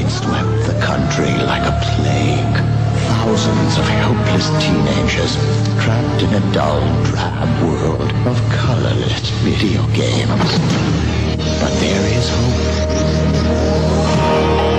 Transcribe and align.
It 0.00 0.08
swept 0.08 0.64
the 0.64 0.80
country 0.80 1.28
like 1.44 1.60
a 1.68 1.76
plague. 1.84 2.56
Thousands 3.20 3.76
of 3.76 3.84
helpless 3.84 4.48
teenagers 4.56 5.36
trapped 5.76 6.22
in 6.24 6.32
a 6.32 6.52
dull, 6.56 6.80
drab 7.04 7.50
world 7.62 8.10
of 8.24 8.36
colorless 8.48 9.28
video 9.44 9.84
games. 9.92 10.50
But 11.60 11.72
there 11.84 12.04
is 12.16 12.26
hope. 12.32 12.80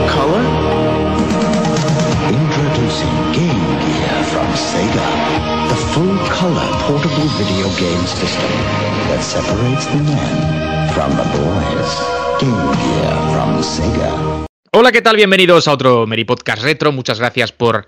Color? 0.10 0.46
Introducing 2.34 3.16
Game 3.38 3.70
Gear 3.86 4.18
from 4.34 4.50
Sega. 4.58 5.10
The 5.70 5.80
full 5.94 6.18
color 6.34 6.70
portable 6.90 7.30
video 7.38 7.70
game 7.78 8.06
system 8.10 8.54
that 9.14 9.22
separates 9.22 9.86
the 9.86 10.02
men 10.02 10.38
from 10.96 11.12
the 11.14 11.28
boys. 11.38 11.92
Game 12.42 12.74
Gear 12.82 13.14
from 13.30 13.62
Sega. 13.62 14.51
Hola, 14.82 14.92
¿qué 14.92 15.04
tal? 15.04 15.16
Bienvenidos 15.16 15.68
a 15.68 15.74
otro 15.74 16.08
Meri 16.08 16.26
Podcast 16.26 16.64
Retro. 16.64 16.92
Muchas 16.92 17.20
gracias 17.20 17.52
por 17.52 17.86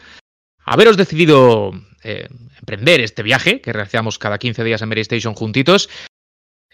haberos 0.64 0.96
decidido 0.96 1.72
eh, 2.04 2.28
emprender 2.60 3.02
este 3.02 3.24
viaje 3.24 3.62
que 3.62 3.74
realizamos 3.74 4.20
cada 4.20 4.38
15 4.38 4.64
días 4.64 4.80
en 4.80 4.90
Meri 4.90 5.02
Station 5.02 5.34
juntitos. 5.34 5.90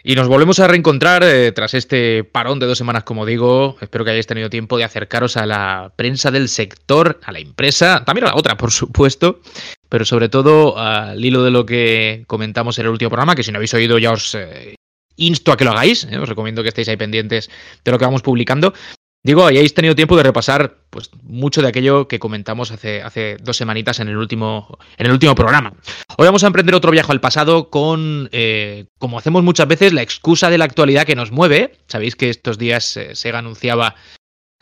Y 0.04 0.16
nos 0.16 0.28
volvemos 0.28 0.59
a 0.59 0.68
reencontrar 0.68 1.23
eh, 1.23 1.54
tras 1.54 1.73
este 1.73 2.26
parón 2.26 2.59
de 2.59 2.66
dos 2.66 2.78
semanas, 2.78 3.05
como 3.05 3.26
digo. 3.26 3.78
Espero 3.80 4.04
que 4.04 4.12
hayáis 4.12 4.28
tenido 4.28 4.50
tiempo 4.50 4.78
de 4.78 4.84
acercaros 4.84 5.38
a 5.38 5.45
la 5.45 5.94
prensa 5.95 6.31
del 6.31 6.50
sector, 6.50 7.22
a 7.23 7.31
la 7.31 7.40
empresa, 7.40 8.04
también 8.04 8.26
a 8.26 8.31
la 8.31 8.36
otra, 8.36 8.58
por 8.58 8.72
supuesto, 8.72 9.40
pero 9.88 10.04
sobre 10.04 10.28
todo 10.28 10.78
al 10.78 11.23
hilo 11.23 11.45
de 11.45 11.52
lo 11.52 11.66
que 11.66 12.26
comentamos 12.28 12.78
en 12.78 12.88
el 12.88 12.92
último 12.92 13.09
programa, 13.09 13.36
que 13.36 13.44
si 13.44 13.54
no 13.54 13.56
habéis 13.56 13.73
oído 13.73 13.98
ya 13.98 14.12
os 14.12 14.36
eh, 14.36 14.76
insto 15.16 15.54
a 15.54 15.58
que 15.58 15.64
lo 15.64 15.72
hagáis. 15.72 16.04
os 16.04 16.28
recomiendo 16.28 16.62
que 16.62 16.67
estéis 16.67 16.90
ahí 16.90 16.98
pendientes 16.98 17.50
de 17.86 17.92
lo 17.94 17.98
que 17.98 18.04
vamos 18.04 18.22
publicando. 18.22 18.73
Digo, 19.22 19.46
hayáis 19.46 19.73
tenido 19.73 19.96
tiempo 19.96 20.16
de 20.16 20.23
repasar 20.23 20.78
pues, 20.90 21.12
mucho 21.23 21.62
de 21.62 21.68
aquello 21.68 22.08
que 22.08 22.20
comentamos 22.20 22.72
hace, 22.72 23.02
hace 23.02 23.36
dos 23.42 23.58
semanitas 23.58 24.00
en 24.00 24.08
el, 24.08 24.16
último, 24.16 24.80
en 24.98 25.08
el 25.08 25.12
último 25.12 25.36
programa. 25.36 25.73
Hoy 26.17 26.25
vamos 26.25 26.44
a 26.44 26.48
emprender 26.48 26.73
otro 26.73 26.92
viaje 26.92 27.12
al 27.12 27.20
pasado 27.20 27.70
con, 27.70 28.30
eh, 28.31 28.86
como 28.97 29.17
hacemos 29.20 29.44
muchas 29.44 29.67
veces, 29.67 29.92
la 29.92 30.02
excusa 30.03 30.50
de 30.50 30.58
la 30.58 30.64
actualidad 30.66 31.06
que 31.06 31.17
nos 31.17 31.31
mueve. 31.31 31.78
Sabéis 31.88 32.16
que 32.16 32.30
estos 32.30 32.58
días 32.58 32.95
eh, 32.95 33.14
Sega 33.14 33.40
anunciaba, 33.40 33.95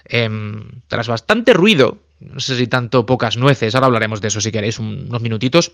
em, 0.06 0.82
tras 0.88 1.08
bastante 1.08 1.54
ruido, 1.54 2.00
no 2.20 2.40
sé 2.40 2.58
si 2.58 2.66
tanto 2.66 3.06
pocas 3.06 3.38
nueces, 3.38 3.76
ahora 3.76 3.86
hablaremos 3.88 4.22
de 4.22 4.30
eso 4.30 4.42
si 4.42 4.52
queréis 4.52 4.80
un- 4.80 5.06
unos 5.08 5.22
minutitos, 5.22 5.74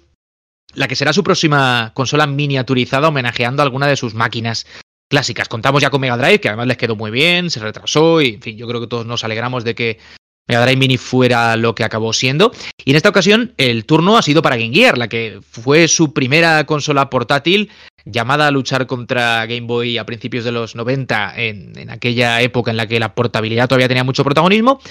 la 0.74 0.90
que 0.90 0.98
será 0.98 1.14
su 1.14 1.24
próxima 1.24 1.92
consola 1.94 2.28
miniaturizada 2.28 3.08
homenajeando 3.08 3.64
alguna 3.64 3.88
de 3.88 3.96
sus 3.96 4.14
máquinas 4.14 4.66
clásicas. 5.10 5.48
Contamos 5.48 5.82
ya 5.82 5.90
con 5.90 6.02
Mega 6.02 6.18
Drive, 6.18 6.40
que 6.40 6.50
además 6.50 6.68
les 6.68 6.78
quedó 6.78 6.96
muy 6.96 7.12
bien, 7.12 7.50
se 7.50 7.60
retrasó 7.60 8.22
y, 8.22 8.36
en 8.36 8.42
fin, 8.42 8.58
yo 8.58 8.68
creo 8.68 8.82
que 8.82 8.88
todos 8.88 9.06
nos 9.06 9.24
alegramos 9.24 9.64
de 9.64 9.76
que 9.76 10.00
Mega 10.48 10.64
Drive 10.64 10.78
Mini 10.78 10.98
fuera 10.98 11.56
lo 11.56 11.74
que 11.74 11.84
acabó 11.84 12.12
siendo. 12.14 12.52
Y 12.84 12.92
en 12.92 12.98
esta 12.98 13.10
ocasión 13.10 13.54
el 13.58 13.86
turno 13.86 14.18
ha 14.18 14.22
sido 14.22 14.42
para 14.42 14.58
Game 14.58 14.74
Gear, 14.74 14.98
la 14.98 15.08
que 15.08 15.40
fue 15.50 15.88
su 15.88 16.14
primera 16.14 16.66
consola 16.66 17.10
portátil 17.10 17.70
llamada 18.06 18.48
a 18.48 18.52
luchar 18.52 18.86
contra 18.86 19.46
Game 19.46 19.62
Boy 19.62 19.98
a 19.98 20.06
principios 20.06 20.44
de 20.44 20.52
los 20.52 20.76
90, 20.76 21.34
en, 21.38 21.90
aquella 21.90 22.42
época 22.42 22.72
en 22.72 22.78
la 22.78 22.88
que 22.88 23.00
la 23.00 23.16
portabilidad 23.16 23.70
todavía 23.70 23.88
tenía 23.88 24.04
mucho 24.04 24.24
protagonismo. 24.24 24.82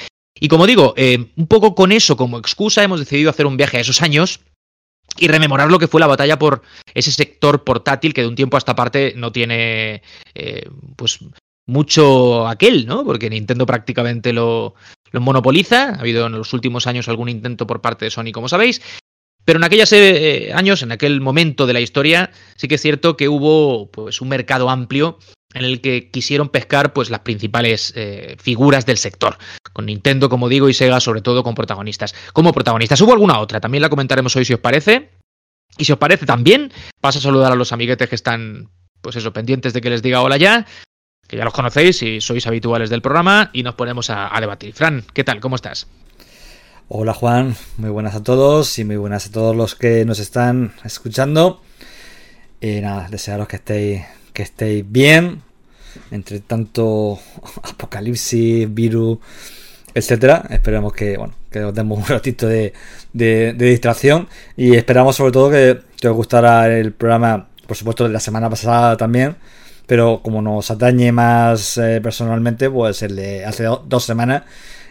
Y 0.40 0.48
como 0.48 0.66
digo, 0.66 0.94
eh, 0.96 1.26
un 1.36 1.46
poco 1.46 1.74
con 1.74 1.92
eso 1.92 2.16
como 2.16 2.38
excusa 2.38 2.82
hemos 2.82 3.00
decidido 3.00 3.28
hacer 3.28 3.44
un 3.44 3.58
viaje 3.58 3.76
a 3.76 3.80
esos 3.80 4.00
años 4.00 4.40
y 5.18 5.28
rememorar 5.28 5.70
lo 5.70 5.78
que 5.78 5.88
fue 5.88 6.00
la 6.00 6.06
batalla 6.06 6.38
por 6.38 6.62
ese 6.94 7.12
sector 7.12 7.64
portátil 7.64 8.14
que 8.14 8.22
de 8.22 8.28
un 8.28 8.34
tiempo 8.34 8.56
a 8.56 8.58
esta 8.58 8.74
parte 8.74 9.14
no 9.16 9.32
tiene 9.32 10.02
eh, 10.34 10.68
pues 10.96 11.18
mucho 11.66 12.46
aquel, 12.48 12.86
¿no? 12.86 13.04
Porque 13.04 13.30
Nintendo 13.30 13.66
prácticamente 13.66 14.32
lo, 14.32 14.74
monopoliza. 15.12 15.90
Ha 15.90 16.00
habido 16.00 16.26
en 16.26 16.32
los 16.32 16.52
últimos 16.52 16.86
años 16.86 17.08
algún 17.08 17.28
intento 17.28 17.66
por 17.66 17.80
parte 17.80 18.06
de 18.06 18.10
Sony, 18.10 18.32
como 18.32 18.48
sabéis. 18.48 18.82
Pero 19.44 19.58
en 19.58 19.64
aquellos 19.64 19.92
eh, 19.92 20.52
años, 20.54 20.82
en 20.82 20.92
aquel 20.92 21.20
momento 21.20 21.66
de 21.66 21.72
la 21.72 21.80
historia, 21.80 22.30
sí 22.56 22.68
que 22.68 22.76
es 22.76 22.80
cierto 22.80 23.16
que 23.16 23.28
hubo 23.28 23.90
pues, 23.90 24.20
un 24.20 24.28
mercado 24.28 24.70
amplio 24.70 25.18
en 25.54 25.64
el 25.64 25.80
que 25.80 26.10
quisieron 26.10 26.48
pescar 26.48 26.92
pues, 26.92 27.10
las 27.10 27.20
principales 27.20 27.92
eh, 27.96 28.36
figuras 28.40 28.86
del 28.86 28.98
sector. 28.98 29.36
Con 29.72 29.86
Nintendo, 29.86 30.28
como 30.28 30.48
digo, 30.48 30.68
y 30.68 30.74
Sega, 30.74 31.00
sobre 31.00 31.22
todo, 31.22 31.42
con 31.42 31.54
protagonistas. 31.54 32.14
Como 32.32 32.52
protagonistas. 32.52 33.00
Hubo 33.00 33.12
alguna 33.12 33.38
otra, 33.38 33.60
también 33.60 33.82
la 33.82 33.88
comentaremos 33.88 34.34
hoy 34.36 34.44
si 34.44 34.54
os 34.54 34.60
parece. 34.60 35.10
Y 35.78 35.84
si 35.84 35.92
os 35.92 35.98
parece 35.98 36.26
también, 36.26 36.70
paso 37.00 37.18
a 37.18 37.22
saludar 37.22 37.52
a 37.52 37.54
los 37.54 37.72
amiguetes 37.72 38.08
que 38.08 38.14
están, 38.14 38.68
pues 39.00 39.16
eso, 39.16 39.32
pendientes 39.32 39.72
de 39.72 39.80
que 39.80 39.88
les 39.88 40.02
diga 40.02 40.20
hola 40.20 40.36
ya, 40.36 40.66
que 41.26 41.36
ya 41.38 41.44
los 41.44 41.54
conocéis 41.54 42.02
y 42.02 42.20
sois 42.20 42.46
habituales 42.46 42.90
del 42.90 43.00
programa, 43.00 43.50
y 43.54 43.62
nos 43.62 43.74
ponemos 43.74 44.10
a, 44.10 44.36
a 44.36 44.40
debatir. 44.40 44.74
Fran, 44.74 45.04
¿qué 45.14 45.24
tal? 45.24 45.40
¿Cómo 45.40 45.56
estás? 45.56 45.86
Hola 46.88 47.14
Juan, 47.14 47.56
muy 47.78 47.88
buenas 47.88 48.14
a 48.14 48.22
todos 48.22 48.78
y 48.78 48.84
muy 48.84 48.96
buenas 48.96 49.26
a 49.26 49.32
todos 49.32 49.56
los 49.56 49.74
que 49.74 50.04
nos 50.04 50.18
están 50.18 50.74
escuchando. 50.84 51.62
Y 52.60 52.82
nada, 52.82 53.08
desearos 53.08 53.48
que 53.48 53.56
estéis, 53.56 54.02
que 54.34 54.42
estéis 54.42 54.84
bien 54.86 55.42
entre 56.10 56.40
tanto 56.40 57.18
apocalipsis, 57.62 58.72
virus, 58.72 59.18
etcétera. 59.94 60.44
Esperamos 60.50 60.92
que, 60.92 61.16
bueno, 61.16 61.34
que 61.50 61.64
os 61.64 61.74
demos 61.74 61.98
un 61.98 62.04
ratito 62.08 62.46
de, 62.46 62.72
de- 63.12 63.52
distracción 63.54 64.28
y 64.56 64.74
esperamos 64.76 65.16
sobre 65.16 65.32
todo 65.32 65.50
que, 65.50 65.80
que 66.00 66.08
os 66.08 66.14
gustara 66.16 66.66
el 66.68 66.92
programa, 66.92 67.48
por 67.66 67.76
supuesto, 67.76 68.04
de 68.04 68.10
la 68.10 68.20
semana 68.20 68.48
pasada 68.50 68.96
también. 68.96 69.36
Pero 69.86 70.20
como 70.22 70.40
nos 70.40 70.70
atañe 70.70 71.10
más 71.12 71.76
eh, 71.78 72.00
personalmente, 72.02 72.70
pues 72.70 73.02
el 73.02 73.16
de 73.16 73.44
hace 73.44 73.64
do- 73.64 73.84
dos 73.86 74.04
semanas, 74.04 74.42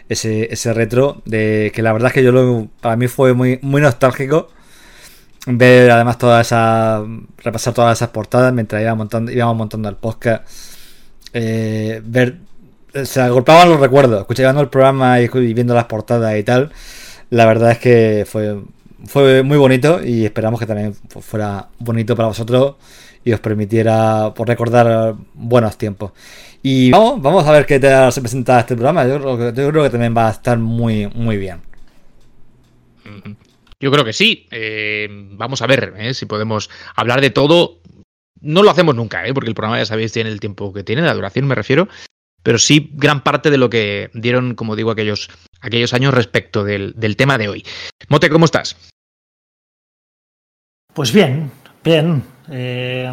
ese, 0.08 0.52
ese 0.52 0.72
retro, 0.74 1.22
de 1.24 1.72
que 1.74 1.82
la 1.82 1.92
verdad 1.92 2.08
es 2.08 2.14
que 2.14 2.22
yo 2.22 2.30
lo, 2.32 2.68
para 2.80 2.96
mí 2.96 3.08
fue 3.08 3.32
muy, 3.34 3.58
muy 3.62 3.80
nostálgico 3.80 4.48
ver 5.46 5.90
además 5.90 6.18
todas 6.18 6.46
esas 6.46 7.02
repasar 7.38 7.74
todas 7.74 7.98
esas 7.98 8.10
portadas 8.10 8.52
mientras 8.52 8.80
íbamos 8.80 8.98
montando, 8.98 9.32
íbamos 9.32 9.56
montando 9.56 9.88
el 9.88 9.96
podcast 9.96 10.46
eh, 11.32 12.00
ver 12.04 12.38
se 13.04 13.20
agolpaban 13.20 13.68
los 13.68 13.80
recuerdos 13.80 14.20
escuchando 14.20 14.60
el 14.60 14.68
programa 14.68 15.20
y, 15.20 15.28
viendo 15.54 15.74
las 15.74 15.86
portadas 15.86 16.38
y 16.38 16.42
tal 16.42 16.70
la 17.30 17.46
verdad 17.46 17.72
es 17.72 17.78
que 17.78 18.24
fue 18.26 18.60
fue 19.06 19.42
muy 19.42 19.58
bonito 19.58 20.00
y 20.04 20.24
esperamos 20.24 20.60
que 20.60 20.66
también 20.66 20.94
fu- 21.08 21.20
fuera 21.20 21.68
bonito 21.78 22.14
para 22.14 22.28
vosotros 22.28 22.76
y 23.24 23.32
os 23.32 23.40
permitiera 23.40 24.32
por 24.34 24.46
recordar 24.48 25.14
buenos 25.34 25.76
tiempos 25.76 26.12
y 26.62 26.90
vamos, 26.90 27.20
vamos 27.20 27.46
a 27.46 27.52
ver 27.52 27.66
qué 27.66 27.80
tal 27.80 28.12
se 28.12 28.20
presenta 28.20 28.60
este 28.60 28.74
programa 28.74 29.06
yo 29.06 29.20
creo, 29.20 29.82
que, 29.82 29.90
también 29.90 30.16
va 30.16 30.28
a 30.28 30.32
estar 30.32 30.58
muy 30.58 31.06
muy 31.08 31.36
bien 31.36 31.60
Yo 33.80 33.90
creo 33.90 34.04
que 34.04 34.12
sí. 34.12 34.46
Eh, 34.50 35.08
vamos 35.32 35.60
a 35.62 35.66
ver 35.66 35.94
eh, 35.98 36.14
si 36.14 36.26
podemos 36.26 36.70
hablar 36.94 37.20
de 37.20 37.30
todo. 37.30 37.80
No 38.40 38.62
lo 38.62 38.70
hacemos 38.70 38.94
nunca, 38.94 39.26
eh, 39.26 39.34
porque 39.34 39.48
el 39.48 39.54
programa, 39.54 39.78
ya 39.78 39.86
sabéis, 39.86 40.12
tiene 40.12 40.30
el 40.30 40.40
tiempo 40.40 40.72
que 40.72 40.84
tiene, 40.84 41.02
la 41.02 41.14
duración 41.14 41.46
me 41.46 41.54
refiero. 41.54 41.88
Pero 42.42 42.58
sí 42.58 42.90
gran 42.94 43.22
parte 43.22 43.50
de 43.50 43.58
lo 43.58 43.70
que 43.70 44.10
dieron, 44.14 44.54
como 44.54 44.76
digo, 44.76 44.90
aquellos, 44.90 45.30
aquellos 45.60 45.94
años 45.94 46.14
respecto 46.14 46.64
del, 46.64 46.94
del 46.96 47.16
tema 47.16 47.38
de 47.38 47.48
hoy. 47.48 47.64
Mote, 48.08 48.30
¿cómo 48.30 48.44
estás? 48.44 48.76
Pues 50.94 51.12
bien, 51.12 51.50
bien. 51.82 52.22
Eh, 52.50 53.10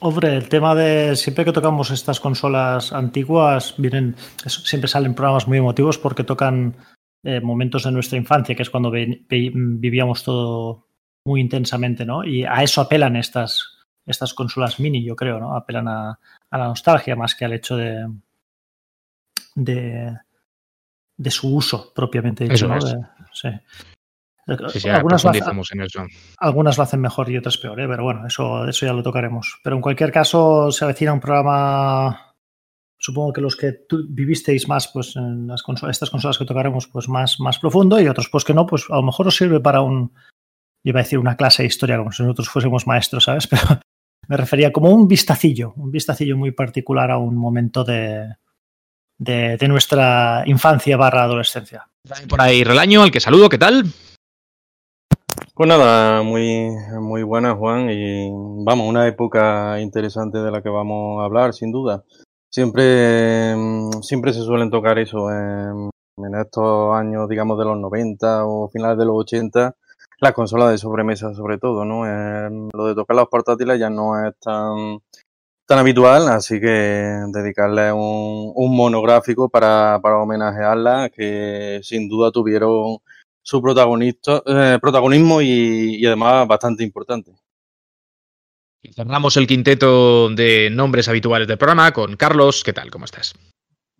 hombre, 0.00 0.36
el 0.36 0.48
tema 0.48 0.74
de 0.74 1.16
siempre 1.16 1.44
que 1.44 1.52
tocamos 1.52 1.90
estas 1.90 2.20
consolas 2.20 2.92
antiguas, 2.92 3.74
vienen, 3.76 4.14
siempre 4.46 4.88
salen 4.88 5.14
programas 5.14 5.48
muy 5.48 5.58
emotivos 5.58 5.98
porque 5.98 6.24
tocan 6.24 6.76
eh, 7.24 7.40
momentos 7.40 7.84
de 7.84 7.92
nuestra 7.92 8.18
infancia, 8.18 8.54
que 8.54 8.62
es 8.62 8.70
cuando 8.70 8.92
vivíamos 8.92 10.22
todo 10.22 10.86
muy 11.26 11.40
intensamente, 11.40 12.06
¿no? 12.06 12.24
Y 12.24 12.44
a 12.44 12.62
eso 12.62 12.80
apelan 12.80 13.16
estas, 13.16 13.78
estas 14.06 14.32
consolas 14.34 14.78
mini, 14.78 15.04
yo 15.04 15.16
creo, 15.16 15.40
¿no? 15.40 15.56
Apelan 15.56 15.88
a, 15.88 16.20
a 16.50 16.58
la 16.58 16.66
nostalgia 16.68 17.14
más 17.16 17.34
que 17.34 17.44
al 17.44 17.52
hecho 17.52 17.76
de, 17.76 18.06
de, 19.54 20.16
de 21.16 21.30
su 21.30 21.54
uso 21.54 21.92
propiamente 21.94 22.44
dicho, 22.44 22.54
Eso 22.54 22.68
¿no? 22.68 22.78
De- 22.84 23.06
sí. 23.32 23.48
Sí, 24.72 24.80
sí, 24.80 24.88
ahora 24.88 24.96
Algunas 25.00 25.24
lo- 25.24 25.30
profundizamos 25.30 25.72
en 25.72 25.80
eso. 25.82 26.06
algunas 26.38 26.78
lo 26.78 26.82
hacen 26.84 27.00
mejor 27.02 27.28
y 27.28 27.36
otras 27.36 27.58
peor, 27.58 27.78
¿eh? 27.80 27.86
pero 27.86 28.02
bueno, 28.02 28.26
eso, 28.26 28.66
eso 28.66 28.86
ya 28.86 28.94
lo 28.94 29.02
tocaremos. 29.02 29.60
Pero 29.62 29.76
en 29.76 29.82
cualquier 29.82 30.10
caso, 30.10 30.72
se 30.72 30.84
avecina 30.86 31.12
un 31.12 31.20
programa. 31.20 32.34
Supongo 32.98 33.32
que 33.34 33.42
los 33.42 33.56
que 33.56 33.72
tú 33.72 34.06
vivisteis 34.08 34.66
más, 34.66 34.88
pues 34.88 35.14
en 35.16 35.46
las 35.48 35.62
consolas, 35.62 35.96
estas 35.96 36.08
consolas 36.08 36.38
que 36.38 36.46
tocaremos, 36.46 36.88
pues 36.88 37.10
más, 37.10 37.38
más 37.40 37.58
profundo, 37.58 38.00
y 38.00 38.08
otros, 38.08 38.30
pues 38.30 38.42
que 38.44 38.54
no, 38.54 38.64
pues 38.66 38.86
a 38.88 38.96
lo 38.96 39.02
mejor 39.02 39.28
os 39.28 39.36
sirve 39.36 39.60
para 39.60 39.82
un. 39.82 40.14
Iba 40.82 41.00
a 41.00 41.02
decir 41.02 41.18
una 41.18 41.36
clase 41.36 41.62
de 41.62 41.66
historia, 41.66 41.98
como 41.98 42.10
si 42.10 42.22
nosotros 42.22 42.48
fuésemos 42.48 42.86
maestros, 42.86 43.24
¿sabes? 43.24 43.46
Pero 43.50 43.62
me 44.28 44.36
refería 44.36 44.72
como 44.72 44.90
un 44.90 45.08
vistacillo, 45.08 45.72
un 45.76 45.90
vistacillo 45.90 46.36
muy 46.36 46.52
particular 46.52 47.10
a 47.10 47.18
un 47.18 47.34
momento 47.34 47.82
de, 47.82 48.36
de, 49.18 49.56
de 49.56 49.68
nuestra 49.68 50.42
infancia 50.46 50.96
barra 50.96 51.24
adolescencia. 51.24 51.88
Por 52.28 52.40
ahí 52.40 52.62
Relaño, 52.62 53.02
al 53.02 53.10
que 53.10 53.20
saludo, 53.20 53.48
¿qué 53.48 53.58
tal? 53.58 53.84
Pues 55.54 55.68
nada, 55.68 56.22
muy, 56.22 56.70
muy 57.00 57.22
buena 57.22 57.54
Juan 57.54 57.90
y 57.90 58.30
vamos, 58.64 58.88
una 58.88 59.08
época 59.08 59.80
interesante 59.80 60.38
de 60.38 60.50
la 60.50 60.62
que 60.62 60.68
vamos 60.68 61.20
a 61.20 61.24
hablar 61.24 61.52
sin 61.52 61.72
duda. 61.72 62.04
siempre, 62.50 63.54
mm, 63.56 64.02
siempre 64.02 64.32
se 64.32 64.42
suelen 64.42 64.70
tocar 64.70 64.98
eso 64.98 65.30
en, 65.30 65.90
en 66.18 66.34
estos 66.40 66.94
años, 66.94 67.28
digamos, 67.28 67.58
de 67.58 67.64
los 67.64 67.78
90 67.78 68.46
o 68.46 68.68
finales 68.68 68.98
de 68.98 69.04
los 69.04 69.16
80, 69.16 69.74
las 70.20 70.32
consolas 70.32 70.70
de 70.70 70.78
sobremesa 70.78 71.34
sobre 71.34 71.58
todo, 71.58 71.84
¿no? 71.84 72.04
lo 72.72 72.86
de 72.86 72.94
tocar 72.94 73.16
los 73.16 73.28
portátiles 73.28 73.78
ya 73.78 73.90
no 73.90 74.26
es 74.26 74.34
tan, 74.40 74.98
tan 75.66 75.78
habitual, 75.78 76.28
así 76.28 76.60
que 76.60 76.66
dedicarle 77.32 77.92
un, 77.92 78.52
un 78.54 78.76
monográfico 78.76 79.48
para, 79.48 80.00
para 80.02 80.18
homenajearla, 80.18 81.10
que 81.10 81.80
sin 81.82 82.08
duda 82.08 82.30
tuvieron 82.30 82.98
su 83.42 83.62
protagonista, 83.62 84.42
eh, 84.46 84.78
protagonismo 84.80 85.40
y, 85.40 85.96
y 85.96 86.06
además 86.06 86.46
bastante 86.46 86.82
importante. 86.82 87.32
Cerramos 88.94 89.36
el 89.36 89.46
quinteto 89.46 90.28
de 90.30 90.70
nombres 90.70 91.08
habituales 91.08 91.48
del 91.48 91.58
programa 91.58 91.92
con 91.92 92.16
Carlos. 92.16 92.62
¿Qué 92.64 92.72
tal? 92.72 92.90
¿Cómo 92.90 93.04
estás? 93.04 93.34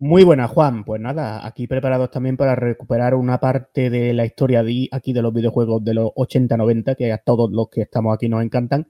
Muy 0.01 0.23
buena, 0.23 0.47
Juan. 0.47 0.85
Pues 0.85 1.01
nada, 1.01 1.45
aquí 1.45 1.67
preparados 1.67 2.09
también 2.09 2.37
para 2.37 2.55
recuperar 2.55 3.15
una 3.15 3.37
parte 3.37 3.89
de 3.89 4.13
la 4.13 4.25
historia 4.25 4.63
de 4.63 4.87
aquí 4.91 5.11
de 5.11 5.21
los 5.21 5.33
videojuegos 5.33 5.83
de 5.83 5.93
los 5.93 6.11
80-90, 6.15 6.95
que 6.95 7.11
a 7.11 7.17
todos 7.17 7.51
los 7.51 7.67
que 7.67 7.81
estamos 7.81 8.13
aquí 8.13 8.29
nos 8.29 8.41
encantan. 8.41 8.87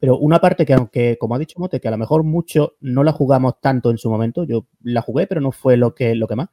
Pero 0.00 0.16
una 0.16 0.38
parte 0.40 0.64
que, 0.64 0.72
aunque, 0.72 1.18
como 1.20 1.34
ha 1.34 1.38
dicho 1.38 1.58
Mote, 1.58 1.78
que 1.78 1.88
a 1.88 1.90
lo 1.90 1.98
mejor 1.98 2.22
mucho 2.22 2.76
no 2.80 3.04
la 3.04 3.12
jugamos 3.12 3.60
tanto 3.60 3.90
en 3.90 3.98
su 3.98 4.08
momento, 4.10 4.44
yo 4.44 4.66
la 4.82 5.02
jugué, 5.02 5.26
pero 5.26 5.42
no 5.42 5.52
fue 5.52 5.76
lo 5.76 5.94
que, 5.94 6.14
lo 6.14 6.26
que 6.26 6.36
más. 6.36 6.48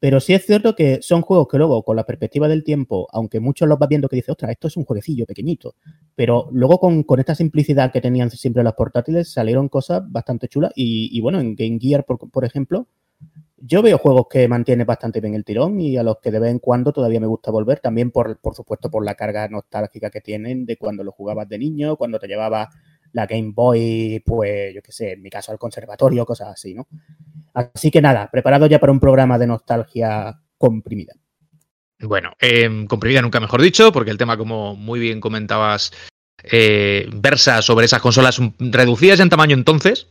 Pero 0.00 0.20
sí 0.20 0.34
es 0.34 0.44
cierto 0.46 0.74
que 0.74 1.00
son 1.02 1.22
juegos 1.22 1.48
que 1.48 1.58
luego, 1.58 1.82
con 1.82 1.96
la 1.96 2.04
perspectiva 2.04 2.48
del 2.48 2.64
tiempo, 2.64 3.08
aunque 3.12 3.40
muchos 3.40 3.68
los 3.68 3.78
vas 3.78 3.88
viendo 3.88 4.08
que 4.08 4.16
dices, 4.16 4.30
ostras, 4.30 4.50
esto 4.52 4.68
es 4.68 4.76
un 4.76 4.84
jueguecillo 4.84 5.26
pequeñito, 5.26 5.74
pero 6.14 6.48
luego 6.52 6.78
con, 6.78 7.02
con 7.02 7.20
esta 7.20 7.34
simplicidad 7.34 7.92
que 7.92 8.00
tenían 8.00 8.30
siempre 8.30 8.64
los 8.64 8.74
portátiles, 8.74 9.32
salieron 9.32 9.68
cosas 9.68 10.02
bastante 10.10 10.48
chulas. 10.48 10.72
Y, 10.74 11.20
bueno, 11.20 11.40
en 11.40 11.54
Game 11.54 11.78
Gear, 11.80 12.04
por, 12.04 12.44
ejemplo, 12.44 12.86
yo 13.60 13.82
veo 13.82 13.98
juegos 13.98 14.26
que 14.28 14.48
mantienen 14.48 14.86
bastante 14.86 15.20
bien 15.20 15.34
el 15.34 15.44
tirón 15.44 15.80
y 15.80 15.96
a 15.96 16.02
los 16.02 16.18
que 16.18 16.30
de 16.30 16.40
vez 16.40 16.50
en 16.50 16.58
cuando 16.58 16.92
todavía 16.92 17.20
me 17.20 17.26
gusta 17.26 17.50
volver, 17.50 17.80
también 17.80 18.10
por, 18.10 18.38
por 18.38 18.54
supuesto 18.54 18.90
por 18.90 19.04
la 19.04 19.14
carga 19.14 19.48
nostálgica 19.48 20.10
que 20.10 20.20
tienen 20.20 20.64
de 20.64 20.76
cuando 20.76 21.04
lo 21.04 21.12
jugabas 21.12 21.48
de 21.48 21.58
niño, 21.58 21.96
cuando 21.96 22.18
te 22.18 22.26
llevabas 22.26 22.68
la 23.12 23.26
Game 23.26 23.52
Boy, 23.54 24.22
pues 24.24 24.74
yo 24.74 24.82
qué 24.82 24.92
sé, 24.92 25.12
en 25.12 25.22
mi 25.22 25.30
caso 25.30 25.52
al 25.52 25.58
conservatorio, 25.58 26.24
cosas 26.24 26.48
así, 26.48 26.74
¿no? 26.74 26.86
Así 27.52 27.90
que 27.90 28.00
nada, 28.00 28.30
preparado 28.30 28.66
ya 28.66 28.78
para 28.78 28.92
un 28.92 29.00
programa 29.00 29.38
de 29.38 29.46
nostalgia 29.46 30.40
comprimida. 30.56 31.14
Bueno, 32.00 32.32
eh, 32.40 32.86
comprimida 32.88 33.20
nunca 33.20 33.40
mejor 33.40 33.60
dicho, 33.60 33.92
porque 33.92 34.10
el 34.10 34.18
tema, 34.18 34.36
como 34.36 34.74
muy 34.74 35.00
bien 35.00 35.20
comentabas, 35.20 35.92
eh, 36.42 37.08
versa 37.12 37.60
sobre 37.60 37.86
esas 37.86 38.00
consolas 38.00 38.40
reducidas 38.58 39.20
en 39.20 39.28
tamaño 39.28 39.54
entonces. 39.54 40.06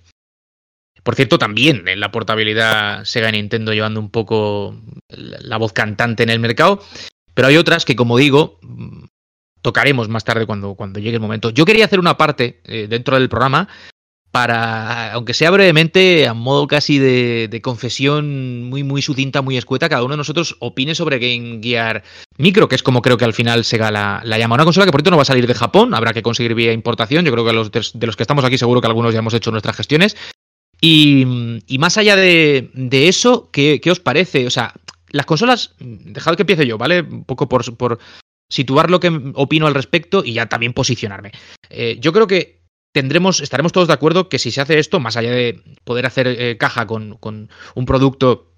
Por 1.03 1.15
cierto, 1.15 1.39
también 1.39 1.87
en 1.87 1.99
la 1.99 2.11
portabilidad 2.11 3.03
Sega 3.05 3.29
y 3.29 3.33
Nintendo 3.33 3.73
llevando 3.73 3.99
un 3.99 4.09
poco 4.09 4.75
la 5.07 5.57
voz 5.57 5.73
cantante 5.73 6.23
en 6.23 6.29
el 6.29 6.39
mercado. 6.39 6.81
Pero 7.33 7.47
hay 7.47 7.57
otras 7.57 7.85
que, 7.85 7.95
como 7.95 8.17
digo, 8.17 8.59
tocaremos 9.61 10.09
más 10.09 10.23
tarde 10.23 10.45
cuando, 10.45 10.75
cuando 10.75 10.99
llegue 10.99 11.15
el 11.15 11.21
momento. 11.21 11.49
Yo 11.51 11.65
quería 11.65 11.85
hacer 11.85 11.99
una 11.99 12.17
parte 12.17 12.61
eh, 12.65 12.87
dentro 12.89 13.17
del 13.17 13.29
programa 13.29 13.69
para, 14.31 15.13
aunque 15.13 15.33
sea 15.33 15.49
brevemente, 15.49 16.27
a 16.27 16.33
modo 16.33 16.67
casi 16.67 16.99
de, 16.99 17.59
confesión 17.63 18.69
muy, 18.69 18.83
muy 18.83 19.01
sucinta, 19.01 19.41
muy 19.41 19.57
escueta, 19.57 19.89
cada 19.89 20.03
uno 20.03 20.13
de 20.13 20.17
nosotros 20.17 20.55
opine 20.59 20.93
sobre 20.93 21.17
Game 21.17 21.59
Gear 21.63 22.03
Micro, 22.37 22.67
que 22.67 22.75
es 22.75 22.83
como 22.83 23.01
creo 23.01 23.17
que 23.17 23.25
al 23.25 23.33
final 23.33 23.65
Sega 23.65 23.91
la, 23.91 24.21
la 24.23 24.37
llama. 24.37 24.55
Una 24.55 24.65
consola 24.65 24.85
que 24.85 24.91
por 24.91 24.99
cierto 24.99 25.11
no 25.11 25.17
va 25.17 25.23
a 25.23 25.25
salir 25.25 25.47
de 25.47 25.55
Japón, 25.55 25.93
habrá 25.93 26.13
que 26.13 26.21
conseguir 26.21 26.53
vía 26.53 26.73
importación. 26.73 27.25
Yo 27.25 27.31
creo 27.31 27.43
que 27.43 27.51
de 27.97 28.05
los 28.07 28.15
que 28.15 28.23
estamos 28.23 28.45
aquí 28.45 28.57
seguro 28.57 28.81
que 28.81 28.87
algunos 28.87 29.13
ya 29.13 29.19
hemos 29.19 29.33
hecho 29.33 29.51
nuestras 29.51 29.75
gestiones. 29.75 30.15
Y, 30.81 31.25
más 31.77 31.97
allá 31.97 32.15
de, 32.15 32.69
eso, 32.91 33.49
¿qué, 33.51 33.81
¿qué, 33.81 33.91
os 33.91 33.99
parece? 33.99 34.47
O 34.47 34.49
sea, 34.49 34.73
las 35.09 35.25
consolas, 35.25 35.75
dejad 35.79 36.35
que 36.35 36.43
empiece 36.43 36.67
yo, 36.67 36.77
¿vale? 36.77 37.01
Un 37.01 37.25
poco 37.25 37.49
por, 37.49 37.75
por 37.75 37.99
situar 38.49 38.89
lo 38.89 38.99
que 38.99 39.09
opino 39.35 39.67
al 39.67 39.75
respecto 39.75 40.23
y 40.23 40.33
ya 40.33 40.47
también 40.47 40.73
posicionarme. 40.73 41.31
Eh, 41.69 41.97
yo 41.99 42.13
creo 42.13 42.27
que 42.27 42.61
tendremos, 42.93 43.41
estaremos 43.41 43.71
todos 43.71 43.87
de 43.87 43.93
acuerdo 43.93 44.29
que 44.29 44.39
si 44.39 44.51
se 44.51 44.61
hace 44.61 44.79
esto, 44.79 44.99
más 44.99 45.17
allá 45.17 45.31
de 45.31 45.61
poder 45.83 46.05
hacer 46.05 46.27
eh, 46.27 46.57
caja 46.57 46.87
con, 46.87 47.17
con, 47.17 47.49
un 47.75 47.85
producto 47.85 48.53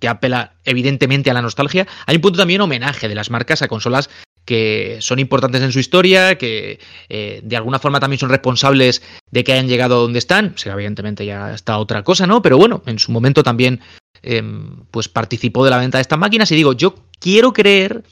que 0.00 0.08
apela 0.08 0.56
evidentemente 0.64 1.30
a 1.30 1.34
la 1.34 1.42
nostalgia, 1.42 1.86
hay 2.06 2.16
un 2.16 2.22
punto 2.22 2.38
también 2.38 2.60
homenaje 2.60 3.08
de 3.08 3.14
las 3.14 3.30
marcas 3.30 3.62
a 3.62 3.68
consolas 3.68 4.10
que 4.44 4.98
son 5.00 5.18
importantes 5.18 5.62
en 5.62 5.72
su 5.72 5.78
historia, 5.78 6.36
que 6.36 6.78
eh, 7.08 7.40
de 7.42 7.56
alguna 7.56 7.78
forma 7.78 8.00
también 8.00 8.20
son 8.20 8.30
responsables 8.30 9.02
de 9.30 9.44
que 9.44 9.52
hayan 9.52 9.68
llegado 9.68 9.96
a 9.96 10.00
donde 10.00 10.18
están. 10.18 10.52
O 10.54 10.58
sea, 10.58 10.74
evidentemente 10.74 11.24
ya 11.24 11.54
está 11.54 11.78
otra 11.78 12.02
cosa, 12.02 12.26
¿no? 12.26 12.42
Pero 12.42 12.58
bueno, 12.58 12.82
en 12.86 12.98
su 12.98 13.12
momento 13.12 13.42
también 13.42 13.80
eh, 14.22 14.42
pues 14.90 15.08
participó 15.08 15.64
de 15.64 15.70
la 15.70 15.78
venta 15.78 15.98
de 15.98 16.02
estas 16.02 16.18
máquinas 16.18 16.50
y 16.52 16.56
digo, 16.56 16.72
yo 16.72 16.94
quiero 17.18 17.52
creer 17.52 18.04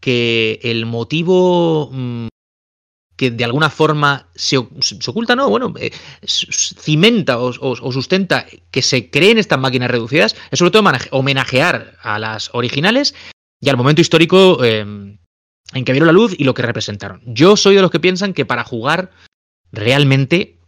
que 0.00 0.60
el 0.62 0.86
motivo 0.86 1.90
mmm, 1.92 2.28
que 3.18 3.32
de 3.32 3.44
alguna 3.44 3.68
forma 3.68 4.28
se, 4.36 4.56
oculta, 4.56 5.34
no, 5.34 5.50
bueno, 5.50 5.74
eh, 5.78 5.90
cimenta 6.22 7.38
o, 7.38 7.52
sustenta 7.92 8.46
que 8.70 8.80
se 8.80 9.10
creen 9.10 9.38
estas 9.38 9.58
máquinas 9.58 9.90
reducidas, 9.90 10.36
es 10.52 10.58
sobre 10.58 10.70
todo 10.70 10.88
homenajear 11.10 11.96
a 12.00 12.20
las 12.20 12.54
originales 12.54 13.16
y 13.60 13.70
al 13.70 13.76
momento 13.76 14.00
histórico 14.00 14.64
eh, 14.64 15.18
en 15.74 15.84
que 15.84 15.92
vieron 15.92 16.06
la 16.06 16.12
luz 16.12 16.34
y 16.36 16.44
lo 16.44 16.54
que 16.54 16.62
representaron. 16.62 17.20
Yo 17.26 17.56
soy 17.56 17.74
de 17.74 17.82
los 17.82 17.90
que 17.90 18.00
piensan 18.00 18.32
que 18.32 18.46
para 18.46 18.64
jugar 18.64 19.10
realmente 19.72 20.58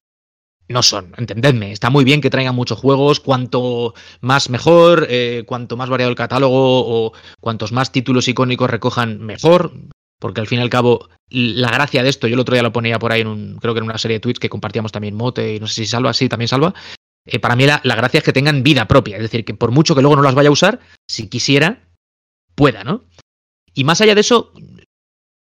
no 0.69 0.85
son, 0.85 1.13
entendedme, 1.17 1.73
está 1.73 1.91
muy 1.91 2.05
bien 2.05 2.21
que 2.21 2.31
traigan 2.31 2.55
muchos 2.55 2.79
juegos, 2.79 3.19
cuanto 3.19 3.95
más 4.21 4.51
mejor, 4.51 5.07
eh, 5.11 5.43
cuanto 5.47 5.77
más 5.77 5.91
variado 5.91 6.11
el 6.11 6.17
catálogo 6.17 7.07
o 7.07 7.13
cuantos 7.41 7.73
más 7.73 7.91
títulos 7.91 8.29
icónicos 8.29 8.71
recojan 8.71 9.21
mejor, 9.21 9.73
porque 10.21 10.41
al 10.41 10.47
fin 10.47 10.61
y 10.61 10.63
al 10.63 10.71
cabo 10.71 11.09
la 11.29 11.73
gracia 11.73 12.05
de 12.05 12.09
esto, 12.09 12.29
yo 12.29 12.35
el 12.35 12.41
otro 12.41 12.55
día 12.55 12.63
lo 12.63 12.73
ponía 12.73 13.01
por 13.01 13.11
ahí 13.11 13.23
en 13.23 13.27
un, 13.27 13.57
creo 13.57 13.75
que 13.75 13.79
en 13.79 13.85
una 13.85 13.99
serie 13.99 14.19
de 14.19 14.21
tweets 14.21 14.39
que 14.39 14.49
compartíamos 14.49 14.93
también 14.93 15.17
Mote 15.17 15.57
y 15.57 15.61
no 15.61 15.67
sé 15.67 15.75
si 15.75 15.87
Salva, 15.87 16.13
sí, 16.13 16.29
también 16.29 16.47
Salva, 16.47 16.73
eh, 17.27 17.41
para 17.41 17.57
mí 17.57 17.67
la, 17.67 17.81
la, 17.83 17.97
gracia 17.97 18.19
es 18.19 18.25
que 18.25 18.33
tengan 18.33 18.63
vida 18.63 18.87
propia, 18.87 19.17
es 19.17 19.23
decir, 19.23 19.45
que 19.45 19.55
por 19.55 19.73
mucho 19.73 19.97
que 19.97 20.03
luego 20.03 20.17
no 20.17 20.23
las 20.23 20.37
vaya 20.37 20.51
a 20.51 20.53
usar, 20.53 20.79
si 21.09 21.29
quisiera, 21.29 21.89
pueda, 22.55 22.85
¿no? 22.85 23.05
Y 23.75 23.83
más 23.85 24.01
allá 24.01 24.15
de 24.15 24.21
eso, 24.21 24.53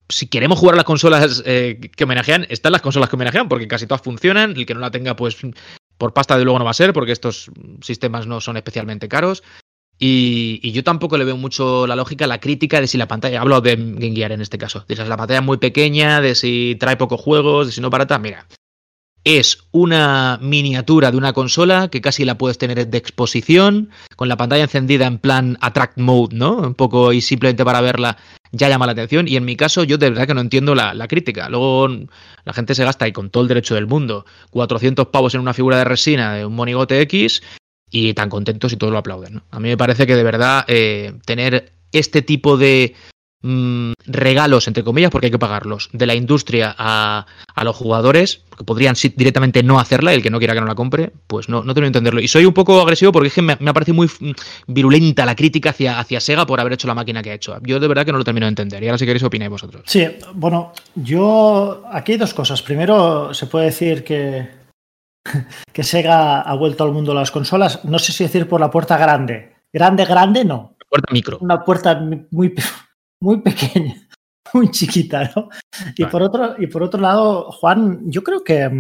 si 0.09 0.27
queremos 0.27 0.59
jugar 0.59 0.75
a 0.75 0.77
las 0.77 0.85
consolas 0.85 1.43
eh, 1.45 1.79
que 1.95 2.05
homenajean, 2.05 2.47
están 2.49 2.73
las 2.73 2.83
consolas 2.83 3.09
que 3.09 3.17
homenajean, 3.17 3.49
porque 3.49 3.69
casi 3.69 3.87
todas 3.87 4.03
funcionan. 4.03 4.53
El 4.53 4.67
que 4.67 4.75
no 4.75 4.81
la 4.81 4.91
tenga, 4.91 5.17
pues 5.17 5.37
por 5.99 6.15
pasta 6.15 6.39
de 6.39 6.45
luego 6.45 6.59
no 6.59 6.65
va 6.65 6.71
a 6.71 6.75
ser, 6.75 6.93
porque 6.93 7.13
estos 7.13 7.51
sistemas 7.83 8.27
no 8.27 8.41
son 8.41 8.57
especialmente 8.57 9.09
caros. 9.09 9.43
Y, 9.99 10.71
yo 10.73 10.85
tampoco 10.85 11.19
le 11.19 11.25
veo 11.25 11.37
mucho 11.37 11.87
la 11.87 11.97
lógica 11.97 12.27
la 12.29 12.39
crítica 12.39 12.81
de 12.81 12.87
si 12.87 12.97
la 12.99 13.09
pantalla, 13.09 13.41
hablo 13.41 13.61
de 13.61 13.75
Game 13.75 14.15
Gear 14.15 14.31
en 14.31 14.41
este 14.41 14.57
caso, 14.57 14.85
de 14.87 14.95
si 14.95 15.03
la 15.03 15.17
pantalla 15.17 15.41
es 15.41 15.47
muy 15.47 15.59
pequeña, 15.59 16.21
de 16.21 16.37
si 16.37 16.77
trae 16.79 16.97
pocos 16.97 17.21
juegos, 17.21 17.67
de 17.67 17.73
si 17.73 17.81
no 17.81 17.91
barata. 17.91 18.19
Mira, 18.19 18.47
es 19.37 19.59
una 19.73 20.39
miniatura 20.41 21.11
de 21.11 21.19
una 21.19 21.35
consola 21.35 21.89
que 21.89 22.01
casi 22.01 22.25
la 22.25 22.39
puedes 22.39 22.57
tener 22.57 22.89
de 22.89 22.97
exposición, 22.97 23.91
con 24.17 24.27
la 24.27 24.39
pantalla 24.39 24.63
encendida 24.63 25.07
en 25.07 25.19
plan 25.19 25.59
attract 25.61 25.99
mode, 25.99 26.35
¿no? 26.35 26.57
Un 26.57 26.75
poco 26.75 27.13
y 27.13 27.21
simplemente 27.21 27.63
para 27.63 27.83
verla 27.83 28.17
ya 28.53 28.71
llama 28.71 28.87
la 28.87 28.93
atención. 28.93 29.29
Y 29.29 29.37
en 29.37 29.45
mi 29.45 29.55
caso, 29.55 29.85
yo 29.85 29.99
de 29.99 30.09
verdad 30.09 30.27
que 30.27 30.33
no 30.33 30.41
entiendo 30.41 30.75
la, 30.75 31.09
crítica. 31.09 31.51
Luego 31.51 31.89
la 31.89 32.55
gente 32.55 32.75
se 32.75 32.85
gasta, 32.85 33.07
y 33.07 33.13
con 33.13 33.29
todo 33.29 33.43
el 33.43 33.49
derecho 33.49 33.75
del 33.75 33.87
mundo, 33.87 34.25
400 34.49 35.09
pavos 35.09 35.35
en 35.35 35.43
una 35.43 35.53
figura 35.53 35.77
de 35.77 35.85
resina 35.85 36.33
de 36.33 36.47
un 36.47 36.55
monigote 36.55 36.99
X 37.03 37.43
y 37.91 38.15
tan 38.15 38.31
contentos 38.31 38.73
y 38.73 38.77
todos 38.77 38.95
lo 38.95 38.99
aplauden. 38.99 39.43
A 39.51 39.61
mí 39.61 39.69
me 39.69 39.77
parece 39.77 40.07
que 40.07 40.17
de 40.17 40.25
verdad 40.25 40.65
eh, 40.69 41.13
tener 41.27 41.75
este 41.93 42.23
tipo 42.23 42.57
de 42.57 42.95
mmm, 43.43 43.93
regalos, 44.07 44.69
entre 44.69 44.85
comillas, 44.85 45.11
porque 45.11 45.27
hay 45.27 45.31
que 45.31 45.39
pagarlos, 45.39 45.89
de 45.93 46.07
la 46.07 46.15
industria 46.15 46.75
a, 46.77 47.27
a 47.55 47.65
los 47.65 47.77
jugadores, 47.77 48.43
que 48.57 48.65
podrían 48.65 48.95
directamente 49.17 49.63
no 49.63 49.79
hacerla, 49.79 50.13
el 50.13 50.23
que 50.23 50.31
no 50.31 50.39
quiera 50.39 50.55
que 50.55 50.61
no 50.61 50.67
la 50.67 50.75
compre, 50.75 51.13
pues 51.27 51.49
no, 51.49 51.63
no 51.63 51.75
tengo 51.75 51.85
que 51.85 51.89
entenderlo. 51.89 52.21
Y 52.21 52.29
soy 52.29 52.45
un 52.45 52.55
poco 52.55 52.81
agresivo 52.81 53.13
porque 53.13 53.29
es 53.29 53.35
que 53.35 53.43
me, 53.43 53.57
me 53.61 53.71
ha 53.71 53.73
parecido 53.73 53.95
muy 53.95 54.11
virulenta 54.67 55.25
la 55.25 55.37
crítica 55.37 55.71
hacia, 55.71 55.99
hacia 55.99 56.21
Sega 56.21 56.47
por 56.47 56.61
haber 56.61 56.73
hecho 56.73 56.89
la 56.89 56.95
máquina 56.95 57.23
que 57.23 57.31
ha 57.31 57.35
hecho. 57.35 57.57
Yo 57.63 57.79
de 57.81 57.89
verdad 57.89 58.05
que 58.05 58.13
no 58.13 58.19
lo 58.19 58.25
termino 58.25 58.47
de 58.47 58.51
entender. 58.51 58.83
Y 58.83 58.87
ahora 58.87 58.99
si 58.99 59.07
queréis 59.07 59.23
opináis 59.23 59.51
vosotros. 59.51 59.83
Sí, 59.87 60.07
bueno, 60.35 60.73
yo 60.95 61.85
aquí 61.93 62.13
hay 62.13 62.19
dos 62.19 62.35
cosas. 62.35 62.63
Primero, 62.63 63.33
se 63.33 63.47
puede 63.47 63.67
decir 63.67 64.05
que, 64.05 64.49
que 65.73 65.85
Sega 65.85 66.41
ha 66.41 66.55
vuelto 66.55 66.85
al 66.85 66.93
mundo 66.93 67.13
de 67.13 67.21
las 67.21 67.31
consolas. 67.31 67.85
No 67.85 67.99
sé 67.99 68.13
si 68.13 68.25
decir 68.25 68.49
por 68.49 68.61
la 68.61 68.71
puerta 68.71 68.97
grande. 68.97 69.55
Grande, 69.73 70.05
grande, 70.05 70.45
no. 70.45 70.77
Puerta 70.89 71.13
micro. 71.13 71.39
Una 71.41 71.63
puerta 71.65 72.01
muy, 72.31 72.55
muy 73.21 73.41
pequeña, 73.41 73.95
muy 74.55 74.71
chiquita, 74.71 75.31
¿no? 75.35 75.49
Y, 75.97 76.03
vale. 76.03 76.13
por 76.13 76.23
otro, 76.23 76.55
y 76.59 76.67
por 76.67 76.83
otro 76.83 77.01
lado, 77.01 77.51
Juan, 77.51 78.03
yo 78.05 78.23
creo 78.23 78.43
que, 78.45 78.71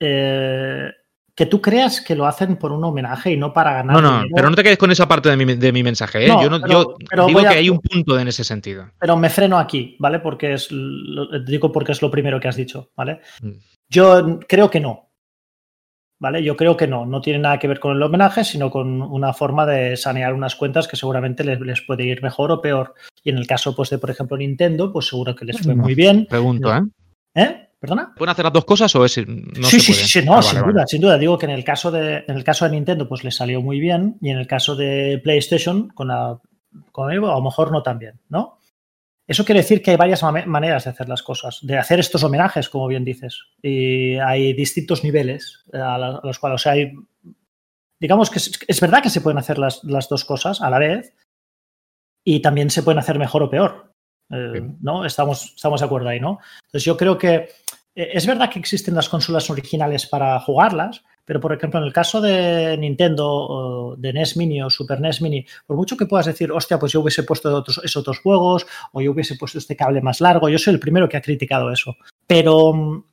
eh, 0.00 0.90
que 1.34 1.46
tú 1.46 1.60
creas 1.62 2.00
que 2.00 2.14
lo 2.14 2.26
hacen 2.26 2.56
por 2.56 2.72
un 2.72 2.84
homenaje 2.84 3.32
y 3.32 3.36
no 3.36 3.52
para 3.52 3.72
ganar. 3.72 3.96
No, 3.96 4.02
no, 4.02 4.16
dinero. 4.18 4.34
pero 4.36 4.50
no 4.50 4.56
te 4.56 4.62
quedes 4.62 4.78
con 4.78 4.90
esa 4.90 5.08
parte 5.08 5.30
de 5.30 5.36
mi, 5.36 5.54
de 5.54 5.72
mi 5.72 5.82
mensaje. 5.82 6.24
¿eh? 6.24 6.28
No, 6.28 6.42
yo, 6.42 6.50
no, 6.50 6.60
pero, 6.60 6.82
yo 6.82 6.96
pero 7.08 7.26
digo 7.26 7.40
a, 7.40 7.48
que 7.48 7.58
hay 7.58 7.70
un 7.70 7.80
punto 7.80 8.18
en 8.18 8.28
ese 8.28 8.44
sentido. 8.44 8.90
Pero 8.98 9.16
me 9.16 9.30
freno 9.30 9.58
aquí, 9.58 9.96
¿vale? 9.98 10.20
Porque 10.20 10.54
es, 10.54 10.70
lo, 10.70 11.40
digo 11.40 11.72
porque 11.72 11.92
es 11.92 12.02
lo 12.02 12.10
primero 12.10 12.38
que 12.38 12.48
has 12.48 12.56
dicho, 12.56 12.90
¿vale? 12.96 13.20
Mm. 13.40 13.52
Yo 13.88 14.40
creo 14.46 14.70
que 14.70 14.80
no. 14.80 15.11
¿Vale? 16.22 16.40
Yo 16.44 16.56
creo 16.56 16.76
que 16.76 16.86
no, 16.86 17.04
no 17.04 17.20
tiene 17.20 17.40
nada 17.40 17.58
que 17.58 17.66
ver 17.66 17.80
con 17.80 17.96
el 17.96 18.02
homenaje, 18.02 18.44
sino 18.44 18.70
con 18.70 19.02
una 19.02 19.32
forma 19.32 19.66
de 19.66 19.96
sanear 19.96 20.32
unas 20.32 20.54
cuentas 20.54 20.86
que 20.86 20.94
seguramente 20.94 21.42
les, 21.42 21.60
les 21.60 21.82
puede 21.82 22.06
ir 22.06 22.22
mejor 22.22 22.52
o 22.52 22.62
peor. 22.62 22.94
Y 23.24 23.30
en 23.30 23.38
el 23.38 23.46
caso, 23.48 23.74
pues, 23.74 23.90
de, 23.90 23.98
por 23.98 24.08
ejemplo, 24.08 24.36
Nintendo, 24.36 24.92
pues 24.92 25.08
seguro 25.08 25.34
que 25.34 25.44
les 25.44 25.60
fue 25.60 25.74
muy 25.74 25.96
bien. 25.96 26.26
Pregunto, 26.30 26.72
¿eh? 26.72 26.80
¿Eh? 27.34 27.68
¿Perdona? 27.80 28.12
¿Pueden 28.16 28.30
hacer 28.30 28.44
las 28.44 28.52
dos 28.52 28.64
cosas 28.64 28.94
o 28.94 29.04
es 29.04 29.18
no 29.26 29.64
sí, 29.64 29.80
se 29.80 29.92
sí, 29.92 30.20
sí, 30.20 30.24
no, 30.24 30.34
Ah, 30.34 30.42
sin 30.42 30.60
vale, 30.60 30.66
duda, 30.72 30.82
vale. 30.82 30.86
sin 30.86 31.00
duda. 31.00 31.18
Digo 31.18 31.36
que 31.36 31.46
en 31.46 31.52
el 31.52 31.64
caso 31.64 31.90
de, 31.90 32.24
en 32.28 32.36
el 32.36 32.44
caso 32.44 32.64
de 32.66 32.70
Nintendo, 32.70 33.08
pues 33.08 33.24
le 33.24 33.32
salió 33.32 33.60
muy 33.60 33.80
bien, 33.80 34.16
y 34.20 34.30
en 34.30 34.38
el 34.38 34.46
caso 34.46 34.76
de 34.76 35.20
PlayStation, 35.24 35.88
con 35.88 36.06
la, 36.06 36.38
con 36.92 37.12
Evo, 37.12 37.32
a 37.32 37.34
lo 37.34 37.42
mejor 37.42 37.72
no 37.72 37.82
tan 37.82 37.98
bien, 37.98 38.20
¿no? 38.28 38.58
Eso 39.32 39.46
quiere 39.46 39.62
decir 39.62 39.80
que 39.80 39.92
hay 39.92 39.96
varias 39.96 40.22
maneras 40.22 40.84
de 40.84 40.90
hacer 40.90 41.08
las 41.08 41.22
cosas, 41.22 41.60
de 41.62 41.78
hacer 41.78 41.98
estos 41.98 42.22
homenajes, 42.22 42.68
como 42.68 42.86
bien 42.86 43.02
dices. 43.02 43.40
Y 43.62 44.16
hay 44.16 44.52
distintos 44.52 45.02
niveles 45.02 45.64
eh, 45.72 45.78
a, 45.78 46.20
los 46.22 46.38
cuales, 46.38 46.60
o 46.60 46.62
sea, 46.62 46.72
hay, 46.72 46.92
digamos 47.98 48.28
que 48.28 48.38
es, 48.38 48.60
es 48.68 48.80
verdad 48.82 49.02
que 49.02 49.08
se 49.08 49.22
pueden 49.22 49.38
hacer 49.38 49.56
las, 49.56 49.82
las 49.84 50.10
dos 50.10 50.26
cosas 50.26 50.60
a 50.60 50.68
la 50.68 50.78
vez 50.78 51.14
y 52.22 52.42
también 52.42 52.68
se 52.68 52.82
pueden 52.82 52.98
hacer 52.98 53.18
mejor 53.18 53.42
o 53.42 53.48
peor. 53.48 53.94
Eh. 54.28 54.70
¿No? 54.82 55.06
Estamos, 55.06 55.54
estamos 55.56 55.80
de 55.80 55.86
acuerdo 55.86 56.10
ahí, 56.10 56.20
¿no? 56.20 56.38
Entonces 56.66 56.84
yo 56.84 56.98
creo 56.98 57.16
que 57.16 57.48
eh, 57.94 58.10
es 58.12 58.26
verdad 58.26 58.50
que 58.50 58.58
existen 58.58 58.94
las 58.94 59.08
consolas 59.08 59.48
originales 59.48 60.06
para 60.06 60.38
jugarlas, 60.40 61.02
pero 61.24 61.40
por 61.40 61.52
ejemplo 61.52 61.80
en 61.80 61.86
el 61.86 61.92
caso 61.92 62.20
de 62.20 62.76
Nintendo, 62.78 63.94
de 63.98 64.12
NES 64.12 64.36
Mini 64.36 64.62
o 64.62 64.70
Super 64.70 65.00
NES 65.00 65.22
Mini, 65.22 65.44
por 65.66 65.76
mucho 65.76 65.96
que 65.96 66.06
puedas 66.06 66.26
decir, 66.26 66.50
hostia, 66.52 66.78
pues 66.78 66.92
yo 66.92 67.00
hubiese 67.00 67.22
puesto 67.22 67.54
otros, 67.54 67.78
esos 67.78 68.00
otros 68.00 68.20
juegos 68.20 68.66
o 68.92 69.00
yo 69.00 69.12
hubiese 69.12 69.36
puesto 69.36 69.58
este 69.58 69.76
cable 69.76 70.00
más 70.00 70.20
largo, 70.20 70.48
yo 70.48 70.58
soy 70.58 70.74
el 70.74 70.80
primero 70.80 71.08
que 71.08 71.16
ha 71.16 71.22
criticado 71.22 71.70
eso, 71.70 71.96
pero 72.26 72.72
mm, 72.72 73.04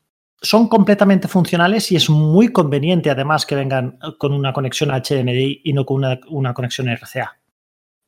son 0.42 0.68
completamente 0.68 1.28
funcionales 1.28 1.92
y 1.92 1.96
es 1.96 2.10
muy 2.10 2.50
conveniente 2.52 3.10
además 3.10 3.46
que 3.46 3.56
vengan 3.56 4.00
con 4.18 4.34
una 4.34 4.54
conexión 4.54 4.90
HDMI 4.90 5.62
y 5.64 5.74
no 5.74 5.86
con 5.86 5.98
una, 5.98 6.20
una 6.30 6.54
conexión 6.54 6.88
RCA, 6.88 7.40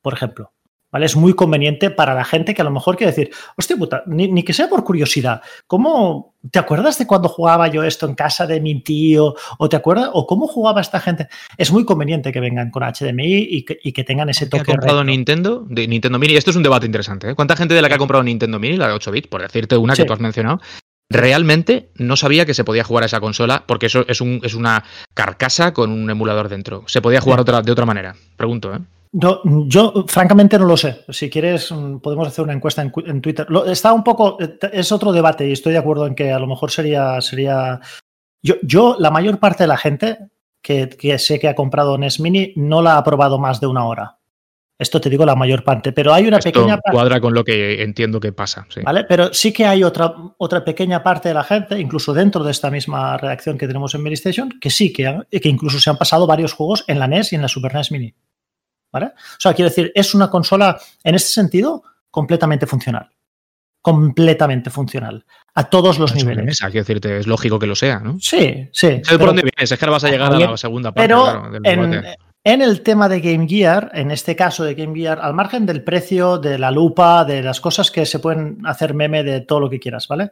por 0.00 0.14
ejemplo. 0.14 0.52
¿Vale? 0.92 1.06
Es 1.06 1.16
muy 1.16 1.32
conveniente 1.32 1.90
para 1.90 2.12
la 2.14 2.22
gente 2.24 2.52
que 2.52 2.60
a 2.60 2.64
lo 2.64 2.70
mejor 2.70 2.96
quiere 2.98 3.12
decir, 3.12 3.30
hostia 3.56 3.76
puta, 3.76 4.02
ni, 4.06 4.28
ni 4.28 4.42
que 4.42 4.52
sea 4.52 4.68
por 4.68 4.84
curiosidad, 4.84 5.40
¿cómo 5.66 6.34
te 6.50 6.58
acuerdas 6.58 6.98
de 6.98 7.06
cuando 7.06 7.28
jugaba 7.30 7.68
yo 7.68 7.82
esto 7.82 8.06
en 8.06 8.14
casa 8.14 8.46
de 8.46 8.60
mi 8.60 8.82
tío? 8.82 9.34
¿O 9.58 9.68
te 9.70 9.76
acuerdas? 9.76 10.10
¿O 10.12 10.26
cómo 10.26 10.46
jugaba 10.46 10.82
esta 10.82 11.00
gente? 11.00 11.28
Es 11.56 11.72
muy 11.72 11.86
conveniente 11.86 12.30
que 12.30 12.40
vengan 12.40 12.70
con 12.70 12.82
HDMI 12.82 13.38
y 13.50 13.64
que, 13.64 13.78
y 13.82 13.92
que 13.92 14.04
tengan 14.04 14.28
ese 14.28 14.48
¿Qué 14.50 14.56
ha 14.56 14.60
toque. 14.60 14.72
comprado 14.72 14.98
retro. 15.00 15.10
Nintendo? 15.10 15.64
De 15.66 15.88
Nintendo 15.88 16.18
Mini. 16.18 16.36
Esto 16.36 16.50
es 16.50 16.56
un 16.56 16.62
debate 16.62 16.84
interesante. 16.84 17.30
¿eh? 17.30 17.34
¿Cuánta 17.34 17.56
gente 17.56 17.72
de 17.74 17.80
la 17.80 17.88
que 17.88 17.94
ha 17.94 17.98
comprado 17.98 18.22
Nintendo 18.22 18.58
Mini, 18.58 18.76
la 18.76 18.88
de 18.88 18.92
8 18.94 19.10
bits, 19.12 19.28
por 19.28 19.40
decirte 19.40 19.76
una 19.78 19.94
Sí. 19.96 20.02
que 20.02 20.06
tú 20.06 20.12
has 20.12 20.20
mencionado, 20.20 20.60
realmente 21.08 21.90
no 21.96 22.16
sabía 22.16 22.44
que 22.46 22.54
se 22.54 22.64
podía 22.64 22.84
jugar 22.84 23.02
a 23.04 23.06
esa 23.06 23.20
consola 23.20 23.64
porque 23.66 23.86
eso 23.86 24.04
es, 24.08 24.20
un, 24.20 24.40
es 24.42 24.54
una 24.54 24.84
carcasa 25.14 25.72
con 25.72 25.90
un 25.90 26.10
emulador 26.10 26.48
dentro? 26.48 26.84
Se 26.86 27.00
podía 27.00 27.20
jugar 27.20 27.38
Sí. 27.38 27.42
otra, 27.42 27.62
de 27.62 27.72
otra 27.72 27.86
manera. 27.86 28.14
Pregunto, 28.36 28.74
¿eh? 28.74 28.78
No, 29.14 29.40
yo 29.66 30.06
francamente 30.08 30.58
no 30.58 30.64
lo 30.64 30.76
sé. 30.76 31.04
Si 31.10 31.28
quieres, 31.28 31.70
mm, 31.70 31.98
podemos 31.98 32.26
hacer 32.28 32.44
una 32.44 32.54
encuesta 32.54 32.80
en, 32.82 33.20
Twitter. 33.20 33.46
Lo- 33.50 33.66
está 33.66 33.92
un 33.92 34.02
poco, 34.02 34.38
eh, 34.40 34.58
es 34.72 34.90
otro 34.90 35.12
debate 35.12 35.46
y 35.46 35.52
estoy 35.52 35.72
de 35.72 35.78
acuerdo 35.78 36.06
en 36.06 36.14
que 36.14 36.32
a 36.32 36.38
lo 36.38 36.46
mejor 36.46 36.70
sería, 36.70 37.20
sería. 37.20 37.80
Yo, 38.42 38.54
yo 38.62 38.96
la 38.98 39.10
mayor 39.10 39.38
parte 39.38 39.64
de 39.64 39.68
la 39.68 39.76
gente 39.76 40.18
que, 40.62 40.88
que 40.88 41.18
sé 41.18 41.38
que 41.38 41.48
ha 41.48 41.54
comprado 41.54 41.98
NES 41.98 42.20
Mini 42.20 42.52
no 42.56 42.80
la 42.80 42.96
ha 42.96 43.04
probado 43.04 43.38
más 43.38 43.60
de 43.60 43.66
una 43.66 43.84
hora. 43.86 44.18
Esto 44.78 45.00
te 45.00 45.10
digo 45.10 45.24
la 45.26 45.36
mayor 45.36 45.62
parte, 45.62 45.92
pero 45.92 46.12
hay 46.12 46.26
una 46.26 46.38
Esto 46.38 46.50
pequeña 46.50 46.76
parte. 46.78 46.90
cuadra 46.96 47.20
con 47.20 47.34
lo 47.34 47.44
que 47.44 47.82
entiendo 47.82 48.18
que 48.18 48.32
pasa. 48.32 48.66
sí. 48.68 48.80
¿Vale? 48.80 49.04
Pero 49.04 49.32
sí 49.32 49.52
que 49.52 49.64
hay 49.66 49.84
otra, 49.84 50.12
otra 50.38 50.64
pequeña 50.64 51.02
parte 51.04 51.28
de 51.28 51.34
la 51.34 51.44
gente, 51.44 51.78
incluso 51.78 52.12
dentro 52.12 52.42
de 52.42 52.50
esta 52.50 52.68
misma 52.70 53.16
redacción 53.16 53.58
que 53.58 53.68
tenemos 53.68 53.94
en 53.94 54.04
Station, 54.08 54.58
que 54.60 54.70
sí, 54.70 54.92
que, 54.92 55.20
que 55.30 55.48
incluso 55.48 55.78
se 55.78 55.90
han 55.90 55.98
pasado 55.98 56.26
varios 56.26 56.54
juegos 56.54 56.82
en 56.88 56.98
la 56.98 57.06
NES 57.06 57.32
y 57.32 57.36
en 57.36 57.42
la 57.42 57.48
Super 57.48 57.74
NES 57.74 57.92
Mini. 57.92 58.14
¿Vale? 58.92 59.06
O 59.06 59.40
sea, 59.40 59.54
quiero 59.54 59.70
decir, 59.70 59.90
es 59.94 60.14
una 60.14 60.28
consola, 60.28 60.78
en 61.02 61.14
este 61.14 61.30
sentido, 61.30 61.82
completamente 62.10 62.66
funcional. 62.66 63.08
Completamente 63.80 64.70
funcional. 64.70 65.24
A 65.54 65.64
todos 65.68 65.98
los 65.98 66.12
Es 66.12 66.18
niveles. 66.18 66.44
mesa, 66.44 66.66
quiero 66.70 66.84
decirte, 66.84 67.18
es 67.18 67.26
lógico 67.26 67.58
que 67.58 67.66
lo 67.66 67.74
sea, 67.74 67.98
¿no? 67.98 68.16
Sí, 68.20 68.68
sí. 68.72 68.88
Por 68.98 69.02
pero- 69.18 69.26
dónde 69.26 69.42
vienes, 69.42 69.72
es 69.72 69.78
que 69.78 69.84
ahora 69.84 69.92
vas 69.92 70.04
a 70.04 70.10
llegar 70.10 70.32
a 70.34 70.38
la 70.38 70.56
segunda 70.56 70.92
parte 70.92 71.08
pero 71.08 71.22
claro, 71.24 71.50
del 71.50 71.66
en, 71.66 71.90
debate. 71.90 72.18
en 72.44 72.62
el 72.62 72.82
tema 72.82 73.08
de 73.08 73.20
Game 73.20 73.48
Gear, 73.48 73.90
en 73.94 74.10
este 74.12 74.36
caso 74.36 74.62
de 74.62 74.74
Game 74.74 74.94
Gear, 74.96 75.18
al 75.20 75.34
margen 75.34 75.66
del 75.66 75.82
precio, 75.82 76.38
de 76.38 76.58
la 76.58 76.70
lupa, 76.70 77.24
de 77.24 77.42
las 77.42 77.60
cosas 77.60 77.90
que 77.90 78.06
se 78.06 78.20
pueden 78.20 78.58
hacer 78.66 78.94
meme 78.94 79.24
de 79.24 79.40
todo 79.40 79.58
lo 79.60 79.70
que 79.70 79.80
quieras, 79.80 80.06
¿vale? 80.06 80.30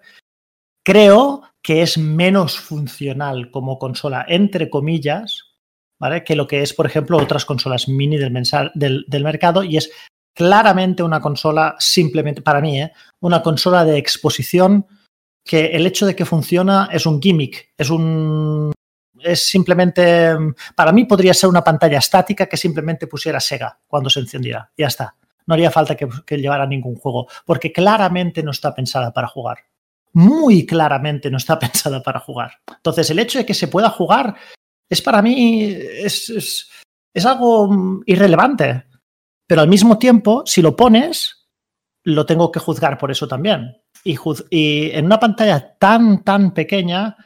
Creo 0.85 1.43
que 1.63 1.83
es 1.83 1.99
menos 1.99 2.59
funcional 2.59 3.51
como 3.51 3.79
consola, 3.79 4.25
entre 4.29 4.71
comillas, 4.71 5.50
¿vale? 6.01 6.25
Que 6.25 6.35
lo 6.35 6.49
que 6.49 6.63
es, 6.63 6.73
por 6.75 6.87
ejemplo, 6.87 7.19
otras 7.19 7.45
consolas 7.45 7.87
mini 7.89 8.17
del, 8.17 9.23
mercado 9.23 9.63
y 9.63 9.77
es 9.77 9.91
claramente 10.35 11.03
una 11.03 11.21
consola 11.21 11.77
simplemente, 11.79 12.43
para 12.43 12.61
mí, 12.61 12.81
¿eh? 12.81 12.93
una 13.21 13.43
consola 13.43 13.85
de 13.85 13.99
exposición 13.99 14.87
que 15.45 15.67
el 15.67 15.87
hecho 15.87 16.07
de 16.07 16.17
que 16.17 16.25
funciona 16.25 16.89
es 16.91 17.07
un 17.07 17.21
gimmick, 17.21 17.73
es 17.77 17.91
un 17.91 18.73
es 19.23 19.47
simplemente, 19.47 20.35
para 20.75 20.93
mí 20.93 21.05
podría 21.05 21.35
ser 21.35 21.51
una 21.51 21.63
pantalla 21.63 21.99
estática 21.99 22.47
que 22.47 22.57
simplemente 22.57 23.07
pusiera 23.07 23.39
Sega 23.39 23.79
cuando 23.87 24.09
se 24.09 24.21
encendiera. 24.21 24.71
Ya 24.75 24.87
está. 24.87 25.15
No 25.47 25.53
haría 25.53 25.71
falta 25.71 25.95
que 25.95 26.39
llevara 26.39 26.67
ningún 26.67 26.97
juego, 26.97 27.29
porque 27.45 27.71
claramente 27.71 28.43
no 28.43 28.51
está 28.51 28.75
pensada 28.75 29.13
para 29.13 29.29
jugar. 29.29 29.59
Muy 30.15 30.65
claramente 30.65 31.31
no 31.31 31.37
está 31.37 31.59
pensada 31.59 32.03
para 32.03 32.21
jugar. 32.21 32.53
Entonces, 32.67 33.11
el 33.11 33.19
hecho 33.19 33.39
de 33.39 33.47
que 33.47 33.53
se 33.53 33.69
pueda 33.69 33.91
jugar 33.91 34.37
es 34.91 35.01
para 35.03 35.23
mí, 35.23 35.63
es, 35.65 36.29
es, 36.31 36.69
es 37.15 37.27
algo 37.27 37.69
mm, 37.73 38.03
irrelevante. 38.07 38.85
Pero 39.49 39.63
al 39.63 39.69
mismo 39.69 39.99
tiempo, 39.99 40.43
si 40.47 40.63
lo 40.63 40.77
pones, 40.77 41.47
lo 42.05 42.27
tengo 42.27 42.51
que 42.53 42.61
juzgar 42.61 42.99
por 42.99 43.11
eso 43.11 43.27
también. 43.29 43.77
Y, 44.05 44.15
juz- 44.17 44.47
y 44.51 44.91
en 44.93 45.07
una 45.07 45.19
pantalla 45.21 45.77
tan, 45.79 46.23
tan 46.25 46.53
pequeña, 46.55 47.17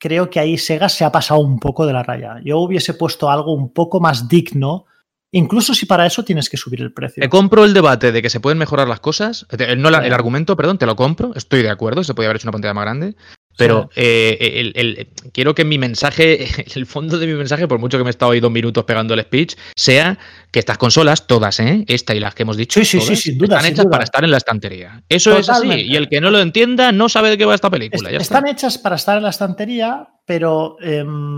creo 0.00 0.28
que 0.30 0.40
ahí 0.40 0.58
Sega 0.58 0.88
se 0.88 1.04
ha 1.04 1.12
pasado 1.12 1.40
un 1.40 1.58
poco 1.58 1.86
de 1.86 1.92
la 1.92 2.02
raya. 2.02 2.36
Yo 2.44 2.58
hubiese 2.58 2.94
puesto 2.94 3.30
algo 3.30 3.52
un 3.54 3.72
poco 3.72 4.00
más 4.00 4.28
digno, 4.28 4.84
incluso 5.32 5.74
si 5.74 5.86
para 5.86 6.06
eso 6.06 6.24
tienes 6.24 6.48
que 6.50 6.56
subir 6.56 6.80
el 6.82 6.92
precio. 6.92 7.22
Te 7.22 7.28
compro 7.30 7.64
el 7.64 7.72
debate 7.74 8.12
de 8.12 8.20
que 8.22 8.30
se 8.30 8.40
pueden 8.40 8.58
mejorar 8.58 8.86
las 8.86 9.00
cosas. 9.00 9.46
te- 9.48 9.74
No 9.76 9.90
la- 9.90 10.06
el 10.06 10.12
argumento, 10.12 10.56
perdón, 10.56 10.78
te 10.78 10.86
lo 10.86 10.94
compro. 10.96 11.32
Estoy 11.34 11.62
de 11.62 11.70
acuerdo, 11.70 12.04
se 12.04 12.14
podría 12.14 12.28
haber 12.28 12.36
hecho 12.36 12.46
una 12.48 12.52
pantalla 12.52 12.74
más 12.74 12.84
grande. 12.84 13.16
Pero 13.56 13.90
eh, 13.96 14.36
el- 14.40 14.72
el- 14.74 15.08
quiero 15.32 15.54
que 15.54 15.64
mi 15.64 15.76
mensaje, 15.78 16.46
el 16.76 16.86
fondo 16.86 17.18
de 17.18 17.26
mi 17.26 17.34
mensaje, 17.34 17.68
por 17.68 17.78
mucho 17.78 17.98
que 17.98 18.04
me 18.04 18.08
he 18.08 18.12
estado 18.12 18.32
ahí 18.32 18.40
dos 18.40 18.50
minutos 18.50 18.84
pegando 18.84 19.14
el 19.14 19.20
speech, 19.22 19.56
sea 19.76 20.18
que 20.50 20.58
estas 20.58 20.78
consolas, 20.78 21.26
todas, 21.26 21.60
¿eh? 21.60 21.84
esta 21.88 22.14
y 22.14 22.20
las 22.20 22.34
que 22.34 22.42
hemos 22.44 22.56
dicho, 22.56 22.80
Sí, 22.80 22.86
sí, 22.86 23.00
sí, 23.00 23.06
todas, 23.06 23.20
sin 23.20 23.38
duda, 23.38 23.56
están 23.56 23.72
hechas 23.72 23.84
duda. 23.84 23.90
para 23.92 24.04
estar 24.04 24.24
en 24.24 24.30
la 24.30 24.36
estantería. 24.38 25.02
Eso 25.08 25.36
es 25.36 25.48
así. 25.48 25.68
Y 25.68 25.96
el 25.96 26.08
que 26.08 26.20
no 26.20 26.30
lo 26.30 26.40
entienda 26.40 26.92
no 26.92 27.08
sabe 27.08 27.30
de 27.30 27.38
qué 27.38 27.44
va 27.44 27.54
esta 27.54 27.70
película. 27.70 28.10
Ya 28.10 28.18
están 28.18 28.46
está. 28.46 28.50
hechas 28.50 28.78
para 28.78 28.96
estar 28.96 29.16
en 29.18 29.24
la 29.24 29.30
estantería, 29.30 30.08
pero 30.26 30.76
em, 30.80 31.36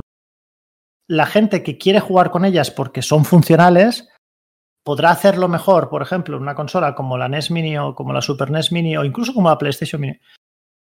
la 1.09 1.27
gente 1.27 1.63
que 1.63 1.79
quiere 1.79 2.01
jugar 2.01 2.31
con 2.31 2.45
ellas 2.45 2.71
porque 2.71 3.03
son 3.03 3.25
funcionales 3.25 4.09
podrá 4.85 5.11
hacerlo 5.11 5.49
mejor, 5.49 5.89
por 5.89 6.03
ejemplo, 6.03 6.37
en 6.37 6.43
una 6.43 6.55
consola 6.55 6.95
como 6.95 7.17
la 7.17 7.29
NES 7.29 7.51
Mini 7.51 7.79
o 7.79 7.95
como 7.95 8.13
la 8.13 8.21
Super 8.21 8.51
NES 8.51 8.71
Mini 8.71 8.97
o 8.97 9.05
incluso 9.05 9.33
como 9.33 9.49
la 9.49 9.57
PlayStation 9.59 10.01
Mini, 10.01 10.19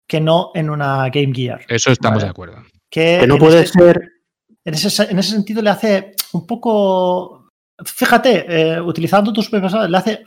que 0.07 0.21
no 0.21 0.51
en 0.53 0.69
una 0.69 1.09
Game 1.09 1.33
Gear. 1.33 1.61
Eso 1.67 1.91
estamos 1.91 2.17
Vale. 2.17 2.25
de 2.25 2.29
acuerdo. 2.31 2.63
Que, 2.89 3.17
Que 3.21 3.27
no 3.27 3.37
puede 3.37 3.65
ser. 3.65 4.01
en 4.63 4.73
ese, 4.73 5.03
en 5.03 5.19
ese 5.19 5.31
sentido 5.31 5.61
le 5.61 5.69
hace 5.69 6.13
un 6.33 6.45
poco, 6.45 7.49
fíjate, 7.83 8.45
eh, 8.47 8.81
utilizando 8.81 9.33
tus 9.33 9.49
palabras, 9.49 9.89
le 9.89 9.97
hace 9.97 10.23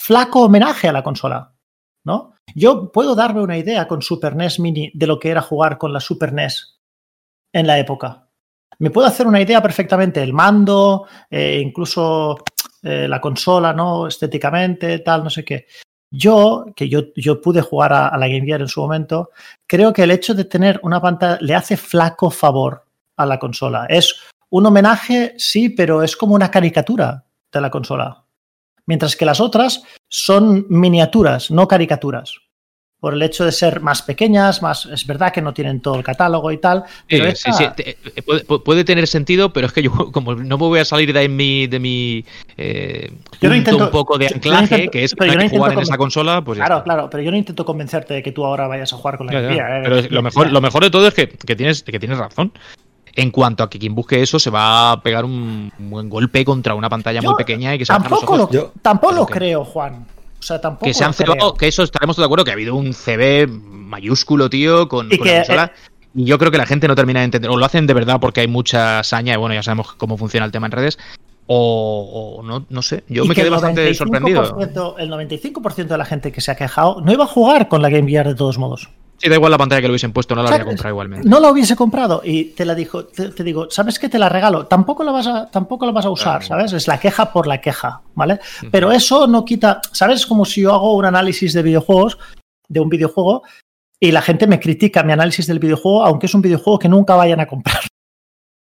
flaco 0.00 0.42
homenaje 0.42 0.88
a 0.88 0.92
la 0.92 1.02
consola, 1.02 1.54
¿no? 2.04 2.34
Yo 2.54 2.90
puedo 2.90 3.14
darme 3.14 3.42
una 3.42 3.56
idea 3.56 3.86
con 3.86 4.02
Super 4.02 4.34
NES 4.34 4.58
Mini 4.58 4.90
de 4.94 5.06
lo 5.06 5.18
que 5.18 5.30
era 5.30 5.42
jugar 5.42 5.78
con 5.78 5.92
la 5.92 6.00
Super 6.00 6.32
NES 6.32 6.80
en 7.54 7.66
la 7.66 7.78
época. 7.78 8.28
Me 8.78 8.90
puedo 8.90 9.06
hacer 9.06 9.26
una 9.26 9.40
idea 9.40 9.62
perfectamente, 9.62 10.22
el 10.22 10.32
mando, 10.32 11.06
eh, 11.30 11.60
incluso 11.64 12.36
eh, 12.82 13.06
la 13.06 13.20
consola, 13.20 13.72
¿no? 13.72 14.08
Estéticamente, 14.08 14.98
tal, 14.98 15.22
no 15.22 15.30
sé 15.30 15.44
qué. 15.44 15.66
Yo, 16.12 16.66
que 16.76 16.88
yo, 16.88 17.12
yo 17.16 17.40
pude 17.40 17.62
jugar 17.62 17.92
a, 17.92 18.08
a 18.08 18.18
la 18.18 18.28
Game 18.28 18.46
Gear 18.46 18.60
en 18.60 18.68
su 18.68 18.80
momento, 18.80 19.30
creo 19.66 19.92
que 19.92 20.04
el 20.04 20.10
hecho 20.10 20.34
de 20.34 20.44
tener 20.44 20.78
una 20.82 21.00
pantalla 21.00 21.38
le 21.40 21.54
hace 21.54 21.76
flaco 21.76 22.30
favor 22.30 22.84
a 23.16 23.26
la 23.26 23.38
consola. 23.38 23.86
Es 23.88 24.14
un 24.50 24.66
homenaje, 24.66 25.34
sí, 25.38 25.70
pero 25.70 26.02
es 26.02 26.14
como 26.14 26.34
una 26.34 26.50
caricatura 26.50 27.24
de 27.50 27.60
la 27.60 27.70
consola. 27.70 28.24
Mientras 28.86 29.16
que 29.16 29.24
las 29.24 29.40
otras 29.40 29.82
son 30.08 30.66
miniaturas, 30.68 31.50
no 31.50 31.66
caricaturas. 31.66 32.36
Por 33.02 33.14
el 33.14 33.22
hecho 33.22 33.44
de 33.44 33.50
ser 33.50 33.80
más 33.80 34.00
pequeñas, 34.00 34.62
más. 34.62 34.86
Es 34.86 35.04
verdad 35.08 35.32
que 35.32 35.42
no 35.42 35.52
tienen 35.52 35.80
todo 35.80 35.96
el 35.96 36.04
catálogo 36.04 36.52
y 36.52 36.58
tal. 36.58 36.84
Pero 37.08 37.24
Sí, 37.32 37.36
sí, 37.36 37.50
esta- 37.50 37.52
sí, 37.52 37.64
te- 37.74 37.90
eh, 37.90 38.22
puede, 38.24 38.46
pu- 38.46 38.62
puede 38.62 38.84
tener 38.84 39.08
sentido, 39.08 39.52
pero 39.52 39.66
es 39.66 39.72
que 39.72 39.82
yo, 39.82 39.90
como 40.12 40.36
no 40.36 40.56
me 40.56 40.64
voy 40.68 40.78
a 40.78 40.84
salir 40.84 41.12
de 41.12 41.28
mi, 41.28 41.66
de 41.66 41.80
mi 41.80 42.24
eh, 42.56 43.10
Yo 43.40 43.48
no 43.48 43.56
intento- 43.56 43.86
un 43.86 43.90
poco 43.90 44.18
de 44.18 44.28
yo 44.28 44.36
anclaje, 44.36 44.62
intento- 44.76 44.90
que 44.92 45.02
es 45.02 45.16
yo 45.18 45.34
no 45.34 45.48
jugar 45.48 45.72
en 45.72 45.80
esa 45.80 45.96
consola, 45.96 46.44
pues 46.44 46.58
Claro, 46.58 46.76
está. 46.76 46.84
claro, 46.84 47.10
pero 47.10 47.24
yo 47.24 47.32
no 47.32 47.36
intento 47.36 47.64
convencerte 47.64 48.14
de 48.14 48.22
que 48.22 48.30
tú 48.30 48.44
ahora 48.46 48.68
vayas 48.68 48.92
a 48.92 48.96
jugar 48.96 49.18
con 49.18 49.26
la 49.26 49.32
¿eh? 49.32 49.80
Pero 49.82 50.02
lo 50.08 50.22
mejor, 50.22 50.52
lo 50.52 50.60
mejor 50.60 50.84
de 50.84 50.90
todo 50.90 51.08
es 51.08 51.14
que, 51.14 51.28
que 51.28 51.56
tienes, 51.56 51.82
que 51.82 51.98
tienes 51.98 52.18
razón. 52.18 52.52
en 53.16 53.32
cuanto 53.32 53.64
a 53.64 53.68
que 53.68 53.80
quien 53.80 53.96
busque 53.96 54.22
eso 54.22 54.38
se 54.38 54.48
va 54.48 54.92
a 54.92 55.02
pegar 55.02 55.24
un 55.24 55.72
buen 55.76 56.08
golpe 56.08 56.44
contra 56.44 56.74
una 56.76 56.88
pantalla 56.88 57.20
muy 57.20 57.34
pequeña 57.34 57.74
y 57.74 57.78
que 57.78 57.84
se 57.84 57.92
tampoco 57.92 58.36
lo, 58.36 58.48
yo, 58.50 58.72
tampoco 58.80 59.12
lo 59.12 59.26
creo, 59.26 59.64
Juan. 59.64 60.06
O 60.42 60.44
sea, 60.44 60.60
tampoco 60.60 60.86
que 60.86 60.92
se 60.92 61.04
han 61.04 61.14
cebado, 61.14 61.54
que 61.54 61.68
eso 61.68 61.84
estaremos 61.84 62.16
de 62.16 62.24
acuerdo 62.24 62.44
que 62.44 62.50
ha 62.50 62.54
habido 62.54 62.74
un 62.74 62.92
CB 62.92 63.46
mayúsculo, 63.48 64.50
tío, 64.50 64.88
con, 64.88 65.08
la 65.08 65.16
consola. 65.16 65.72
Y 66.16 66.24
yo 66.24 66.36
creo 66.36 66.50
que 66.50 66.58
la 66.58 66.66
gente 66.66 66.88
no 66.88 66.96
termina 66.96 67.20
de 67.20 67.26
entender, 67.26 67.48
o 67.48 67.56
lo 67.56 67.64
hacen 67.64 67.86
de 67.86 67.94
verdad 67.94 68.18
porque 68.20 68.40
hay 68.40 68.48
mucha 68.48 69.04
saña, 69.04 69.34
y 69.34 69.36
bueno, 69.36 69.54
ya 69.54 69.62
sabemos 69.62 69.92
cómo 69.92 70.18
funciona 70.18 70.44
el 70.44 70.50
tema 70.50 70.66
en 70.66 70.72
redes, 70.72 70.98
o, 71.46 72.42
no, 72.44 72.66
no 72.68 72.82
sé, 72.82 73.04
yo 73.08 73.24
me 73.24 73.36
quedé 73.36 73.50
bastante 73.50 73.94
sorprendido. 73.94 74.58
El 74.98 75.10
95% 75.12 75.86
de 75.86 75.98
la 75.98 76.04
gente 76.04 76.32
que 76.32 76.40
se 76.40 76.50
ha 76.50 76.56
quejado 76.56 77.00
no 77.02 77.12
iba 77.12 77.22
a 77.22 77.28
jugar 77.28 77.68
con 77.68 77.82
la 77.82 77.88
Game 77.88 78.10
Gear 78.10 78.26
de 78.26 78.34
todos 78.34 78.58
modos. 78.58 78.88
Sí, 79.22 79.28
da 79.28 79.36
igual 79.36 79.52
la 79.52 79.58
pantalla 79.58 79.80
que 79.80 79.86
lo 79.86 79.92
hubiesen 79.92 80.12
puesto, 80.12 80.34
no 80.34 80.42
la 80.42 80.48
habría 80.48 80.64
comprado 80.64 80.90
igualmente. 80.94 81.28
No 81.28 81.38
la 81.38 81.48
hubiese 81.52 81.76
comprado 81.76 82.22
y 82.24 82.46
te 82.46 82.64
la 82.64 82.74
dijo, 82.74 83.04
te, 83.04 83.44
digo, 83.44 83.70
¿sabes 83.70 84.00
qué? 84.00 84.08
Te 84.08 84.18
la 84.18 84.28
regalo. 84.28 84.66
Tampoco 84.66 85.04
la 85.04 85.12
vas 85.12 85.28
a, 85.28 85.48
tampoco 85.48 85.86
la 85.86 85.92
vas 85.92 86.06
a 86.06 86.10
usar, 86.10 86.42
¿sabes? 86.42 86.72
Es 86.72 86.88
la 86.88 86.98
queja 86.98 87.32
por 87.32 87.46
la 87.46 87.60
queja, 87.60 88.02
¿vale? 88.16 88.40
Pero 88.72 88.90
eso 88.90 89.28
no 89.28 89.44
quita, 89.44 89.80
¿sabes? 89.92 90.26
Como 90.26 90.44
si 90.44 90.62
yo 90.62 90.74
hago 90.74 90.96
un 90.96 91.04
análisis 91.04 91.52
de 91.52 91.62
videojuegos, 91.62 92.18
de 92.68 92.80
un 92.80 92.88
videojuego, 92.88 93.44
y 94.00 94.10
la 94.10 94.22
gente 94.22 94.48
me 94.48 94.58
critica 94.58 95.04
mi 95.04 95.12
análisis 95.12 95.46
del 95.46 95.60
videojuego, 95.60 96.04
aunque 96.04 96.26
es 96.26 96.34
un 96.34 96.42
videojuego 96.42 96.80
que 96.80 96.88
nunca 96.88 97.14
vayan 97.14 97.38
a 97.38 97.46
comprar. 97.46 97.82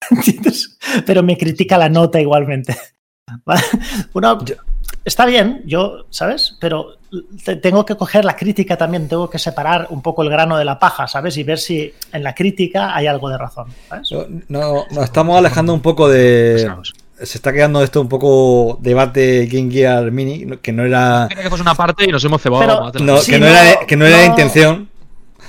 ¿Entiendes? 0.12 0.78
Pero 1.04 1.24
me 1.24 1.36
critica 1.36 1.80
la 1.80 1.90
nota 1.90 2.22
igualmente. 2.22 2.78
Bueno, 4.14 4.38
está 5.04 5.26
bien, 5.26 5.64
yo, 5.66 6.06
¿sabes? 6.12 6.58
Pero 6.60 6.98
tengo 7.62 7.86
que 7.86 7.96
coger 7.96 8.26
la 8.26 8.36
crítica 8.36 8.78
también, 8.78 9.08
tengo 9.08 9.30
que 9.30 9.40
separar 9.40 9.88
un 9.90 10.02
poco 10.02 10.24
el 10.24 10.30
grano 10.30 10.58
de 10.58 10.66
la 10.66 10.80
paja, 10.80 11.08
¿sabes? 11.08 11.38
Y 11.38 11.44
ver 11.44 11.60
si 11.60 11.94
en 12.12 12.24
la 12.24 12.34
crítica 12.34 12.96
hay 12.96 13.08
algo 13.08 13.30
de 13.30 13.38
razón. 13.38 13.68
No, 14.48 14.86
nos 14.92 15.04
estamos 15.04 15.38
alejando 15.38 15.74
un 15.74 15.82
poco 15.82 16.10
de. 16.10 16.72
Se 17.22 17.38
está 17.38 17.54
quedando 17.54 17.84
esto 17.84 18.02
un 18.02 18.10
poco 18.10 18.78
debate 18.82 19.48
King 19.48 19.70
Gear 19.72 20.12
Mini, 20.12 20.58
que 20.58 20.72
no 20.72 20.84
era. 20.84 21.28
que 21.30 21.50
fuese 21.50 21.62
una 21.62 21.76
parte 21.76 22.06
y 22.06 22.12
nos 22.12 22.24
hemos 22.24 22.42
cebado. 22.42 22.92
no, 23.00 23.22
que, 23.22 23.40
no 23.40 23.48
era, 23.48 23.86
que 23.86 23.96
no 23.96 24.06
era 24.06 24.18
la 24.18 24.26
intención. 24.26 24.90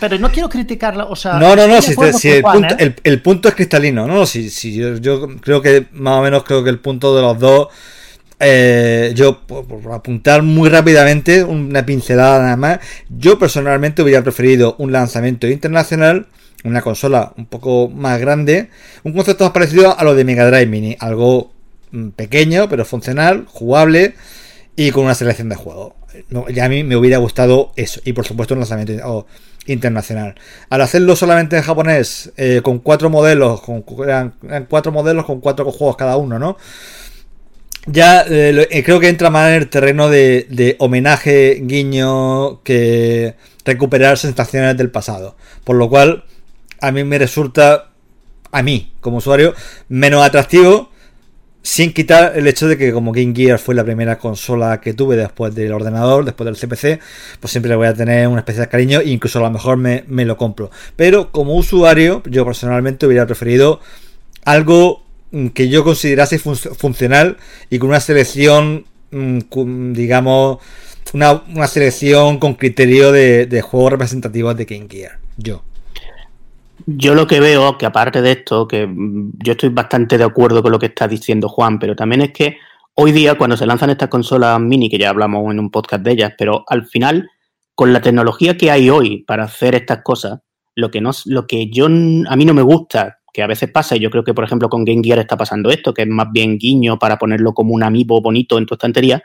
Pero 0.00 0.18
no 0.18 0.30
quiero 0.30 0.48
criticarla, 0.48 1.04
o 1.04 1.16
sea. 1.16 1.34
No, 1.34 1.56
no, 1.56 1.66
no, 1.66 1.80
si, 1.80 1.92
el, 1.92 2.42
punto, 2.42 2.74
¿eh? 2.78 2.94
el, 3.04 3.22
punto, 3.22 3.48
es 3.48 3.54
cristalino, 3.54 4.06
¿no? 4.06 4.26
Si, 4.26 4.50
si 4.50 4.74
yo, 4.74 5.28
creo 5.40 5.62
que 5.62 5.86
más 5.92 6.18
o 6.18 6.22
menos 6.22 6.42
creo 6.42 6.64
que 6.64 6.70
el 6.70 6.78
punto 6.78 7.14
de 7.16 7.22
los 7.22 7.38
dos. 7.38 7.68
Eh, 8.40 9.12
yo, 9.14 9.46
por, 9.46 9.66
apuntar 9.92 10.42
muy 10.42 10.68
rápidamente, 10.68 11.44
una 11.44 11.86
pincelada 11.86 12.40
nada 12.42 12.56
más. 12.56 12.78
Yo 13.08 13.38
personalmente 13.38 14.02
hubiera 14.02 14.22
preferido 14.22 14.76
un 14.78 14.92
lanzamiento 14.92 15.46
internacional, 15.46 16.26
una 16.64 16.82
consola 16.82 17.32
un 17.36 17.46
poco 17.46 17.88
más 17.88 18.20
grande, 18.20 18.70
un 19.02 19.12
concepto 19.12 19.44
más 19.44 19.52
parecido 19.52 19.98
a 19.98 20.04
lo 20.04 20.14
de 20.14 20.24
Mega 20.24 20.46
Drive 20.46 20.66
Mini, 20.66 20.96
algo 20.98 21.52
mm, 21.92 22.08
pequeño 22.10 22.68
pero 22.68 22.84
funcional, 22.84 23.44
jugable 23.46 24.14
y 24.76 24.90
con 24.90 25.04
una 25.04 25.14
selección 25.14 25.48
de 25.48 25.56
juegos. 25.56 25.92
ya 26.50 26.64
a 26.64 26.68
mí 26.68 26.82
me 26.82 26.96
hubiera 26.96 27.18
gustado 27.18 27.72
eso, 27.76 28.00
y 28.04 28.12
por 28.12 28.26
supuesto 28.26 28.54
un 28.54 28.60
lanzamiento 28.60 29.26
internacional. 29.66 30.34
Al 30.70 30.80
hacerlo 30.80 31.16
solamente 31.16 31.56
en 31.56 31.62
japonés, 31.62 32.32
eh, 32.36 32.60
con 32.62 32.78
cuatro 32.78 33.10
modelos, 33.10 33.60
con 33.60 33.82
cuatro 33.82 34.92
modelos 34.92 35.24
con 35.24 35.40
cuatro 35.40 35.70
juegos 35.70 35.96
cada 35.96 36.16
uno, 36.16 36.38
¿no? 36.38 36.56
Ya 37.86 38.22
eh, 38.22 38.66
eh, 38.70 38.82
creo 38.82 38.98
que 38.98 39.08
entra 39.08 39.30
más 39.30 39.48
en 39.48 39.54
el 39.54 39.68
terreno 39.68 40.08
de, 40.08 40.76
homenaje, 40.78 41.60
guiño, 41.62 42.62
que 42.62 43.34
recuperar 43.64 44.18
sensaciones 44.18 44.76
del 44.76 44.90
pasado. 44.90 45.36
Por 45.64 45.76
lo 45.76 45.88
cual, 45.88 46.24
a 46.80 46.92
mí 46.92 47.04
me 47.04 47.18
resulta, 47.18 47.90
a 48.52 48.62
mí 48.62 48.92
como 49.00 49.18
usuario, 49.18 49.54
menos 49.88 50.24
atractivo 50.24 50.90
sin 51.64 51.94
quitar 51.94 52.36
el 52.36 52.46
hecho 52.46 52.68
de 52.68 52.76
que 52.76 52.92
como 52.92 53.10
Game 53.10 53.32
Gear 53.34 53.58
fue 53.58 53.74
la 53.74 53.84
primera 53.84 54.18
consola 54.18 54.82
que 54.82 54.92
tuve 54.92 55.16
después 55.16 55.54
del 55.54 55.72
ordenador, 55.72 56.26
después 56.26 56.44
del 56.44 56.56
CPC, 56.56 57.00
pues 57.40 57.50
siempre 57.50 57.70
le 57.70 57.76
voy 57.76 57.86
a 57.86 57.94
tener 57.94 58.28
un 58.28 58.36
especial 58.36 58.68
cariño 58.68 59.00
e 59.00 59.08
incluso 59.08 59.38
a 59.38 59.42
lo 59.42 59.50
mejor 59.50 59.78
me, 59.78 60.04
lo 60.06 60.36
compro. 60.36 60.70
Pero 60.94 61.32
como 61.32 61.54
usuario, 61.54 62.22
yo 62.26 62.44
personalmente 62.44 63.06
hubiera 63.06 63.24
preferido 63.24 63.80
algo 64.44 65.03
que 65.54 65.68
yo 65.68 65.84
considerase 65.84 66.38
funcional 66.38 67.36
y 67.70 67.78
con 67.78 67.90
una 67.90 68.00
selección, 68.00 68.84
mm, 69.10 69.92
digamos, 69.92 70.58
una, 71.12 71.66
selección 71.66 72.38
con 72.38 72.54
criterio 72.54 73.12
de, 73.12 73.46
de 73.46 73.62
juegos 73.62 73.92
representativos 73.92 74.56
de 74.56 74.64
Game 74.64 74.86
Gear. 74.88 75.18
Yo. 75.36 75.62
Yo 76.86 77.14
lo 77.14 77.26
que 77.26 77.40
veo, 77.40 77.78
que 77.78 77.86
aparte 77.86 78.20
de 78.20 78.32
esto, 78.32 78.68
que 78.68 78.88
yo 79.42 79.52
estoy 79.52 79.70
bastante 79.70 80.18
de 80.18 80.24
acuerdo 80.24 80.62
con 80.62 80.72
lo 80.72 80.78
que 80.78 80.86
está 80.86 81.08
diciendo 81.08 81.48
Juan, 81.48 81.78
pero 81.78 81.96
también 81.96 82.22
es 82.22 82.32
que 82.32 82.56
hoy 82.94 83.12
día 83.12 83.36
cuando 83.36 83.56
se 83.56 83.66
lanzan 83.66 83.90
estas 83.90 84.08
consolas 84.08 84.60
mini, 84.60 84.90
que 84.90 84.98
ya 84.98 85.10
hablamos 85.10 85.50
en 85.50 85.60
un 85.60 85.70
podcast 85.70 86.02
de 86.02 86.12
ellas, 86.12 86.32
pero 86.36 86.64
al 86.68 86.86
final, 86.86 87.30
con 87.74 87.92
la 87.92 88.02
tecnología 88.02 88.56
que 88.56 88.70
hay 88.70 88.90
hoy 88.90 89.24
para 89.24 89.44
hacer 89.44 89.74
estas 89.74 90.02
cosas, 90.02 90.40
lo 90.74 90.90
que, 90.90 91.00
no, 91.00 91.12
lo 91.26 91.46
que 91.46 91.70
yo, 91.70 91.86
a 91.86 92.36
mí 92.36 92.44
no 92.44 92.54
me 92.54 92.62
gusta, 92.62 93.18
que 93.34 93.42
a 93.42 93.48
veces 93.48 93.68
pasa, 93.68 93.96
y 93.96 93.98
yo 93.98 94.10
creo 94.10 94.22
que 94.22 94.32
por 94.32 94.44
ejemplo 94.44 94.68
con 94.68 94.84
Game 94.84 95.02
Gear 95.02 95.18
está 95.18 95.36
pasando 95.36 95.68
esto, 95.70 95.92
que 95.92 96.02
es 96.02 96.08
más 96.08 96.28
bien 96.32 96.56
guiño 96.56 97.00
para 97.00 97.18
ponerlo 97.18 97.52
como 97.52 97.74
un 97.74 97.82
amiibo 97.82 98.22
bonito 98.22 98.56
en 98.56 98.64
tu 98.64 98.74
estantería, 98.74 99.24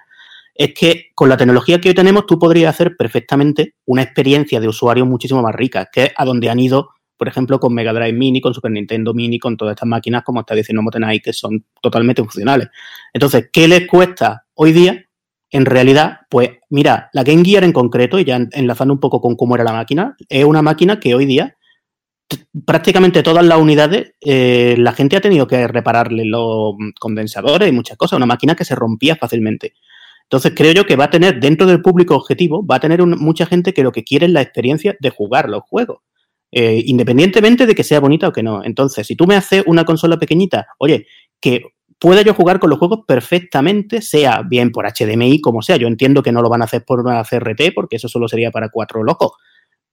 es 0.55 0.73
que 0.73 1.11
con 1.13 1.29
la 1.29 1.37
tecnología 1.37 1.79
que 1.79 1.89
hoy 1.89 1.95
tenemos 1.95 2.25
tú 2.25 2.39
podrías 2.39 2.73
hacer 2.73 2.97
perfectamente 2.97 3.75
una 3.85 4.01
experiencia 4.01 4.59
de 4.59 4.67
usuario 4.67 5.05
muchísimo 5.05 5.43
más 5.43 5.53
rica, 5.53 5.87
que 5.93 6.05
es 6.05 6.11
a 6.17 6.25
donde 6.25 6.49
han 6.49 6.59
ido 6.59 6.89
por 7.19 7.27
ejemplo, 7.27 7.59
con 7.59 7.73
Mega 7.73 7.91
Drive 7.91 8.13
Mini, 8.13 8.39
con 8.39 8.53
Super 8.53 8.71
Nintendo 8.71 9.13
Mini, 9.13 9.39
con 9.39 9.57
todas 9.57 9.73
estas 9.73 9.89
máquinas, 9.89 10.23
como 10.23 10.39
está 10.39 10.55
diciendo 10.55 10.81
Motenai, 10.81 11.19
que 11.19 11.33
son 11.33 11.65
totalmente 11.81 12.21
funcionales. 12.23 12.69
Entonces, 13.11 13.49
¿qué 13.51 13.67
les 13.67 13.87
cuesta 13.87 14.45
hoy 14.53 14.71
día? 14.71 15.03
En 15.51 15.65
realidad, 15.65 16.19
pues 16.29 16.51
mira, 16.69 17.09
la 17.11 17.23
Game 17.23 17.43
Gear 17.43 17.65
en 17.65 17.73
concreto, 17.73 18.19
y 18.19 18.23
ya 18.23 18.39
enlazando 18.53 18.93
un 18.93 19.01
poco 19.01 19.19
con 19.19 19.35
cómo 19.35 19.55
era 19.55 19.65
la 19.65 19.73
máquina, 19.73 20.15
es 20.29 20.45
una 20.45 20.61
máquina 20.61 21.01
que 21.01 21.13
hoy 21.13 21.25
día 21.25 21.57
prácticamente 22.65 23.23
todas 23.23 23.45
las 23.45 23.57
unidades 23.57 24.13
eh, 24.21 24.75
la 24.77 24.93
gente 24.93 25.15
ha 25.17 25.21
tenido 25.21 25.47
que 25.47 25.67
repararle 25.67 26.25
los 26.25 26.75
condensadores 26.99 27.69
y 27.69 27.71
muchas 27.71 27.97
cosas, 27.97 28.17
una 28.17 28.25
máquina 28.25 28.55
que 28.55 28.65
se 28.65 28.75
rompía 28.75 29.15
fácilmente. 29.15 29.73
Entonces 30.23 30.53
creo 30.55 30.73
yo 30.73 30.85
que 30.85 30.95
va 30.95 31.05
a 31.05 31.09
tener 31.09 31.39
dentro 31.39 31.65
del 31.65 31.81
público 31.81 32.15
objetivo, 32.15 32.65
va 32.65 32.75
a 32.75 32.79
tener 32.79 33.03
mucha 33.03 33.47
gente 33.47 33.73
que 33.73 33.83
lo 33.83 33.91
que 33.91 34.03
quiere 34.03 34.27
es 34.27 34.31
la 34.31 34.41
experiencia 34.41 34.95
de 34.99 35.09
jugar 35.09 35.49
los 35.49 35.63
juegos. 35.63 35.99
Eh, 36.51 36.83
independientemente 36.85 37.67
de 37.67 37.75
que 37.75 37.83
sea 37.83 37.99
bonita 37.99 38.27
o 38.27 38.31
que 38.31 38.43
no. 38.43 38.63
Entonces, 38.63 39.05
si 39.05 39.15
tú 39.15 39.25
me 39.25 39.35
haces 39.35 39.63
una 39.65 39.85
consola 39.85 40.17
pequeñita, 40.17 40.67
oye, 40.79 41.07
que 41.39 41.63
pueda 41.99 42.21
yo 42.21 42.33
jugar 42.33 42.59
con 42.59 42.69
los 42.69 42.79
juegos 42.79 43.01
perfectamente, 43.07 44.01
sea 44.01 44.41
bien 44.47 44.71
por 44.71 44.85
HDMI, 44.85 45.41
como 45.41 45.61
sea. 45.61 45.77
Yo 45.77 45.87
entiendo 45.87 46.23
que 46.23 46.31
no 46.31 46.41
lo 46.41 46.49
van 46.49 46.61
a 46.61 46.65
hacer 46.65 46.85
por 46.85 47.01
una 47.01 47.23
CRT, 47.23 47.73
porque 47.75 47.97
eso 47.97 48.07
solo 48.07 48.27
sería 48.27 48.51
para 48.51 48.69
cuatro 48.69 49.03
locos. 49.03 49.31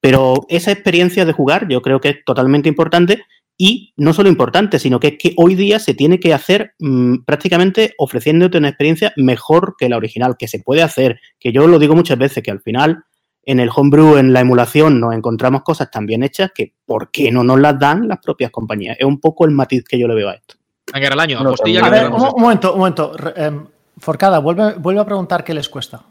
Pero 0.01 0.47
esa 0.49 0.73
experiencia 0.73 1.25
de 1.25 1.33
jugar 1.33 1.69
yo 1.69 1.83
creo 1.83 2.01
que 2.01 2.11
es 2.11 2.25
totalmente 2.25 2.69
importante 2.69 3.25
y 3.59 3.95
no 3.97 4.13
solo 4.13 4.29
importante, 4.29 4.79
sino 4.79 5.01
que 5.01 5.09
es 5.09 5.15
que 5.19 5.35
hoy 5.37 5.55
día 5.55 5.79
se 5.79 5.95
tiene 5.95 6.21
que 6.21 6.35
hacer 6.35 6.75
mm, 6.79 7.25
prácticamente 7.25 7.95
ofreciéndote 7.99 8.59
una 8.59 8.69
experiencia 8.69 9.13
mejor 9.17 9.77
que 9.79 9.89
la 9.89 9.97
original, 9.97 10.37
que 10.39 10.49
se 10.49 10.61
puede 10.61 10.83
hacer, 10.83 11.21
que 11.41 11.53
yo 11.53 11.67
lo 11.67 11.79
digo 11.79 11.95
muchas 11.95 12.19
veces, 12.19 12.43
que 12.43 12.51
al 12.51 12.61
final 12.61 13.05
en 13.47 13.61
el 13.61 13.71
homebrew, 13.75 14.17
en 14.17 14.33
la 14.33 14.41
emulación, 14.41 15.01
nos 15.01 15.15
encontramos 15.15 15.63
cosas 15.63 15.91
tan 15.91 16.05
bien 16.05 16.23
hechas 16.23 16.51
que 16.55 16.75
¿por 16.85 17.11
qué 17.11 17.31
no 17.31 17.45
nos 17.45 17.61
las 17.61 17.79
dan 17.79 18.09
las 18.09 18.19
propias 18.19 18.51
compañías? 18.51 18.97
Es 18.99 19.07
un 19.07 19.21
poco 19.21 19.45
el 19.45 19.53
matiz 19.53 19.85
que 19.85 19.99
yo 19.99 20.09
le 20.09 20.17
veo 20.17 20.29
a 20.29 20.35
esto. 20.35 20.57
Año, 20.93 21.85
a 21.85 21.91
ver, 21.91 22.11
un, 22.11 22.41
momento, 22.41 22.73
un 22.73 22.79
momento. 22.79 23.13
Em, 23.35 23.67
Forcada, 23.99 24.41
vuelve, 24.41 24.75
vuelve, 24.75 25.01
a 25.01 25.07
preguntar 25.07 25.43
qué 25.43 25.55
les 25.55 25.69
cuesta. 25.69 26.03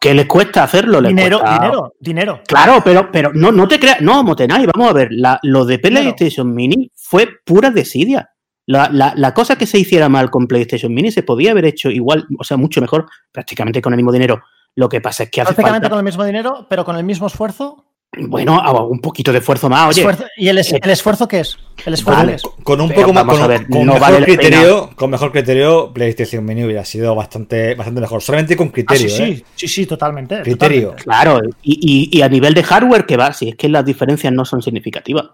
¿Qué 0.00 0.14
les 0.14 0.26
cuesta 0.26 0.62
hacerlo? 0.62 1.00
dinero, 1.00 1.40
dinero, 1.44 1.94
dinero. 1.98 2.40
Claro, 2.46 2.80
pero, 2.84 3.10
pero 3.10 3.32
no, 3.34 3.50
no 3.52 3.66
te 3.66 3.78
creas. 3.78 4.00
No, 4.00 4.22
Motenay, 4.22 4.66
vamos 4.66 4.90
a 4.90 4.92
ver. 4.92 5.10
lo 5.42 5.64
de 5.64 5.78
PlayStation 5.78 6.54
Mini 6.54 6.90
fue 6.94 7.28
pura 7.44 7.70
desidia. 7.70 8.30
La, 8.66 8.90
la, 8.92 9.14
la, 9.16 9.32
cosa 9.32 9.56
que 9.56 9.66
se 9.66 9.78
hiciera 9.78 10.10
mal 10.10 10.30
con 10.30 10.46
PlayStation 10.46 10.92
Mini 10.92 11.10
se 11.10 11.22
podía 11.22 11.52
haber 11.52 11.64
hecho 11.64 11.90
igual, 11.90 12.26
o 12.38 12.44
sea, 12.44 12.58
mucho 12.58 12.82
mejor, 12.82 13.06
prácticamente 13.32 13.80
con 13.80 13.94
el 13.94 13.96
mismo 13.96 14.12
dinero 14.12 14.42
lo 14.78 14.88
que 14.88 15.00
pasa 15.00 15.24
es 15.24 15.30
que 15.30 15.40
hace 15.40 15.54
Prácticamente 15.54 15.88
con 15.88 15.98
el 15.98 16.04
mismo 16.04 16.24
dinero, 16.24 16.66
pero 16.70 16.84
con 16.84 16.94
el 16.94 17.02
mismo 17.02 17.26
esfuerzo. 17.26 17.84
Bueno, 18.16 18.86
un 18.86 19.00
poquito 19.00 19.32
de 19.32 19.38
esfuerzo 19.38 19.68
más, 19.68 19.88
oye. 19.88 20.06
¿Y 20.36 20.48
el, 20.48 20.58
esfuerzo 20.58 21.28
qué 21.28 21.40
es? 21.40 21.58
El 21.84 21.92
esfuerzo 21.92 22.30
es? 22.30 22.42
Con 22.62 22.80
un 22.80 22.90
poco 22.90 23.12
más, 23.12 23.24
con, 23.24 23.86
mejor 23.86 24.24
criterio, 24.24 24.90
con 24.96 25.10
mejor 25.10 25.30
criterio, 25.30 25.92
PlayStation 25.92 26.44
Mini 26.44 26.64
hubiera 26.64 26.84
sido 26.86 27.14
bastante, 27.14 27.74
bastante 27.74 28.00
mejor. 28.00 28.22
Solamente 28.22 28.56
con 28.56 28.70
criterio, 28.70 29.06
ah, 29.06 29.10
sí, 29.10 29.22
¿eh? 29.22 29.44
sí, 29.54 29.68
sí, 29.68 29.86
totalmente. 29.86 30.40
Criterio. 30.40 30.96
Claro, 30.96 31.40
y, 31.62 32.08
y, 32.10 32.22
a 32.22 32.28
nivel 32.28 32.54
de 32.54 32.62
hardware 32.62 33.04
que 33.04 33.18
va, 33.18 33.32
si 33.34 33.50
es 33.50 33.56
que 33.56 33.68
las 33.68 33.84
diferencias 33.84 34.32
no 34.32 34.44
son 34.46 34.62
significativas. 34.62 35.26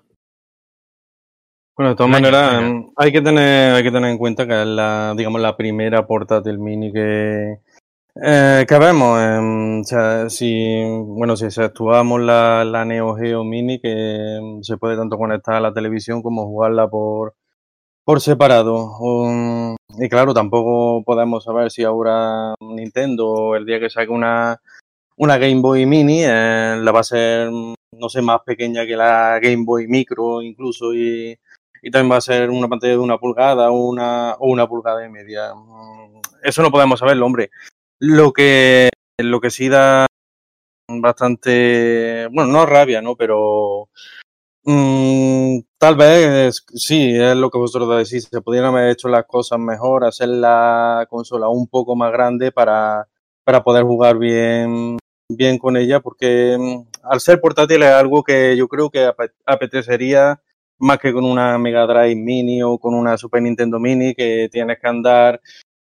Bueno, 1.77 1.91
de 1.91 1.97
todas 1.97 2.11
maneras, 2.11 2.63
hay 2.97 3.13
que 3.13 3.21
tener, 3.21 3.75
hay 3.75 3.83
que 3.83 3.91
tener 3.91 4.11
en 4.11 4.19
cuenta 4.19 4.47
que 4.47 4.61
es 4.61 4.67
la, 4.67 5.15
digamos, 5.17 5.41
la 5.41 5.57
primera 5.57 6.07
portátil 6.07 6.59
mini 6.59 6.93
que, 6.93 7.59
Eh, 8.23 8.65
¿Qué 8.69 8.79
vemos? 8.79 9.21
Em, 9.21 9.83
sea, 9.83 10.31
si, 10.31 10.83
bueno, 11.05 11.37
si 11.37 11.47
actuamos 11.61 12.21
la, 12.21 12.65
la 12.65 12.85
Neo 12.85 13.17
Geo 13.17 13.43
Mini, 13.43 13.81
que 13.81 14.37
em, 14.37 14.63
se 14.63 14.77
puede 14.77 14.97
tanto 14.97 15.19
conectar 15.19 15.57
a 15.57 15.61
la 15.61 15.73
televisión 15.73 16.23
como 16.23 16.47
jugarla 16.47 16.89
por, 16.89 17.35
por 18.05 18.21
separado. 18.21 18.93
Y 19.99 20.09
claro, 20.09 20.35
tampoco 20.35 21.03
podemos 21.05 21.45
saber 21.45 21.71
si 21.71 21.85
ahora 21.85 22.55
Nintendo, 22.61 23.57
el 23.57 23.67
día 23.67 23.81
que 23.81 23.91
saque 23.91 24.11
una, 24.13 24.61
una 25.17 25.39
Game 25.39 25.61
Boy 25.61 25.87
Mini, 25.87 26.23
eh, 26.25 26.77
la 26.81 26.93
va 26.93 27.01
a 27.01 27.05
ser, 27.05 27.51
no 27.51 28.09
sé, 28.09 28.23
más 28.23 28.43
pequeña 28.43 28.87
que 28.87 28.97
la 28.97 29.41
Game 29.43 29.65
Boy 29.65 29.89
Micro 29.89 30.43
incluso, 30.43 30.95
y, 30.95 31.37
y 31.83 31.91
también 31.91 32.13
va 32.13 32.19
a 32.19 32.21
ser 32.21 32.51
una 32.51 32.69
pantalla 32.69 32.93
de 32.95 32.99
una 32.99 33.19
pulgada 33.19 33.71
una, 33.73 34.35
o 34.39 34.49
una 34.51 34.69
pulgada 34.69 35.05
y 35.05 35.11
media. 35.11 35.55
Mm, 35.55 36.21
eso 36.45 36.63
no 36.63 36.71
podemos 36.71 37.01
saberlo, 37.01 37.27
hombre. 37.27 37.51
Lo 38.01 38.33
que, 38.33 38.91
lo 39.19 39.41
que 39.41 39.51
sí 39.51 39.69
da 39.69 40.07
bastante, 40.89 42.29
bueno, 42.33 42.53
no 42.53 42.67
rabia, 42.67 43.01
¿no? 43.01 43.17
Pero 43.17 43.89
mmm, 44.65 45.61
tal 45.79 45.97
vez 45.97 46.65
sí, 46.75 47.15
es 47.17 47.37
lo 47.37 47.51
que 47.51 47.59
vosotros 47.59 47.97
decís, 47.99 48.29
se 48.31 48.41
pudieran 48.41 48.75
haber 48.75 48.91
hecho 48.91 49.09
las 49.09 49.25
cosas 49.27 49.59
mejor, 49.59 50.05
hacer 50.05 50.29
la 50.29 51.07
consola 51.09 51.49
un 51.49 51.69
poco 51.69 51.97
más 51.97 52.13
grande 52.13 52.53
para, 52.53 53.09
para 53.45 53.63
poder 53.63 53.85
jugar 53.85 54.19
bien, 54.19 54.99
bien 55.29 55.59
con 55.59 55.77
ella, 55.77 56.01
porque 56.01 56.57
mm, 56.59 56.89
al 57.05 57.21
ser 57.21 57.41
portátil 57.41 57.83
es 57.83 57.91
algo 57.91 58.23
que 58.23 58.57
yo 58.57 58.69
creo 58.69 58.91
que 58.91 59.11
apetecería 59.47 60.41
más 60.79 60.99
que 60.99 61.13
con 61.13 61.25
una 61.25 61.57
Mega 61.59 61.87
Drive 61.87 62.17
Mini 62.17 62.63
o 62.63 62.79
con 62.79 62.95
una 62.95 63.17
Super 63.17 63.43
Nintendo 63.43 63.79
Mini 63.79 64.15
que 64.15 64.49
tienes 64.51 64.79
que 64.81 64.89
andar 64.89 65.41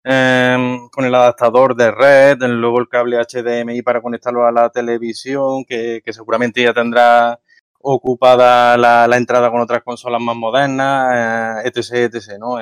Em, 0.08 0.88
con 0.90 1.04
el 1.04 1.12
adaptador 1.16 1.74
de 1.74 1.90
red, 1.90 2.38
luego 2.40 2.78
el 2.78 2.88
cable 2.88 3.18
HDMI 3.18 3.82
para 3.82 4.00
conectarlo 4.00 4.46
a 4.46 4.52
la 4.52 4.70
televisión, 4.70 5.64
que, 5.64 6.00
seguramente 6.10 6.62
ya 6.62 6.72
tendrá 6.72 7.40
ocupada 7.80 8.76
la, 8.76 9.16
entrada 9.16 9.50
con 9.50 9.60
otras 9.60 9.82
consolas 9.82 10.20
más 10.22 10.36
modernas, 10.36 11.64
eh, 11.64 11.68
etc, 11.68 12.14
etc, 12.14 12.38
¿no? 12.38 12.54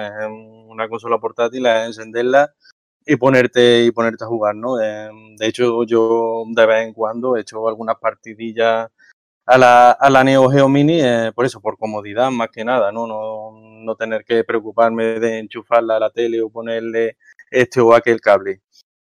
una 0.68 0.88
consola 0.88 1.18
portátil 1.18 1.66
es 1.66 1.86
encenderla 1.88 2.50
y 3.04 3.16
ponerte 3.16 3.84
y 3.84 3.90
ponerte 3.90 4.24
a 4.24 4.28
jugar, 4.28 4.54
¿no? 4.56 4.80
Em, 4.80 5.36
de 5.36 5.46
hecho, 5.46 5.84
yo 5.84 6.44
de 6.48 6.66
vez 6.66 6.86
en 6.86 6.94
cuando 6.94 7.36
he 7.36 7.42
hecho 7.42 7.68
algunas 7.68 7.96
partidillas 7.98 8.88
a 9.46 9.58
la, 9.58 9.90
a 9.92 10.10
la 10.10 10.24
Neo 10.24 10.48
Geo 10.48 10.68
Mini, 10.68 11.00
eh, 11.02 11.32
por 11.34 11.44
eso, 11.44 11.60
por 11.60 11.76
comodidad 11.78 12.30
más 12.30 12.48
que 12.50 12.64
nada, 12.64 12.90
¿no? 12.92 13.06
¿no? 13.06 13.52
No 13.84 13.96
tener 13.96 14.24
que 14.24 14.44
preocuparme 14.44 15.20
de 15.20 15.40
enchufarla 15.40 15.96
a 15.96 16.00
la 16.00 16.10
tele 16.10 16.40
o 16.40 16.48
ponerle 16.50 17.18
este 17.50 17.80
o 17.80 17.94
aquel 17.94 18.20
cable. 18.20 18.60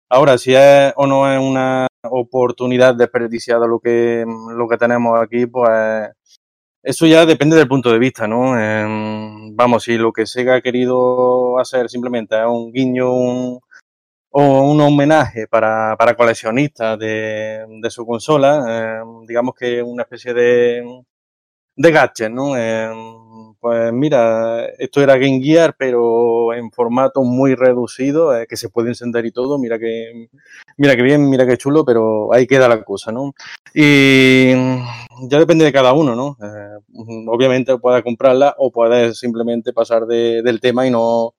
Ahora, 0.09 0.39
si 0.39 0.55
es 0.55 0.93
o 0.97 1.07
no 1.07 1.31
es 1.33 1.39
una 1.41 1.87
oportunidad 2.03 2.95
desperdiciada 2.95 3.67
lo 3.67 3.79
que, 3.81 4.25
lo 4.27 4.69
que 4.69 4.77
tenemos 4.77 5.21
aquí, 5.21 5.47
pues 5.47 6.11
eso 6.83 7.07
ya 7.07 7.27
depende 7.27 7.57
del 7.57 7.69
punto 7.69 7.93
de 7.93 7.99
vista, 7.99 8.27
¿no? 8.27 8.59
Em, 8.59 9.55
vamos, 9.55 9.85
si 9.85 9.97
lo 9.99 10.13
que 10.13 10.27
Sega 10.27 10.57
ha 10.57 10.61
querido 10.63 11.59
hacer 11.59 11.89
simplemente 11.91 12.37
es 12.41 12.47
un 12.47 12.73
guiño 12.73 13.61
o 14.33 14.71
un 14.71 14.81
homenaje 14.81 15.47
para, 15.49 15.97
para 15.99 16.15
coleccionistas 16.17 16.99
de, 16.99 17.67
de 17.83 17.91
su 17.91 18.07
consola, 18.07 19.01
em, 19.03 19.27
digamos 19.27 19.55
que 19.55 19.83
una 19.83 20.03
especie 20.05 20.33
de, 20.35 21.03
de 21.77 21.91
gadget, 21.93 22.31
¿no? 22.31 22.57
Em, 22.57 23.20
pues 23.61 23.93
mira, 23.93 24.67
esto 24.79 25.03
era 25.03 25.19
Game 25.19 25.41
Gear, 25.43 25.77
pero 25.79 26.55
en 26.55 26.71
formato 26.71 27.23
muy 27.23 27.55
reducido, 27.55 28.35
eh, 28.35 28.47
que 28.49 28.57
se 28.57 28.71
puede 28.71 28.89
encender 28.89 29.27
y 29.27 29.33
todo. 29.33 29.59
Mira 29.59 29.79
que, 29.79 30.29
mira 30.79 30.97
que 30.97 31.03
bien, 31.03 31.29
mira 31.29 31.47
que 31.47 31.59
chulo, 31.59 31.85
pero 31.85 32.33
ahí 32.33 32.47
queda 32.47 32.69
la 32.69 32.83
cosa, 32.83 33.13
¿no? 33.13 33.35
Y 33.75 34.53
ya 35.29 35.39
depende 35.39 35.67
de 35.67 35.73
cada 35.73 35.93
uno, 35.93 36.17
¿no? 36.17 36.39
Eh, 36.43 37.25
obviamente 37.29 37.77
puedes 37.79 38.03
comprarla 38.03 38.55
o 38.59 38.71
puedes 38.73 39.19
simplemente 39.19 39.73
pasar 39.75 40.07
del 40.07 40.61
tema 40.61 40.87
y 40.87 40.91
no, 40.91 41.35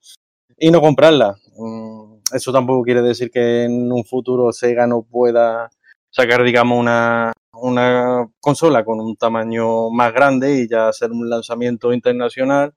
y 0.60 0.70
no 0.70 0.80
comprarla. 0.80 1.36
Mm, 1.58 2.18
eso 2.34 2.52
tampoco 2.54 2.84
quiere 2.84 3.02
decir 3.02 3.32
que 3.32 3.64
en 3.64 3.92
un 3.92 4.06
futuro 4.06 4.52
Sega 4.52 4.86
no 4.86 5.02
pueda 5.02 5.70
sacar, 6.12 6.44
digamos, 6.44 6.80
una, 6.80 7.34
una 7.54 8.28
consola 8.40 8.84
con 8.84 9.00
un 9.00 9.16
tamaño 9.16 9.90
más 9.90 10.14
grande 10.14 10.62
y 10.62 10.68
ya 10.68 10.88
hacer 10.88 11.12
un 11.12 11.30
lanzamiento 11.30 11.94
internacional 11.94 12.74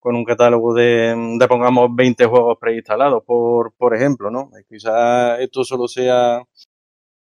con 0.00 0.16
un 0.16 0.24
catálogo 0.24 0.74
de, 0.74 1.14
de 1.38 1.48
pongamos 1.48 1.88
20 1.94 2.26
juegos 2.26 2.58
preinstalados, 2.60 3.24
por, 3.24 3.72
por 3.72 3.94
ejemplo, 3.94 4.30
¿no? 4.30 4.50
Quizás 4.68 5.40
esto 5.40 5.64
solo 5.64 5.88
sea, 5.88 6.42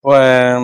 pues, 0.01 0.55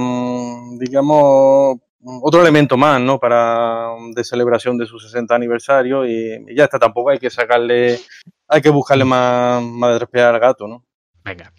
digamos, 0.79 1.79
otro 2.23 2.41
elemento 2.41 2.79
más, 2.79 3.01
¿no? 3.01 3.19
Para 3.19 3.91
de 4.15 4.25
celebración 4.25 4.79
de 4.79 4.87
su 4.87 4.99
60 4.99 5.35
aniversario 5.35 6.07
y, 6.07 6.47
ya 6.57 6.65
está, 6.65 6.79
tampoco 6.79 7.11
hay 7.11 7.19
que 7.19 7.31
sacarle, 7.31 7.99
hay 8.49 8.63
que 8.63 8.71
buscarle 8.71 9.05
más, 9.05 9.63
más 9.63 10.01
de 10.11 10.23
al 10.23 10.41
gato, 10.41 10.67
¿no? 10.67 10.88
Venga, 11.29 11.53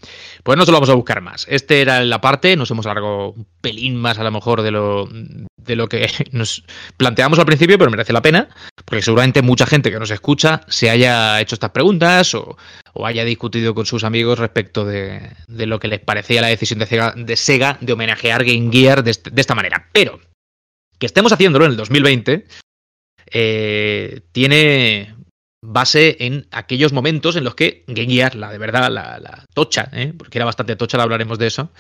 pues 0.44 0.58
no 0.58 0.66
se 0.66 0.72
lo 0.72 0.78
vamos 0.78 0.90
a 0.90 0.96
buscar 0.96 1.22
más. 1.22 1.46
Este 1.50 1.82
era 1.82 2.04
la 2.04 2.22
parte, 2.22 2.56
nos 2.56 2.72
hemos 2.72 2.86
alargado 2.86 3.32
un 3.32 3.46
pelín 3.62 3.96
más 3.96 4.18
a 4.18 4.24
lo 4.24 4.32
mejor 4.32 4.64
de 4.64 4.72
lo, 4.72 5.08
de 5.12 5.76
lo 5.76 5.88
que 5.88 6.10
nos 6.32 6.64
planteamos 6.98 7.38
al 7.38 7.46
principio, 7.46 7.78
pero 7.78 7.92
merece 7.92 8.14
la 8.14 8.22
pena, 8.22 8.50
porque 8.86 9.04
seguramente 9.04 9.42
mucha 9.42 9.66
gente 9.66 9.92
que 9.92 10.00
nos 10.00 10.12
escucha 10.12 10.62
se 10.68 10.90
haya 10.90 11.40
hecho 11.40 11.56
estas 11.56 11.70
preguntas 11.72 12.34
o, 12.34 12.58
haya 13.06 13.24
discutido 13.24 13.74
con 13.74 13.86
sus 13.86 14.04
amigos 14.04 14.40
respecto 14.40 14.84
de, 14.84 15.32
lo 15.48 15.80
que 15.80 15.88
les 15.88 16.00
parecía 16.02 16.42
la 16.42 16.48
decisión 16.48 16.80
de 16.80 16.86
Sega 16.86 17.14
de, 17.16 17.38
Sega 17.38 17.78
de 17.80 17.94
homenajear 17.94 18.44
Game 18.44 18.70
Gear 18.72 19.04
de, 19.04 19.16
de 19.32 19.42
esta 19.42 19.56
manera. 19.56 19.88
Pero 19.94 20.20
que 20.98 21.06
estemos 21.06 21.32
haciéndolo 21.32 21.66
en 21.66 21.72
el 21.72 21.78
2020 21.78 22.46
eh, 23.32 24.22
tiene 24.32 25.16
base 25.62 26.18
en 26.20 26.48
aquellos 26.52 26.94
momentos 26.94 27.36
en 27.36 27.44
los 27.44 27.56
que 27.56 27.84
Game 27.88 28.12
Gear, 28.12 28.36
la 28.36 28.52
de 28.52 28.58
verdad, 28.58 28.90
la, 28.92 29.46
tocha, 29.54 29.90
¿eh? 29.94 30.14
porque 30.18 30.38
era 30.38 30.46
bastante 30.46 30.76
tocha, 30.76 30.98
la 30.98 31.04
hablaremos 31.04 31.38
de 31.38 31.48
eso, 31.48 31.72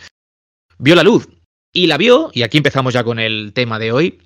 vio 0.78 0.96
la 0.96 1.04
luz. 1.04 1.30
Y 1.72 1.86
la 1.86 1.98
vio, 1.98 2.32
y 2.34 2.42
aquí 2.42 2.58
empezamos 2.58 2.94
ya 2.94 3.04
con 3.04 3.20
el 3.20 3.54
tema 3.54 3.78
de 3.78 3.92
hoy, 3.92 4.20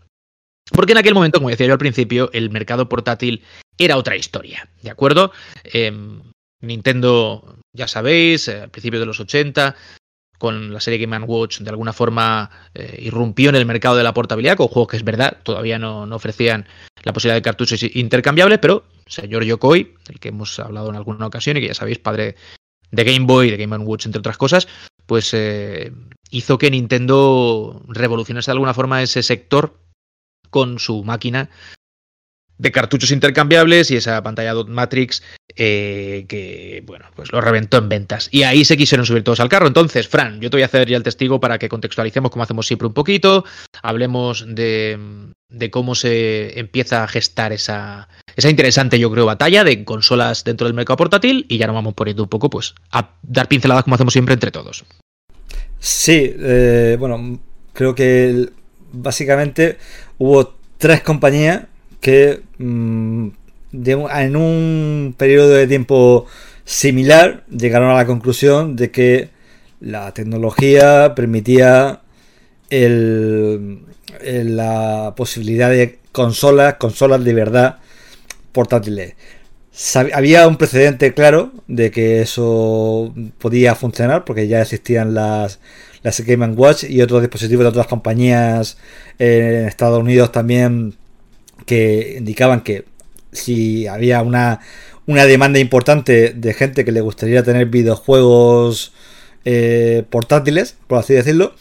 porque 0.72 0.94
en 0.94 0.98
aquel 0.98 1.14
momento, 1.14 1.40
como 1.40 1.50
decía 1.50 1.68
yo 1.68 1.74
al 1.74 1.80
principio, 1.80 2.30
el 2.32 2.50
mercado 2.50 2.88
portátil 2.88 3.44
era 3.78 3.98
otra 3.98 4.16
historia, 4.16 4.70
¿de 4.82 4.90
acuerdo? 4.90 5.34
Em, 5.66 6.22
Nintendo, 6.62 7.60
ya 7.76 7.88
sabéis, 7.88 8.48
al 8.48 8.70
principio 8.70 9.02
de 9.02 9.06
los 9.06 9.20
80, 9.20 9.76
con 10.44 10.74
la 10.74 10.82
serie 10.82 11.00
Game 11.00 11.18
Watch, 11.20 11.60
de 11.60 11.70
alguna 11.70 11.94
forma 11.94 12.50
eh, 12.74 12.98
irrumpió 13.00 13.48
en 13.48 13.56
el 13.56 13.66
mercado 13.66 13.96
de 13.96 14.04
la 14.04 14.14
portabilidad, 14.14 14.58
con 14.58 14.68
juegos 14.68 14.90
que 14.90 14.98
es 14.98 15.06
verdad, 15.06 15.38
todavía 15.42 15.80
no, 15.80 16.06
no 16.06 16.18
ofrecían 16.18 16.68
la 17.04 17.14
posibilidad 17.14 17.38
de 17.38 17.42
cartuchos 17.42 17.82
intercambiables, 17.82 18.60
pero 18.60 18.84
señor 19.08 19.46
Yokoi, 19.46 19.94
del 20.06 20.20
que 20.20 20.28
hemos 20.28 20.60
hablado 20.60 20.90
en 20.90 20.98
alguna 20.98 21.28
ocasión 21.28 21.56
y 21.56 21.62
que 21.62 21.68
ya 21.68 21.74
sabéis, 21.74 22.00
padre 22.00 22.36
de 22.92 23.04
Game 23.06 23.26
Boy, 23.26 23.52
de 23.52 23.56
Game 23.56 23.78
Watch, 23.78 24.06
entre 24.06 24.20
otras 24.20 24.36
cosas, 24.36 24.68
pues 25.06 25.34
eh, 25.34 25.94
hizo 26.30 26.58
que 26.58 26.70
Nintendo 26.70 27.82
revolucionase 27.88 28.52
de 28.52 28.56
alguna 28.56 28.74
forma 28.74 29.02
ese 29.02 29.24
sector 29.24 29.80
con 30.50 30.78
su 30.78 31.06
máquina 31.06 31.50
de 32.58 32.72
cartuchos 32.72 33.12
intercambiables 33.12 33.92
y 33.92 33.98
esa 33.98 34.22
pantalla 34.24 34.54
Dot 34.54 34.70
Matrix 34.70 35.24
eh, 35.56 36.26
que, 36.28 36.84
bueno, 36.86 37.06
pues 37.16 37.32
lo 37.32 37.42
reventó 37.42 37.78
en 37.78 37.90
ventas. 37.90 38.30
Y 38.32 38.44
ahí 38.44 38.66
se 38.66 38.78
quisieron 38.78 39.06
subir 39.06 39.24
todos 39.24 39.40
al 39.40 39.50
carro. 39.50 39.68
Entonces, 39.68 40.08
Fran, 40.08 40.40
yo 40.40 40.50
te 40.50 40.58
voy 40.58 40.64
a 40.64 40.68
hacer 40.68 40.88
ya 40.88 40.98
el 40.98 41.04
testigo 41.04 41.40
para 41.40 41.58
que 41.58 41.70
contextualicemos 41.70 42.32
como 42.32 42.44
hacemos 42.44 42.68
siempre 42.68 42.88
un 42.88 42.94
poquito, 42.94 43.44
hablemos 43.82 44.46
de, 44.48 44.98
de 45.50 45.72
cómo 45.72 45.96
se 45.96 46.60
empieza 46.60 47.04
a 47.04 47.08
gestar 47.08 47.54
esa, 47.54 48.08
esa 48.36 48.50
interesante, 48.50 49.00
yo 49.00 49.12
creo, 49.12 49.26
batalla 49.26 49.64
de 49.64 49.84
consolas 49.84 50.44
dentro 50.44 50.68
del 50.68 50.74
mercado 50.74 50.98
portátil 50.98 51.46
y 51.50 51.58
ya 51.58 51.68
nos 51.68 51.76
vamos 51.76 51.94
poniendo 51.94 52.24
un 52.24 52.30
poco, 52.30 52.50
pues, 52.50 52.76
a 52.92 53.16
dar 53.22 53.48
pinceladas 53.48 53.84
como 53.84 53.96
hacemos 53.96 54.14
siempre 54.14 54.34
entre 54.34 54.52
todos. 54.52 54.84
Sí, 55.80 56.34
eh, 56.40 56.96
bueno, 57.00 57.40
creo 57.74 57.94
que 57.94 58.50
básicamente 58.92 59.78
hubo 60.18 60.56
tres 60.78 61.02
compañías 61.02 61.64
que 62.04 62.42
mm, 62.60 63.30
en 63.72 64.36
un 64.36 65.16
periodo 65.18 65.50
de 65.50 65.66
tiempo 65.68 66.28
similar 66.66 67.46
llegaron 67.50 67.90
a 67.90 67.96
la 67.96 68.06
conclusión 68.06 68.76
de 68.76 68.92
que 68.92 69.30
la 69.80 70.14
tecnología 70.14 71.16
permitía 71.16 72.02
la 74.20 75.14
posibilidad 75.16 75.70
de 75.70 76.00
consolas, 76.12 76.76
consolas 76.76 77.24
de 77.24 77.34
verdad 77.34 77.80
portátiles. 78.52 79.16
había 80.14 80.48
un 80.48 80.58
precedente 80.58 81.14
claro 81.14 81.52
de 81.68 81.90
que 81.90 82.22
eso 82.22 83.14
podía 83.40 83.76
funcionar 83.76 84.26
porque 84.26 84.48
ya 84.48 84.62
existían 84.62 85.14
las, 85.14 85.60
las 86.04 86.20
Game 86.22 86.46
Watch 86.48 86.84
y 86.84 87.02
otros 87.02 87.22
dispositivos 87.22 87.64
de 87.64 87.70
otras 87.70 87.88
compañías 87.88 88.78
en 89.20 89.68
Estados 89.68 90.00
Unidos 90.00 90.32
también 90.32 90.96
que 91.66 92.16
indicaban 92.18 92.62
que 92.62 92.86
si 93.32 93.88
había 93.88 94.22
una, 94.22 94.60
una 95.06 95.26
demanda 95.26 95.60
importante 95.60 96.34
de 96.34 96.54
gente 96.54 96.86
que 96.86 96.92
le 96.92 97.02
gustaría 97.02 97.44
tener 97.44 97.68
videojuegos 97.68 98.94
eh, 99.46 100.04
portátiles, 100.10 100.76
por 100.88 101.00
así 101.00 101.14
decirlo, 101.14 101.56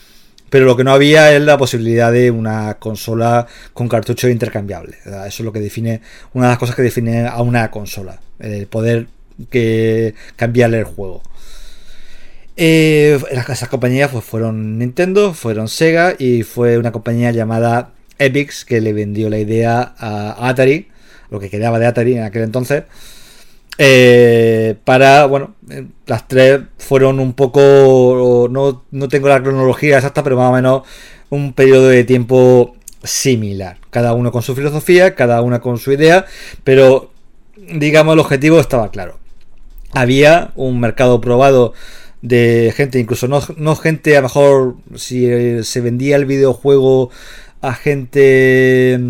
pero 0.51 0.67
lo 0.67 0.77
que 0.77 0.85
no 0.85 0.93
había 0.93 1.33
es 1.35 1.41
la 1.41 1.57
posibilidad 1.57 2.13
de 2.13 2.31
una 2.31 2.75
consola 2.75 3.47
con 3.73 3.89
cartucho 3.89 4.29
intercambiable. 4.29 4.99
Eso 5.05 5.25
es 5.25 5.41
lo 5.41 5.53
que 5.53 5.61
define, 5.61 6.03
una 6.35 6.47
de 6.47 6.51
las 6.53 6.59
cosas 6.59 6.77
que 6.77 6.83
define 6.83 7.27
a 7.27 7.41
una 7.41 7.71
consola, 7.71 8.21
el 8.39 8.67
poder 8.67 9.07
que 9.51 10.15
cambiarle 10.37 10.81
el 10.81 10.85
juego. 10.85 11.23
Eh, 12.57 13.19
esas 13.31 13.69
compañías 13.71 14.11
pues, 14.11 14.25
fueron 14.25 14.79
Nintendo, 14.79 15.33
fueron 15.33 15.69
Sega 15.69 16.15
y 16.19 16.43
fue 16.43 16.77
una 16.77 16.93
compañía 16.93 17.31
llamada 17.31 17.93
Epix 18.25 18.65
que 18.65 18.81
le 18.81 18.93
vendió 18.93 19.31
la 19.31 19.39
idea 19.39 19.95
a 19.99 20.49
Atari, 20.49 20.89
lo 21.31 21.41
que 21.41 21.51
quedaba 21.51 21.79
de 21.79 21.87
Atari 21.87 22.15
en 22.15 22.25
aquel 22.25 22.43
entonces. 22.43 22.85
Eh, 23.79 24.77
para, 24.85 25.27
bueno, 25.27 25.55
eh, 25.71 25.87
las 26.07 26.29
tres 26.29 26.61
fueron 26.79 27.21
un 27.21 27.33
poco, 27.33 28.49
no, 28.51 28.85
no 28.91 29.09
tengo 29.09 29.29
la 29.29 29.43
cronología 29.43 29.97
exacta, 29.97 30.23
pero 30.23 30.37
más 30.37 30.51
o 30.51 30.53
menos 30.53 30.83
un 31.31 31.55
periodo 31.55 31.89
de 31.89 32.05
tiempo 32.05 32.77
similar. 33.03 33.79
Cada 33.91 34.13
uno 34.15 34.31
con 34.31 34.43
su 34.43 34.55
filosofía, 34.55 35.15
cada 35.15 35.41
una 35.43 35.61
con 35.61 35.79
su 35.79 35.93
idea, 35.93 36.27
pero 36.65 37.11
digamos 37.57 38.15
el 38.15 38.21
objetivo 38.21 38.61
estaba 38.61 38.91
claro. 38.91 39.19
Había 39.95 40.53
un 40.55 40.81
mercado 40.81 41.21
probado 41.21 41.73
de 42.23 42.73
gente, 42.77 42.99
incluso 42.99 43.29
no, 43.29 43.41
no 43.57 43.77
gente, 43.77 44.17
a 44.17 44.21
lo 44.21 44.29
mejor 44.29 44.77
si 44.95 45.27
eh, 45.27 45.65
se 45.65 45.81
vendía 45.81 46.17
el 46.17 46.25
videojuego 46.25 47.11
a 47.63 47.75
gente 47.75 49.01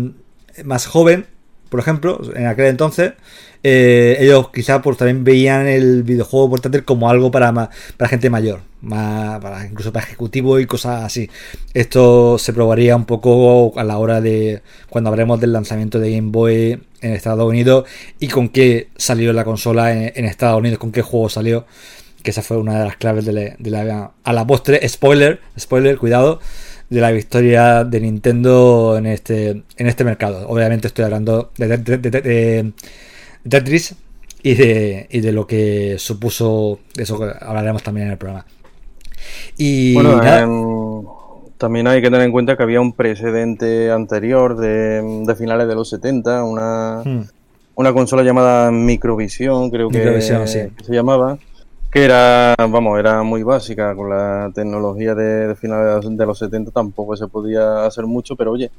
más 0.63 0.85
joven, 0.85 1.25
por 1.69 1.79
ejemplo, 1.79 2.21
en 2.35 2.45
aquel 2.45 2.67
entonces, 2.67 3.13
eh, 3.63 4.17
ellos 4.19 4.49
quizás 4.53 4.81
pues 4.83 4.97
también 4.97 5.23
veían 5.23 5.67
el 5.67 6.03
videojuego 6.03 6.49
portátil 6.51 6.83
como 6.83 7.09
algo 7.09 7.31
para, 7.31 7.51
para 7.51 8.09
gente 8.09 8.29
mayor, 8.29 8.59
más, 8.81 9.39
para, 9.39 9.65
incluso 9.65 9.91
para 9.91 10.05
ejecutivo 10.05 10.59
y 10.59 10.67
cosas 10.67 11.03
así. 11.03 11.29
Esto 11.73 12.37
se 12.37 12.53
probaría 12.53 12.95
un 12.95 13.05
poco 13.05 13.73
a 13.79 13.83
la 13.83 13.97
hora 13.97 14.21
de 14.21 14.61
cuando 14.89 15.09
hablemos 15.09 15.39
del 15.39 15.53
lanzamiento 15.53 15.99
de 15.99 16.11
Game 16.11 16.29
Boy 16.29 16.79
en 17.01 17.13
Estados 17.13 17.47
Unidos 17.47 17.85
y 18.19 18.27
con 18.27 18.49
qué 18.49 18.89
salió 18.95 19.33
la 19.33 19.43
consola 19.43 19.93
en, 19.93 20.25
Estados 20.25 20.59
Unidos, 20.59 20.77
con 20.77 20.91
qué 20.91 21.01
juego 21.01 21.29
salió. 21.29 21.65
Que 22.21 22.31
esa 22.31 22.41
fue 22.41 22.57
una 22.57 22.79
de 22.79 22.85
las 22.85 22.97
claves 22.97 23.25
de 23.25 23.55
la, 23.59 24.11
a 24.23 24.33
la 24.33 24.47
postre. 24.47 24.87
Spoiler, 24.87 25.41
spoiler, 25.57 25.97
cuidado 25.97 26.39
de 26.93 27.01
la 27.01 27.11
victoria 27.11 27.83
de 27.83 27.99
Nintendo 27.99 28.95
en 28.97 29.07
este, 29.07 29.63
en 29.77 29.87
este 29.87 30.03
mercado. 30.03 30.47
Obviamente 30.47 30.87
estoy 30.87 31.05
hablando 31.05 31.51
de, 31.57 32.71
Tetris 33.49 33.95
y 34.43 34.53
de, 34.53 35.07
y 35.09 35.21
de 35.21 35.31
lo 35.31 35.47
que 35.47 35.95
supuso, 35.97 36.79
eso 36.95 37.17
que 37.17 37.31
hablaremos 37.41 37.81
también 37.81 38.07
en 38.07 38.11
el 38.11 38.17
programa. 38.19 38.45
Y 39.57 39.95
bueno, 39.95 40.21
también 41.57 41.87
hay 41.87 41.99
que 41.99 42.11
tener 42.11 42.21
en 42.21 42.31
cuenta 42.31 42.55
que 42.55 42.61
había 42.61 42.79
un 42.79 42.93
precedente 42.93 43.89
anterior 43.89 44.55
de, 44.55 45.35
finales 45.35 45.67
de 45.67 45.73
los 45.73 45.89
70, 45.89 46.43
una, 46.43 47.01
hmm. 47.03 47.23
una 47.73 47.91
consola 47.91 48.21
llamada 48.21 48.69
Microvisión, 48.69 49.71
creo 49.71 49.89
que, 49.89 50.21
se 50.21 50.69
llamaba, 50.89 51.39
que 51.93 52.03
era, 52.03 52.55
vamos, 52.57 52.99
era 52.99 53.21
muy 53.21 53.43
básica, 53.43 53.95
con 53.95 54.09
la 54.09 54.51
tecnología 54.53 55.13
de, 55.13 55.47
de 55.47 55.55
finales 55.55 56.03
de 56.17 56.25
los 56.25 56.39
70 56.39 56.71
tampoco 56.71 57.15
se 57.15 57.27
podía 57.27 57.85
hacer 57.85 58.07
mucho, 58.07 58.35
pero 58.35 58.51
oye, 58.51 58.71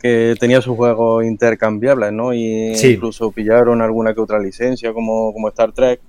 que 0.00 0.34
tenía 0.38 0.60
sus 0.60 0.76
juegos 0.76 1.24
intercambiables, 1.24 2.12
¿no? 2.12 2.32
Y 2.32 2.72
incluso 2.72 3.32
pillaron 3.32 3.82
alguna 3.82 4.14
que 4.14 4.20
otra 4.20 4.38
licencia 4.38 4.92
como, 4.92 5.32
como 5.32 5.48
Star 5.48 5.72
Trek. 5.72 6.00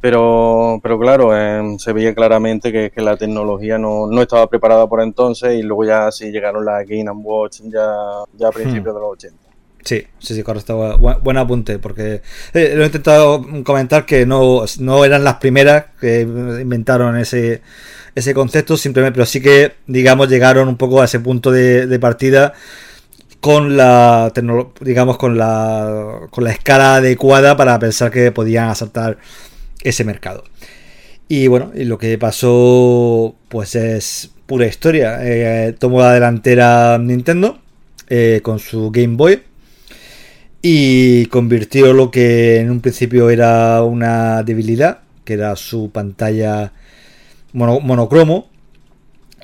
Pero, 0.00 0.80
pero 0.82 0.98
claro, 0.98 1.36
em, 1.36 1.78
se 1.78 1.92
veía 1.92 2.14
claramente 2.14 2.72
que, 2.72 3.02
la 3.02 3.18
tecnología 3.18 3.76
no, 3.76 4.06
no, 4.06 4.22
estaba 4.22 4.46
preparada 4.46 4.86
por 4.86 5.02
entonces 5.02 5.58
y 5.58 5.62
luego 5.62 5.84
ya 5.84 6.10
sí 6.10 6.30
llegaron 6.30 6.64
las 6.64 6.86
Game 6.88 7.10
Watch 7.10 7.60
ya, 7.64 7.92
ya 8.38 8.48
a 8.48 8.50
principios 8.50 8.94
hmm. 8.94 8.96
de 8.96 9.00
los 9.00 9.12
80. 9.12 9.49
Sí, 9.84 10.06
sí, 10.18 10.34
sí, 10.34 10.42
correcto. 10.42 10.98
Buen, 10.98 11.36
apunte, 11.36 11.78
porque 11.78 12.22
eh, 12.52 12.72
lo 12.74 12.82
he 12.82 12.86
intentado 12.86 13.44
comentar 13.64 14.04
que 14.04 14.26
no, 14.26 14.64
no 14.78 15.04
eran 15.04 15.24
las 15.24 15.36
primeras 15.36 15.86
que 16.00 16.20
inventaron 16.20 17.16
ese, 17.16 17.62
ese 18.14 18.34
concepto, 18.34 18.76
simplemente, 18.76 19.14
pero 19.14 19.26
sí 19.26 19.40
que, 19.40 19.74
digamos, 19.86 20.28
llegaron 20.28 20.68
un 20.68 20.76
poco 20.76 21.00
a 21.00 21.06
ese 21.06 21.20
punto 21.20 21.50
de, 21.50 21.98
partida 21.98 22.52
con 23.40 23.76
la 23.76 24.30
digamos 24.82 25.16
con 25.16 25.38
la 25.38 26.26
con 26.28 26.44
la 26.44 26.50
escala 26.52 26.96
adecuada 26.96 27.56
para 27.56 27.78
pensar 27.78 28.10
que 28.10 28.32
podían 28.32 28.68
asaltar 28.68 29.16
ese 29.82 30.04
mercado. 30.04 30.44
Y 31.28 31.46
bueno, 31.46 31.70
lo 31.74 31.96
que 31.96 32.18
pasó 32.18 33.34
pues 33.48 33.74
es 33.76 34.30
pura 34.46 34.66
historia. 34.66 35.20
Eh, 35.22 35.74
tomó 35.78 36.00
la 36.00 36.12
delantera 36.12 36.98
Nintendo 36.98 37.60
eh, 38.08 38.40
con 38.42 38.58
su 38.58 38.90
Game 38.90 39.16
Boy 39.16 39.42
y 40.62 41.26
convirtió 41.26 41.92
lo 41.92 42.10
que 42.10 42.58
en 42.58 42.70
un 42.70 42.80
principio 42.80 43.30
era 43.30 43.82
una 43.82 44.42
debilidad, 44.42 45.00
que 45.24 45.34
era 45.34 45.56
su 45.56 45.90
pantalla 45.90 46.72
monocromo, 47.52 48.50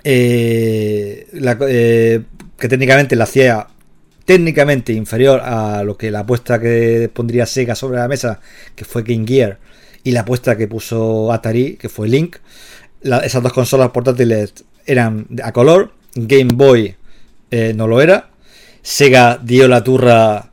eh, 0.04 1.26
que 2.58 2.68
técnicamente 2.68 3.16
la 3.16 3.24
hacía 3.24 3.66
técnicamente 4.24 4.92
inferior 4.92 5.40
a 5.40 5.82
lo 5.84 5.96
que 5.96 6.10
la 6.10 6.20
apuesta 6.20 6.60
que 6.60 7.10
pondría 7.12 7.46
Sega 7.46 7.74
sobre 7.74 7.98
la 7.98 8.08
mesa, 8.08 8.40
que 8.74 8.84
fue 8.84 9.02
Game 9.02 9.26
Gear, 9.26 9.58
y 10.04 10.12
la 10.12 10.20
apuesta 10.20 10.56
que 10.56 10.68
puso 10.68 11.32
Atari, 11.32 11.76
que 11.76 11.88
fue 11.88 12.08
Link. 12.08 12.36
esas 13.02 13.42
dos 13.42 13.52
consolas 13.52 13.90
portátiles 13.90 14.52
eran 14.84 15.26
a 15.42 15.52
color, 15.52 15.92
Game 16.14 16.50
Boy 16.54 16.94
eh, 17.50 17.72
no 17.74 17.86
lo 17.86 18.00
era. 18.00 18.30
Sega 18.82 19.38
dio 19.42 19.66
la 19.68 19.82
turra 19.82 20.45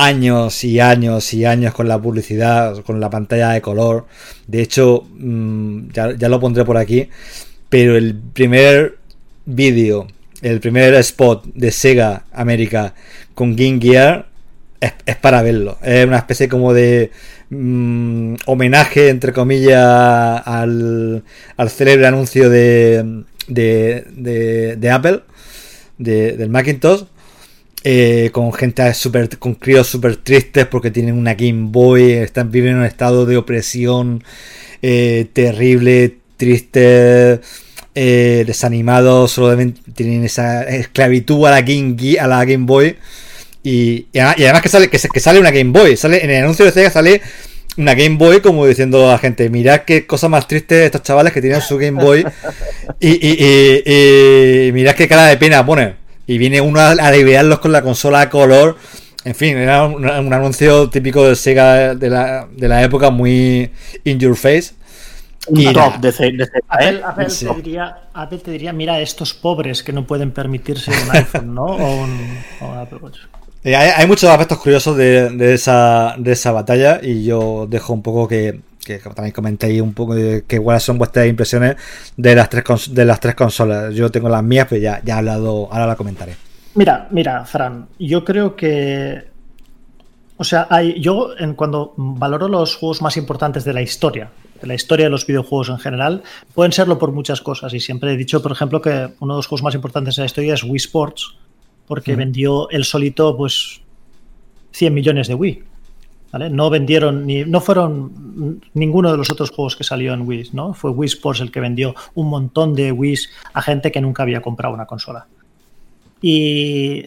años 0.00 0.64
y 0.64 0.80
años 0.80 1.34
y 1.34 1.44
años 1.44 1.74
con 1.74 1.86
la 1.88 2.00
publicidad, 2.00 2.82
con 2.84 3.00
la 3.00 3.10
pantalla 3.10 3.50
de 3.50 3.60
color. 3.60 4.06
De 4.46 4.62
hecho, 4.62 5.04
mm, 5.18 5.90
ya, 5.92 6.28
lo 6.28 6.40
pondré 6.40 6.64
por 6.64 6.76
aquí. 6.76 7.08
Pero 7.68 7.96
el 7.96 8.16
primer 8.16 8.98
vídeo 9.46 10.06
el 10.42 10.60
primer 10.60 10.94
spot 10.94 11.44
de 11.54 11.70
Sega 11.70 12.24
América 12.32 12.94
con 13.34 13.54
Game 13.56 13.78
Gear 13.80 14.26
es, 14.80 15.16
para 15.16 15.42
verlo. 15.42 15.76
Es 15.82 16.06
una 16.06 16.16
especie 16.16 16.48
como 16.48 16.72
de 16.72 17.10
mm, 17.50 18.36
homenaje, 18.46 19.10
entre 19.10 19.32
comillas, 19.32 20.42
al, 20.46 21.22
al 21.56 21.70
célebre 21.70 22.06
anuncio 22.06 22.48
de, 22.48 23.24
de, 23.48 24.90
Apple, 24.90 25.20
del 25.98 26.48
Macintosh. 26.48 27.02
Eh, 27.82 28.28
con 28.32 28.52
gente 28.52 28.92
super, 28.92 29.38
con 29.38 29.54
críos 29.54 29.86
súper 29.86 30.16
tristes 30.16 30.66
porque 30.66 30.90
tienen 30.90 31.16
una 31.16 31.32
Game 31.32 31.68
Boy, 31.70 32.12
están 32.12 32.50
viviendo 32.50 32.78
en 32.78 32.82
un 32.82 32.86
estado 32.86 33.24
de 33.24 33.38
opresión 33.38 34.22
eh, 34.82 35.26
terrible, 35.32 36.16
triste 36.36 37.40
eh, 37.94 38.44
desanimados, 38.46 39.32
solo 39.32 39.56
tienen 39.94 40.24
esa 40.24 40.62
esclavitud 40.64 41.46
a 41.46 41.52
la 41.52 41.62
Game, 41.62 41.96
a 42.20 42.26
la 42.26 42.44
Game 42.44 42.66
Boy. 42.66 42.96
Y, 43.62 44.06
además 44.14 44.62
que 44.62 44.68
sale, 44.68 44.88
que, 44.90 44.98
sale 44.98 45.40
una 45.40 45.50
Game 45.50 45.72
Boy. 45.72 45.96
Sale, 45.96 46.22
en 46.22 46.30
el 46.30 46.44
anuncio 46.44 46.66
de 46.66 46.72
Sega 46.72 46.90
sale 46.90 47.22
una 47.78 47.94
Game 47.94 48.16
Boy 48.16 48.42
como 48.42 48.66
diciendo 48.66 49.08
a 49.08 49.12
la 49.12 49.18
gente, 49.18 49.48
mirad 49.48 49.82
qué 49.86 50.06
cosa 50.06 50.28
más 50.28 50.46
triste 50.46 50.84
estos 50.84 51.02
chavales 51.02 51.32
que 51.32 51.40
tienen 51.40 51.62
su 51.62 51.78
Game 51.78 52.02
Boy. 52.02 52.26
y, 53.00 53.08
y, 53.08 54.72
mirad 54.72 54.94
qué 54.94 55.08
cara 55.08 55.26
de 55.26 55.38
pena 55.38 55.64
ponen. 55.64 55.94
Y 56.30 56.38
viene 56.38 56.60
uno 56.60 56.80
a, 56.80 56.90
aliviarlos 56.90 57.58
con 57.58 57.72
la 57.72 57.82
consola 57.82 58.20
a 58.20 58.30
color. 58.30 58.76
En 59.24 59.34
fin, 59.34 59.56
era 59.56 59.84
un, 59.84 60.06
anuncio 60.06 60.88
típico 60.88 61.24
de 61.26 61.34
Sega 61.34 61.94
de 61.94 62.08
la, 62.08 62.48
de 62.50 62.68
la 62.68 62.82
época, 62.82 63.10
muy 63.10 63.70
in 64.04 64.18
your 64.18 64.36
face 64.36 64.74
un 65.46 65.72
top 65.72 65.96
de, 66.00 66.12
de 66.12 66.44
¿eh? 66.80 67.00
Apple, 67.04 67.26
te 67.26 67.54
diría, 67.54 67.96
Apple, 68.12 68.38
te 68.38 68.50
diría, 68.50 68.72
mira 68.72 69.00
estos 69.00 69.32
pobres 69.34 69.82
que 69.82 69.92
no 69.92 70.06
pueden 70.06 70.32
permitirse 70.32 70.90
un 70.90 71.16
iPhone, 71.16 71.54
¿no? 71.54 71.64
O 71.64 72.02
un, 72.02 72.42
Apple 72.78 72.98
Watch. 73.00 73.18
Eh, 73.64 73.74
hay, 73.74 74.06
muchos 74.06 74.30
aspectos 74.30 74.58
curiosos 74.58 74.96
de, 74.96 75.54
esa, 75.54 76.14
de 76.18 76.32
esa 76.32 76.52
batalla 76.52 77.00
y 77.02 77.24
yo 77.24 77.66
dejo 77.68 77.92
un 77.92 78.02
poco 78.02 78.26
que, 78.26 78.60
que 78.98 79.10
también 79.10 79.32
comentéis 79.32 79.80
un 79.80 79.94
poco 79.94 80.14
de 80.14 80.44
que 80.46 80.58
cuáles 80.58 80.82
son 80.82 80.98
vuestras 80.98 81.26
impresiones 81.26 81.76
de 82.16 82.34
las 82.34 82.48
tres 82.48 82.94
de 82.94 83.04
las 83.04 83.20
tres 83.20 83.34
consolas. 83.34 83.94
Yo 83.94 84.10
tengo 84.10 84.28
las 84.28 84.42
mías, 84.42 84.66
pero 84.68 84.80
ya, 84.80 85.00
ya 85.04 85.14
he 85.14 85.18
hablado, 85.18 85.68
ahora 85.70 85.86
la 85.86 85.96
comentaré. 85.96 86.36
Mira, 86.74 87.08
mira, 87.10 87.44
Fran, 87.44 87.88
yo 87.98 88.24
creo 88.24 88.54
que 88.54 89.30
o 90.40 90.44
sea, 90.44 90.66
hay, 90.70 90.98
yo 90.98 91.38
en, 91.38 91.52
cuando 91.52 91.92
valoro 91.98 92.48
los 92.48 92.74
juegos 92.74 93.02
más 93.02 93.18
importantes 93.18 93.62
de 93.62 93.74
la 93.74 93.82
historia, 93.82 94.30
de 94.58 94.66
la 94.66 94.72
historia 94.72 95.04
de 95.04 95.10
los 95.10 95.26
videojuegos 95.26 95.68
en 95.68 95.76
general, 95.76 96.22
pueden 96.54 96.72
serlo 96.72 96.98
por 96.98 97.12
muchas 97.12 97.42
cosas. 97.42 97.74
Y 97.74 97.80
siempre 97.80 98.14
he 98.14 98.16
dicho, 98.16 98.40
por 98.40 98.50
ejemplo, 98.50 98.80
que 98.80 99.10
uno 99.20 99.34
de 99.34 99.38
los 99.38 99.46
juegos 99.46 99.62
más 99.62 99.74
importantes 99.74 100.16
de 100.16 100.22
la 100.22 100.26
historia 100.26 100.54
es 100.54 100.64
Wii 100.64 100.76
Sports, 100.76 101.36
porque 101.86 102.16
vendió 102.16 102.70
el 102.70 102.86
solito, 102.86 103.36
pues, 103.36 103.82
100 104.72 104.94
millones 104.94 105.28
de 105.28 105.34
Wii. 105.34 105.62
No 106.32 106.70
vendieron 106.70 107.26
ni, 107.26 107.44
no 107.44 107.60
fueron 107.60 108.60
ninguno 108.74 109.10
de 109.10 109.16
los 109.16 109.30
otros 109.30 109.50
juegos 109.50 109.74
que 109.74 109.82
salió 109.82 110.14
en 110.14 110.26
Wii, 110.26 110.50
¿no? 110.52 110.74
Fue 110.74 110.90
Wii 110.90 111.08
Sports 111.08 111.40
el 111.40 111.50
que 111.50 111.60
vendió 111.60 111.94
un 112.14 112.28
montón 112.28 112.74
de 112.74 112.92
Wii 112.92 113.18
a 113.52 113.62
gente 113.62 113.90
que 113.90 114.00
nunca 114.00 114.22
había 114.22 114.40
comprado 114.40 114.72
una 114.72 114.86
consola. 114.86 115.26
Y 116.22 117.04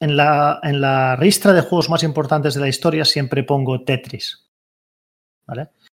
en 0.00 0.16
la, 0.16 0.58
en 0.62 0.80
la 0.80 1.14
ristra 1.16 1.52
de 1.52 1.60
juegos 1.60 1.88
más 1.88 2.02
importantes 2.02 2.54
de 2.54 2.60
la 2.60 2.68
historia 2.68 3.04
siempre 3.04 3.44
pongo 3.44 3.82
Tetris. 3.82 4.46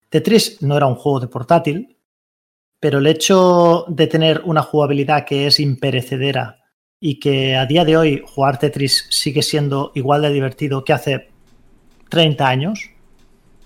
Tetris 0.08 0.62
no 0.62 0.76
era 0.76 0.86
un 0.86 0.94
juego 0.94 1.20
de 1.20 1.26
portátil, 1.26 1.96
pero 2.78 2.98
el 2.98 3.06
hecho 3.06 3.84
de 3.88 4.06
tener 4.06 4.42
una 4.44 4.62
jugabilidad 4.62 5.26
que 5.26 5.46
es 5.46 5.58
imperecedera 5.60 6.60
y 7.00 7.18
que 7.18 7.56
a 7.56 7.66
día 7.66 7.84
de 7.84 7.96
hoy 7.96 8.22
jugar 8.26 8.58
Tetris 8.58 9.06
sigue 9.10 9.42
siendo 9.42 9.90
igual 9.94 10.22
de 10.22 10.32
divertido 10.32 10.84
que 10.84 10.92
hace 10.92 11.30
30 12.10 12.46
años, 12.46 12.90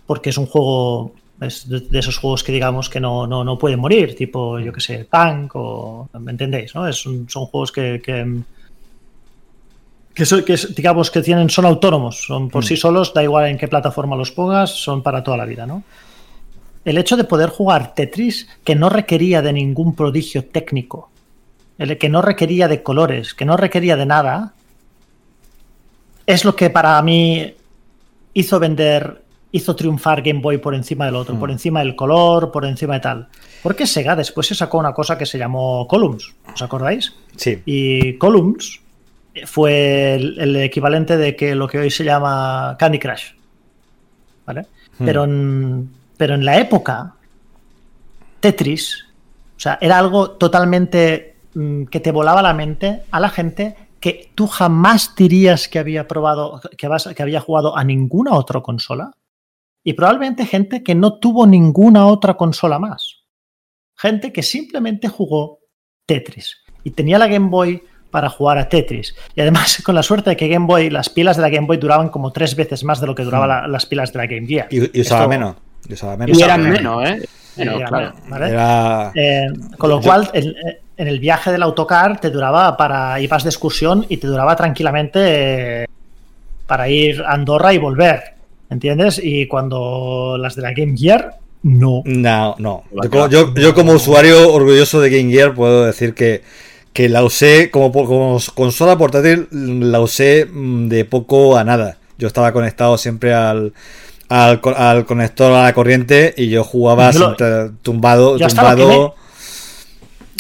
porque 0.07 0.31
es 0.31 0.39
un 0.39 0.47
juego 0.47 1.13
es 1.41 1.69
de, 1.69 1.99
esos 1.99 2.17
juegos 2.19 2.45
que 2.45 2.53
digamos 2.53 2.89
que 2.89 3.01
no, 3.01 3.27
no, 3.27 3.45
no 3.45 3.59
pueden 3.59 3.81
morir, 3.81 4.15
tipo, 4.15 4.59
yo 4.59 4.73
que 4.73 4.81
sé, 4.81 5.05
Tank 5.05 5.53
o... 5.55 6.09
¿Me 6.21 6.31
entendéis? 6.31 6.75
¿no? 6.75 6.87
Es 6.87 7.05
un, 7.07 7.29
son 7.29 7.47
juegos 7.47 7.73
que, 7.73 8.01
que, 8.05 8.41
que, 10.15 10.25
son, 10.25 10.45
que, 10.45 10.57
digamos 10.77 11.11
que 11.11 11.23
tienen, 11.23 11.51
son 11.51 11.67
autónomos, 11.67 12.25
son 12.25 12.49
por 12.49 12.63
mm. 12.63 12.67
sí 12.67 12.77
solos, 12.77 13.13
da 13.13 13.23
igual 13.23 13.49
en 13.49 13.59
qué 13.59 13.69
plataforma 13.69 14.17
los 14.17 14.31
pongas, 14.31 14.71
son 14.71 15.03
para 15.03 15.23
toda 15.23 15.37
la 15.37 15.45
vida, 15.45 15.67
¿no? 15.67 15.83
El 16.85 16.99
hecho 16.99 17.17
de 17.17 17.25
poder 17.25 17.49
jugar 17.49 17.95
Tetris 17.95 18.47
que 18.63 18.75
no 18.75 18.91
requería 18.91 19.41
de 19.43 19.55
ningún 19.55 19.95
prodigio 19.95 20.45
técnico, 20.45 21.11
el 21.79 21.99
que 21.99 22.09
no 22.09 22.23
requería 22.23 22.69
de 22.69 22.83
colores, 22.83 23.35
que 23.35 23.47
no 23.47 23.57
requería 23.57 23.97
de 23.97 24.07
nada, 24.07 24.53
es 26.27 26.45
lo 26.45 26.55
que 26.55 26.71
para 26.71 27.01
mí 27.03 27.55
hizo 28.35 28.61
vender, 28.61 29.23
hizo 29.53 29.75
triunfar 29.75 30.23
Game 30.23 30.41
Boy 30.41 30.59
por 30.59 30.75
encima 30.75 31.07
del 31.07 31.17
otro, 31.17 31.39
por 31.39 31.49
mm. 31.49 31.53
encima 31.53 31.81
del 31.81 31.97
color, 31.97 32.51
por 32.53 32.67
encima 32.67 32.95
de 32.95 33.01
tal. 33.01 33.29
Porque 33.63 33.87
Sega 33.87 34.15
después 34.15 34.47
se 34.47 34.55
sacó 34.55 34.79
una 34.79 34.93
cosa 34.93 35.17
que 35.17 35.25
se 35.25 35.39
llamó 35.39 35.87
Columns, 35.89 36.35
¿os 36.53 36.61
acordáis? 36.61 37.15
Sí. 37.37 37.63
Y 37.65 38.19
Columns 38.19 38.81
fue 39.47 40.15
el, 40.15 40.57
equivalente 40.57 41.17
de 41.17 41.35
que 41.35 41.55
lo 41.55 41.67
que 41.67 41.79
hoy 41.79 41.91
se 41.91 42.05
llama 42.05 42.77
Candy 42.79 42.99
Crush. 42.99 43.33
¿Vale? 44.45 44.67
Mm. 44.99 45.05
Pero, 45.05 45.25
en, 45.25 45.91
pero 46.17 46.35
en 46.35 46.45
la 46.45 46.59
época, 46.59 47.15
Tetris, 48.41 49.07
o 49.57 49.61
sea, 49.61 49.79
era 49.81 49.99
algo 49.99 50.33
totalmente 50.33 51.37
mm, 51.55 51.85
que 51.85 52.01
te 52.01 52.13
volaba 52.13 52.43
la 52.43 52.53
mente 52.53 53.03
a 53.11 53.21
la 53.21 53.31
gente 53.31 53.77
que 54.05 54.31
tú 54.35 54.47
jamás 54.49 55.17
dirías 55.17 55.67
que 55.67 55.79
había 55.79 56.07
probado, 56.07 56.61
que, 56.77 56.89
vas, 56.89 57.09
que 57.17 57.23
había 57.23 57.41
jugado 57.41 57.75
a 57.75 57.85
ninguna 57.85 58.35
otra 58.35 58.61
consola. 58.61 59.13
Y 59.83 59.95
probablemente 59.95 60.45
gente 60.45 60.83
que 60.83 60.95
no 60.95 61.19
tuvo 61.19 61.47
ninguna 61.47 62.07
otra 62.07 62.35
consola 62.35 62.79
más. 62.79 63.23
Gente 63.97 64.31
que 64.31 64.43
simplemente 64.43 65.09
jugó 65.09 65.61
Tetris. 66.05 66.59
Y 66.83 66.91
tenía 66.91 67.19
la 67.19 67.29
Game 67.29 67.49
Boy 67.49 67.83
para 68.11 68.29
jugar 68.29 68.59
a 68.59 68.69
Tetris. 68.69 69.17
Y 69.35 69.41
además, 69.41 69.83
con 69.87 69.95
la 69.95 70.03
suerte 70.03 70.29
de 70.29 70.37
que 70.37 70.49
Game 70.49 70.67
Boy, 70.67 70.91
las 70.91 71.09
pilas 71.09 71.37
de 71.39 71.43
la 71.43 71.49
Game 71.49 71.67
Boy 71.67 71.79
duraban 71.79 72.11
como 72.11 72.31
tres 72.31 72.57
veces 72.57 72.85
más 72.85 73.01
de 73.01 73.07
lo 73.07 73.15
que 73.15 73.25
duraban 73.25 73.71
hmm. 73.71 73.73
las 73.73 73.87
pilas 73.87 74.13
de 74.13 74.19
la 74.19 74.27
Game 74.27 74.47
Gear. 74.47 74.69
Y, 74.71 75.01
usaba 75.01 75.27
menos. 75.27 75.57
Y, 75.89 75.95
usaba 75.95 76.19
menos. 76.19 76.39
y 76.39 76.43
eran 76.43 76.63
menos, 76.63 77.09
¿eh? 77.09 77.27
eh 79.17 79.47
con 79.79 79.89
lo 79.89 80.03
cual, 80.03 80.31
en 80.97 81.09
el 81.09 81.19
viaje 81.19 81.51
del 81.51 81.63
autocar 81.63 82.21
te 82.21 82.31
duraba 82.31 82.77
para 82.77 83.21
ibas 83.21 83.43
de 83.43 83.51
excursión 83.51 84.07
y 84.09 84.19
te 84.19 84.27
duraba 84.27 84.57
tranquilamente 84.57 85.83
eh, 85.83 85.87
para 86.67 86.89
ir 86.89 87.23
a 87.23 87.33
Andorra 87.33 87.75
y 87.75 87.79
volver, 87.79 88.35
¿entiendes? 88.71 89.21
Y 89.23 89.47
cuando 89.47 90.37
las 90.39 90.55
de 90.55 90.63
la 90.63 90.73
Game 90.73 90.97
Gear, 90.97 91.39
no. 91.63 92.03
No, 92.05 92.55
no. 92.59 92.85
Yo, 93.31 93.75
como 93.75 93.93
usuario 93.93 94.53
orgulloso 94.53 95.01
de 95.01 95.09
Game 95.11 95.33
Gear 95.33 95.55
puedo 95.55 95.87
decir 95.87 96.13
que, 96.15 96.43
que 96.93 97.09
la 97.09 97.25
usé 97.25 97.71
como, 97.71 97.91
como 97.91 98.39
consola 98.55 98.99
portátil, 98.99 99.49
la 99.51 100.01
usé 100.01 100.47
mm, 100.47 100.89
de 100.89 101.07
poco 101.07 101.57
a 101.57 101.65
nada. 101.65 101.97
Yo 102.19 102.27
estaba 102.27 102.53
conectado 102.53 102.99
siempre 102.99 103.33
al, 103.33 103.73
al, 104.29 104.61
conector 105.07 105.53
a 105.53 105.63
la 105.63 105.73
corriente 105.73 106.35
y 106.37 106.49
yo 106.51 106.65
jugaba 106.65 107.11
tumbado, 107.83 108.37
tumbado. 108.39 109.15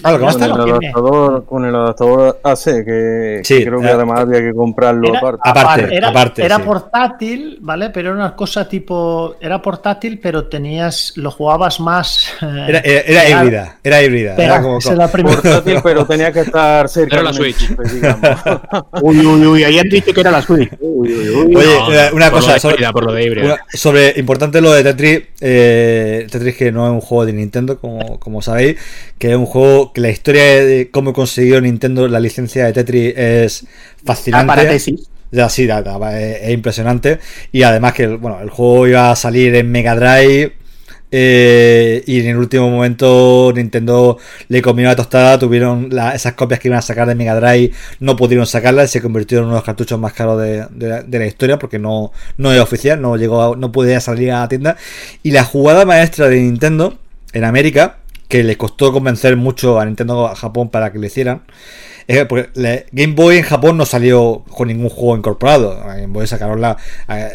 Ah, 0.03 0.19
con, 0.19 0.43
el 0.43 0.53
adaptador, 0.53 1.45
con 1.47 1.65
el 1.65 1.75
adaptador 1.75 2.41
AC, 2.43 2.65
que, 2.85 3.43
creo 3.45 3.81
que 3.81 3.87
eh, 3.87 3.91
además 3.91 4.21
había 4.21 4.41
que 4.41 4.53
comprarlo 4.53 5.17
aparte. 5.17 5.99
Aparte, 6.03 6.45
era, 6.45 6.59
portátil, 6.59 7.59
¿vale? 7.61 7.91
Pero 7.91 8.11
era 8.11 8.19
una 8.19 8.37
cosa 8.37 8.69
tipo. 8.69 9.37
Era 9.41 9.63
portátil, 9.63 10.19
pero 10.21 10.47
tenías. 10.49 11.13
Lo 11.17 11.31
jugabas 11.31 11.81
más. 11.81 12.33
Eh, 12.43 12.65
era, 12.69 12.81
era, 12.81 13.31
híbrida. 13.31 13.79
Era 13.83 14.03
híbrida. 14.03 14.35
Era 14.37 14.61
como, 14.61 14.79
portátil, 14.79 15.79
pero 15.83 16.05
tenía 16.07 16.33
que 16.33 16.41
estar 16.41 16.89
cerca. 16.89 17.17
Era 17.17 17.25
la 17.25 17.33
Switch. 17.33 17.71
uy, 19.03 19.19
uy, 19.25 19.47
uy. 19.47 19.65
Ahí 19.65 19.79
han 19.79 19.89
dicho 19.89 20.13
que 20.13 20.21
era 20.21 20.31
la 20.31 20.43
Switch. 20.43 20.71
Uy, 20.81 21.13
uy, 21.13 21.29
uy. 21.31 21.57
Oye, 21.57 22.13
una 22.13 22.31
cosa. 22.31 22.59
sobre, 22.59 22.91
por 22.93 23.05
lo 23.05 23.13
de 23.13 23.57
sobre 23.73 24.13
importante 24.17 24.61
lo 24.61 24.73
de 24.73 24.83
Tetris. 24.83 25.23
Eh, 25.41 26.27
Tetris, 26.31 26.57
que 26.57 26.73
no 26.73 26.87
es 26.87 26.93
un 26.93 27.01
juego 27.01 27.27
de 27.27 27.33
Nintendo, 27.33 27.79
como, 27.79 28.19
como 28.19 28.43
sabéis. 28.43 28.77
Que 29.19 29.31
es 29.31 29.37
un 29.37 29.47
juego 29.47 29.84
que 29.93 30.01
la 30.01 30.11
historia 30.11 30.43
de 30.65 30.91
cómo 30.91 31.13
consiguió 31.13 31.61
Nintendo 31.61 32.09
la 32.09 32.21
licencia 32.21 32.65
de 32.67 32.73
Tetris 32.73 33.15
es 33.17 33.67
fascinante. 34.05 34.79
Ya 35.31 35.49
sí, 35.49 35.69
es, 35.69 36.51
impresionante. 36.51 37.19
Y 37.51 37.65
además 37.65 37.93
que 37.93 38.07
bueno, 38.07 38.41
el 38.41 38.51
juego 38.51 38.87
iba 38.87 39.11
a 39.11 39.17
salir 39.17 39.55
en 39.55 39.71
Mega 39.71 39.97
Drive. 39.97 40.55
Eh, 41.17 42.03
y 42.07 42.21
en 42.21 42.27
el 42.27 42.37
último 42.39 42.69
momento 42.69 43.53
Nintendo 43.55 44.19
le 44.49 44.61
comió 44.63 44.87
la 44.87 44.97
tostada, 44.97 45.39
tuvieron 45.39 45.91
esas 46.13 46.33
copias 46.33 46.59
que 46.59 46.67
iban 46.67 46.79
a 46.79 46.83
sacar 46.83 47.07
de 47.07 47.15
Mega 47.15 47.39
Drive, 47.39 47.73
no 48.01 48.17
pudieron 48.17 48.49
sacarlas 48.49 48.91
y 48.91 48.95
se 48.95 49.01
convirtió 49.01 49.39
en 49.39 49.45
uno 49.45 49.53
de 49.53 49.59
los 49.59 49.65
cartuchos 49.65 49.97
más 49.97 50.13
caros 50.13 50.43
de, 50.43 50.67
la 51.09 51.27
historia 51.27 51.57
porque 51.57 51.79
no, 51.79 52.11
no 52.37 52.53
es 52.53 52.61
oficial, 52.61 53.01
no 53.01 53.17
llegó, 53.17 53.55
no 53.55 53.71
podía 53.71 54.01
salir 54.01 54.33
a 54.33 54.41
la 54.41 54.49
tienda. 54.49 54.77
Y 55.23 55.31
la 55.31 55.45
jugada 55.45 55.85
maestra 55.85 56.29
de 56.29 56.41
Nintendo 56.41 56.99
en 57.33 57.45
América 57.45 57.99
que 58.29 58.43
le 58.43 58.57
costó 58.57 58.93
convencer 58.93 59.37
mucho 59.37 59.79
a 59.79 59.85
Nintendo 59.85 60.27
a 60.27 60.35
Japón 60.35 60.71
para 60.71 60.93
que 60.93 60.99
lo 60.99 61.07
hicieran. 61.07 61.43
porque 62.29 62.51
Game 62.93 63.15
Boy 63.15 63.39
en 63.39 63.43
Japón 63.43 63.77
no 63.77 63.87
salió 63.87 64.45
con 64.51 64.69
ningún 64.69 64.89
juego 64.89 65.17
incorporado. 65.17 65.81
Game 65.87 66.09
Boy 66.09 66.27
sacaron 66.27 66.61
la. 66.61 66.77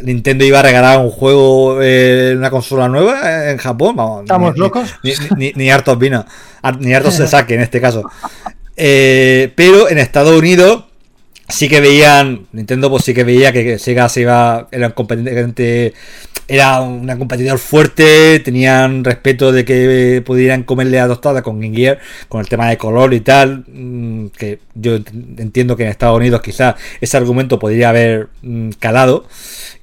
Nintendo 0.04 0.46
iba 0.46 0.60
a 0.60 0.64
regalar 0.64 1.00
un 1.00 1.12
juego, 1.12 1.80
eh, 1.82 2.34
una 2.38 2.50
consola 2.50 2.88
nueva 2.88 3.52
en 3.52 3.58
Japón. 3.58 3.96
Vamos, 3.96 4.22
¿Estamos 4.22 4.58
locos? 4.58 4.96
Ni, 5.38 5.52
ni, 5.56 5.70
hartos 5.72 5.98
vino. 5.98 6.26
Ni 6.80 6.94
hartos 6.94 7.16
se 7.16 7.28
saque 7.30 7.56
en 7.56 7.62
este 7.62 7.82
caso. 7.82 8.04
Eh, 8.76 9.52
pero 9.56 9.90
en 9.90 9.98
Estados 9.98 10.38
Unidos 10.38 10.86
sí 11.50 11.68
que 11.68 11.82
veían, 11.82 12.48
Nintendo 12.54 12.90
pues 12.90 13.04
sí 13.04 13.14
que 13.14 13.24
veía 13.24 13.52
que 13.52 13.78
Sega 13.80 14.08
se 14.08 14.22
iba, 14.22 14.68
era 14.72 14.88
un 14.88 14.94
competente, 14.94 15.94
era 16.50 16.82
un 16.82 17.08
competidor 17.18 17.60
fuerte, 17.60 18.40
tenían 18.40 19.04
respeto 19.04 19.52
de 19.52 19.64
que 19.64 20.24
pudieran 20.26 20.64
comerle 20.64 20.98
la 20.98 21.08
tostada 21.08 21.44
con 21.44 21.60
Game 21.60 21.76
Gear, 21.76 22.00
con 22.28 22.42
el 22.42 22.50
tema 22.50 22.68
de 22.70 22.78
color 22.78 23.14
y 23.14 23.22
tal, 23.22 23.66
mm, 23.68 24.28
que 24.30 24.60
yo 24.74 24.96
entiendo 25.38 25.78
que 25.78 25.84
en 25.84 25.90
Estados 25.90 26.18
Unidos 26.18 26.42
quizás 26.42 26.76
ese 27.00 27.18
argumento 27.18 27.60
podría 27.60 27.90
haber 27.90 28.30
mm, 28.42 28.72
calado, 28.80 29.28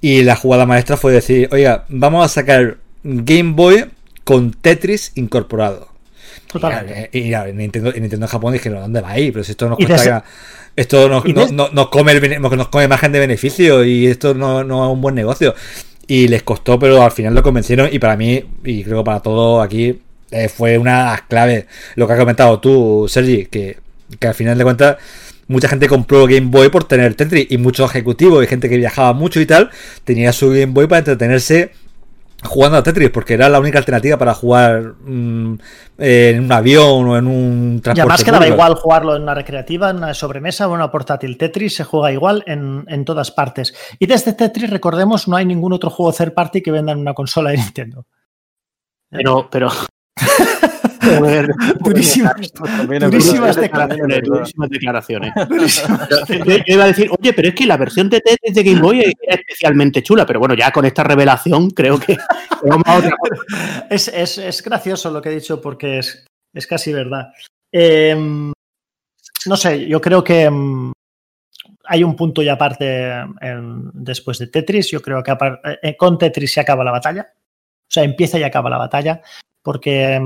y 0.01 0.23
la 0.25 0.35
jugada 0.35 0.67
maestra 0.67 0.97
fue 0.97 1.13
decir, 1.13 1.49
oiga, 1.53 1.85
vamos 1.89 2.25
a 2.25 2.29
sacar 2.29 2.79
Game 3.05 3.53
Boy 3.53 3.87
con 4.25 4.51
Tetris 4.51 5.13
incorporado. 5.15 5.89
Totalmente. 6.51 7.11
Y, 7.13 7.33
Nintendo, 7.55 7.93
Nintendo 7.93 8.27
en 8.27 8.31
Japón 8.31 8.53
dijeron, 8.53 8.81
¿dónde 8.81 9.01
va 9.01 9.11
ahí? 9.11 9.31
Pero 9.31 9.45
si 9.45 9.53
esto 9.53 9.69
nos 9.69 9.79
cuesta... 9.79 10.25
Esto 10.77 11.09
nos, 11.09 11.23
come 11.89 12.39
nos 12.39 12.69
come 12.69 12.87
margen 12.87 13.11
de 13.11 13.19
beneficio 13.19 13.83
y 13.83 14.07
esto 14.07 14.35
no, 14.35 14.61
es 14.61 14.93
un 14.93 15.01
buen 15.01 15.15
negocio. 15.15 15.55
Y 16.07 16.29
les 16.29 16.43
costó, 16.43 16.79
pero 16.79 17.03
al 17.03 17.11
final 17.11 17.35
lo 17.35 17.43
convencieron. 17.43 17.89
Y 17.93 17.99
para 17.99 18.17
mí, 18.17 18.45
y 18.65 18.85
creo 18.85 19.03
para 19.03 19.21
todos 19.21 19.65
aquí, 19.65 20.01
eh, 20.31 20.49
fue 20.49 20.79
una 20.79 21.25
clave 21.29 21.67
lo 21.95 22.07
que 22.07 22.13
has 22.13 22.19
comentado 22.19 22.61
tú, 22.61 23.07
Sergi, 23.09 23.47
que, 23.47 23.79
que 24.19 24.27
al 24.27 24.35
final 24.35 24.59
de 24.59 24.65
cuentas 24.65 24.97
mucha 25.49 25.69
gente 25.69 25.89
compró 25.89 26.27
Game 26.27 26.49
Boy 26.49 26.69
por 26.69 26.85
tener 26.85 27.15
Tetris 27.15 27.47
y 27.51 27.59
muchos 27.59 27.91
ejecutivos 27.91 28.43
y 28.43 28.47
gente 28.47 28.69
que 28.69 28.77
viajaba 28.77 29.13
mucho 29.13 29.41
y 29.41 29.47
tal 29.47 29.71
tenía 30.05 30.33
su 30.33 30.51
Game 30.51 30.67
Boy 30.67 30.87
para 30.87 30.99
entretenerse 31.01 31.71
jugando 32.43 32.79
a 32.79 32.83
Tetris, 32.83 33.11
porque 33.11 33.35
era 33.35 33.49
la 33.49 33.59
única 33.59 33.79
alternativa 33.79 34.17
para 34.19 34.35
jugar 34.35 34.95
mm, 35.01 35.55
en 35.99 36.45
un 36.45 36.53
avión 36.53 37.09
o 37.09 37.17
en 37.17 37.27
un 37.27 37.81
transporte. 37.83 37.99
Y 37.99 38.01
además 38.01 38.25
que 38.25 38.31
daba 38.31 38.49
igual 38.49 38.75
jugarlo 38.75 39.17
en 39.17 39.23
una 39.23 39.35
recreativa, 39.35 39.91
en 39.91 39.97
una 39.97 40.15
sobremesa 40.15 40.67
o 40.67 40.71
en 40.71 40.77
una 40.77 40.91
portátil. 40.91 41.39
Tetris 41.39 41.77
se 41.77 41.85
juega 41.85 42.13
igual 42.13 42.45
en, 42.47 43.05
todas 43.05 43.31
partes. 43.31 43.75
Y 43.99 44.07
desde 44.07 44.33
Tetris, 44.33 44.71
recordemos, 44.71 45.29
no 45.29 45.37
hay 45.37 45.47
ningún 45.47 45.73
otro 45.73 45.91
juego 45.91 46.13
third 46.13 46.35
party 46.35 46.63
que 46.63 46.71
venda 46.71 46.93
en 46.93 46.99
una 46.99 47.15
consola 47.15 47.51
de 47.51 47.57
Nintendo. 47.59 48.07
Pero, 49.11 49.49
pero. 49.51 49.71
ver. 51.21 51.49
Durísimas, 51.81 52.35
es 52.41 53.57
declaraciones. 53.57 54.23
Durísimas 54.23 54.69
declaraciones. 54.71 55.33
Yo, 56.29 56.45
yo 56.45 56.63
iba 56.67 56.85
a 56.85 56.89
decir, 56.89 57.11
oye, 57.19 57.33
pero 57.33 57.49
es 57.49 57.55
que 57.55 57.67
la 57.67 57.77
versión 57.77 58.09
de 58.11 58.21
Tetris 58.21 58.55
de 58.55 58.63
Game 58.63 58.81
Boy 58.81 59.01
era 59.01 59.35
especialmente 59.35 60.03
chula, 60.03 60.25
pero 60.27 60.39
bueno, 60.41 60.55
ya 60.55 60.71
con 60.71 60.85
esta 60.85 61.03
revelación 61.05 61.71
creo 61.71 61.99
que. 61.99 62.17
Es, 63.91 64.09
es- 64.09 64.39
es 64.39 64.63
gracioso 64.63 65.11
lo 65.11 65.21
que 65.23 65.31
he 65.31 65.35
dicho 65.35 65.61
porque 65.61 65.99
es, 65.99 66.27
es 66.55 66.67
casi 66.67 66.93
verdad. 66.93 67.33
Eh, 67.73 68.15
no 69.47 69.57
sé, 69.57 69.87
yo 69.87 70.01
creo 70.01 70.25
que 70.25 70.49
mm, 70.51 70.93
hay 71.85 72.03
un 72.03 72.17
punto 72.17 72.43
y 72.43 72.49
aparte 72.49 73.11
en- 73.41 73.91
después 73.93 74.39
de 74.39 74.49
Tetris. 74.49 74.91
Yo 74.91 75.01
creo 75.01 75.23
que 75.23 75.37
eh, 75.83 75.97
con 75.97 76.19
Tetris 76.19 76.53
se 76.53 76.61
acaba 76.61 76.83
la 76.85 76.91
batalla. 76.93 77.33
O 77.35 77.89
sea, 77.93 78.03
empieza 78.03 78.39
y 78.39 78.43
acaba 78.43 78.71
la 78.71 78.79
batalla. 78.79 79.21
Porque 79.63 80.21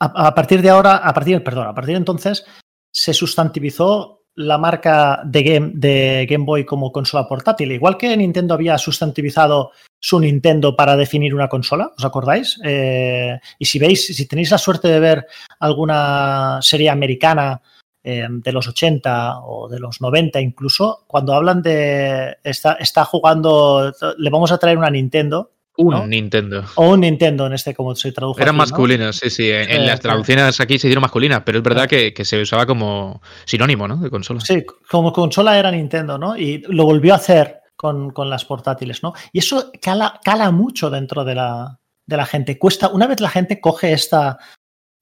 a, 0.00 0.34
partir 0.34 0.62
de 0.62 0.70
ahora, 0.70 0.96
a 0.96 1.12
partir, 1.12 1.42
perdón, 1.44 1.68
a 1.68 1.74
partir 1.74 1.94
de 1.94 1.98
entonces 1.98 2.44
se 2.92 3.14
sustantivizó 3.14 4.22
la 4.34 4.58
marca 4.58 5.20
de 5.24 5.42
Game, 5.42 5.72
de 5.74 6.26
Game 6.28 6.44
Boy 6.44 6.64
como 6.64 6.92
consola 6.92 7.28
portátil. 7.28 7.72
Igual 7.72 7.98
que 7.98 8.16
Nintendo 8.16 8.54
había 8.54 8.78
sustantivizado 8.78 9.72
su 10.00 10.18
Nintendo 10.18 10.74
para 10.74 10.96
definir 10.96 11.34
una 11.34 11.48
consola, 11.48 11.92
¿os 11.96 12.04
acordáis? 12.04 12.58
Eh, 12.64 13.38
y 13.58 13.64
si 13.66 13.78
veis, 13.78 14.06
si 14.06 14.26
tenéis 14.26 14.50
la 14.50 14.58
suerte 14.58 14.88
de 14.88 15.00
ver 15.00 15.26
alguna 15.58 16.58
serie 16.62 16.88
americana 16.88 17.60
eh, 18.02 18.26
de 18.30 18.52
los 18.52 18.66
80 18.66 19.40
o 19.40 19.68
de 19.68 19.78
los 19.78 20.00
90 20.00 20.40
incluso, 20.40 21.04
cuando 21.06 21.34
hablan 21.34 21.60
de 21.60 22.38
está, 22.42 22.74
está 22.74 23.04
jugando, 23.04 23.92
le 24.16 24.30
vamos 24.30 24.50
a 24.52 24.58
traer 24.58 24.78
una 24.78 24.88
Nintendo 24.88 25.50
Un 25.76 25.94
¿no? 25.94 26.06
Nintendo. 26.06 26.64
o 26.74 26.90
un 26.90 27.00
Nintendo 27.00 27.46
en 27.46 27.54
este 27.54 27.74
como 27.74 27.94
se 27.94 28.12
tradujo. 28.12 28.38
Eran 28.38 28.54
aquí, 28.54 28.56
¿no? 28.56 28.62
masculinas, 28.64 29.16
sí, 29.16 29.30
sí. 29.30 29.50
En, 29.50 29.62
en 29.62 29.70
Eh, 29.70 29.86
las 29.86 30.00
claro. 30.00 30.14
traducciones 30.16 30.60
aquí 30.60 30.78
se 30.78 30.88
hicieron 30.88 31.02
masculinas, 31.02 31.42
pero 31.44 31.58
es 31.58 31.64
verdad 31.64 31.88
que, 31.88 32.12
que 32.12 32.24
se 32.24 32.40
usaba 32.42 32.66
como 32.66 33.22
sinónimo, 33.46 33.88
¿no? 33.88 33.96
De 33.96 34.10
consola. 34.10 34.40
Sí, 34.40 34.64
como 34.90 35.12
consola 35.12 35.58
era 35.58 35.70
Nintendo, 35.70 36.18
¿no? 36.18 36.36
Y 36.36 36.58
lo 36.68 36.84
volvió 36.84 37.14
a 37.14 37.16
hacer 37.16 37.60
con, 37.76 38.10
con 38.10 38.28
las 38.28 38.44
portátiles, 38.44 39.02
¿no? 39.02 39.14
Y 39.32 39.38
eso 39.38 39.70
cala, 39.80 40.20
cala 40.22 40.50
mucho 40.50 40.90
dentro 40.90 41.24
de 41.24 41.34
la, 41.36 41.78
de 42.06 42.16
la 42.16 42.26
gente. 42.26 42.58
Cuesta, 42.58 42.88
una 42.88 43.06
vez 43.06 43.20
la 43.20 43.30
gente 43.30 43.58
coge 43.60 43.92
esta, 43.94 44.38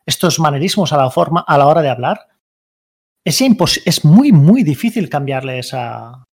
estos 0.07 0.39
manerismos 0.39 0.93
a 0.93 0.97
la, 0.97 1.11
forma, 1.11 1.41
a 1.49 1.59
la 1.59 1.67
hora 1.67 1.83
de 1.83 1.89
hablar, 1.89 2.21
es, 3.25 3.41
impos- 3.41 3.83
es 3.85 4.05
muy, 4.05 4.31
muy 4.31 4.63
difícil 4.63 5.09
cambiarle 5.09 5.59
esa, 5.59 6.25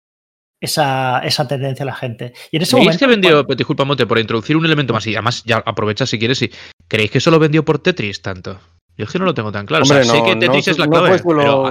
esa, 0.64 1.20
esa 1.20 1.46
tendencia 1.48 1.82
a 1.84 1.86
la 1.86 1.94
gente. 1.94 2.32
Y 2.50 2.56
en 2.56 2.62
ese 2.62 2.72
¿Creéis 2.72 2.86
momento. 2.86 2.98
que 2.98 3.06
vendió, 3.06 3.30
cuando- 3.44 3.54
disculpa 3.54 3.84
Mote, 3.84 4.06
por 4.06 4.18
introducir 4.18 4.56
un 4.56 4.64
elemento 4.64 4.92
más 4.92 5.06
y 5.06 5.14
además 5.14 5.42
ya 5.44 5.56
aprovecha 5.64 6.06
si 6.06 6.18
quieres 6.18 6.42
y 6.42 6.50
¿creéis 6.88 7.10
que 7.10 7.20
solo 7.20 7.38
vendió 7.38 7.64
por 7.64 7.78
Tetris 7.78 8.20
tanto? 8.22 8.58
Yo 8.96 9.06
es 9.06 9.10
que 9.10 9.18
no 9.18 9.24
lo 9.24 9.34
tengo 9.34 9.50
tan 9.50 9.66
claro. 9.66 9.82
Hombre, 9.82 10.00
o 10.00 10.04
sea, 10.04 10.14
sé 10.14 10.22
que 10.22 10.36
Tetris 10.36 10.66
no, 10.68 10.72
es 10.72 10.78
la 10.78 10.86
clave, 10.86 11.20
pero 11.24 11.64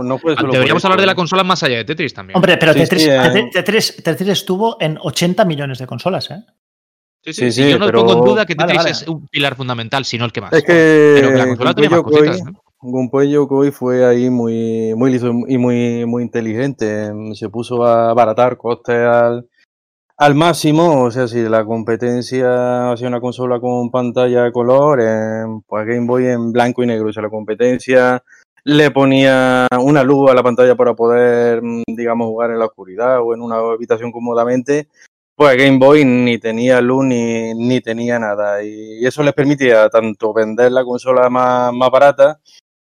deberíamos 0.52 0.82
eso, 0.82 0.88
hablar 0.88 1.00
de 1.00 1.06
la 1.06 1.12
¿eh? 1.14 1.16
consola 1.16 1.44
más 1.46 1.64
allá 1.64 1.78
de 1.78 1.86
Tetris 1.86 2.14
también. 2.14 2.36
Hombre, 2.36 2.58
pero 2.58 2.74
Sí, 2.74 2.80
Tetris, 2.80 3.04
sí, 3.04 3.10
eh. 3.10 3.50
Tetris- 3.54 4.04
Tetris 4.04 4.28
estuvo 4.30 4.76
en 4.82 4.98
80 5.02 5.46
millones 5.46 5.78
de 5.80 5.88
consolas, 5.88 6.30
¿eh? 6.32 6.44
sí, 7.24 7.32
sí, 7.34 7.52
sí, 7.54 7.64
sí, 7.64 7.70
yo 7.72 7.80
no 7.80 7.86
pero- 7.86 8.00
pongo 8.06 8.20
en 8.20 8.26
duda 8.26 8.46
que 8.46 8.56
Tetris 8.56 8.78
vale. 8.78 8.90
es 8.92 9.08
un 9.08 9.26
pilar 9.28 9.56
fundamental, 9.56 10.04
si 10.04 10.18
no 10.18 10.26
el 10.26 10.34
que 10.34 10.42
más. 10.42 10.52
Es 10.52 10.64
que 10.64 11.14
pero 11.16 11.30
que 11.30 11.38
la 11.38 11.48
consola 11.48 11.74
tenía 11.74 11.90
más 11.92 12.02
cositas, 12.02 12.44
¿no? 12.44 12.63
Gunpei 12.86 13.32
Yokoi 13.32 13.72
fue 13.72 14.06
ahí 14.06 14.30
muy, 14.30 14.94
muy 14.96 15.10
listo 15.10 15.32
y 15.48 15.58
muy, 15.58 16.06
muy 16.06 16.22
inteligente. 16.24 17.14
Se 17.34 17.48
puso 17.48 17.86
a 17.86 18.10
abaratar 18.10 18.58
costes 18.58 18.98
al, 18.98 19.48
al 20.18 20.36
máximo. 20.36 21.04
O 21.04 21.10
sea, 21.10 21.30
si 21.30 21.44
la 21.44 21.64
competencia 21.64 22.92
hacía 22.92 23.08
una 23.08 23.22
consola 23.22 23.62
con 23.62 23.90
pantalla 23.90 24.44
de 24.44 24.52
color, 24.52 25.00
pues 25.66 25.88
Game 25.88 26.08
Boy 26.08 26.28
en 26.28 26.52
blanco 26.52 26.84
y 26.84 26.88
negro. 26.88 27.08
O 27.08 27.14
sea, 27.14 27.24
la 27.24 27.30
competencia 27.30 28.22
le 28.66 28.92
ponía 28.92 29.66
una 29.80 30.04
luz 30.04 30.30
a 30.30 30.34
la 30.34 30.44
pantalla 30.44 30.76
para 30.76 30.94
poder, 30.94 31.62
mm, 31.64 31.84
digamos, 31.88 32.28
jugar 32.28 32.52
en 32.52 32.60
la 32.60 32.66
oscuridad 32.66 33.22
o 33.22 33.34
en 33.34 33.42
una 33.42 33.58
habitación 33.60 34.12
cómodamente. 34.12 34.90
Pues 35.36 35.58
Game 35.58 35.80
Boy 35.80 36.04
ni 36.04 36.38
tenía 36.38 36.82
luz 36.82 37.06
ni, 37.06 37.54
ni 37.54 37.80
tenía 37.80 38.20
nada. 38.20 38.62
Y 38.62 39.06
eso 39.06 39.24
les 39.24 39.34
permitía 39.34 39.90
tanto 39.90 40.34
vender 40.34 40.74
la 40.74 40.84
consola 40.84 41.30
más, 41.30 41.72
más 41.74 41.90
barata 41.90 42.42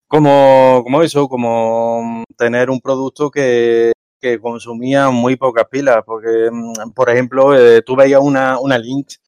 como, 0.09 0.83
como 0.85 1.03
eso, 1.03 1.29
como 1.29 2.25
tener 2.37 2.71
un 2.71 2.81
producto 2.81 3.31
que, 3.31 3.93
que 4.21 4.41
consumía 4.41 5.11
muy 5.11 5.37
pocas 5.37 5.67
pilas. 5.71 6.03
Porque, 6.05 6.49
mm, 6.51 6.93
por 6.95 7.11
ejemplo, 7.11 7.57
eh, 7.57 7.83
tú 7.83 7.97
veías 7.97 8.21
una, 8.23 8.59
una 8.59 8.79
Lynx 8.79 9.21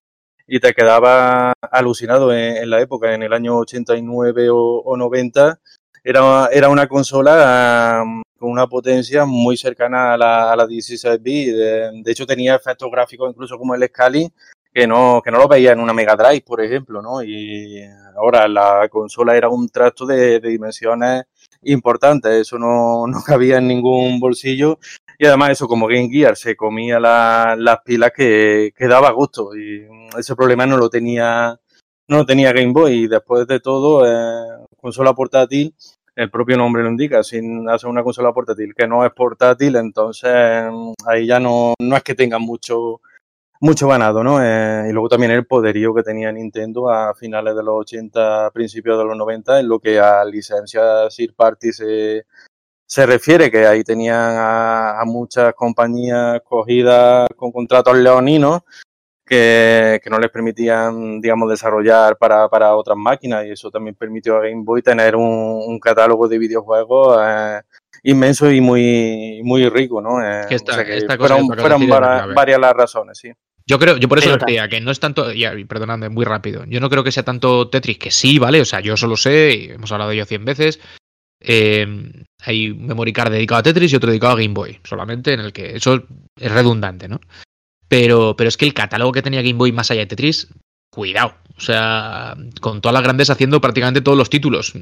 y 0.47 0.61
te 0.61 0.73
quedaba 0.75 1.53
alucinado 1.61 2.33
en, 2.33 2.71
la 2.71 2.81
época, 2.81 3.15
en 3.15 3.23
el 3.23 3.33
año 3.33 3.59
89 3.59 4.51
o, 4.51 4.57
o 4.57 4.97
90. 4.97 5.61
Era, 6.05 6.49
era 6.53 6.69
una 6.71 6.89
consola 6.89 8.03
um, 8.03 8.23
con 8.39 8.51
una 8.51 8.67
potencia 8.67 9.27
muy 9.27 9.57
cercana 9.57 10.15
a 10.15 10.17
la, 10.17 10.53
a 10.53 10.57
la 10.57 10.67
16 10.67 11.23
bits. 11.23 11.53
De, 11.57 12.03
de 12.03 12.13
hecho, 12.13 12.27
tenía 12.27 12.55
efectos 12.55 12.91
gráficos 12.91 13.31
incluso 13.31 13.59
como 13.59 13.75
el 13.75 13.87
Scaling, 13.89 14.33
que 14.79 14.87
no, 14.87 15.21
que 15.25 15.33
no 15.33 15.39
lo 15.39 15.49
veía 15.49 15.73
en 15.73 15.81
una 15.81 15.93
Mega 15.93 16.15
Drive, 16.15 16.43
por 16.43 16.61
ejemplo, 16.61 17.03
¿no? 17.03 17.21
Y 17.21 17.83
ahora 18.17 18.47
la 18.47 18.89
consola 18.89 19.37
era 19.37 19.49
un 19.49 19.69
trasto 19.69 20.07
de, 20.07 20.39
dimensiones 20.39 21.25
importantes, 21.63 22.33
eso 22.33 22.59
no, 22.61 23.05
no 23.09 23.21
cabía 23.27 23.59
en 23.59 23.67
ningún 23.67 24.21
bolsillo. 24.21 24.79
Y 25.19 25.27
además 25.27 25.51
eso, 25.51 25.67
como 25.67 25.89
Game 25.89 26.09
Gear, 26.11 26.37
se 26.37 26.55
comía 26.55 27.01
la- 27.01 27.57
las 27.59 27.81
pilas 27.83 28.13
que, 28.15 28.73
que 28.77 28.87
daba 28.87 29.11
gusto. 29.11 29.57
Y 29.57 29.85
ese 30.17 30.37
problema 30.37 30.65
no 30.65 30.77
lo 30.77 30.89
tenía, 30.89 31.59
no 32.07 32.19
lo 32.19 32.25
tenía 32.25 32.53
Game 32.53 32.73
Boy. 32.73 33.05
Y 33.05 33.09
después 33.09 33.49
de 33.49 33.59
todo, 33.59 34.07
eh, 34.07 34.65
consola 34.81 35.13
portátil, 35.13 35.75
el 36.15 36.31
propio 36.31 36.57
nombre 36.57 36.85
lo 36.85 36.89
indica, 36.91 37.25
sin 37.25 37.69
hacer 37.69 37.91
una 37.91 38.05
consola 38.05 38.33
portátil 38.33 38.75
que 38.77 38.87
no 38.87 39.05
es 39.05 39.11
portátil, 39.13 39.75
entonces 39.75 40.31
ahí 41.07 41.27
ya 41.27 41.41
no, 41.41 41.75
no 41.81 41.97
es 41.97 42.03
que 42.05 42.15
tengan 42.15 42.43
mucho, 42.43 43.01
mucho 43.61 43.89
ganado, 43.89 44.23
¿no? 44.23 44.43
Eh, 44.43 44.87
y 44.89 44.93
luego 44.93 45.09
también 45.09 45.33
el 45.33 45.47
poderío 45.47 45.95
que 45.95 46.03
tenía 46.03 46.31
Nintendo 46.33 46.91
a 46.91 47.15
finales 47.15 47.55
de 47.57 47.63
los 47.63 47.75
80, 47.81 48.51
principios 48.53 48.99
de 48.99 49.05
los 49.05 49.17
90, 49.17 49.61
en 49.61 49.69
lo 49.69 49.79
que 49.81 49.99
a 49.99 50.25
licencias 50.25 51.15
third 51.17 51.35
party 51.35 51.73
se, 51.73 52.27
se 52.87 53.07
refiere, 53.07 53.51
que 53.51 53.67
ahí 53.67 53.85
tenían 53.85 54.37
a, 54.37 55.01
a 55.01 55.05
muchas 55.05 55.55
compañías 55.55 56.41
cogidas 56.45 57.29
con 57.37 57.53
contratos 57.53 57.97
leoninos 57.97 58.63
que, 59.29 60.01
que 60.03 60.11
no 60.11 60.19
les 60.19 60.31
permitían, 60.31 61.21
digamos, 61.21 61.51
desarrollar 61.51 62.17
para, 62.17 62.49
para 62.49 62.75
otras 62.75 62.97
máquinas 62.97 63.45
y 63.45 63.51
eso 63.51 63.71
también 63.71 63.95
permitió 63.95 64.37
a 64.37 64.41
Game 64.41 64.65
Boy 64.65 64.83
tener 64.83 65.15
un, 65.15 65.63
un 65.67 65.79
catálogo 65.79 66.27
de 66.29 66.39
videojuegos 66.39 67.19
eh, 67.23 67.61
inmenso 68.03 68.51
y 68.51 68.61
muy, 68.61 69.41
muy 69.43 69.69
rico, 69.69 70.01
¿no? 70.01 70.21
Eh, 70.23 70.47
Que 70.49 70.55
esta- 70.57 70.73
o 70.73 70.75
sea 70.77 70.85
que 70.85 70.97
esta 70.97 71.17
cosa 71.19 71.35
fueron, 71.37 71.47
fueron 71.79 71.89
la 71.89 72.27
varias 72.35 72.61
las 72.61 72.73
razones, 72.75 73.19
sí. 73.19 73.31
Yo 73.67 73.79
creo, 73.79 73.99
yo 73.99 74.09
por 74.09 74.19
eso 74.19 74.31
Pero 74.33 74.45
decía 74.47 74.67
que 74.69 74.81
no 74.81 74.91
es 74.91 74.99
tanto, 74.99 75.31
ya, 75.33 75.55
y 75.55 75.65
perdonadme, 75.67 76.09
muy 76.09 76.25
rápido. 76.25 76.65
Yo 76.67 76.81
no 76.81 76.89
creo 76.89 77.05
que 77.05 77.13
sea 77.13 77.23
tanto 77.23 77.69
Tetris, 77.69 77.99
que 77.99 78.11
sí, 78.11 78.39
¿vale? 78.39 78.63
O 78.63 78.65
sea, 78.65 78.81
yo 78.81 78.97
solo 78.97 79.15
sé, 79.17 79.55
y 79.55 79.65
hemos 79.73 79.93
hablado 79.93 80.09
de 80.11 80.17
ello 80.17 80.25
100 80.27 80.45
veces. 80.45 80.81
eh, 81.41 81.87
hay 82.45 82.71
un 82.71 82.87
memory 82.87 83.13
card 83.13 83.31
dedicado 83.31 83.61
a 83.61 83.63
Tetris 83.63 83.93
y 83.93 83.97
otro 83.97 84.11
dedicado 84.11 84.33
a 84.33 84.37
Game 84.37 84.55
Boy, 84.55 84.81
solamente 84.83 85.33
en 85.35 85.41
el 85.41 85.53
que 85.53 85.77
eso 85.77 86.03
es 86.41 86.51
redundante, 86.53 87.07
¿no? 87.09 87.21
Pero, 87.89 88.35
pero 88.37 88.49
es 88.49 88.57
que 88.57 88.65
el 88.67 88.75
catálogo 88.75 89.13
que 89.13 89.23
tenía 89.23 89.41
Game 89.43 89.55
Boy 89.59 89.71
más 89.71 89.91
allá 89.91 90.01
de 90.01 90.07
Tetris, 90.07 90.49
cuidado. 90.91 91.35
O 91.57 91.61
sea, 91.61 92.35
con 92.61 92.81
todas 92.81 92.93
las 92.95 93.03
grandes 93.03 93.31
haciendo 93.31 93.61
prácticamente 93.61 94.01
todos 94.01 94.19
los 94.19 94.31
títulos. 94.31 94.73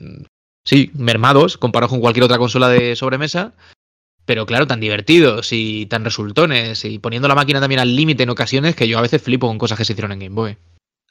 Sí, 0.67 0.91
mermados, 0.95 1.59
comparado 1.59 1.91
con 1.91 2.01
cualquier 2.01 2.25
otra 2.25 2.39
consola 2.39 2.69
de 2.69 2.97
sobremesa, 2.97 3.55
pero 4.25 4.47
claro, 4.47 4.67
tan 4.67 4.81
divertidos 4.81 5.53
y 5.53 5.87
tan 5.87 6.05
resultones 6.05 6.85
y 6.85 6.99
poniendo 6.99 7.29
la 7.29 7.37
máquina 7.37 7.61
también 7.61 7.81
al 7.81 7.95
límite 7.95 8.25
en 8.25 8.31
ocasiones 8.31 8.75
que 8.75 8.89
yo 8.89 8.99
a 8.99 9.03
veces 9.03 9.23
flipo 9.23 9.47
con 9.47 9.59
cosas 9.59 9.79
que 9.79 9.85
se 9.85 9.93
hicieron 9.93 10.11
en 10.11 10.19
Game 10.19 10.35
Boy. 10.35 10.57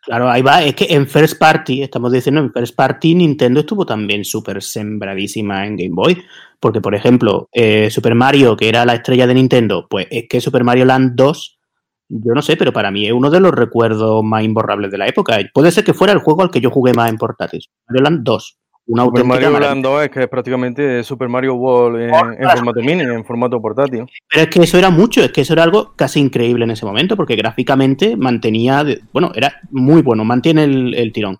Claro, 0.04 0.30
ahí 0.30 0.42
va. 0.42 0.62
Es 0.62 0.76
que 0.76 0.88
en 0.90 1.08
First 1.08 1.40
Party, 1.40 1.82
estamos 1.82 2.12
diciendo, 2.12 2.42
en 2.42 2.52
First 2.52 2.76
Party 2.76 3.16
Nintendo 3.16 3.62
estuvo 3.62 3.86
también 3.86 4.26
súper 4.26 4.62
sembradísima 4.62 5.66
en 5.66 5.78
Game 5.78 5.96
Boy. 5.96 6.22
Porque, 6.60 6.82
por 6.82 6.94
ejemplo, 6.94 7.48
eh, 7.54 7.90
Super 7.90 8.14
Mario, 8.14 8.58
que 8.58 8.68
era 8.68 8.86
la 8.86 8.96
estrella 8.96 9.26
de 9.26 9.34
Nintendo, 9.36 9.88
pues 9.90 10.08
es 10.12 10.26
que 10.30 10.42
Super 10.42 10.64
Mario 10.64 10.86
Land 10.86 11.14
2, 11.16 11.60
yo 12.10 12.34
no 12.34 12.42
sé, 12.42 12.58
pero 12.58 12.74
para 12.74 12.92
mí 12.92 13.08
es 13.08 13.14
uno 13.14 13.30
de 13.30 13.40
los 13.40 13.52
recuerdos 13.52 14.24
más 14.24 14.44
imborrables 14.44 14.92
de 14.92 14.98
la 14.98 15.08
época. 15.08 15.38
Puede 15.54 15.72
ser 15.72 15.84
que 15.86 15.94
fuera 15.94 16.14
el 16.14 16.20
juego 16.20 16.44
al 16.44 16.52
que 16.52 16.62
yo 16.62 16.70
jugué 16.70 16.94
más 16.94 17.10
en 17.10 17.18
portátiles. 17.18 17.70
Mario 17.88 18.04
Land 18.04 18.24
2. 18.24 18.58
Una 18.88 19.04
Super 19.06 19.24
Mario. 19.26 19.60
Land 19.60 19.84
2 19.84 20.04
es 20.04 20.10
que 20.12 20.22
es 20.24 20.28
prácticamente 20.28 21.04
Super 21.04 21.28
Mario 21.28 21.56
World 21.56 22.02
en, 22.02 22.10
en 22.44 22.50
formato 22.58 22.80
mini, 22.82 23.02
en 23.02 23.26
formato 23.26 23.60
portátil. 23.62 24.06
Pero 24.30 24.44
es 24.44 24.48
que 24.50 24.60
eso 24.62 24.78
era 24.78 24.90
mucho, 24.92 25.24
es 25.24 25.32
que 25.32 25.42
eso 25.42 25.54
era 25.54 25.64
algo 25.64 25.94
casi 25.96 26.20
increíble 26.20 26.66
en 26.66 26.72
ese 26.72 26.86
momento, 26.86 27.16
porque 27.16 27.36
gráficamente 27.36 28.16
mantenía, 28.16 28.84
de- 28.84 29.02
bueno, 29.12 29.32
era 29.34 29.60
muy 29.72 30.02
bueno, 30.04 30.24
mantiene 30.24 30.66
el, 30.66 30.94
el 30.94 31.12
tirón. 31.12 31.38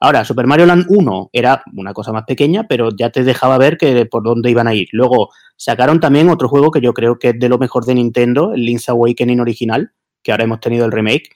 Ahora, 0.00 0.24
Super 0.24 0.46
Mario 0.46 0.66
Land 0.66 0.86
1 0.88 1.30
era 1.32 1.62
una 1.74 1.92
cosa 1.94 2.12
más 2.12 2.24
pequeña, 2.24 2.66
pero 2.68 2.90
ya 2.96 3.10
te 3.10 3.24
dejaba 3.24 3.58
ver 3.58 3.76
que 3.78 4.06
por 4.06 4.22
dónde 4.22 4.50
iban 4.50 4.68
a 4.68 4.74
ir. 4.74 4.86
Luego 4.92 5.30
sacaron 5.56 5.98
también 5.98 6.28
otro 6.28 6.48
juego 6.48 6.70
que 6.70 6.80
yo 6.80 6.92
creo 6.92 7.18
que 7.18 7.30
es 7.30 7.38
de 7.38 7.48
lo 7.48 7.58
mejor 7.58 7.86
de 7.86 7.94
Nintendo, 7.94 8.52
el 8.54 8.64
Link's 8.66 8.88
Awakening 8.88 9.40
original, 9.40 9.92
que 10.22 10.30
ahora 10.30 10.44
hemos 10.44 10.60
tenido 10.60 10.84
el 10.84 10.92
remake. 10.92 11.30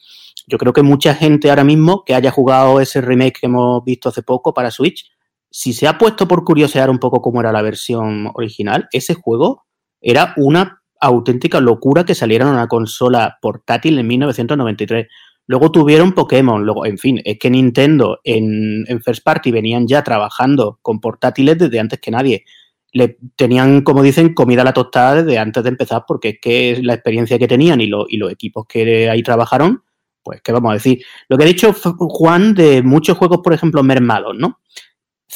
yo 0.47 0.59
creo 0.59 0.73
que 0.73 0.83
mucha 0.83 1.15
gente 1.15 1.51
ahora 1.51 1.65
mismo 1.65 2.05
que 2.05 2.15
haya 2.15 2.31
jugado 2.31 2.81
ese 2.81 3.01
remake 3.01 3.41
que 3.41 3.47
hemos 3.47 3.83
visto 3.85 4.09
hace 4.11 4.23
poco 4.23 4.53
para 4.55 4.71
Switch, 4.71 5.11
si 5.51 5.73
se 5.73 5.87
ha 5.87 5.99
puesto 5.99 6.29
por 6.29 6.45
curiosear 6.45 6.91
un 6.91 6.99
poco 6.99 7.23
cómo 7.23 7.41
era 7.41 7.53
la 7.53 7.63
versión 7.63 8.31
original, 8.35 8.89
ese 8.93 9.15
juego 9.15 9.65
era 10.01 10.35
una 10.37 10.83
auténtica 11.01 11.61
locura 11.61 12.05
que 12.05 12.15
saliera 12.15 12.47
en 12.47 12.53
una 12.53 12.69
consola 12.69 13.39
portátil 13.41 13.99
en 13.99 14.07
1993. 14.07 15.07
Luego 15.47 15.73
tuvieron 15.73 16.13
Pokémon, 16.13 16.63
luego, 16.65 16.85
en 16.85 16.99
fin, 16.99 17.21
es 17.25 17.39
que 17.39 17.51
Nintendo 17.51 18.21
en, 18.23 18.85
First 19.03 19.25
Party 19.25 19.51
venían 19.51 19.87
ya 19.87 20.03
trabajando 20.03 20.79
con 20.83 21.01
portátiles 21.01 21.57
desde 21.57 21.81
antes 21.81 22.01
que 22.01 22.11
nadie. 22.11 22.45
Le 22.93 23.19
tenían, 23.37 23.83
como 23.83 24.03
dicen, 24.03 24.35
comida 24.35 24.63
a 24.63 24.65
la 24.67 24.73
tostada 24.73 25.23
desde 25.23 25.39
antes 25.39 25.63
de 25.63 25.71
empezar, 25.71 26.05
porque 26.07 26.31
es 26.31 26.39
que 26.41 26.81
la 26.83 26.95
experiencia 26.95 27.39
que 27.39 27.49
tenían 27.49 27.81
y, 27.81 27.87
lo, 27.87 28.07
y 28.09 28.19
los 28.19 28.31
equipos 28.31 28.67
que 28.69 29.09
ahí 29.09 29.23
trabajaron, 29.23 29.83
pues, 30.23 30.43
¿qué 30.43 30.53
vamos 30.53 30.71
a 30.73 30.75
decir? 30.75 31.03
Lo 31.29 31.39
que 31.39 31.45
ha 31.45 31.47
dicho 31.47 31.73
Juan 31.73 32.55
de 32.55 32.83
muchos 32.83 33.17
juegos, 33.17 33.41
por 33.43 33.55
ejemplo, 33.55 33.83
mermados, 33.83 34.37
¿no? 34.37 34.61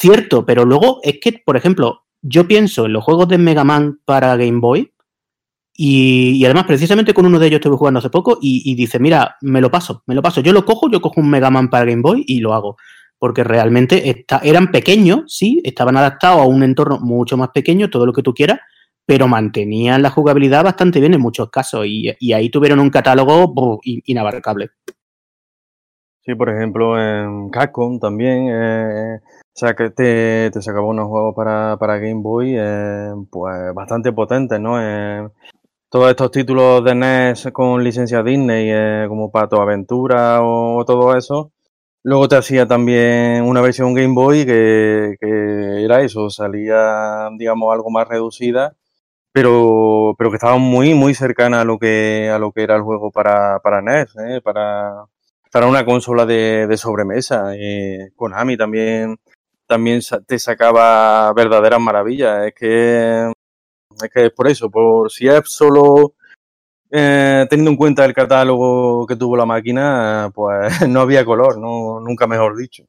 Cierto, 0.02 0.44
pero 0.44 0.64
luego 0.64 0.98
es 1.04 1.20
que, 1.20 1.40
por 1.46 1.56
ejemplo, 1.56 2.02
yo 2.22 2.48
pienso 2.48 2.86
en 2.86 2.92
los 2.92 3.04
juegos 3.04 3.28
de 3.28 3.38
Mega 3.38 3.62
Man 3.62 4.00
para 4.04 4.36
Game 4.36 4.58
Boy, 4.58 4.92
y, 5.74 6.44
además, 6.44 6.64
precisamente 6.64 7.14
con 7.14 7.24
uno 7.24 7.38
de 7.38 7.46
ellos 7.46 7.58
estuve 7.58 7.76
jugando 7.76 7.98
hace 8.00 8.10
poco 8.10 8.36
y, 8.42 8.74
dice, 8.74 8.98
mira, 8.98 9.36
me 9.42 9.60
lo 9.60 9.70
paso, 9.70 10.02
me 10.06 10.16
lo 10.16 10.20
paso. 10.20 10.40
Yo 10.40 10.52
lo 10.52 10.64
cojo, 10.64 10.90
yo 10.90 11.00
cojo 11.00 11.20
un 11.20 11.30
Mega 11.30 11.52
Man 11.52 11.70
para 11.70 11.84
Game 11.84 12.02
Boy 12.02 12.24
y 12.26 12.40
lo 12.40 12.52
hago. 12.52 12.76
Porque 13.16 13.44
realmente 13.44 14.24
eran 14.42 14.72
pequeños, 14.72 15.22
sí, 15.28 15.60
estaban 15.62 15.96
adaptados 15.96 16.40
a 16.40 16.46
un 16.46 16.64
entorno 16.64 16.98
mucho 16.98 17.36
más 17.36 17.50
pequeño, 17.50 17.88
todo 17.88 18.04
lo 18.04 18.12
que 18.12 18.24
tú 18.24 18.34
quieras, 18.34 18.58
pero 19.06 19.28
mantenían 19.28 20.02
la 20.02 20.10
jugabilidad 20.10 20.64
bastante 20.64 20.98
bien 20.98 21.14
en 21.14 21.20
muchos 21.20 21.48
casos. 21.48 21.86
Y, 21.86 22.32
ahí 22.32 22.50
tuvieron 22.50 22.80
un 22.80 22.90
catálogo 22.90 23.78
inabarcable. 23.84 24.70
Sí, 26.22 26.34
por 26.34 26.50
ejemplo, 26.50 27.00
en 27.00 27.50
Capcom 27.50 28.00
también, 28.00 28.48
eh, 28.50 29.20
o 29.54 29.58
sea, 29.58 29.74
que 29.74 29.90
te, 29.90 30.50
te 30.50 30.62
sacaba 30.62 30.86
unos 30.86 31.08
juegos 31.08 31.34
para, 31.36 31.76
para 31.78 31.98
Game 31.98 32.22
Boy, 32.22 32.54
eh, 32.58 33.12
pues 33.30 33.74
bastante 33.74 34.10
potentes, 34.12 34.58
¿no? 34.58 34.80
Eh, 34.80 35.28
todos 35.90 36.10
estos 36.10 36.30
títulos 36.30 36.82
de 36.84 36.94
NES 36.94 37.50
con 37.52 37.84
licencia 37.84 38.22
Disney, 38.22 38.70
eh, 38.70 39.04
como 39.08 39.30
Pato 39.30 39.60
Aventura 39.60 40.42
o, 40.42 40.84
todo 40.86 41.16
eso. 41.16 41.52
Luego 42.02 42.28
te 42.28 42.36
hacía 42.36 42.66
también 42.66 43.44
una 43.44 43.60
versión 43.60 43.94
Game 43.94 44.14
Boy 44.14 44.46
que, 44.46 45.16
era 45.84 46.02
eso, 46.02 46.30
salía, 46.30 47.28
digamos, 47.38 47.72
algo 47.74 47.90
más 47.90 48.08
reducida, 48.08 48.74
pero, 49.32 50.14
pero 50.18 50.30
que 50.30 50.36
estaba 50.36 50.58
muy, 50.58 50.94
muy 50.94 51.14
cercana 51.14 51.60
a 51.62 51.64
lo 51.64 51.78
que, 51.78 52.30
a 52.30 52.38
lo 52.38 52.52
que 52.52 52.62
era 52.62 52.76
el 52.76 52.82
juego 52.82 53.10
para, 53.12 53.60
para 53.60 53.82
NES, 53.82 54.16
¿eh? 54.16 54.40
para, 54.42 55.04
para 55.52 55.66
una 55.66 55.84
consola 55.84 56.26
de, 56.26 56.66
de 56.66 56.76
sobremesa. 56.78 57.52
Konami 58.16 58.56
también, 58.56 59.18
también 59.72 60.00
te 60.26 60.38
sacaba 60.38 61.32
verdaderas 61.32 61.80
maravillas. 61.80 62.48
Es 62.48 62.54
que 62.54 63.32
es 64.02 64.10
que 64.12 64.30
por 64.30 64.48
eso, 64.48 64.70
por 64.70 65.10
si 65.10 65.28
es 65.28 65.40
solo 65.46 66.12
eh, 66.90 67.46
teniendo 67.48 67.70
en 67.70 67.76
cuenta 67.78 68.04
el 68.04 68.12
catálogo 68.12 69.06
que 69.06 69.16
tuvo 69.16 69.34
la 69.34 69.46
máquina, 69.46 70.30
pues 70.34 70.86
no 70.88 71.00
había 71.00 71.24
color, 71.24 71.58
no, 71.58 72.00
nunca 72.00 72.26
mejor 72.26 72.54
dicho. 72.54 72.84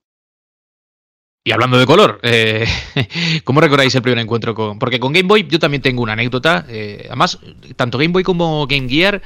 Y 1.45 1.51
hablando 1.51 1.77
de 1.77 1.85
color, 1.85 2.19
eh, 2.21 2.65
¿cómo 3.45 3.61
recordáis 3.61 3.95
el 3.95 4.01
primer 4.01 4.19
encuentro 4.19 4.53
con...? 4.53 4.77
Porque 4.77 4.99
con 4.99 5.13
Game 5.13 5.27
Boy 5.27 5.47
yo 5.47 5.59
también 5.59 5.81
tengo 5.81 6.03
una 6.03 6.13
anécdota. 6.13 6.65
Eh, 6.67 7.05
además, 7.07 7.39
tanto 7.77 7.97
Game 7.97 8.11
Boy 8.11 8.23
como 8.23 8.67
Game 8.67 8.89
Gear 8.89 9.21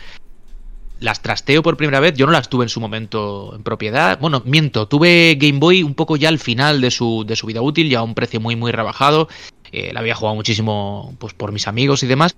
las 1.00 1.22
trasteo 1.22 1.62
por 1.64 1.78
primera 1.78 2.00
vez. 2.00 2.16
Yo 2.16 2.26
no 2.26 2.32
las 2.32 2.50
tuve 2.50 2.66
en 2.66 2.70
su 2.70 2.80
momento 2.80 3.54
en 3.56 3.64
propiedad. 3.64 4.20
Bueno, 4.20 4.42
miento, 4.46 4.88
tuve 4.88 5.36
Game 5.40 5.60
Boy 5.60 5.84
un 5.84 5.94
poco 5.94 6.16
ya 6.16 6.30
al 6.30 6.40
final 6.40 6.82
de 6.82 6.92
su, 6.92 7.24
de 7.26 7.36
su 7.36 7.48
vida 7.48 7.62
útil, 7.62 7.90
ya 7.90 8.00
a 8.00 8.04
un 8.04 8.16
precio 8.16 8.40
muy, 8.40 8.56
muy 8.56 8.72
rebajado. 8.72 9.28
Eh, 9.72 9.92
la 9.94 10.00
había 10.00 10.16
jugado 10.16 10.36
muchísimo 10.36 11.16
pues, 11.20 11.34
por 11.34 11.52
mis 11.52 11.68
amigos 11.68 12.04
y 12.04 12.08
demás. 12.08 12.36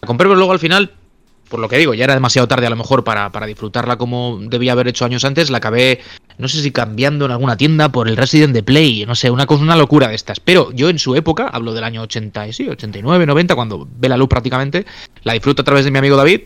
La 0.00 0.06
compré, 0.06 0.28
pero 0.28 0.36
luego 0.36 0.52
al 0.52 0.58
final, 0.58 0.92
por 1.48 1.60
lo 1.60 1.68
que 1.68 1.78
digo, 1.78 1.94
ya 1.94 2.04
era 2.04 2.14
demasiado 2.14 2.46
tarde 2.46 2.66
a 2.66 2.70
lo 2.70 2.76
mejor 2.76 3.02
para, 3.02 3.32
para 3.32 3.46
disfrutarla 3.46 3.96
como 3.96 4.38
debía 4.40 4.72
haber 4.72 4.88
hecho 4.88 5.04
años 5.04 5.24
antes. 5.24 5.50
La 5.50 5.58
acabé, 5.58 6.00
no 6.38 6.46
sé 6.48 6.62
si 6.62 6.70
cambiando 6.70 7.24
en 7.24 7.30
alguna 7.32 7.56
tienda 7.56 7.88
por 7.88 8.08
el 8.08 8.16
Resident 8.16 8.52
de 8.52 8.62
Play, 8.62 9.04
no 9.06 9.14
sé, 9.14 9.30
una 9.30 9.46
cosa, 9.46 9.62
una 9.62 9.76
locura 9.76 10.08
de 10.08 10.14
estas. 10.14 10.38
Pero 10.38 10.70
yo 10.72 10.90
en 10.90 10.98
su 10.98 11.16
época, 11.16 11.48
hablo 11.48 11.72
del 11.72 11.84
año 11.84 12.02
80, 12.02 12.52
sí, 12.52 12.68
89, 12.68 13.26
90, 13.26 13.54
cuando 13.54 13.88
ve 13.98 14.08
la 14.08 14.16
luz 14.16 14.28
prácticamente, 14.28 14.84
la 15.22 15.32
disfruto 15.32 15.62
a 15.62 15.64
través 15.64 15.84
de 15.84 15.90
mi 15.90 15.98
amigo 15.98 16.16
David 16.16 16.42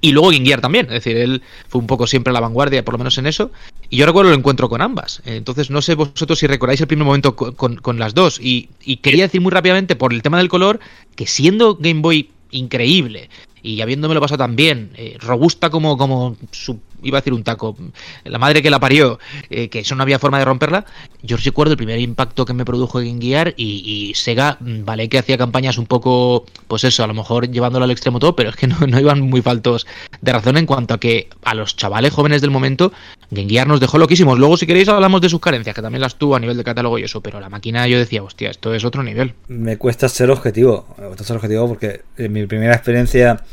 y 0.00 0.12
luego 0.12 0.30
Game 0.30 0.48
también, 0.58 0.86
es 0.86 1.04
decir, 1.04 1.16
él 1.16 1.42
fue 1.68 1.80
un 1.80 1.86
poco 1.86 2.06
siempre 2.06 2.30
a 2.30 2.34
la 2.34 2.40
vanguardia, 2.40 2.84
por 2.84 2.94
lo 2.94 2.98
menos 2.98 3.18
en 3.18 3.26
eso. 3.26 3.50
Y 3.90 3.96
yo 3.96 4.06
recuerdo 4.06 4.30
el 4.30 4.38
encuentro 4.38 4.68
con 4.68 4.82
ambas. 4.82 5.22
Entonces, 5.24 5.70
no 5.70 5.82
sé 5.82 5.94
vosotros 5.94 6.38
si 6.38 6.46
recordáis 6.46 6.80
el 6.80 6.86
primer 6.86 7.06
momento 7.06 7.34
con, 7.34 7.98
las 7.98 8.14
dos. 8.14 8.38
Y, 8.40 8.68
y, 8.84 8.98
quería 8.98 9.24
decir 9.24 9.40
muy 9.40 9.50
rápidamente, 9.50 9.96
por 9.96 10.12
el 10.12 10.22
tema 10.22 10.38
del 10.38 10.48
color, 10.48 10.78
que 11.16 11.26
siendo 11.26 11.76
Game 11.76 12.00
Boy 12.00 12.30
increíble 12.50 13.28
y 13.62 13.80
habiéndomelo 13.80 14.20
pasado 14.20 14.38
tan 14.38 14.56
bien, 14.56 14.90
eh, 14.96 15.16
robusta 15.20 15.70
como, 15.70 15.96
como 15.96 16.36
su 16.52 16.80
iba 17.02 17.18
a 17.18 17.20
decir 17.20 17.32
un 17.32 17.44
taco, 17.44 17.76
la 18.24 18.38
madre 18.38 18.62
que 18.62 18.70
la 18.70 18.80
parió, 18.80 19.18
eh, 19.50 19.68
que 19.68 19.80
eso 19.80 19.94
no 19.94 20.02
había 20.02 20.18
forma 20.18 20.38
de 20.38 20.44
romperla, 20.44 20.84
yo 21.22 21.36
recuerdo 21.36 21.72
el 21.72 21.76
primer 21.76 21.98
impacto 21.98 22.44
que 22.44 22.52
me 22.52 22.64
produjo 22.64 23.00
en 23.00 23.20
Gear 23.20 23.54
y, 23.56 24.12
Sega, 24.14 24.56
mm, 24.60 24.84
vale 24.84 25.08
que 25.08 25.18
hacía 25.18 25.38
campañas 25.38 25.78
un 25.78 25.86
poco, 25.86 26.44
pues 26.66 26.84
eso, 26.84 27.04
a 27.04 27.06
lo 27.06 27.14
mejor 27.14 27.50
llevándolo 27.50 27.84
al 27.84 27.90
extremo 27.90 28.18
todo, 28.18 28.34
pero 28.36 28.50
es 28.50 28.56
que 28.56 28.66
no, 28.66 28.78
no 28.86 29.00
iban 29.00 29.20
muy 29.20 29.42
faltos 29.42 29.86
de 30.20 30.32
razón 30.32 30.56
en 30.56 30.66
cuanto 30.66 30.94
a 30.94 31.00
que 31.00 31.28
a 31.44 31.54
los 31.54 31.76
chavales 31.76 32.12
jóvenes 32.12 32.40
del 32.40 32.50
momento, 32.50 32.92
Game 33.30 33.48
Gear 33.48 33.66
nos 33.66 33.80
dejó 33.80 33.98
loquísimos. 33.98 34.38
Luego, 34.38 34.56
si 34.56 34.66
queréis, 34.66 34.88
hablamos 34.88 35.20
de 35.20 35.28
sus 35.28 35.40
carencias, 35.40 35.74
que 35.74 35.82
también 35.82 36.00
las 36.00 36.16
tuvo 36.16 36.36
a 36.36 36.40
nivel 36.40 36.56
de 36.56 36.64
catálogo 36.64 36.98
y 36.98 37.04
eso, 37.04 37.20
pero 37.20 37.40
la 37.40 37.48
máquina 37.48 37.86
yo 37.86 37.98
decía, 37.98 38.22
hostia, 38.22 38.50
esto 38.50 38.74
es 38.74 38.84
otro 38.84 39.02
nivel. 39.02 39.34
Me 39.48 39.76
cuesta 39.76 40.08
ser 40.08 40.30
objetivo, 40.30 40.86
me 40.98 41.06
cuesta 41.06 41.24
ser 41.24 41.36
objetivo 41.36 41.68
porque 41.68 42.02
en 42.16 42.32
mi 42.32 42.46
primera 42.46 42.74
experiencia 42.74 43.44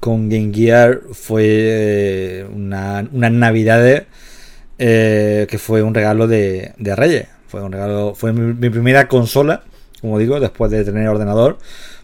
con 0.00 0.30
Game 0.30 0.52
Gear 0.52 1.02
fue 1.12 1.44
eh, 1.46 2.46
una, 2.52 3.06
unas 3.12 3.32
navidades 3.32 4.04
eh, 4.78 5.46
que 5.48 5.58
fue 5.58 5.82
un 5.82 5.94
regalo 5.94 6.26
de, 6.26 6.72
Reyes. 6.78 7.28
Fue 7.46 7.62
un 7.62 7.70
regalo, 7.70 8.14
fue 8.14 8.32
mi, 8.32 8.70
primera 8.70 9.08
consola, 9.08 9.62
como 10.00 10.18
digo, 10.18 10.40
después 10.40 10.70
de 10.70 10.84
tener 10.84 11.06
ordenador. 11.08 11.58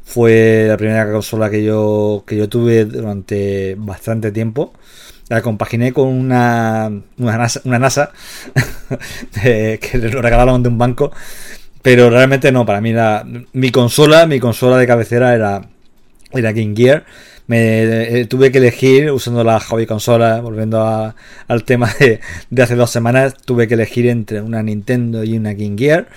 Fue 0.04 0.66
la 0.68 0.76
primera 0.76 1.10
consola 1.10 1.50
que 1.50 1.64
yo, 1.64 2.22
que 2.26 2.36
yo 2.36 2.48
tuve 2.48 2.84
durante 2.84 3.74
bastante 3.78 4.30
tiempo. 4.30 4.72
La 5.28 5.42
compaginé 5.42 5.92
con 5.92 6.08
una, 6.08 6.92
una 7.18 7.38
NASA, 7.38 7.60
una 7.64 7.78
NASA 7.78 8.12
que 9.42 9.90
lo 10.12 10.22
regalaron 10.22 10.62
de 10.62 10.68
un 10.68 10.78
banco. 10.78 11.12
Pero 11.82 12.10
realmente 12.10 12.52
no, 12.52 12.66
para 12.66 12.80
mí 12.80 12.92
la, 12.92 13.26
mi 13.52 13.70
consola, 13.70 14.26
mi 14.26 14.38
consola 14.38 14.76
de 14.76 14.86
cabecera 14.86 15.34
era, 15.34 15.62
era 16.32 16.52
Game 16.52 16.74
Gear 16.76 17.04
me 17.46 18.20
eh, 18.20 18.26
tuve 18.26 18.50
que 18.50 18.58
elegir 18.58 19.10
usando 19.12 19.44
la 19.44 19.60
hobby 19.60 19.86
consola, 19.86 20.40
volviendo 20.40 21.14
al 21.48 21.64
tema 21.64 21.92
de, 22.00 22.20
hace 22.62 22.74
dos 22.74 22.90
semanas, 22.90 23.34
tuve 23.44 23.68
que 23.68 23.74
elegir 23.74 24.06
entre 24.08 24.40
una 24.40 24.62
Nintendo 24.62 25.22
y 25.22 25.36
una 25.36 25.52
Game 25.52 25.76
Gear. 25.78 26.08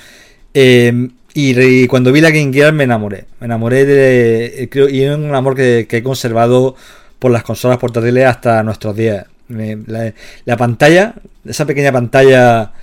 Em, 0.54 1.12
y, 1.36 1.88
cuando 1.88 2.12
vi 2.12 2.22
la 2.22 2.32
Game 2.32 2.52
Gear 2.52 2.74
me 2.74 2.86
enamoré. 2.86 3.26
Me 3.40 3.46
enamoré 3.46 3.86
de. 3.86 4.64
Eh, 4.64 4.90
y 4.92 5.02
es 5.04 5.16
un 5.16 5.34
amor 5.36 5.56
que, 5.56 5.88
he 5.90 6.04
conservado 6.04 6.76
por 7.20 7.32
las 7.32 7.44
consolas 7.44 7.78
portátiles 7.78 8.26
hasta 8.26 8.64
nuestros 8.64 8.96
días. 8.96 9.26
la, 9.48 10.58
pantalla, 10.58 11.14
esa 11.46 11.66
pequeña 11.66 11.92
pantalla, 11.92 12.74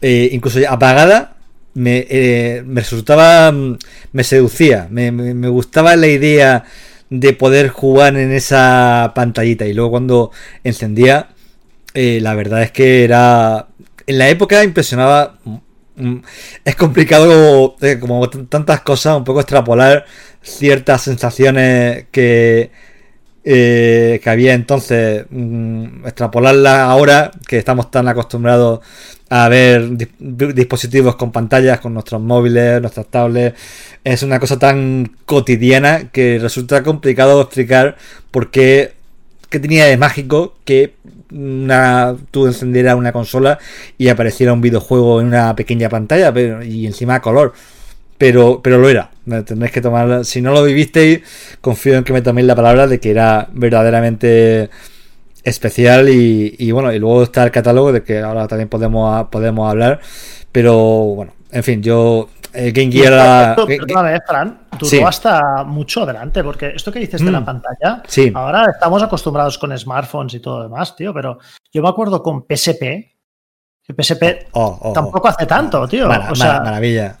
eh, 0.00 0.30
incluso 0.32 0.58
apagada, 0.68 1.36
me, 1.74 2.06
me, 2.66 2.80
resultaba. 2.80 3.52
me 4.12 4.24
seducía. 4.24 4.88
me, 4.90 5.12
me 5.12 5.48
gustaba 5.48 5.94
la 5.96 6.08
idea 6.08 6.64
de 7.20 7.32
poder 7.32 7.68
jugar 7.68 8.16
en 8.16 8.32
esa 8.32 9.12
pantallita. 9.14 9.66
Y 9.66 9.74
luego 9.74 9.92
cuando 9.92 10.30
encendía, 10.64 11.30
eh, 11.94 12.18
la 12.20 12.34
verdad 12.34 12.62
es 12.62 12.72
que 12.72 13.04
era... 13.04 13.68
En 14.06 14.18
la 14.18 14.28
época 14.28 14.64
impresionaba... 14.64 15.38
Mm, 15.96 16.18
es 16.64 16.76
complicado, 16.76 17.76
eh, 17.80 17.98
como 18.00 18.28
tantas 18.28 18.80
cosas, 18.80 19.16
un 19.16 19.24
poco 19.24 19.40
extrapolar 19.40 20.04
ciertas 20.42 21.02
sensaciones 21.02 22.06
que, 22.10 22.72
eh, 23.44 24.20
que 24.22 24.30
había 24.30 24.54
entonces, 24.54 25.26
mm, 25.30 26.06
extrapolarlas 26.06 26.78
ahora 26.80 27.30
que 27.46 27.58
estamos 27.58 27.90
tan 27.90 28.08
acostumbrados 28.08 28.80
a 29.28 29.48
ver 29.48 29.90
dispositivos 30.28 31.16
con 31.16 31.32
pantallas, 31.32 31.80
con 31.80 31.92
nuestros 31.94 32.20
móviles, 32.22 32.80
nuestras 32.80 33.06
tablets. 33.08 33.58
Es 34.04 34.22
una 34.22 34.38
cosa 34.40 34.58
tan 34.58 35.10
cotidiana 35.26 36.10
que 36.10 36.38
resulta 36.40 36.82
complicado 36.82 37.40
explicar 37.42 37.96
por 38.30 38.50
qué, 38.50 38.92
qué 39.50 39.58
tenía 39.60 39.86
de 39.86 39.96
mágico 39.96 40.56
que 40.64 40.94
una, 41.32 42.16
tú 42.30 42.46
encendieras 42.46 42.94
una 42.96 43.12
consola 43.12 43.58
y 43.98 44.08
apareciera 44.08 44.52
un 44.52 44.60
videojuego 44.60 45.20
en 45.20 45.28
una 45.28 45.56
pequeña 45.56 45.88
pantalla 45.88 46.32
pero, 46.32 46.62
y 46.62 46.86
encima 46.86 47.16
a 47.16 47.22
color. 47.22 47.54
Pero, 48.18 48.60
pero 48.62 48.78
lo 48.78 48.88
era. 48.88 49.10
Tenéis 49.44 49.72
que 49.72 49.80
tomar. 49.80 50.24
Si 50.24 50.40
no 50.40 50.52
lo 50.52 50.62
vivisteis, 50.62 51.20
confío 51.60 51.96
en 51.96 52.04
que 52.04 52.12
me 52.12 52.22
toméis 52.22 52.46
la 52.46 52.54
palabra 52.54 52.86
de 52.86 53.00
que 53.00 53.10
era 53.10 53.48
verdaderamente 53.52 54.70
especial 55.42 56.08
y, 56.08 56.54
y, 56.58 56.70
bueno, 56.72 56.92
y 56.92 56.98
luego 56.98 57.22
está 57.24 57.44
el 57.44 57.50
catálogo 57.50 57.92
de 57.92 58.02
que 58.02 58.20
ahora 58.20 58.46
también 58.48 58.68
podemos, 58.68 59.28
podemos 59.28 59.70
hablar, 59.70 60.00
pero 60.50 60.74
bueno, 60.78 61.32
en 61.50 61.62
fin, 61.62 61.82
yo 61.82 62.30
eh, 62.54 62.72
Game 62.72 62.90
Gear... 62.90 63.50
Esto, 63.50 63.66
perdóname, 63.66 64.20
Fran, 64.26 64.60
tú 64.78 64.86
sí. 64.86 65.02
hasta 65.02 65.64
mucho 65.64 66.04
adelante, 66.04 66.42
porque 66.42 66.68
esto 66.74 66.90
que 66.90 66.98
dices 67.00 67.22
de 67.22 67.30
la 67.30 67.44
pantalla, 67.44 68.02
sí. 68.06 68.32
ahora 68.34 68.70
estamos 68.72 69.02
acostumbrados 69.02 69.58
con 69.58 69.76
smartphones 69.76 70.32
y 70.34 70.40
todo 70.40 70.58
lo 70.58 70.62
demás, 70.64 70.96
tío, 70.96 71.12
pero 71.12 71.38
yo 71.70 71.82
me 71.82 71.88
acuerdo 71.90 72.22
con 72.22 72.46
PSP, 72.48 72.80
que 73.86 73.92
PSP 74.02 74.46
Oh, 74.52 74.78
oh, 74.80 74.92
tampoco 74.94 75.28
hace 75.28 75.44
tanto, 75.44 75.86
tío. 75.86 76.08
Mara- 76.08 76.30
o 76.32 76.34
sea, 76.34 76.46
mara- 76.54 76.64
maravilla. 76.64 77.18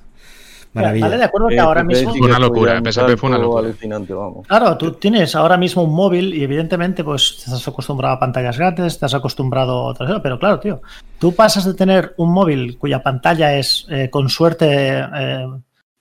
Maravilla. 0.74 1.06
vale, 1.06 1.18
de 1.18 1.24
acuerdo 1.24 1.48
que 1.48 1.54
Eh, 1.54 1.60
ahora 1.60 1.84
mismo... 1.84 2.10
Fue 2.10 2.28
una 2.28 2.38
locura, 2.38 2.80
PSP 2.84 3.16
fue 3.16 3.28
una 3.28 3.38
locura. 3.38 3.66
alucinante, 3.66 4.12
vamos. 4.12 4.46
Claro, 4.46 4.76
tú 4.76 4.92
tienes 4.92 5.34
ahora 5.34 5.56
mismo 5.56 5.82
un 5.84 5.94
móvil 5.94 6.34
y 6.34 6.42
evidentemente 6.42 7.04
pues 7.04 7.42
te 7.44 7.50
has 7.50 7.66
acostumbrado 7.66 8.14
a 8.14 8.18
pantallas 8.18 8.58
grandes, 8.58 8.98
te 8.98 9.06
has 9.06 9.14
acostumbrado 9.14 9.72
a 9.72 9.84
otras 9.86 10.08
cosas, 10.08 10.22
pero 10.22 10.38
claro, 10.38 10.60
tío, 10.60 10.82
tú 11.18 11.34
pasas 11.34 11.64
de 11.64 11.74
tener 11.74 12.14
un 12.18 12.32
móvil 12.32 12.76
cuya 12.78 13.02
pantalla 13.02 13.54
es 13.56 13.86
eh, 13.88 14.10
con 14.10 14.28
suerte 14.28 14.66
eh, 14.68 15.46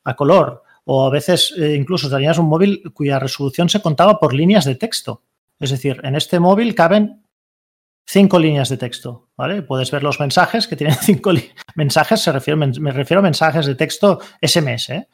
a 0.03 0.15
color 0.15 0.63
o 0.85 1.05
a 1.05 1.09
veces 1.09 1.53
eh, 1.57 1.75
incluso 1.75 2.09
tenías 2.09 2.37
un 2.37 2.47
móvil 2.47 2.83
cuya 2.93 3.19
resolución 3.19 3.69
se 3.69 3.81
contaba 3.81 4.19
por 4.19 4.33
líneas 4.33 4.65
de 4.65 4.75
texto. 4.75 5.21
Es 5.59 5.69
decir, 5.69 6.01
en 6.03 6.15
este 6.15 6.39
móvil 6.39 6.75
caben 6.75 7.22
cinco 8.05 8.39
líneas 8.39 8.69
de 8.69 8.77
texto, 8.77 9.29
¿vale? 9.37 9.61
Puedes 9.61 9.91
ver 9.91 10.03
los 10.03 10.19
mensajes 10.19 10.67
que 10.67 10.75
tienen 10.75 10.95
cinco 11.01 11.31
mensajes, 11.75 12.21
se 12.21 12.31
refiere, 12.31 12.57
me 12.57 12.91
refiero 12.91 13.19
a 13.19 13.23
mensajes 13.23 13.65
de 13.65 13.75
texto 13.75 14.19
SMS, 14.41 14.89
¿eh? 14.89 15.07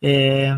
Eh, 0.00 0.54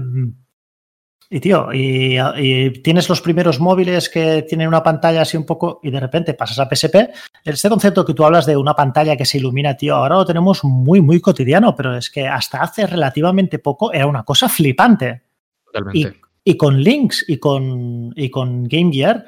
y 1.35 1.41
tío, 1.41 1.73
y, 1.73 2.19
y 2.37 2.71
tienes 2.83 3.09
los 3.09 3.23
primeros 3.23 3.59
móviles 3.59 4.11
que 4.11 4.43
tienen 4.43 4.69
una 4.69 4.83
pantalla 4.83 5.23
así 5.23 5.39
un 5.39 5.47
poco 5.47 5.81
y 5.83 5.91
de 5.91 5.99
repente 5.99 6.35
pasas 6.35 6.59
a 6.59 6.69
PSP. 6.69 7.11
Este 7.43 7.71
concepto 7.71 8.05
que 8.05 8.13
tú 8.13 8.23
hablas 8.27 8.45
de 8.45 8.55
una 8.55 8.75
pantalla 8.75 9.17
que 9.17 9.25
se 9.25 9.39
ilumina, 9.39 9.75
tío, 9.75 9.97
ahora 9.97 10.17
lo 10.17 10.27
tenemos 10.27 10.63
muy, 10.63 11.01
muy 11.01 11.23
cotidiano, 11.23 11.75
pero 11.75 11.97
es 11.97 12.11
que 12.11 12.29
hasta 12.29 12.61
hace 12.61 12.87
relativamente 12.87 13.59
poco 13.59 13.95
era 13.95 14.07
una 14.07 14.25
cosa 14.25 14.47
flipante. 14.51 15.23
Y, 15.65 15.65
Totalmente. 15.73 16.21
y 16.45 16.57
con 16.59 16.83
Lynx 16.83 17.25
y 17.27 17.39
con, 17.39 18.13
y 18.15 18.29
con 18.29 18.65
Game 18.65 18.93
Gear, 18.93 19.25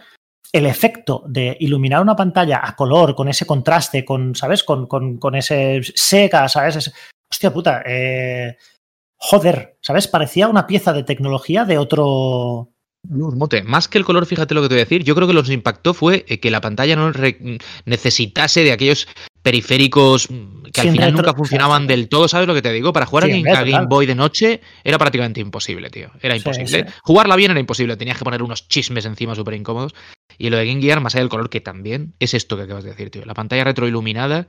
el 0.54 0.66
efecto 0.66 1.24
de 1.26 1.56
iluminar 1.58 2.00
una 2.00 2.14
pantalla 2.14 2.60
a 2.62 2.76
color, 2.76 3.16
con 3.16 3.28
ese 3.28 3.44
contraste, 3.44 4.04
con, 4.04 4.36
¿sabes? 4.36 4.62
Con, 4.62 4.86
con, 4.86 5.18
con 5.18 5.34
ese 5.34 5.80
Sega, 5.96 6.48
¿sabes? 6.48 6.76
Ese- 6.76 6.92
hostia 7.28 7.52
puta, 7.52 7.82
eh, 7.84 8.56
joder, 9.16 9.76
¿sabes? 9.80 10.06
Parecía 10.06 10.46
una 10.46 10.66
pieza 10.66 10.92
de 10.92 11.02
tecnología 11.02 11.64
de 11.64 11.76
otro... 11.78 12.70
Mote, 13.06 13.62
más 13.64 13.86
que 13.88 13.98
el 13.98 14.04
color, 14.04 14.24
fíjate 14.24 14.54
lo 14.54 14.62
que 14.62 14.68
te 14.68 14.74
voy 14.76 14.80
a 14.80 14.84
decir, 14.84 15.02
yo 15.04 15.14
creo 15.14 15.26
que 15.26 15.34
lo 15.34 15.42
que 15.42 15.48
nos 15.48 15.54
impactó 15.54 15.92
fue 15.92 16.24
eh, 16.26 16.40
que 16.40 16.50
la 16.50 16.62
pantalla 16.62 16.96
no 16.96 17.12
necesitase 17.84 18.62
de 18.64 18.72
aquellos 18.72 19.06
periféricos 19.42 20.30
mm, 20.30 20.62
que 20.72 20.80
al 20.80 20.90
final 20.90 21.12
nunca 21.12 21.34
funcionaban 21.34 21.86
del 21.86 22.08
todo, 22.08 22.28
¿sabes 22.28 22.46
lo 22.46 22.54
que 22.54 22.62
te 22.62 22.72
digo? 22.72 22.92
Para 22.94 23.04
jugar 23.06 23.24
Sí, 23.26 23.44
a, 23.46 23.62
Game. 23.62 23.86
Boy 23.86 24.06
de 24.06 24.14
noche 24.14 24.60
era 24.82 24.96
prácticamente 24.98 25.40
imposible, 25.40 25.90
tío. 25.90 26.10
Era 26.22 26.34
Sí, 26.34 26.38
imposible. 26.38 26.86
sí. 26.88 26.94
Jugarla 27.02 27.36
bien 27.36 27.50
era 27.50 27.60
imposible, 27.60 27.96
tenías 27.96 28.16
que 28.16 28.24
poner 28.24 28.42
unos 28.42 28.68
chismes 28.68 29.04
encima 29.04 29.34
súper 29.34 29.54
incómodos. 29.54 29.94
Y 30.38 30.50
lo 30.50 30.56
de 30.56 30.66
Game 30.66 30.80
Gear, 30.82 31.00
más 31.00 31.14
allá 31.14 31.22
del 31.22 31.30
color, 31.30 31.48
que 31.50 31.60
también 31.60 32.14
es 32.18 32.34
esto 32.34 32.56
que 32.56 32.62
acabas 32.64 32.84
de 32.84 32.90
decir, 32.90 33.10
tío. 33.10 33.24
La 33.24 33.34
pantalla 33.34 33.64
retroiluminada. 33.64 34.46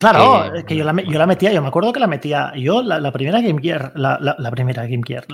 Claro, 0.00 0.54
Eh, 0.54 0.64
que 0.64 0.76
yo 0.76 0.84
la, 0.84 0.92
yo 1.02 1.18
la 1.18 1.26
metía, 1.26 1.52
yo 1.52 1.60
me 1.60 1.66
acuerdo 1.68 1.92
que 1.92 1.98
la 1.98 2.06
metía, 2.06 2.52
yo 2.56 2.82
la, 2.82 3.00
la 3.00 3.10
primera 3.10 3.40
Game 3.40 3.60
Gear, 3.60 3.92
la, 3.96 4.16
la- 4.20 4.50
primera 4.52 4.84
Game 4.86 5.02
Gear, 5.04 5.26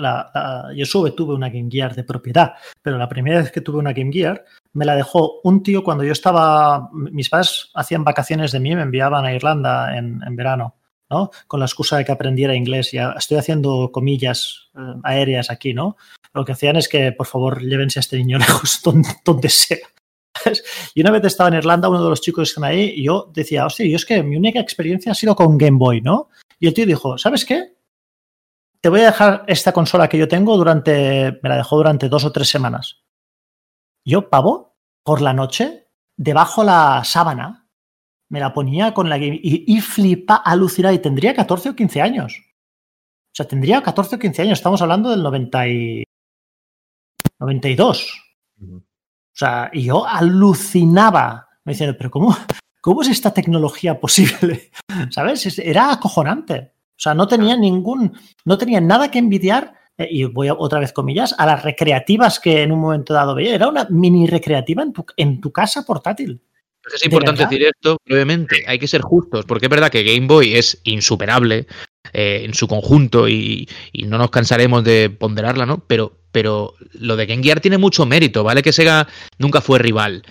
yo 0.75 0.85
sube, 0.87 1.11
tuve 1.11 1.35
una 1.35 1.49
Game 1.49 1.69
Gear 1.69 1.93
de 1.93 2.03
propiedad, 2.03 2.53
pero 2.81 2.97
la 2.97 3.07
primera 3.07 3.41
vez 3.41 3.51
que 3.51 3.61
tuve 3.61 3.77
una 3.77 3.93
Game 3.93 4.11
Gear 4.11 4.43
me 4.73 4.85
la 4.85 4.95
dejó 4.95 5.39
un 5.43 5.61
tío 5.61 5.83
cuando 5.83 6.03
yo 6.03 6.13
estaba, 6.13 6.89
mis 6.93 7.29
padres 7.29 7.69
hacían 7.75 8.03
vacaciones 8.03 8.51
de 8.51 8.59
mí, 8.59 8.75
me 8.75 8.81
enviaban 8.81 9.23
a 9.25 9.35
Irlanda 9.35 9.95
en, 9.95 10.19
en 10.25 10.35
verano, 10.35 10.75
Con 11.07 11.59
la 11.59 11.65
excusa 11.65 11.97
de 11.97 12.05
que 12.05 12.11
aprendiera 12.11 12.55
inglés, 12.55 12.91
ya 12.91 13.13
estoy 13.17 13.37
haciendo 13.37 13.91
comillas 13.91 14.69
eh, 14.75 14.79
aéreas 15.03 15.49
aquí, 15.49 15.73
¿no? 15.73 15.97
Lo 16.33 16.43
que 16.43 16.51
hacían 16.51 16.75
es 16.75 16.89
que, 16.89 17.11
por 17.11 17.27
favor, 17.27 17.61
llévense 17.61 17.99
a 17.99 18.01
este 18.01 18.17
niño 18.17 18.37
lejos 18.39 18.81
donde, 18.83 19.09
donde 19.23 19.49
sea. 19.49 19.77
Y 20.93 21.01
una 21.01 21.11
vez 21.11 21.23
estaba 21.23 21.49
en 21.49 21.55
Irlanda, 21.55 21.89
uno 21.89 22.03
de 22.03 22.09
los 22.09 22.21
chicos 22.21 22.49
que 22.49 22.51
están 22.51 22.63
ahí, 22.65 22.93
y 22.97 23.03
yo 23.03 23.31
decía, 23.33 23.65
hostia, 23.65 23.85
yo 23.85 23.95
es 23.95 24.05
que 24.05 24.21
mi 24.21 24.35
única 24.35 24.59
experiencia 24.59 25.11
ha 25.11 25.15
sido 25.15 25.35
con 25.35 25.57
Game 25.57 25.77
Boy, 25.77 26.01
¿no? 26.01 26.29
Y 26.59 26.67
el 26.67 26.73
tío 26.73 26.85
dijo, 26.85 27.17
¿sabes 27.17 27.45
qué? 27.45 27.75
Te 28.81 28.89
voy 28.89 29.01
a 29.01 29.05
dejar 29.05 29.43
esta 29.47 29.71
consola 29.71 30.09
que 30.09 30.17
yo 30.17 30.27
tengo 30.27 30.57
durante, 30.57 31.39
me 31.41 31.49
la 31.49 31.57
dejó 31.57 31.77
durante 31.77 32.09
dos 32.09 32.25
o 32.25 32.31
tres 32.31 32.49
semanas. 32.49 33.03
Yo, 34.03 34.29
pavo, 34.29 34.75
por 35.03 35.21
la 35.21 35.33
noche, 35.33 35.87
debajo 36.17 36.63
la 36.63 37.03
sábana, 37.03 37.64
me 38.29 38.39
la 38.39 38.53
ponía 38.53 38.93
con 38.93 39.09
la 39.09 39.17
Game 39.17 39.39
y, 39.41 39.75
y 39.75 39.81
flipa, 39.81 40.35
alucinaba, 40.37 40.93
y 40.93 40.99
tendría 40.99 41.33
14 41.33 41.69
o 41.69 41.75
15 41.75 42.01
años. 42.01 42.41
O 42.41 43.35
sea, 43.35 43.47
tendría 43.47 43.81
14 43.81 44.15
o 44.15 44.19
15 44.19 44.41
años, 44.43 44.59
estamos 44.59 44.81
hablando 44.81 45.09
del 45.09 45.21
90 45.23 45.67
y... 45.67 46.03
92. 47.39 48.07
O 48.61 48.81
sea, 49.33 49.69
y 49.73 49.83
yo 49.83 50.05
alucinaba. 50.07 51.49
Me 51.65 51.73
diciendo, 51.73 51.95
pero 51.97 52.09
¿cómo, 52.11 52.35
¿cómo 52.81 53.01
es 53.01 53.09
esta 53.09 53.33
tecnología 53.33 53.99
posible? 53.99 54.71
¿Sabes? 55.11 55.45
Es- 55.45 55.59
Era 55.59 55.91
acojonante. 55.91 56.71
O 56.91 56.99
sea, 56.99 57.13
no 57.13 57.27
tenía 57.27 57.57
ningún, 57.57 58.17
no 58.45 58.57
tenía 58.57 58.79
nada 58.79 59.11
que 59.11 59.19
envidiar, 59.19 59.73
eh, 59.97 60.07
y 60.09 60.23
voy 60.23 60.47
a, 60.47 60.53
otra 60.53 60.79
vez 60.79 60.93
comillas, 60.93 61.35
a 61.37 61.45
las 61.45 61.61
recreativas 61.63 62.39
que 62.39 62.63
en 62.63 62.71
un 62.71 62.79
momento 62.79 63.13
dado 63.13 63.35
veía. 63.35 63.55
Era 63.55 63.67
una 63.67 63.85
mini 63.89 64.27
recreativa 64.27 64.81
en 64.83 64.93
tu, 64.93 65.05
en 65.17 65.41
tu 65.41 65.51
casa 65.51 65.83
portátil. 65.83 66.41
Es 66.93 67.01
¿De 67.01 67.07
importante 67.07 67.43
decir 67.43 67.63
esto 67.63 67.97
brevemente. 68.05 68.63
Hay 68.67 68.79
que 68.79 68.87
ser 68.87 69.01
justos, 69.01 69.45
porque 69.45 69.65
es 69.65 69.69
verdad 69.69 69.89
que 69.89 70.03
Game 70.03 70.27
Boy 70.27 70.53
es 70.55 70.79
insuperable 70.83 71.67
eh, 72.13 72.43
en 72.45 72.53
su 72.53 72.67
conjunto 72.67 73.27
y, 73.27 73.67
y 73.91 74.03
no 74.03 74.17
nos 74.17 74.29
cansaremos 74.29 74.83
de 74.83 75.09
ponderarla, 75.09 75.65
¿no? 75.65 75.83
Pero, 75.87 76.17
pero 76.31 76.75
lo 76.93 77.15
de 77.15 77.25
Game 77.25 77.43
Gear 77.43 77.59
tiene 77.59 77.77
mucho 77.77 78.05
mérito, 78.05 78.43
¿vale? 78.43 78.61
Que 78.61 78.73
Sega 78.73 79.07
nunca 79.37 79.61
fue 79.61 79.79
rival. 79.79 80.23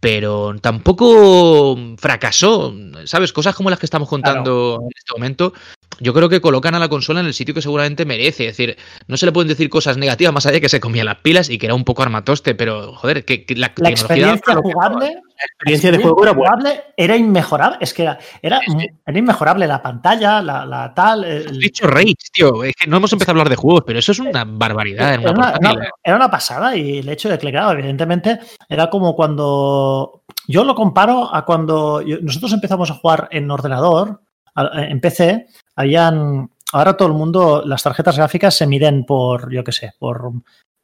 Pero 0.00 0.54
tampoco 0.60 1.78
fracasó, 1.96 2.74
¿sabes? 3.06 3.32
Cosas 3.32 3.54
como 3.54 3.70
las 3.70 3.78
que 3.78 3.86
estamos 3.86 4.08
contando 4.08 4.78
en 4.82 4.90
este 4.94 5.12
momento, 5.14 5.54
yo 6.00 6.12
creo 6.14 6.28
que 6.28 6.40
colocan 6.40 6.74
a 6.74 6.78
la 6.78 6.88
consola 6.88 7.20
en 7.20 7.26
el 7.26 7.34
sitio 7.34 7.54
que 7.54 7.62
seguramente 7.62 8.04
merece. 8.04 8.46
Es 8.46 8.56
decir, 8.56 8.76
no 9.06 9.16
se 9.16 9.26
le 9.26 9.32
pueden 9.32 9.48
decir 9.48 9.68
cosas 9.68 9.96
negativas 9.96 10.32
más 10.32 10.46
allá 10.46 10.54
de 10.54 10.60
que 10.60 10.68
se 10.68 10.80
comía 10.80 11.04
las 11.04 11.16
pilas 11.16 11.48
y 11.50 11.58
que 11.58 11.66
era 11.66 11.74
un 11.74 11.84
poco 11.84 12.02
armatoste, 12.02 12.54
pero 12.54 12.92
joder, 12.94 13.24
que, 13.24 13.44
que 13.44 13.54
la, 13.54 13.72
La 13.76 13.90
experiencia 13.90 14.54
jugable. 14.54 15.06
La 15.36 15.46
experiencia 15.46 15.90
de 15.92 15.98
juego 15.98 16.22
era 16.22 16.32
jugable 16.34 16.80
era 16.96 17.16
inmejorable. 17.16 17.78
Es 17.80 17.92
que 17.92 18.02
era, 18.02 18.18
era, 18.40 18.60
era 19.04 19.18
inmejorable 19.18 19.66
la 19.66 19.82
pantalla, 19.82 20.40
la, 20.40 20.64
la 20.64 20.94
tal. 20.94 21.24
el- 21.24 21.58
dicho 21.58 21.86
Rage, 21.86 22.14
tío. 22.32 22.62
Es 22.64 22.74
que 22.76 22.86
no 22.88 22.96
hemos 22.98 23.12
empezado 23.12 23.32
a 23.32 23.34
hablar 23.40 23.48
de 23.50 23.56
juegos, 23.56 23.82
pero 23.86 23.98
eso 23.98 24.12
es 24.12 24.20
una 24.20 24.44
barbaridad. 24.46 25.14
En 25.14 25.20
una 25.28 25.50
Era 25.50 25.58
una, 25.58 25.84
¿eh? 25.84 25.88
era 26.02 26.16
una 26.16 26.30
pasada 26.30 26.76
y 26.76 26.98
el 26.98 27.08
hecho 27.08 27.28
de 27.28 27.38
que, 27.38 27.50
claro, 27.50 27.72
evidentemente, 27.72 28.38
era 28.68 28.88
como 28.88 29.14
cuando. 29.16 30.22
Yo 30.46 30.62
lo 30.64 30.74
comparo 30.74 31.34
a 31.34 31.44
cuando 31.44 32.02
nosotros 32.22 32.52
empezamos 32.52 32.90
a 32.90 32.94
jugar 32.94 33.28
en 33.30 33.50
ordenador, 33.50 34.20
en 34.56 35.00
PC, 35.00 35.46
habían. 35.76 36.50
Ahora 36.72 36.96
todo 36.96 37.08
el 37.08 37.14
mundo, 37.14 37.62
las 37.64 37.82
tarjetas 37.82 38.16
gráficas 38.16 38.56
se 38.56 38.66
miden 38.66 39.04
por, 39.04 39.52
yo 39.52 39.62
qué 39.62 39.70
sé, 39.70 39.92
por 39.98 40.32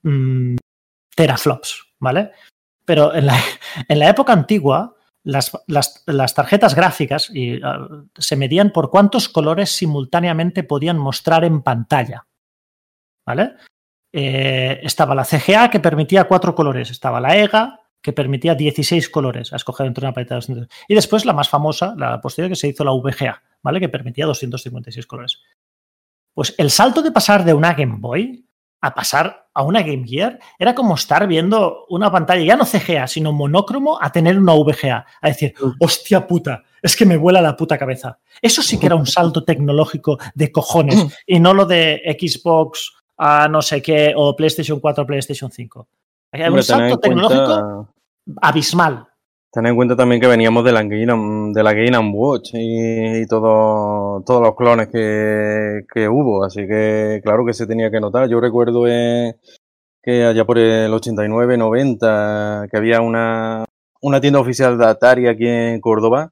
mm, 0.02 0.56
teraflops, 1.16 1.94
¿vale? 1.98 2.30
Pero 2.84 3.14
en 3.14 3.26
la, 3.26 3.38
época 4.08 4.32
antigua, 4.32 4.94
las, 5.24 5.52
tarjetas 6.34 6.74
gráficas 6.74 7.32
ah, 7.64 7.88
se 8.16 8.36
medían 8.36 8.70
por 8.70 8.90
cuántos 8.90 9.28
colores 9.28 9.70
simultáneamente 9.70 10.62
podían 10.62 10.98
mostrar 10.98 11.44
en 11.44 11.62
pantalla. 11.62 12.26
¿Vale? 13.26 13.54
Eh, 14.12 14.80
estaba 14.82 15.14
la 15.14 15.24
CGA 15.24 15.70
que 15.70 15.78
permitía 15.78 16.24
cuatro 16.24 16.54
colores, 16.54 16.90
estaba 16.90 17.20
la 17.20 17.36
EGA 17.36 17.80
que 18.02 18.12
permitía 18.12 18.54
16 18.54 19.08
colores 19.10 19.52
a 19.52 19.56
escoger 19.56 19.86
entre 19.86 20.04
una 20.04 20.14
paleta 20.14 20.34
de 20.34 20.40
200. 20.40 20.68
Y 20.88 20.94
después 20.94 21.24
la 21.24 21.32
más 21.32 21.48
famosa, 21.48 21.94
la 21.96 22.20
posterior 22.20 22.50
que 22.50 22.56
se 22.56 22.68
hizo 22.68 22.82
la 22.82 22.92
VGA, 22.92 23.42
¿vale? 23.62 23.80
Que 23.80 23.88
permitía 23.88 24.26
256 24.26 25.06
colores. 25.06 25.40
Pues 26.34 26.54
el 26.58 26.70
salto 26.70 27.02
de 27.02 27.12
pasar 27.12 27.44
de 27.44 27.54
una 27.54 27.74
Game 27.74 27.96
Boy 27.98 28.46
a 28.82 28.94
pasar 28.94 29.48
a 29.52 29.62
una 29.62 29.82
Game 29.82 30.06
Gear 30.06 30.38
era 30.58 30.74
como 30.74 30.94
estar 30.94 31.26
viendo 31.26 31.84
una 31.90 32.10
pantalla, 32.10 32.42
ya 32.42 32.56
no 32.56 32.64
CGA, 32.64 33.06
sino 33.06 33.32
monócromo, 33.32 33.98
a 34.00 34.10
tener 34.10 34.38
una 34.38 34.54
VGA. 34.54 35.04
A 35.20 35.28
decir, 35.28 35.54
hostia 35.78 36.26
puta, 36.26 36.62
es 36.80 36.96
que 36.96 37.04
me 37.04 37.18
vuela 37.18 37.42
la 37.42 37.56
puta 37.56 37.76
cabeza. 37.76 38.18
Eso 38.40 38.62
sí 38.62 38.78
que 38.78 38.86
era 38.86 38.94
un 38.94 39.06
salto 39.06 39.44
tecnológico 39.44 40.18
de 40.34 40.50
cojones 40.50 41.06
y 41.26 41.38
no 41.40 41.52
lo 41.52 41.66
de 41.66 42.00
Xbox 42.18 42.92
a 43.18 43.48
no 43.48 43.60
sé 43.60 43.82
qué 43.82 44.14
o 44.16 44.34
PlayStation 44.34 44.80
4 44.80 45.06
PlayStation 45.06 45.50
5. 45.50 45.88
Era 46.32 46.50
un 46.50 46.62
salto 46.62 46.98
tecnológico 46.98 47.44
cuenta- 47.44 47.92
abismal. 48.40 49.06
Ten 49.52 49.66
en 49.66 49.74
cuenta 49.74 49.96
también 49.96 50.20
que 50.20 50.28
veníamos 50.28 50.64
de 50.64 50.70
la 50.72 50.82
Game, 50.84 51.52
de 51.52 51.62
la 51.64 51.72
Game 51.72 51.98
Watch 52.14 52.50
y, 52.54 53.22
y 53.22 53.26
todo- 53.26 54.22
todos 54.24 54.40
los 54.42 54.54
clones 54.54 54.88
que, 54.88 55.80
que 55.92 56.08
hubo, 56.08 56.44
así 56.44 56.66
que 56.68 57.20
claro 57.24 57.44
que 57.44 57.52
se 57.54 57.66
tenía 57.66 57.90
que 57.90 57.98
notar. 58.00 58.28
Yo 58.28 58.40
recuerdo 58.40 58.86
eh, 58.86 59.34
que 60.02 60.24
allá 60.24 60.44
por 60.44 60.58
el 60.58 60.92
89, 60.94 61.56
90, 61.58 62.68
que 62.70 62.76
había 62.76 63.00
una, 63.00 63.64
una 64.02 64.20
tienda 64.20 64.40
oficial 64.40 64.78
de 64.78 64.86
Atari 64.86 65.26
aquí 65.28 65.46
en 65.48 65.80
Córdoba. 65.80 66.30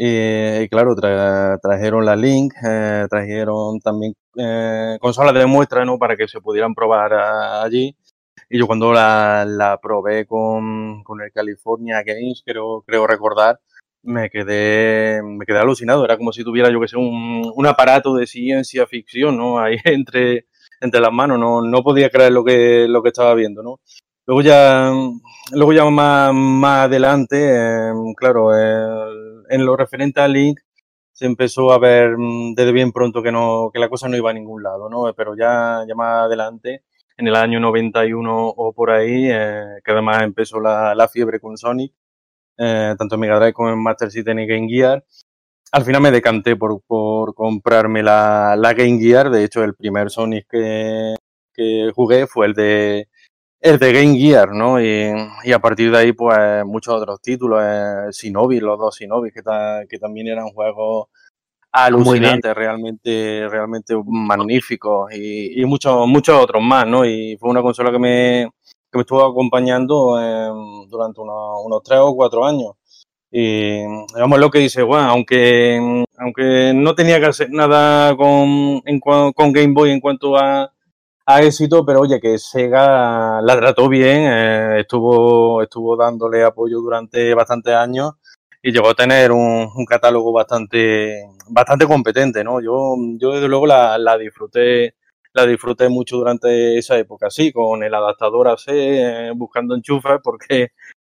Y, 0.00 0.68
claro, 0.68 0.94
trajeron 0.96 2.04
la 2.06 2.14
Link, 2.16 2.54
eh, 2.64 3.06
trajeron 3.10 3.80
también 3.80 4.14
eh, 4.36 4.96
consolas 5.00 5.34
de 5.34 5.46
muestra, 5.46 5.84
¿no? 5.84 5.98
Para 5.98 6.16
que 6.16 6.28
se 6.28 6.40
pudieran 6.40 6.74
probar 6.74 7.12
allí. 7.64 7.96
Y 8.50 8.58
yo 8.58 8.66
cuando 8.66 8.92
la, 8.92 9.44
la 9.46 9.78
probé 9.80 10.26
con, 10.26 11.02
con, 11.04 11.20
el 11.20 11.32
California 11.32 12.02
Games, 12.02 12.42
creo, 12.44 12.82
creo 12.86 13.06
recordar, 13.06 13.60
me 14.02 14.30
quedé, 14.30 15.22
me 15.22 15.44
quedé 15.44 15.58
alucinado. 15.58 16.04
Era 16.04 16.16
como 16.16 16.32
si 16.32 16.44
tuviera, 16.44 16.70
yo 16.70 16.80
que 16.80 16.88
sé, 16.88 16.96
un, 16.96 17.52
un 17.54 17.66
aparato 17.66 18.14
de 18.14 18.26
ciencia 18.26 18.86
ficción, 18.86 19.36
¿no? 19.36 19.58
Ahí 19.58 19.76
entre, 19.84 20.46
entre 20.80 21.00
las 21.00 21.12
manos. 21.12 21.38
No, 21.38 21.62
no 21.62 21.82
podía 21.82 22.10
creer 22.10 22.32
lo 22.32 22.44
que, 22.44 22.86
lo 22.88 23.02
que 23.02 23.08
estaba 23.08 23.34
viendo, 23.34 23.62
¿no? 23.62 23.80
Luego 24.26 24.42
ya, 24.42 24.92
luego 25.52 25.72
ya 25.72 25.84
más, 25.86 26.34
más 26.34 26.84
adelante, 26.86 27.36
eh, 27.50 27.92
claro, 28.16 28.54
en 28.54 29.64
lo 29.64 29.74
referente 29.76 30.20
a 30.20 30.28
Link, 30.28 30.60
se 31.12 31.26
empezó 31.26 31.72
a 31.72 31.78
ver 31.78 32.16
mm, 32.16 32.54
desde 32.54 32.72
bien 32.72 32.92
pronto 32.92 33.22
que 33.22 33.32
no 33.32 33.70
que 33.72 33.80
la 33.80 33.88
cosa 33.88 34.08
no 34.08 34.16
iba 34.16 34.30
a 34.30 34.34
ningún 34.34 34.62
lado, 34.62 34.88
¿no? 34.88 35.12
Pero 35.16 35.34
ya, 35.34 35.82
ya 35.88 35.94
más 35.94 36.26
adelante, 36.26 36.84
en 37.18 37.26
el 37.26 37.34
año 37.34 37.60
91 37.60 38.48
o 38.48 38.72
por 38.72 38.90
ahí, 38.90 39.28
eh, 39.30 39.80
que 39.84 39.90
además 39.90 40.22
empezó 40.22 40.60
la, 40.60 41.08
fiebre 41.12 41.40
con 41.40 41.58
Sonic, 41.58 41.92
eh, 42.56 42.94
tanto 42.96 43.16
en 43.16 43.20
Mega 43.20 43.38
Drive 43.38 43.52
como 43.52 43.70
en 43.70 43.82
Master 43.82 44.10
System 44.10 44.38
y 44.38 44.46
Game 44.46 44.68
Gear, 44.68 45.04
al 45.72 45.84
final 45.84 46.00
me 46.00 46.10
decanté 46.10 46.56
por, 46.56 46.82
comprarme 47.34 48.02
la, 48.02 48.56
Game 48.76 48.98
Gear. 48.98 49.30
De 49.30 49.44
hecho, 49.44 49.64
el 49.64 49.74
primer 49.74 50.10
Sonic 50.10 50.46
que, 50.48 51.16
jugué 51.94 52.26
fue 52.26 52.46
el 52.46 52.54
de 52.54 53.08
el 53.60 53.78
de 53.78 53.92
Game 53.92 54.16
Gear, 54.16 54.52
¿no? 54.52 54.80
Y, 54.80 55.12
y, 55.44 55.52
a 55.52 55.58
partir 55.58 55.90
de 55.90 55.98
ahí, 55.98 56.12
pues, 56.12 56.64
muchos 56.64 56.94
otros 56.94 57.20
títulos, 57.20 57.60
eh, 57.64 58.10
Shinobi, 58.12 58.60
los 58.60 58.78
dos 58.78 58.96
Shinobi, 58.96 59.32
que, 59.32 59.42
ta, 59.42 59.82
que 59.88 59.98
también 59.98 60.28
eran 60.28 60.48
juegos 60.50 61.08
alucinantes, 61.72 62.54
realmente, 62.54 63.48
realmente 63.48 63.94
magníficos, 64.06 65.12
y, 65.12 65.60
y, 65.60 65.64
muchos, 65.64 66.06
muchos 66.06 66.42
otros 66.42 66.62
más, 66.62 66.86
¿no? 66.86 67.04
Y 67.04 67.36
fue 67.38 67.50
una 67.50 67.62
consola 67.62 67.90
que 67.90 67.98
me, 67.98 68.50
que 68.90 68.98
me 68.98 69.00
estuvo 69.02 69.24
acompañando 69.24 70.18
eh, 70.20 70.50
durante 70.88 71.20
unos, 71.20 71.60
unos 71.64 71.82
tres 71.82 72.00
o 72.02 72.14
cuatro 72.14 72.44
años. 72.44 72.72
Y 73.30 73.80
digamos 74.14 74.38
lo 74.38 74.50
que 74.50 74.60
dice 74.60 74.82
Juan, 74.82 75.06
aunque, 75.06 76.04
aunque 76.16 76.72
no 76.74 76.94
tenía 76.94 77.20
que 77.20 77.26
hacer 77.26 77.50
nada 77.50 78.16
con, 78.16 78.80
en, 78.86 79.00
con 79.00 79.52
Game 79.52 79.74
Boy 79.74 79.90
en 79.90 80.00
cuanto 80.00 80.36
a, 80.36 80.72
a 81.26 81.42
éxito, 81.42 81.84
pero 81.84 82.00
oye, 82.00 82.20
que 82.20 82.38
Sega 82.38 83.42
la 83.42 83.56
trató 83.58 83.86
bien, 83.86 84.22
eh, 84.32 84.80
estuvo, 84.80 85.62
estuvo 85.62 85.94
dándole 85.94 86.42
apoyo 86.42 86.80
durante 86.80 87.34
bastantes 87.34 87.74
años 87.74 88.12
y 88.68 88.70
llegó 88.70 88.90
a 88.90 88.94
tener 88.94 89.32
un, 89.32 89.86
catálogo 89.86 90.30
bastante, 90.30 91.24
bastante 91.48 91.86
competente, 91.86 92.44
¿no? 92.44 92.60
Yo, 92.60 92.96
yo 93.18 93.32
desde 93.32 93.48
luego 93.48 93.66
la, 93.66 93.96
la, 93.96 94.18
disfruté, 94.18 94.94
la 95.32 95.46
disfruté 95.46 95.88
mucho 95.88 96.18
durante 96.18 96.76
esa 96.76 96.98
época, 96.98 97.30
sí, 97.30 97.50
con 97.50 97.82
el 97.82 97.94
adaptador 97.94 98.48
AC, 98.48 98.64
eh, 98.68 99.32
buscando 99.34 99.74
enchufes, 99.74 100.18
porque 100.22 100.72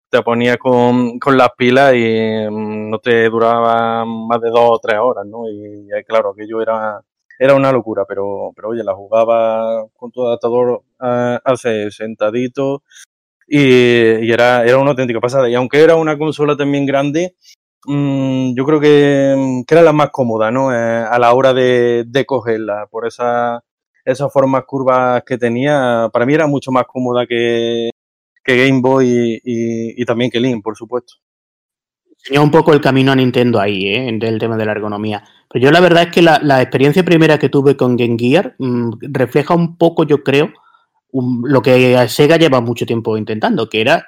te 0.10 0.22
ponías 0.22 0.56
con, 0.60 1.20
con 1.20 1.38
las 1.38 1.50
pilas 1.58 1.94
y 1.94 2.48
mm, 2.50 2.90
no 2.90 3.00
te 3.00 3.30
duraba 3.30 4.06
más 4.06 4.40
de 4.40 4.50
dos 4.50 4.70
o 4.72 4.80
tres 4.82 5.00
horas, 5.00 5.26
¿no? 5.26 5.44
Y, 5.50 5.90
claro, 6.08 6.30
aquello 6.32 6.62
era, 6.62 7.02
era 7.38 7.54
una 7.54 7.74
locura, 7.74 8.06
pero, 8.08 8.54
pero 8.56 8.70
oye, 8.70 8.82
la 8.86 8.96
jugaba 8.96 9.84
con 9.98 10.10
tu 10.10 10.26
adaptador 10.26 10.84
hace 11.00 11.92
sentadito 11.92 12.84
y, 13.54 14.32
era, 14.32 14.64
era 14.64 14.78
una 14.78 14.92
auténtica 14.92 15.20
pasada. 15.20 15.50
Y 15.50 15.56
aunque 15.56 15.82
era 15.82 15.96
una 15.96 16.18
consola 16.18 16.56
también 16.56 16.86
grande, 16.86 17.36
mmm, 17.86 18.54
yo 18.56 18.66
creo 18.66 18.80
que, 18.80 19.64
que, 19.68 19.76
era 19.76 19.82
la 19.84 19.94
más 19.94 20.10
cómoda, 20.12 20.52
¿no? 20.52 20.74
Eh, 20.74 20.78
a 20.78 21.20
la 21.20 21.34
hora 21.34 21.54
de, 21.54 22.06
de 22.08 22.26
cogerla, 22.26 22.88
por 22.90 23.06
esa, 23.08 23.62
esas 24.06 24.32
formas 24.32 24.64
curvas 24.66 25.24
que 25.26 25.38
tenía, 25.38 26.10
para 26.14 26.26
mí 26.26 26.34
era 26.34 26.48
mucho 26.48 26.72
más 26.72 26.86
cómoda 26.88 27.26
que, 27.28 27.90
que 28.44 28.68
Game 28.68 28.82
Boy 28.82 29.42
y, 29.44 30.02
y, 30.02 30.06
también 30.06 30.32
que 30.32 30.40
Link, 30.40 30.64
por 30.64 30.78
supuesto 30.78 31.16
enseñó 32.24 32.44
un 32.44 32.52
poco 32.52 32.72
el 32.72 32.82
camino 32.82 33.12
a 33.12 33.16
Nintendo 33.16 33.60
ahí, 33.60 33.88
¿eh? 33.88 34.10
del 34.20 34.38
tema 34.38 34.56
de 34.56 34.66
la 34.66 34.74
ergonomía. 34.74 35.24
Pero 35.50 35.66
yo 35.66 35.72
la 35.72 35.80
verdad 35.80 36.04
es 36.04 36.12
que 36.12 36.22
la, 36.22 36.40
la 36.44 36.62
experiencia 36.62 37.04
primera 37.04 37.40
que 37.40 37.50
tuve 37.50 37.76
con 37.76 37.98
Game 37.98 38.16
Gear 38.18 38.56
mmm, 38.60 38.92
refleja 39.02 39.56
un 39.56 39.76
poco, 39.76 40.04
yo 40.04 40.24
creo, 40.24 40.54
lo 41.14 41.62
que 41.62 42.08
Sega 42.08 42.38
lleva 42.38 42.62
mucho 42.62 42.86
tiempo 42.86 43.18
intentando, 43.18 43.68
que 43.70 43.82
era 43.82 44.06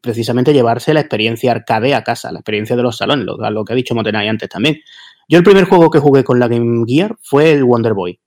precisamente 0.00 0.52
llevarse 0.52 0.94
la 0.94 1.00
experiencia 1.00 1.52
arcade 1.52 1.94
a 1.94 2.04
casa, 2.04 2.32
la 2.32 2.40
experiencia 2.40 2.76
de 2.76 2.82
los 2.82 2.96
salones, 2.96 3.24
lo, 3.24 3.50
lo 3.50 3.64
que 3.64 3.72
ha 3.72 3.76
dicho 3.76 3.94
Motenay 3.94 4.28
antes 4.28 4.48
también. 4.48 4.78
Yo 5.28 5.38
el 5.38 5.44
primer 5.44 5.64
juego 5.64 5.90
que 5.90 5.98
jugué 5.98 6.24
con 6.24 6.38
la 6.38 6.48
Game 6.48 6.84
Gear 6.86 7.16
fue 7.20 7.52
el 7.52 7.64
Wonder 7.64 7.94
Boy. 7.94 8.20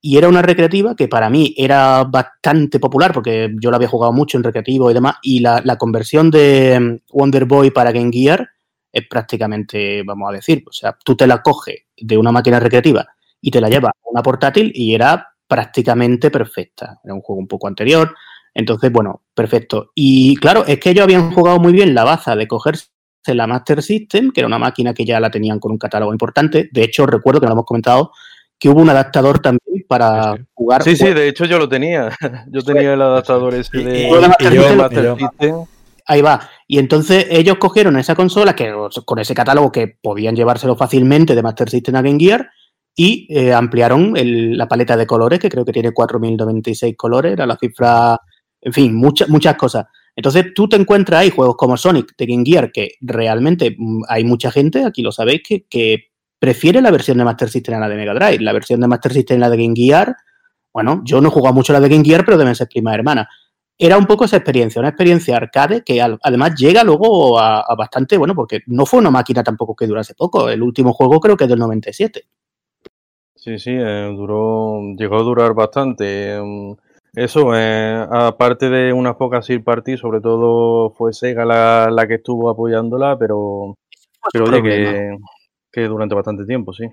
Y 0.00 0.18
era 0.18 0.28
una 0.28 0.42
recreativa 0.42 0.94
que 0.94 1.08
para 1.08 1.28
mí 1.30 1.54
era 1.56 2.04
bastante 2.04 2.78
popular 2.78 3.12
porque 3.12 3.52
yo 3.60 3.70
la 3.70 3.76
había 3.76 3.88
jugado 3.88 4.12
mucho 4.12 4.36
en 4.36 4.44
recreativo 4.44 4.90
y 4.90 4.94
demás. 4.94 5.16
Y 5.22 5.40
la, 5.40 5.60
la 5.64 5.76
conversión 5.76 6.30
de 6.30 6.78
mm, 6.78 7.16
Wonder 7.16 7.46
Boy 7.46 7.70
para 7.70 7.90
Game 7.90 8.12
Gear 8.12 8.48
es 8.92 9.06
prácticamente, 9.08 10.02
vamos 10.04 10.30
a 10.30 10.32
decir, 10.32 10.62
o 10.66 10.72
sea, 10.72 10.96
tú 11.04 11.16
te 11.16 11.26
la 11.26 11.42
coges 11.42 11.86
de 11.96 12.16
una 12.16 12.30
máquina 12.30 12.60
recreativa 12.60 13.06
y 13.40 13.50
te 13.50 13.60
la 13.60 13.68
llevas 13.68 13.92
a 13.92 14.10
una 14.10 14.22
portátil 14.22 14.70
y 14.74 14.94
era 14.94 15.35
prácticamente 15.46 16.30
perfecta. 16.30 17.00
Era 17.04 17.14
un 17.14 17.20
juego 17.20 17.40
un 17.40 17.48
poco 17.48 17.68
anterior. 17.68 18.14
Entonces, 18.54 18.90
bueno, 18.90 19.22
perfecto. 19.34 19.90
Y 19.94 20.36
claro, 20.36 20.64
es 20.66 20.78
que 20.80 20.90
ellos 20.90 21.04
habían 21.04 21.30
jugado 21.32 21.58
muy 21.58 21.72
bien 21.72 21.94
la 21.94 22.04
baza 22.04 22.34
de 22.36 22.48
cogerse 22.48 22.88
la 23.26 23.46
Master 23.46 23.82
System, 23.82 24.30
que 24.30 24.40
era 24.40 24.46
una 24.46 24.58
máquina 24.58 24.94
que 24.94 25.04
ya 25.04 25.20
la 25.20 25.30
tenían 25.30 25.58
con 25.58 25.72
un 25.72 25.78
catálogo 25.78 26.12
importante. 26.12 26.68
De 26.72 26.84
hecho, 26.84 27.06
recuerdo 27.06 27.40
que 27.40 27.46
lo 27.46 27.52
hemos 27.52 27.64
comentado 27.64 28.12
que 28.58 28.68
hubo 28.68 28.80
un 28.80 28.88
adaptador 28.88 29.40
también 29.40 29.84
para 29.86 30.34
sí. 30.34 30.42
jugar. 30.54 30.82
Sí, 30.82 30.96
sí, 30.96 31.12
de 31.12 31.28
hecho 31.28 31.44
yo 31.44 31.58
lo 31.58 31.68
tenía. 31.68 32.10
Yo 32.50 32.62
tenía 32.62 32.94
el 32.94 33.02
adaptador 33.02 33.54
ese 33.54 33.78
de, 33.78 34.00
y, 34.00 34.04
y, 34.04 34.06
y 34.06 34.54
yo, 34.54 34.76
Master 34.76 35.16
System. 35.18 35.64
Ahí 36.06 36.22
va. 36.22 36.48
Y 36.68 36.78
entonces 36.78 37.26
ellos 37.30 37.56
cogieron 37.58 37.98
esa 37.98 38.14
consola 38.14 38.54
que 38.54 38.72
con 39.04 39.18
ese 39.18 39.34
catálogo 39.34 39.72
que 39.72 39.88
podían 40.00 40.36
llevárselo 40.36 40.76
fácilmente 40.76 41.34
de 41.34 41.42
Master 41.42 41.68
System 41.68 41.96
a 41.96 42.02
Game 42.02 42.18
Gear 42.18 42.48
y 42.98 43.26
eh, 43.28 43.52
ampliaron 43.52 44.16
el, 44.16 44.56
la 44.56 44.66
paleta 44.66 44.96
de 44.96 45.06
colores, 45.06 45.38
que 45.38 45.50
creo 45.50 45.66
que 45.66 45.72
tiene 45.72 45.92
4.096 45.92 46.96
colores, 46.96 47.34
era 47.34 47.44
la 47.44 47.56
cifra, 47.56 48.18
en 48.60 48.72
fin, 48.72 48.94
muchas, 48.96 49.28
muchas 49.28 49.54
cosas. 49.56 49.84
Entonces 50.16 50.54
tú 50.54 50.66
te 50.66 50.76
encuentras 50.76 51.20
ahí 51.20 51.30
juegos 51.30 51.56
como 51.56 51.76
Sonic 51.76 52.16
de 52.16 52.26
Game 52.26 52.42
Gear, 52.46 52.72
que 52.72 52.92
realmente 53.02 53.76
mm, 53.76 54.04
hay 54.08 54.24
mucha 54.24 54.50
gente, 54.50 54.82
aquí 54.82 55.02
lo 55.02 55.12
sabéis, 55.12 55.42
que, 55.46 55.66
que 55.68 56.04
prefiere 56.38 56.80
la 56.80 56.90
versión 56.90 57.18
de 57.18 57.24
Master 57.24 57.50
System 57.50 57.74
a 57.76 57.80
la 57.80 57.88
de 57.90 57.96
Mega 57.96 58.14
Drive. 58.14 58.42
La 58.42 58.54
versión 58.54 58.80
de 58.80 58.88
Master 58.88 59.12
System 59.12 59.36
a 59.36 59.40
la 59.40 59.50
de 59.50 59.58
Game 59.58 59.74
Gear, 59.76 60.16
bueno, 60.72 61.02
yo 61.04 61.20
no 61.20 61.28
he 61.28 61.32
jugado 61.32 61.54
mucho 61.54 61.74
la 61.74 61.80
de 61.80 61.90
Game 61.90 62.04
Gear, 62.04 62.24
pero 62.24 62.38
deben 62.38 62.54
ser 62.54 62.68
prima 62.68 62.94
hermana 62.94 63.28
era 63.78 63.98
un 63.98 64.06
poco 64.06 64.24
esa 64.24 64.36
experiencia, 64.38 64.80
una 64.80 64.88
experiencia 64.88 65.36
arcade 65.36 65.82
que 65.84 66.00
al, 66.00 66.18
además 66.22 66.54
llega 66.56 66.82
luego 66.82 67.38
a, 67.38 67.60
a, 67.60 67.74
bastante, 67.74 68.16
bueno, 68.16 68.34
porque 68.34 68.60
no 68.66 68.86
fue 68.86 69.00
una 69.00 69.10
máquina 69.10 69.42
tampoco 69.42 69.76
que 69.76 69.86
durase 69.86 70.14
poco. 70.14 70.48
El 70.48 70.62
último 70.62 70.94
juego 70.94 71.20
creo 71.20 71.36
que 71.36 71.44
es 71.44 71.50
del 71.50 71.58
97. 71.58 72.26
Sí, 73.46 73.60
sí, 73.60 73.70
eh, 73.70 74.12
duró, 74.16 74.80
llegó 74.98 75.18
a 75.18 75.22
durar 75.22 75.54
bastante. 75.54 76.36
Eso, 77.14 77.52
eh, 77.54 78.04
aparte 78.10 78.68
de 78.68 78.92
unas 78.92 79.14
pocas 79.14 79.46
Sir 79.46 79.62
Party, 79.62 79.96
sobre 79.96 80.20
todo 80.20 80.90
fue 80.90 81.12
Sega 81.12 81.44
la, 81.44 81.88
la 81.88 82.08
que 82.08 82.14
estuvo 82.14 82.50
apoyándola, 82.50 83.16
pero, 83.16 83.76
pero 84.32 84.46
oye, 84.46 84.62
que, 84.64 85.16
que, 85.70 85.82
durante 85.82 86.16
bastante 86.16 86.44
tiempo, 86.44 86.72
sí. 86.72 86.86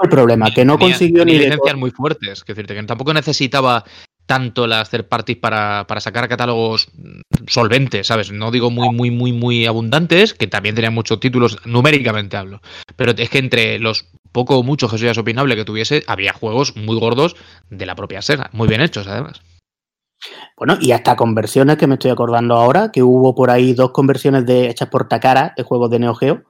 El 0.00 0.08
problema, 0.08 0.52
que 0.54 0.64
no 0.64 0.78
tenía, 0.78 0.92
consiguió 0.94 1.24
tenía 1.24 1.40
ni 1.40 1.44
licencias 1.46 1.76
muy 1.76 1.90
fuertes, 1.90 2.44
que 2.44 2.52
decirte 2.52 2.76
que 2.76 2.82
tampoco 2.84 3.12
necesitaba 3.12 3.82
tanto 4.26 4.68
las 4.68 4.88
third 4.88 5.06
parties 5.06 5.38
para, 5.38 5.84
para, 5.88 6.00
sacar 6.00 6.28
catálogos 6.28 6.88
solventes, 7.48 8.06
¿sabes? 8.06 8.30
No 8.30 8.52
digo 8.52 8.70
muy, 8.70 8.94
muy, 8.94 9.10
muy, 9.10 9.32
muy 9.32 9.66
abundantes, 9.66 10.32
que 10.32 10.46
también 10.46 10.76
tenían 10.76 10.94
muchos 10.94 11.18
títulos, 11.18 11.58
numéricamente 11.64 12.36
hablo. 12.36 12.60
Pero 12.94 13.12
es 13.16 13.30
que 13.30 13.38
entre 13.38 13.80
los 13.80 14.06
poco 14.32 14.58
o 14.58 14.62
mucho 14.62 14.88
que 14.88 14.96
eso 14.96 15.04
ya 15.04 15.12
es 15.12 15.18
opinable 15.18 15.56
que 15.56 15.64
tuviese, 15.64 16.02
había 16.06 16.32
juegos 16.32 16.76
muy 16.76 16.98
gordos 16.98 17.36
de 17.70 17.86
la 17.86 17.94
propia 17.94 18.22
Sega, 18.22 18.50
muy 18.52 18.68
bien 18.68 18.80
hechos 18.80 19.06
además. 19.06 19.42
Bueno, 20.56 20.78
y 20.80 20.92
hasta 20.92 21.16
conversiones 21.16 21.76
que 21.76 21.86
me 21.86 21.94
estoy 21.94 22.10
acordando 22.10 22.54
ahora, 22.54 22.90
que 22.90 23.02
hubo 23.02 23.34
por 23.34 23.50
ahí 23.50 23.74
dos 23.74 23.90
conversiones 23.90 24.46
de 24.46 24.70
hechas 24.70 24.88
por 24.88 25.08
Takara 25.08 25.52
de 25.56 25.62
juegos 25.62 25.90
de 25.90 25.98
Neo 25.98 26.14
Geo, 26.14 26.44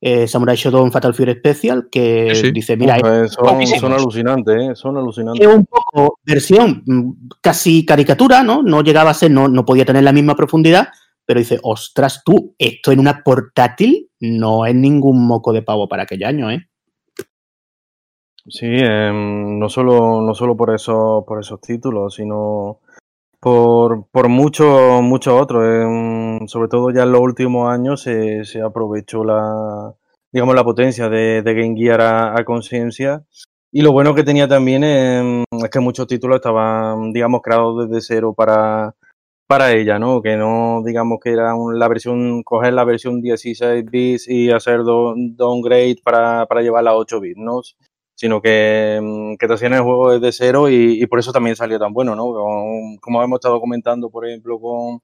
eh, 0.00 0.26
Samurai 0.26 0.56
Shodown 0.56 0.90
Fatal 0.90 1.12
Fury 1.12 1.34
Special, 1.34 1.88
que 1.90 2.34
sí, 2.34 2.50
dice, 2.52 2.76
mira, 2.76 2.96
Uf, 2.96 3.30
son, 3.30 3.66
son, 3.66 3.92
alucinantes, 3.92 4.56
¿eh? 4.56 4.74
son 4.74 4.96
alucinantes. 4.96 5.46
Es 5.46 5.54
un 5.54 5.66
poco 5.66 6.18
versión 6.24 6.82
mm, 6.86 7.10
casi 7.42 7.84
caricatura, 7.84 8.42
¿no? 8.42 8.62
No 8.62 8.82
llegaba 8.82 9.10
a 9.10 9.14
ser, 9.14 9.30
no, 9.30 9.48
no 9.48 9.66
podía 9.66 9.84
tener 9.84 10.02
la 10.02 10.12
misma 10.12 10.34
profundidad, 10.34 10.88
pero 11.26 11.40
dice, 11.40 11.58
ostras, 11.62 12.22
tú, 12.24 12.54
esto 12.58 12.92
en 12.92 13.00
una 13.00 13.22
portátil 13.22 14.08
no 14.20 14.64
es 14.64 14.74
ningún 14.74 15.26
moco 15.26 15.52
de 15.52 15.62
pavo 15.62 15.86
para 15.86 16.04
aquel 16.04 16.24
año, 16.24 16.50
¿eh? 16.50 16.69
Sí, 18.48 18.66
eh, 18.66 19.10
no 19.12 19.68
solo, 19.68 20.22
no 20.22 20.34
solo 20.34 20.56
por, 20.56 20.74
eso, 20.74 21.24
por 21.26 21.40
esos 21.40 21.60
títulos, 21.60 22.14
sino 22.14 22.78
por, 23.40 24.06
por 24.10 24.28
muchos 24.28 25.02
muchos 25.02 25.40
otros. 25.40 25.64
eh, 25.66 26.46
sobre 26.48 26.68
todo 26.68 26.90
ya 26.90 27.04
en 27.04 27.12
los 27.12 27.20
últimos 27.22 27.70
años 27.70 28.02
se, 28.02 28.44
se 28.44 28.62
aprovechó 28.62 29.24
la, 29.24 29.94
digamos, 30.32 30.54
la 30.54 30.64
potencia 30.64 31.08
de, 31.08 31.42
de 31.42 31.54
Game 31.54 31.76
Gear 31.76 32.00
a, 32.02 32.44
conciencia. 32.44 33.24
Y 33.72 33.82
lo 33.82 33.92
bueno 33.92 34.14
que 34.14 34.24
tenía 34.24 34.48
también 34.48 34.84
eh, 34.84 35.44
es 35.52 35.70
que 35.70 35.80
muchos 35.80 36.06
títulos 36.06 36.36
estaban, 36.36 37.12
digamos, 37.12 37.42
creados 37.42 37.88
desde 37.88 38.02
cero 38.02 38.34
para, 38.36 38.94
para 39.48 39.72
ella, 39.72 39.98
¿no? 39.98 40.22
Que 40.22 40.36
no, 40.36 40.82
digamos, 40.84 41.18
que 41.22 41.32
era 41.32 41.54
la 41.74 41.88
versión, 41.88 42.42
coger 42.44 42.74
la 42.74 42.84
versión 42.84 43.20
16 43.22 43.84
bits 43.90 44.28
y 44.28 44.50
hacer 44.50 44.84
do- 44.84 45.14
downgrade 45.16 45.98
para, 46.04 46.46
para 46.46 46.62
llevarla 46.62 46.92
a 46.92 46.96
8 46.96 47.20
bits, 47.20 47.38
¿no? 47.38 47.62
Sino 48.20 48.42
que, 48.42 49.00
mm, 49.02 49.36
que 49.36 49.46
te 49.48 49.54
hacían 49.54 49.72
el 49.72 49.80
juego 49.80 50.12
desde 50.12 50.30
cero 50.32 50.68
y, 50.68 51.02
y 51.02 51.06
por 51.06 51.18
eso 51.18 51.32
también 51.32 51.56
salió 51.56 51.78
tan 51.78 51.94
bueno, 51.94 52.14
¿no? 52.14 52.24
Como, 52.24 53.00
como 53.00 53.22
hemos 53.22 53.38
estado 53.38 53.58
comentando, 53.58 54.10
por 54.10 54.28
ejemplo, 54.28 54.60
con, 54.60 55.00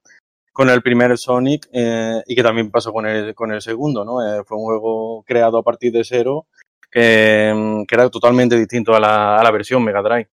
con 0.53 0.69
el 0.69 0.83
primer 0.83 1.17
Sonic 1.17 1.67
eh, 1.73 2.21
y 2.27 2.35
que 2.35 2.43
también 2.43 2.69
pasó 2.69 2.93
con 2.93 3.07
el, 3.07 3.33
con 3.33 3.51
el 3.51 3.59
segundo, 3.63 4.05
¿no? 4.05 4.21
Eh, 4.21 4.43
fue 4.45 4.55
un 4.59 4.65
juego 4.65 5.23
creado 5.25 5.57
a 5.57 5.63
partir 5.63 5.91
de 5.91 6.03
cero 6.03 6.45
que, 6.91 7.51
mm, 7.55 7.85
que 7.85 7.95
era 7.95 8.07
totalmente 8.11 8.55
distinto 8.55 8.93
a 8.93 8.99
la, 8.99 9.39
a 9.39 9.43
la 9.43 9.49
versión 9.49 9.83
Mega 9.83 10.03
Drive. 10.03 10.29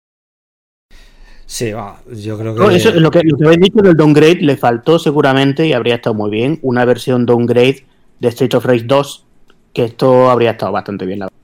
Sí, 1.46 1.72
va, 1.72 2.02
yo 2.12 2.38
creo 2.38 2.54
que. 2.54 2.60
No, 2.60 2.70
eso, 2.70 2.92
lo, 2.92 3.12
que, 3.12 3.22
lo 3.24 3.38
que 3.38 3.46
habéis 3.46 3.62
dicho 3.62 3.82
del 3.82 3.96
downgrade 3.96 4.42
le 4.42 4.58
faltó 4.58 5.00
seguramente 5.00 5.68
y 5.68 5.72
habría 5.72 5.96
estado 5.96 6.16
muy 6.16 6.30
bien 6.30 6.60
una 6.64 6.84
versión 6.84 7.26
downgrade 7.26 7.86
de 8.20 8.28
Street 8.28 8.56
of 8.56 8.66
Rage 8.66 8.84
2, 8.84 9.26
que 9.74 9.86
esto 9.86 10.30
habría 10.30 10.52
estado 10.52 10.74
bastante 10.74 11.06
bien. 11.06 11.20
La 11.20 11.26
verdad. 11.28 11.43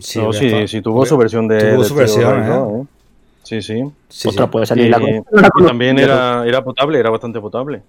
Sí, 0.00 0.18
no, 0.18 0.32
sí, 0.32 0.80
tuvo 0.82 1.06
su 1.06 1.16
versión 1.16 1.46
de. 1.48 1.72
tuvo 1.72 1.82
de 1.82 1.88
su 1.88 1.94
versión, 1.94 2.36
Rage 2.36 2.50
¿eh? 2.50 2.54
2, 2.54 2.72
¿eh? 2.82 2.86
Sí, 3.44 3.62
sí. 3.62 3.84
Sí, 4.08 4.28
Ostras, 4.28 4.46
sí. 4.46 4.50
puede 4.52 4.66
salir 4.66 4.90
la 4.90 4.98
Y- 4.98 5.22
la- 5.30 5.50
y 5.60 5.64
también 5.66 5.98
era, 5.98 6.44
era 6.46 6.64
potable, 6.64 6.98
era 6.98 7.10
bastante 7.10 7.40
potable. 7.40 7.82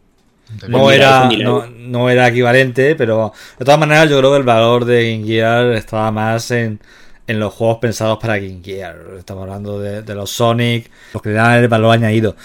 No 0.68 0.91
era, 0.91 1.28
no, 1.41 1.66
no 1.66 2.10
era 2.10 2.28
equivalente, 2.28 2.96
pero 2.96 3.34
de 3.58 3.66
todas 3.66 3.80
maneras 3.80 4.10
yo 4.10 4.20
creo 4.20 4.32
que 4.32 4.38
el 4.38 4.43
valor 4.43 4.86
de 4.86 5.12
Game 5.16 5.26
Gear 5.26 5.72
estaba 5.72 6.12
más 6.12 6.52
en, 6.52 6.80
en 7.26 7.39
los 7.39 7.52
juegos 7.54 7.78
pensados 7.80 8.20
para 8.20 8.38
Game 8.38 8.60
Gear. 8.64 8.96
Estamos 9.18 9.41
hablando 9.43 9.80
de, 9.80 10.04
de 10.04 10.14
los 10.16 10.30
Sonic, 10.30 10.91
los 11.14 11.22
que 11.24 11.30
le 11.30 11.36
dan 11.36 11.64
el 11.64 11.68
valor 11.68 11.93
añadido. 11.93 12.36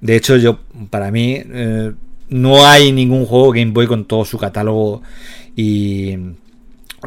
De 0.00 0.16
hecho, 0.16 0.36
yo, 0.36 0.58
para 0.90 1.10
mí, 1.10 1.40
eh, 1.46 1.92
no 2.28 2.66
hay 2.66 2.92
ningún 2.92 3.24
juego 3.24 3.52
Game 3.52 3.70
Boy 3.72 3.86
con 3.86 4.04
todo 4.04 4.24
su 4.26 4.36
catálogo 4.36 5.00
y 5.54 6.14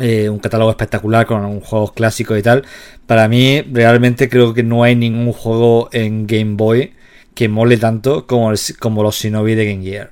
eh, 0.02 0.30
un 0.30 0.39
catálogo 0.39 0.70
espectacular 0.72 1.26
con 1.26 1.60
juegos 1.62 1.91
clásicos 1.93 2.38
y 2.38 2.41
tal. 2.41 2.64
Para 3.08 3.28
mí, 3.28 3.62
realmente 3.72 4.30
creo 4.30 4.54
que 4.54 4.64
no 4.64 4.84
hay 4.84 4.95
ningún 4.95 5.32
juego 5.34 5.89
en 5.91 6.28
Game 6.28 6.56
Boy 6.56 6.93
que 7.34 7.47
mole 7.50 7.78
tanto 7.78 8.26
como, 8.28 8.52
el- 8.52 8.60
como 8.80 9.04
los 9.04 9.16
Shinobi 9.16 9.56
de 9.56 9.66
Game 9.74 9.84
Gear. 9.84 10.12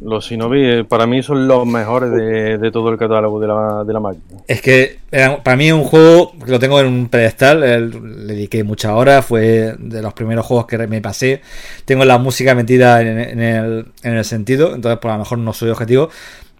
Los 0.00 0.26
Shinobi 0.26 0.64
eh, 0.64 0.84
para 0.84 1.08
mí 1.08 1.24
son 1.24 1.48
los 1.48 1.66
mejores 1.66 2.12
de, 2.12 2.56
de 2.56 2.70
todo 2.70 2.88
el 2.90 2.96
catálogo 2.98 3.40
de 3.40 3.48
la, 3.48 3.82
de 3.84 3.92
la 3.92 3.98
máquina. 3.98 4.24
Es 4.46 4.62
que 4.62 5.00
era- 5.10 5.42
para 5.42 5.56
mí 5.56 5.66
es 5.66 5.72
un 5.72 5.82
juego 5.82 6.32
que 6.44 6.52
lo 6.52 6.60
tengo 6.60 6.78
en 6.80 6.86
un 6.86 7.08
pedestal, 7.08 7.64
el- 7.64 8.26
le 8.28 8.34
dediqué 8.34 8.62
muchas 8.62 8.92
horas, 8.92 9.26
fue 9.26 9.74
de 9.76 10.00
los 10.00 10.14
primeros 10.14 10.46
juegos 10.46 10.66
que 10.66 10.78
me 10.86 11.00
pasé. 11.00 11.42
Tengo 11.84 12.04
la 12.04 12.18
música 12.18 12.54
metida 12.54 13.02
en, 13.02 13.18
en 13.18 13.40
el, 13.40 13.86
en 14.04 14.14
el 14.14 14.24
sentido, 14.24 14.72
entonces 14.74 15.00
por 15.00 15.10
lo 15.10 15.18
mejor 15.18 15.38
no 15.38 15.52
soy 15.52 15.70
objetivo, 15.70 16.10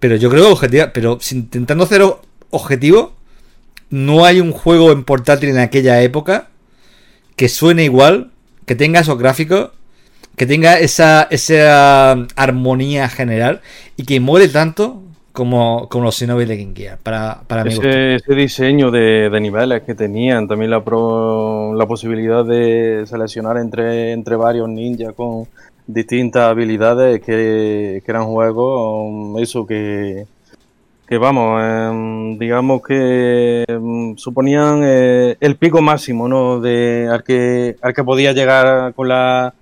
pero 0.00 0.16
yo 0.16 0.30
creo 0.30 0.46
que 0.46 0.52
objetiva, 0.52 0.90
pero 0.92 1.18
intentando 1.30 1.84
o- 1.84 2.20
objetivo, 2.50 3.12
no 3.90 4.24
hay 4.24 4.40
un 4.40 4.52
juego 4.52 4.92
en 4.92 5.04
portátil 5.04 5.50
en 5.50 5.58
aquella 5.58 6.02
época 6.02 6.48
que 7.36 7.48
suene 7.48 7.84
igual, 7.84 8.30
que 8.66 8.74
tenga 8.74 9.00
esos 9.00 9.18
gráficos, 9.18 9.70
que 10.36 10.46
tenga 10.46 10.78
esa, 10.78 11.26
esa 11.30 12.12
armonía 12.36 13.08
general 13.08 13.60
y 13.96 14.04
que 14.04 14.20
muere 14.20 14.48
tanto 14.48 15.02
como, 15.32 15.88
como 15.88 16.04
los 16.04 16.16
Shinobi 16.16 16.46
de 16.46 16.56
Game 16.56 16.74
Gear, 16.74 16.98
para, 17.02 17.42
para 17.46 17.64
mi. 17.64 17.72
Ese, 17.72 18.16
ese 18.16 18.34
diseño 18.34 18.90
de, 18.90 19.30
de 19.30 19.40
niveles 19.40 19.82
que 19.82 19.94
tenían, 19.94 20.48
también 20.48 20.70
la, 20.70 20.82
pro- 20.82 21.74
la 21.74 21.86
posibilidad 21.86 22.44
de 22.44 23.04
seleccionar 23.06 23.56
entre, 23.56 24.12
entre 24.12 24.36
varios 24.36 24.68
ninjas 24.68 25.12
con 25.14 25.46
distintas 25.86 26.50
habilidades, 26.50 27.20
que, 27.20 28.02
que 28.04 28.10
eran 28.10 28.26
juegos, 28.26 29.06
um, 29.06 29.38
eso 29.38 29.64
que, 29.64 30.26
que 31.08 31.16
vamos, 31.16 31.62
em, 31.62 32.38
digamos 32.38 32.82
que 32.82 33.64
em, 33.66 34.14
suponían 34.16 34.82
eh, 34.84 35.36
el 35.40 35.56
pico 35.56 35.80
máximo, 35.80 36.28
¿no? 36.28 36.60
De, 36.60 37.08
al, 37.10 37.24
que, 37.24 37.76
al 37.80 37.94
que 37.94 38.04
podía 38.04 38.32
llegar 38.34 38.92
con 38.92 39.08
la, 39.08 39.54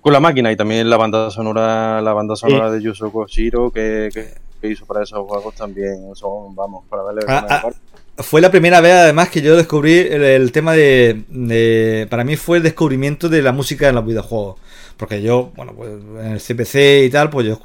con 0.00 0.14
la 0.14 0.20
máquina 0.20 0.50
y 0.50 0.56
también 0.56 0.88
la 0.88 0.96
banda 0.96 1.30
sonora, 1.30 2.00
la 2.00 2.14
banda 2.14 2.36
sonora 2.36 2.70
de 2.70 2.80
Yuzo 2.80 3.12
Koshiro 3.12 3.70
que, 3.70 4.08
que, 4.14 4.28
que 4.62 4.68
hizo 4.68 4.86
para 4.86 5.02
esos 5.02 5.26
juegos 5.26 5.54
también 5.54 6.14
son, 6.14 6.54
vamos, 6.54 6.84
para 6.88 7.02
darle 7.02 7.20
Ah, 7.28 7.46
ah. 7.50 7.70
Fue 8.16 8.40
la 8.40 8.50
primera 8.50 8.80
vez, 8.80 8.92
además, 8.92 9.28
que 9.28 9.42
yo 9.42 9.56
descubrí 9.56 9.98
el, 9.98 10.52
tema 10.52 10.72
de, 10.72 12.06
Para 12.08 12.22
mí 12.22 12.36
fue 12.36 12.58
el 12.58 12.62
descubrimiento 12.62 13.28
de 13.28 13.42
la 13.42 13.50
música 13.52 13.88
en 13.88 13.96
los 13.96 14.06
videojuegos. 14.06 14.60
Porque 14.96 15.20
yo, 15.20 15.50
bueno, 15.56 15.72
pues 15.74 15.90
en 15.90 16.32
el 16.32 16.40
CPC 16.40 17.04
y 17.06 17.10
tal, 17.10 17.28
pues 17.28 17.46
yo. 17.48 17.60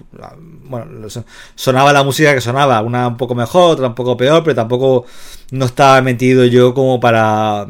Bueno, 0.64 1.08
so- 1.10 1.24
sonaba 1.54 1.93
la 1.93 2.04
música 2.04 2.34
que 2.34 2.41
sonaba. 2.41 2.82
Una 2.82 3.08
un 3.08 3.18
poco 3.18 3.36
mejor, 3.36 3.74
otra 3.74 3.88
un 3.89 3.93
poco 3.95 4.18
peor, 4.18 4.43
pero 4.43 4.56
tampoco 4.56 5.06
no 5.52 5.66
estaba 5.66 6.02
metido 6.02 6.43
yo 6.45 6.74
como 6.74 7.00
para. 7.00 7.68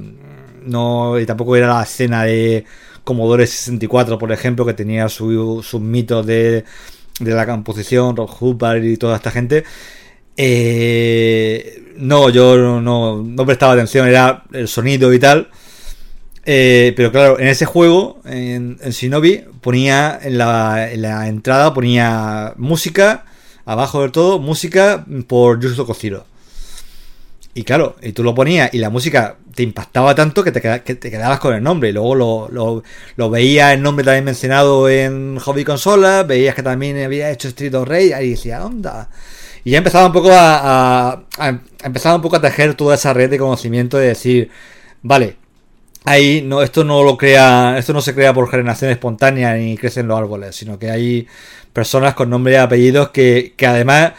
No, 0.64 1.20
y 1.20 1.26
tampoco 1.26 1.56
era 1.58 1.68
la 1.68 1.84
escena 1.84 2.24
de 2.24 2.64
Commodore 3.04 3.46
64, 3.48 4.18
por 4.18 4.32
ejemplo, 4.32 4.66
que 4.66 4.74
tenía 4.74 5.10
su- 5.10 5.62
sus 5.64 5.82
mitos 5.82 6.26
de, 6.26 6.64
de 7.20 7.32
la 7.34 7.46
composición, 7.46 8.16
Rob 8.16 8.30
Hubbard 8.40 8.84
y 8.84 8.96
toda 8.98 9.18
esta 9.18 9.32
gente. 9.32 9.66
Eh, 10.42 11.84
no, 11.98 12.30
yo 12.30 12.56
no, 12.58 13.22
no, 13.22 13.46
prestaba 13.46 13.74
atención, 13.74 14.08
era 14.08 14.44
el 14.54 14.70
sonido 14.70 15.14
y 15.14 15.20
tal. 15.20 15.50
Eh, 16.46 16.94
pero 16.96 17.12
claro, 17.12 17.38
en 17.42 17.48
ese 17.50 17.66
juego, 17.66 18.22
en, 18.24 18.78
Shinobi, 18.78 19.44
ponía 19.60 20.18
en 20.24 20.38
la, 20.38 20.90
en 20.94 21.02
la 21.02 21.28
entrada, 21.28 21.74
ponía 21.74 22.54
música, 22.56 23.26
abajo 23.66 24.02
del 24.02 24.14
todo, 24.14 24.40
música 24.40 25.06
por 25.28 25.60
Yuzo 25.60 25.86
Koshiro. 25.86 26.26
Y 27.54 27.64
claro, 27.64 27.98
y 28.02 28.14
tú 28.14 28.24
lo 28.24 28.34
ponías 28.34 28.74
y 28.74 28.78
la 28.78 28.90
música 28.90 29.36
te 29.54 29.64
impactaba 29.64 30.16
tanto 30.16 30.42
que 30.42 30.54
te, 30.54 30.62
queda- 30.62 30.80
que 30.84 30.96
te 30.96 31.12
quedabas 31.12 31.40
con 31.40 31.54
el 31.54 31.62
nombre. 31.62 31.90
Y 31.90 31.92
luego 31.92 32.16
lo, 32.16 32.48
lo, 32.50 32.84
lo 33.18 33.30
veías 33.30 33.74
el 33.74 33.82
nombre 33.82 34.06
también 34.06 34.24
mencionado 34.24 34.88
en 34.88 35.38
Hobby 35.38 35.66
Consolas, 35.66 36.26
veías 36.26 36.56
que 36.56 36.64
también 36.64 37.04
había 37.04 37.30
hecho 37.30 37.50
Street 37.50 37.76
of 37.76 37.90
Rage, 37.90 38.24
y 38.24 38.30
decía, 38.30 38.66
onda. 38.66 39.10
Y 39.64 39.72
ya 39.72 39.80
empezaba 39.80 40.06
un 40.06 40.14
poco 40.14 40.30
a, 40.32 41.24
empezaba 41.84 42.16
un 42.16 42.22
poco 42.22 42.38
a 42.38 42.42
tejer 42.42 42.76
toda 42.76 42.96
esa 42.96 43.14
red 43.14 43.30
de 43.30 43.38
conocimiento 43.38 43.98
de 43.98 44.08
decir, 44.08 44.50
vale, 45.02 45.36
ahí 46.06 46.42
no, 46.42 46.62
esto 46.62 46.84
no 46.84 47.04
lo 47.04 47.18
crea, 47.18 47.78
esto 47.78 47.94
no 47.94 48.02
se 48.02 48.16
crea 48.16 48.34
por 48.34 48.50
generación 48.50 48.92
espontánea 48.92 49.54
ni 49.56 49.78
crecen 49.78 50.08
los 50.08 50.18
árboles, 50.18 50.56
sino 50.56 50.80
que 50.80 50.90
hay 50.90 51.28
personas 51.74 52.14
con 52.14 52.30
nombres 52.30 52.56
y 52.56 52.60
apellidos 52.60 53.10
que, 53.10 53.54
que 53.58 53.68
además, 53.68 54.14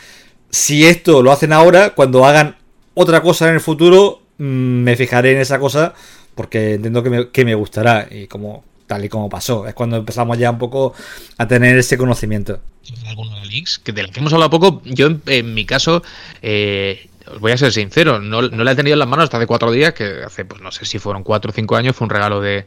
si 0.51 0.87
esto 0.87 1.23
lo 1.23 1.33
hacen 1.33 1.53
ahora, 1.53 1.91
cuando 1.91 2.25
hagan 2.27 2.57
otra 2.95 3.23
cosa 3.23 3.49
en 3.49 3.55
el 3.55 3.61
futuro, 3.61 4.23
mm, 4.39 4.45
me 4.45 4.97
fijaré 4.97 5.33
en 5.33 5.39
esa 5.39 5.59
cosa 5.59 5.95
porque 6.35 6.75
entiendo 6.75 7.03
que 7.03 7.11
me, 7.11 7.31
que 7.31 7.45
me 7.45 7.55
gustará 7.55 8.07
y 8.11 8.27
como 8.27 8.65
tal 8.91 9.05
y 9.05 9.09
como 9.09 9.29
pasó. 9.29 9.69
Es 9.69 9.75
cuando 9.75 9.99
empezamos 9.99 10.37
ya 10.37 10.51
un 10.51 10.59
poco 10.59 10.95
a 11.39 11.47
tener 11.47 11.79
ese 11.79 11.97
conocimiento. 11.97 12.59
alguno 13.07 13.39
de 13.39 13.47
Links, 13.47 13.79
que 13.79 13.93
de 13.93 14.03
la 14.03 14.09
que 14.09 14.19
hemos 14.19 14.33
hablado 14.33 14.51
poco, 14.51 14.83
yo 14.85 15.07
en, 15.07 15.23
en 15.27 15.55
mi 15.55 15.65
caso, 15.65 16.03
eh, 16.43 17.09
os 17.33 17.39
voy 17.39 17.53
a 17.53 17.57
ser 17.57 17.73
sincero, 17.73 18.19
no, 18.19 18.43
no 18.43 18.65
la 18.65 18.73
he 18.73 18.75
tenido 18.75 18.95
en 18.95 18.99
las 18.99 19.07
manos 19.07 19.25
hasta 19.25 19.37
hace 19.37 19.47
cuatro 19.47 19.71
días, 19.71 19.95
que 19.95 20.25
hace, 20.27 20.45
pues 20.45 20.61
no 20.61 20.73
sé 20.73 20.87
si 20.87 20.99
fueron 20.99 21.23
cuatro 21.23 21.53
o 21.53 21.55
cinco 21.55 21.77
años, 21.77 21.95
fue 21.95 22.07
un 22.07 22.11
regalo 22.11 22.41
de, 22.41 22.67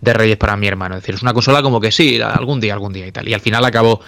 de 0.00 0.12
Reyes 0.12 0.36
para 0.36 0.56
mi 0.56 0.68
hermano. 0.68 0.94
Es 0.94 1.02
decir, 1.02 1.16
es 1.16 1.22
una 1.22 1.34
consola 1.34 1.60
como 1.60 1.80
que 1.80 1.90
sí, 1.90 2.20
algún 2.20 2.60
día, 2.60 2.74
algún 2.74 2.92
día 2.92 3.08
y 3.08 3.10
tal. 3.10 3.28
Y 3.28 3.34
al 3.34 3.40
final 3.40 3.64
acabó 3.64 4.00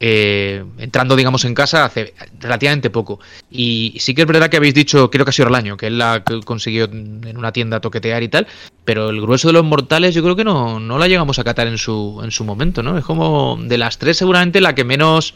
eh, 0.00 0.64
entrando, 0.78 1.16
digamos, 1.16 1.44
en 1.44 1.54
casa 1.54 1.84
hace 1.84 2.14
relativamente 2.40 2.90
poco. 2.90 3.18
Y 3.50 3.96
sí 3.98 4.14
que 4.14 4.22
es 4.22 4.28
verdad 4.28 4.48
que 4.48 4.56
habéis 4.56 4.74
dicho, 4.74 5.10
creo 5.10 5.24
que 5.24 5.30
ha 5.30 5.32
sido 5.32 5.48
el 5.48 5.54
año, 5.54 5.76
que 5.76 5.88
él 5.88 5.98
la 5.98 6.22
consiguió 6.44 6.84
en 6.84 7.36
una 7.36 7.52
tienda 7.52 7.80
toquetear 7.80 8.22
y 8.22 8.28
tal, 8.28 8.46
pero 8.84 9.10
el 9.10 9.20
grueso 9.20 9.48
de 9.48 9.54
los 9.54 9.64
mortales 9.64 10.14
yo 10.14 10.22
creo 10.22 10.36
que 10.36 10.44
no, 10.44 10.78
no 10.78 10.98
la 10.98 11.08
llegamos 11.08 11.38
a 11.38 11.44
catar 11.44 11.66
en 11.66 11.78
su, 11.78 12.20
en 12.22 12.30
su 12.30 12.44
momento, 12.44 12.82
¿no? 12.82 12.96
Es 12.96 13.04
como 13.04 13.58
de 13.60 13.78
las 13.78 13.98
tres 13.98 14.16
seguramente 14.16 14.60
la 14.60 14.74
que 14.74 14.84
menos 14.84 15.34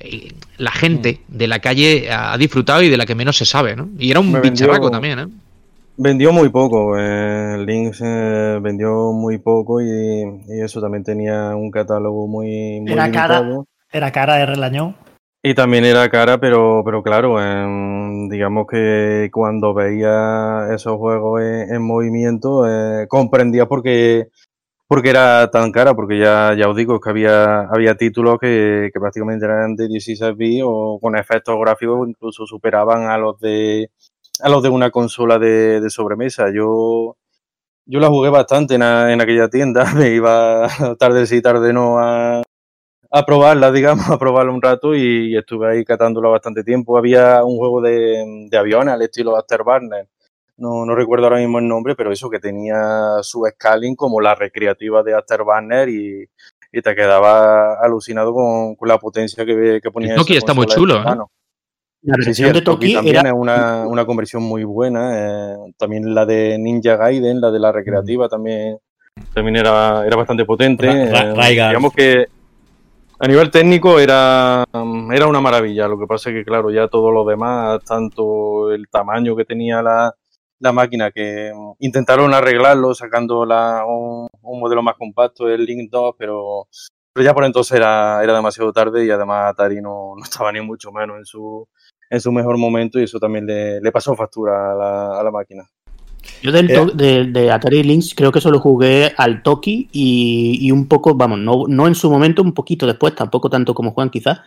eh, 0.00 0.32
la 0.56 0.72
gente 0.72 1.20
de 1.28 1.46
la 1.46 1.58
calle 1.58 2.10
ha 2.10 2.36
disfrutado 2.38 2.82
y 2.82 2.88
de 2.88 2.96
la 2.96 3.06
que 3.06 3.14
menos 3.14 3.36
se 3.36 3.44
sabe, 3.44 3.76
¿no? 3.76 3.88
Y 3.98 4.10
era 4.10 4.20
un 4.20 4.40
bicharraco 4.40 4.90
también, 4.90 5.18
¿eh? 5.18 5.26
Vendió 5.98 6.32
muy 6.32 6.48
poco, 6.48 6.98
eh, 6.98 7.62
Lynx 7.66 8.00
eh, 8.02 8.58
vendió 8.62 9.12
muy 9.12 9.36
poco 9.36 9.82
y, 9.82 10.22
y 10.48 10.60
eso 10.62 10.80
también 10.80 11.04
tenía 11.04 11.54
un 11.54 11.70
catálogo 11.70 12.26
muy, 12.26 12.80
muy 12.80 12.92
Era 12.92 13.10
cara. 13.12 13.46
Era 13.92 14.10
cara 14.10 14.40
R 14.40 14.54
el 14.54 14.64
año. 14.64 14.94
Y 15.44 15.54
también 15.54 15.84
era 15.84 16.08
cara, 16.08 16.38
pero, 16.38 16.82
pero 16.84 17.02
claro, 17.02 17.36
digamos 18.30 18.66
que 18.70 19.28
cuando 19.32 19.74
veía 19.74 20.68
esos 20.72 20.96
juegos 20.96 21.42
en, 21.42 21.74
en 21.74 21.82
movimiento, 21.82 22.66
eh, 22.68 23.06
comprendía 23.08 23.66
por 23.66 23.82
qué, 23.82 24.28
porque 24.86 25.10
era 25.10 25.50
tan 25.50 25.72
cara, 25.72 25.94
porque 25.94 26.18
ya, 26.18 26.54
ya 26.56 26.68
os 26.68 26.76
digo 26.76 27.00
que 27.00 27.10
había, 27.10 27.62
había 27.62 27.96
títulos 27.96 28.38
que, 28.40 28.90
que 28.92 29.00
prácticamente 29.00 29.44
eran 29.44 29.74
de 29.74 29.88
16 29.88 30.36
bits 30.36 30.62
o 30.64 30.98
con 31.00 31.16
efectos 31.16 31.58
gráficos 31.60 32.08
incluso 32.08 32.46
superaban 32.46 33.10
a 33.10 33.18
los 33.18 33.40
de 33.40 33.90
a 34.40 34.48
los 34.48 34.62
de 34.62 34.68
una 34.68 34.90
consola 34.90 35.38
de, 35.38 35.80
de 35.80 35.90
sobremesa. 35.90 36.46
Yo, 36.54 37.16
yo 37.86 38.00
la 38.00 38.08
jugué 38.08 38.30
bastante 38.30 38.74
en, 38.76 38.82
en 38.82 39.20
aquella 39.20 39.48
tienda, 39.48 39.92
me 39.96 40.10
iba 40.10 40.68
tarde 40.98 41.26
sí, 41.26 41.42
tarde 41.42 41.72
no 41.72 41.98
a, 41.98 42.42
a 43.12 43.24
probarla, 43.26 43.70
digamos, 43.70 44.08
a 44.10 44.18
probarla 44.18 44.52
un 44.52 44.62
rato 44.62 44.94
y 44.94 45.36
estuve 45.36 45.70
ahí 45.70 45.84
catándola 45.84 46.28
bastante 46.30 46.64
tiempo. 46.64 46.96
Había 46.96 47.44
un 47.44 47.56
juego 47.58 47.80
de, 47.80 48.46
de 48.50 48.58
aviones 48.58 48.94
al 48.94 49.02
estilo 49.02 49.36
Afterburner. 49.36 50.08
No, 50.56 50.84
no 50.86 50.94
recuerdo 50.94 51.26
ahora 51.26 51.38
mismo 51.38 51.58
el 51.58 51.68
nombre, 51.68 51.94
pero 51.94 52.12
eso 52.12 52.30
que 52.30 52.38
tenía 52.38 53.18
su 53.22 53.44
scaling 53.50 53.96
como 53.96 54.20
la 54.20 54.34
recreativa 54.34 55.02
de 55.02 55.14
Afterburner 55.14 55.88
y, 55.88 56.24
y 56.72 56.82
te 56.82 56.94
quedaba 56.94 57.74
alucinado 57.80 58.32
con, 58.32 58.76
con 58.76 58.88
la 58.88 58.98
potencia 58.98 59.44
que, 59.44 59.80
que 59.82 59.90
ponía. 59.90 60.14
El 60.14 60.16
Toki 60.20 60.36
está 60.36 60.54
muy 60.54 60.66
chulo, 60.66 60.96
¿eh? 60.96 61.16
La 62.04 62.16
Sí, 62.16 62.22
sí, 62.34 62.42
versión 62.42 62.52
de 62.52 62.62
Toki 62.62 62.92
también 62.94 63.16
era 63.18 63.28
es 63.28 63.34
una, 63.34 63.86
una 63.86 64.04
conversión 64.04 64.42
muy 64.42 64.64
buena. 64.64 65.12
eh, 65.14 65.56
también 65.78 66.14
la 66.14 66.26
de 66.26 66.58
Ninja 66.58 66.96
Gaiden, 66.96 67.40
la 67.40 67.50
de 67.50 67.60
la 67.60 67.70
recreativa, 67.72 68.28
también, 68.28 68.76
también 69.32 69.56
era, 69.56 70.04
era 70.06 70.16
bastante 70.16 70.44
potente. 70.44 70.86
Ra- 70.86 71.34
Ra- 71.34 71.48
eh, 71.48 71.50
digamos 71.68 71.92
que 71.92 72.26
a 73.22 73.28
nivel 73.28 73.52
técnico 73.52 74.00
era, 74.00 74.64
mm, 74.72 75.12
era 75.12 75.28
una 75.28 75.40
maravilla. 75.40 75.86
Lo 75.86 75.96
que 75.96 76.08
pasa 76.08 76.30
es 76.30 76.34
que, 76.34 76.44
claro, 76.44 76.72
ya 76.72 76.88
todo 76.88 77.12
lo 77.12 77.24
demás, 77.24 77.80
tanto 77.84 78.72
el 78.72 78.88
tamaño 78.88 79.36
que 79.36 79.44
tenía 79.44 79.80
la, 79.80 80.12
máquina, 80.72 81.12
que 81.12 81.52
mm, 81.54 81.74
intentaron 81.78 82.34
arreglarlo 82.34 82.94
sacando 82.94 83.42
un, 83.42 84.28
modelo 84.42 84.82
más 84.82 84.96
compacto, 84.96 85.48
el 85.48 85.64
Link 85.64 85.88
2, 85.88 86.16
pero, 86.18 86.66
ya 87.14 87.32
por 87.32 87.44
entonces 87.44 87.76
era, 87.76 88.24
era 88.24 88.34
demasiado 88.34 88.72
tarde 88.72 89.04
y 89.04 89.10
además 89.10 89.52
Atari 89.52 89.80
no, 89.82 90.14
estaba 90.20 90.50
ni 90.50 90.60
mucho 90.60 90.90
menos 90.90 91.18
en 91.18 91.24
su, 91.24 91.68
en 92.10 92.20
su 92.20 92.32
mejor 92.32 92.58
momento 92.58 92.98
y 92.98 93.04
eso 93.04 93.20
también 93.20 93.46
le, 93.46 93.92
pasó 93.92 94.16
factura 94.16 94.72
a 94.72 95.22
la 95.22 95.30
máquina. 95.30 95.62
Yo 96.42 96.52
del 96.52 96.70
Eh. 96.70 96.86
de, 96.94 97.24
de 97.26 97.50
Atari 97.50 97.82
Lynx 97.82 98.14
creo 98.14 98.32
que 98.32 98.40
solo 98.40 98.60
jugué 98.60 99.12
al 99.16 99.42
Toki 99.42 99.88
y, 99.92 100.58
y 100.60 100.70
un 100.70 100.86
poco, 100.88 101.14
vamos, 101.14 101.38
no, 101.38 101.64
no 101.68 101.86
en 101.86 101.94
su 101.94 102.10
momento, 102.10 102.42
un 102.42 102.54
poquito 102.54 102.86
después, 102.86 103.14
tampoco 103.14 103.50
tanto 103.50 103.74
como 103.74 103.92
Juan 103.92 104.10
quizás, 104.10 104.40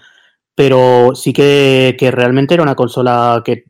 pero 0.55 1.13
sí 1.15 1.33
que, 1.33 1.95
que 1.99 2.11
realmente 2.11 2.53
era 2.53 2.63
una 2.63 2.75
consola 2.75 3.41
que 3.43 3.65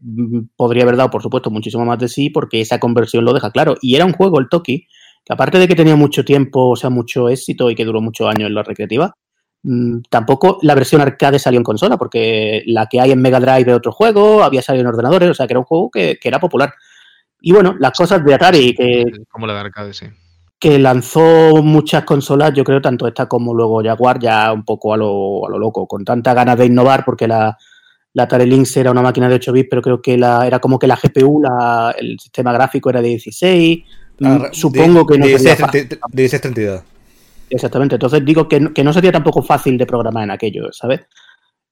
podría 0.56 0.84
haber 0.84 0.97
dado, 0.97 1.10
por 1.10 1.24
supuesto, 1.24 1.49
muchísimo 1.49 1.84
más 1.84 1.97
de 1.97 2.08
sí, 2.08 2.30
porque 2.30 2.62
esa 2.62 2.80
conversión 2.80 3.26
lo 3.26 3.34
deja 3.34 3.49
claro. 3.51 3.76
Y 3.82 3.95
era 3.95 4.06
un 4.06 4.14
juego, 4.14 4.39
el 4.39 4.49
Toki, 4.49 4.88
que 5.26 5.34
aparte 5.34 5.58
de 5.58 5.68
que 5.68 5.76
tenía 5.76 5.95
mucho 5.95 6.24
tiempo, 6.24 6.70
o 6.70 6.76
sea, 6.76 6.91
mucho 6.91 7.28
éxito 7.28 7.72
y 7.72 7.76
que 7.76 7.86
duró 7.86 8.01
muchos 8.01 8.28
años 8.28 8.47
en 8.47 8.53
la 8.53 8.62
recreativa, 8.62 9.16
mm, 9.64 10.01
tampoco 10.12 10.60
la 10.62 10.76
versión 10.76 11.01
arcade 11.01 11.39
salió 11.39 11.60
en 11.60 11.64
consola, 11.64 11.97
porque 11.97 12.62
la 12.68 12.86
que 12.86 13.01
hay 13.01 13.12
en 13.12 13.22
Mega 13.22 13.39
Drive 13.39 13.72
es 13.72 13.78
otro 13.78 13.91
juego, 13.91 14.43
había 14.43 14.62
salido 14.62 14.82
en 14.82 14.88
ordenadores, 14.88 15.30
o 15.30 15.34
sea, 15.34 15.47
que 15.47 15.53
era 15.53 15.60
un 15.60 15.66
juego 15.66 15.89
que, 15.89 16.20
que 16.22 16.28
era 16.28 16.39
popular. 16.39 16.72
Y 17.48 17.52
bueno, 17.52 17.76
las 17.80 17.91
cosas 17.96 18.26
de 18.26 18.34
Atari, 18.34 18.74
que, 18.74 19.04
Como 19.30 19.46
la 19.46 19.54
de 19.54 19.60
arcade, 19.60 19.93
sí. 19.93 20.08
que 20.60 20.80
lanzó 20.80 21.62
muchas 21.62 22.04
consolas, 22.04 22.54
yo 22.56 22.64
creo, 22.64 22.82
tanto 22.82 23.08
esta 23.08 23.28
como 23.28 23.54
luego 23.54 23.84
Jaguar, 23.84 24.18
ya 24.20 24.52
un 24.52 24.66
poco 24.66 24.93
a 24.93 24.98
lo, 24.98 25.46
a 25.46 25.50
lo 25.52 25.60
loco, 25.60 25.86
con 25.88 26.04
tantas 26.04 26.34
ganas 26.34 26.58
de 26.58 26.66
innovar, 26.66 27.06
porque 27.06 27.28
la, 27.28 27.56
la 28.14 28.24
Atari 28.24 28.48
Lynx 28.48 28.76
era 28.78 28.89
una 28.89 29.04
máquina 29.04 29.30
de 29.30 29.36
8 29.36 29.52
bits, 29.52 29.68
pero 29.70 29.82
creo 29.84 30.02
que 30.02 30.18
la, 30.18 30.48
era 30.48 30.58
como 30.60 30.80
que 30.80 30.88
la 30.88 30.96
GPU, 30.96 31.39
la, 31.43 31.93
el 32.00 32.20
sistema 32.20 32.52
gráfico 32.52 32.89
era 32.89 33.02
de 33.02 33.10
16. 33.10 33.80
Mm, 34.20 34.26
Ah, 34.28 34.50
Supongo 34.52 35.06
que 35.06 35.18
no 35.20 35.26
sería 35.26 35.38
16, 35.38 35.60
fácil. 35.60 35.88
30 35.89 36.08
1632. 36.14 36.82
Exactamente. 37.52 37.96
Entonces 37.96 38.26
digo 38.26 38.48
que, 38.48 38.60
no- 38.60 38.74
que 38.74 38.84
no 38.84 38.91
sería 38.91 39.12
tampoco 39.12 39.43
fácil 39.43 39.78
de 39.78 39.86
programar 39.86 40.24
en 40.24 40.32
aquello, 40.32 40.72
¿sabes? 40.74 41.02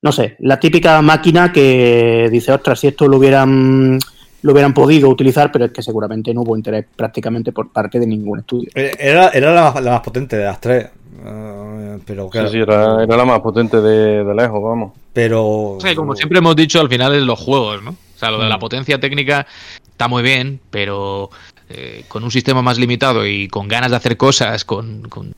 No 0.03 0.11
sé, 0.11 0.35
la 0.39 0.59
típica 0.59 1.01
máquina 1.01 1.51
que 1.51 2.27
dice, 2.31 2.51
ostras, 2.51 2.79
si 2.79 2.87
esto 2.87 3.07
lo 3.07 3.17
hubieran 3.17 3.97
lo 4.43 4.51
hubieran 4.53 4.73
podido 4.73 5.09
utilizar, 5.09 5.51
pero 5.51 5.65
es 5.65 5.71
que 5.71 5.81
seguramente 5.81 6.33
no 6.33 6.41
hubo 6.41 6.55
interés 6.55 6.85
prácticamente 6.95 7.51
por 7.51 7.69
parte 7.71 7.99
de 7.99 8.05
ningún 8.07 8.39
estudio. 8.39 8.69
Eh, 8.75 8.91
Era, 8.99 9.29
era 9.29 9.51
la, 9.53 9.71
más, 9.71 9.83
la 9.83 9.91
más 9.93 10.01
potente 10.01 10.37
de 10.37 10.43
las 10.45 10.61
tres. 10.61 10.85
eh, 11.25 11.97
pero 12.05 12.29
claro. 12.29 12.47
Sí, 12.49 12.53
sí, 12.57 12.59
era, 12.61 13.03
era 13.03 13.17
la 13.17 13.25
más 13.25 13.39
potente 13.39 13.81
de, 13.81 14.23
de 14.23 14.35
lejos, 14.35 14.61
vamos. 14.63 14.93
Pero. 15.13 15.77
Sea, 15.79 15.95
como 15.95 16.15
siempre 16.15 16.39
hemos 16.39 16.55
dicho, 16.55 16.79
al 16.79 16.89
final 16.89 17.13
es 17.15 17.23
los 17.23 17.39
juegos, 17.39 17.81
¿no? 17.83 17.91
O 17.91 18.19
sea, 18.19 18.31
lo 18.31 18.39
de 18.39 18.49
la 18.49 18.57
Mm. 18.57 18.59
potencia 18.59 18.99
técnica 18.99 19.45
está 19.89 20.07
muy 20.07 20.23
bien, 20.23 20.59
pero 20.69 21.29
eh, 21.69 22.03
con 22.07 22.23
un 22.23 22.31
sistema 22.31 22.61
más 22.61 22.77
limitado 22.77 23.25
y 23.25 23.47
con 23.47 23.67
ganas 23.67 23.91
de 23.91 23.97
hacer 23.97 24.17
cosas, 24.17 24.65
con, 24.65 25.03
con, 25.03 25.33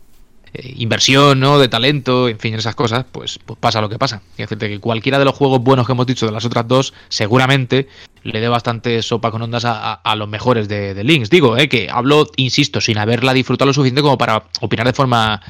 eh, 0.58 0.74
inversión, 0.78 1.40
¿no? 1.40 1.60
De 1.60 1.68
talento, 1.68 2.28
en 2.30 2.40
fin, 2.40 2.54
esas 2.56 2.76
cosas, 2.76 3.06
pues, 3.12 3.40
pues 3.46 3.60
pasa 3.60 3.82
lo 3.82 3.90
que 3.90 3.98
pasa. 4.00 4.22
Y 4.38 4.42
decirte 4.44 4.70
que 4.70 4.80
cualquiera 4.80 5.20
de 5.20 5.26
los 5.26 5.36
juegos 5.36 5.62
buenos 5.62 5.86
que 5.86 5.92
hemos 5.94 6.06
dicho 6.08 6.26
de 6.26 6.32
las 6.32 6.46
otras 6.46 6.68
dos, 6.68 6.94
seguramente 7.10 7.88
le 8.24 8.40
dé 8.40 8.48
bastante 8.48 9.02
sopa 9.02 9.32
con 9.32 9.42
ondas 9.42 9.66
a, 9.66 9.92
a- 9.92 9.94
a 9.94 10.16
los 10.16 10.28
mejores 10.28 10.68
de, 10.68 10.94
de 10.94 11.04
Lynx. 11.04 11.30
Digo, 11.30 11.58
eh, 11.58 11.70
que 11.70 11.90
hablo, 11.92 12.28
insisto, 12.38 12.82
sin 12.82 12.98
haberla 12.98 13.34
disfrutado 13.34 13.68
lo 13.68 13.74
suficiente 13.74 14.02
como 14.02 14.18
para 14.18 14.44
opinar 14.62 14.88
de 14.88 14.94
forma 14.94 15.42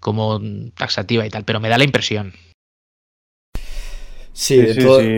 como 0.00 0.40
taxativa 0.76 1.24
y 1.26 1.30
tal, 1.30 1.44
pero 1.44 1.60
me 1.60 1.68
da 1.68 1.78
la 1.78 1.84
impresión. 1.84 2.32
Sí, 4.32 4.72
Sí, 4.72 4.80
todo- 4.80 5.00
sí. 5.00 5.08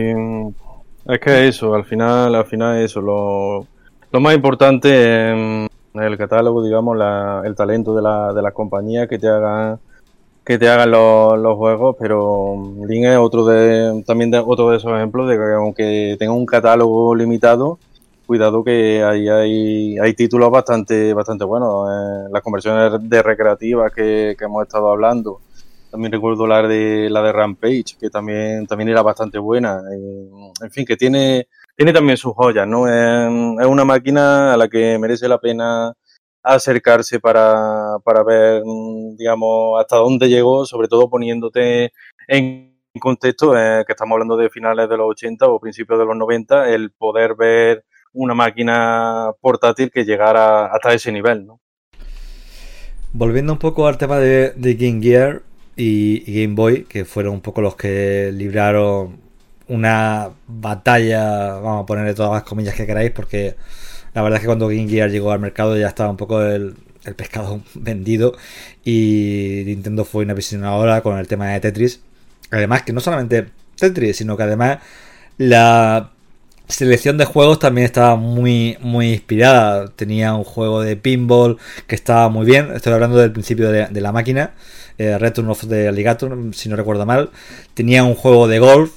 Es 1.07 1.19
que 1.19 1.47
eso, 1.47 1.73
al 1.75 1.85
final, 1.85 2.33
al 2.33 2.45
final 2.47 2.81
eso, 2.81 2.99
lo, 2.99 3.67
lo 4.11 4.19
más 4.19 4.33
importante 4.35 5.29
en 5.29 5.67
el 5.99 6.17
catálogo, 6.17 6.63
digamos, 6.63 6.97
la- 6.97 7.41
el 7.45 7.55
talento 7.55 7.95
de 7.95 8.01
la, 8.01 8.33
de 8.33 8.41
las 8.41 8.53
compañías 8.53 9.07
que 9.07 9.17
te 9.19 9.27
hagan 9.27 9.79
que 10.45 10.57
te 10.59 10.69
hagan 10.69 10.91
los, 10.91 11.37
los 11.39 11.57
juegos, 11.57 11.95
pero 11.99 12.55
Link 12.87 13.05
es 13.05 13.17
otro 13.17 13.45
de 13.45 14.03
también 14.05 14.31
de, 14.31 14.39
otro 14.39 14.69
de 14.71 14.77
esos 14.77 14.91
ejemplos 14.93 15.27
de 15.29 15.37
que 15.37 15.53
aunque 15.55 16.15
tenga 16.19 16.33
un 16.33 16.45
catálogo 16.45 17.15
limitado, 17.15 17.79
cuidado 18.27 18.63
que 18.63 19.03
ahí 19.03 19.27
hay, 19.29 19.97
hay 19.99 20.13
títulos 20.13 20.51
bastante 20.51 21.13
bastante 21.13 21.45
buenos. 21.45 21.89
eh, 21.91 22.29
las 22.31 22.41
conversiones 22.43 22.93
de 23.09 23.23
recreativas 23.23 23.91
que, 23.93 24.35
que 24.37 24.45
hemos 24.45 24.63
estado 24.63 24.89
hablando, 24.91 25.39
también 25.91 26.11
recuerdo 26.11 26.45
la 26.47 26.61
de 26.67 27.09
la 27.09 27.21
de 27.23 27.31
Rampage, 27.31 27.95
que 27.99 28.09
también, 28.09 28.67
también 28.67 28.89
era 28.89 29.01
bastante 29.01 29.37
buena. 29.39 29.81
Eh, 29.93 30.29
en 30.63 30.71
fin, 30.71 30.85
que 30.85 30.97
tiene, 30.97 31.47
tiene 31.75 31.93
también 31.93 32.17
sus 32.17 32.33
joyas, 32.33 32.67
¿no? 32.67 32.87
Es, 32.87 33.61
es 33.61 33.67
una 33.67 33.85
máquina 33.85 34.53
a 34.53 34.57
la 34.57 34.67
que 34.67 34.97
merece 34.97 35.27
la 35.27 35.39
pena 35.39 35.93
acercarse 36.45 37.19
para, 37.19 37.97
para 38.03 38.23
ver, 38.23 38.61
mm, 38.63 39.15
digamos, 39.17 39.81
hasta 39.81 39.97
dónde 39.97 40.29
llegó, 40.29 40.65
sobre 40.65 40.87
todo 40.87 41.09
poniéndote 41.09 41.91
en 42.27 42.75
contexto, 42.99 43.57
eh, 43.57 43.83
que 43.85 43.93
estamos 43.93 44.13
hablando 44.13 44.37
de 44.37 44.49
finales 44.49 44.87
de 44.87 44.97
los 44.97 45.09
80 45.09 45.47
o 45.47 45.59
principios 45.59 45.99
de 45.99 46.05
los 46.05 46.15
90, 46.15 46.69
el 46.69 46.91
poder 46.91 47.35
ver 47.35 47.83
una 48.13 48.33
máquina 48.33 49.31
portátil 49.41 49.91
que 49.91 50.05
llegara 50.05 50.67
hasta 50.67 50.93
ese 50.93 51.11
nivel, 51.11 51.45
¿no? 51.45 51.59
Volviendo 53.11 53.53
un 53.53 53.59
poco 53.59 53.87
al 53.87 53.97
tema 53.97 54.19
de, 54.19 54.53
Game 54.55 55.01
Gear 55.01 55.41
y 55.75 56.41
Game 56.41 56.55
Boy, 56.55 56.83
que 56.83 57.05
fueron 57.05 57.33
un 57.33 57.41
poco 57.41 57.61
los 57.61 57.75
que 57.75 58.31
libraron 58.33 59.24
una 59.67 60.31
batalla, 60.47 61.55
vamos 61.55 61.83
a 61.83 61.85
ponerle 61.85 62.13
todas 62.13 62.33
las 62.33 62.43
comillas 62.43 62.75
que 62.75 62.85
queráis, 62.85 63.11
porque 63.11 63.55
la 64.13 64.21
verdad 64.21 64.37
es 64.37 64.41
que 64.41 64.47
cuando 64.47 64.67
Game 64.67 64.87
Gear 64.87 65.09
llegó 65.09 65.31
al 65.31 65.39
mercado 65.39 65.77
ya 65.77 65.87
estaba 65.87 66.09
un 66.09 66.17
poco 66.17 66.41
el, 66.41 66.75
el 67.05 67.15
pescado 67.15 67.61
vendido 67.75 68.35
y 68.83 69.63
Nintendo 69.65 70.05
fue 70.05 70.23
una 70.23 70.33
visionadora 70.33 71.01
con 71.01 71.17
el 71.17 71.27
tema 71.27 71.47
de 71.49 71.59
Tetris. 71.59 72.01
Además 72.51 72.83
que 72.83 72.93
no 72.93 72.99
solamente 72.99 73.47
Tetris, 73.77 74.17
sino 74.17 74.37
que 74.37 74.43
además 74.43 74.79
la 75.37 76.11
selección 76.67 77.17
de 77.17 77.25
juegos 77.25 77.59
también 77.59 77.85
estaba 77.85 78.15
muy, 78.15 78.77
muy 78.81 79.13
inspirada. 79.13 79.87
Tenía 79.89 80.33
un 80.33 80.43
juego 80.43 80.81
de 80.81 80.95
pinball 80.95 81.57
que 81.87 81.95
estaba 81.95 82.29
muy 82.29 82.45
bien. 82.45 82.71
Estoy 82.73 82.93
hablando 82.93 83.17
del 83.17 83.31
principio 83.31 83.71
de, 83.71 83.87
de 83.87 84.01
la 84.01 84.11
máquina. 84.11 84.53
Eh, 84.97 85.17
Return 85.17 85.49
of 85.49 85.67
the 85.67 85.87
Alligator, 85.87 86.37
si 86.53 86.69
no 86.69 86.75
recuerdo 86.75 87.05
mal. 87.05 87.31
Tenía 87.73 88.03
un 88.03 88.15
juego 88.15 88.47
de 88.47 88.59
golf, 88.59 88.91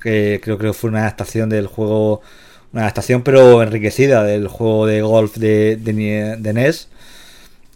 que 0.00 0.40
creo 0.42 0.58
que 0.58 0.72
fue 0.72 0.90
una 0.90 1.00
adaptación 1.00 1.48
del 1.48 1.66
juego. 1.66 2.22
Una 2.72 2.82
adaptación 2.82 3.22
pero 3.22 3.62
enriquecida 3.62 4.24
del 4.24 4.48
juego 4.48 4.86
de 4.86 5.02
golf 5.02 5.36
de, 5.36 5.76
de, 5.76 6.52
NES. 6.52 6.88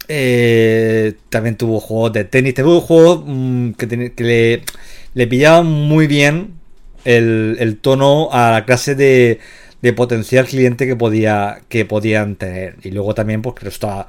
Eh, 0.09 1.13
también 1.29 1.55
tuvo 1.55 1.79
juegos 1.79 2.13
de 2.13 2.25
tenis. 2.25 2.53
Tuvo 2.55 2.81
juegos 2.81 3.23
mm, 3.25 3.71
que, 3.71 4.11
que 4.13 4.23
le, 4.23 4.63
le 5.13 5.27
pillaban 5.27 5.67
muy 5.67 6.07
bien 6.07 6.59
el, 7.05 7.57
el 7.59 7.77
tono 7.77 8.29
a 8.31 8.51
la 8.51 8.65
clase 8.65 8.95
de, 8.95 9.39
de 9.81 9.93
potencial 9.93 10.45
cliente 10.45 10.87
que 10.87 10.95
podía 10.95 11.61
que 11.69 11.85
podían 11.85 12.35
tener. 12.35 12.75
Y 12.83 12.91
luego 12.91 13.13
también 13.13 13.41
pues 13.41 13.55
que 13.55 13.65
resultaba, 13.65 14.07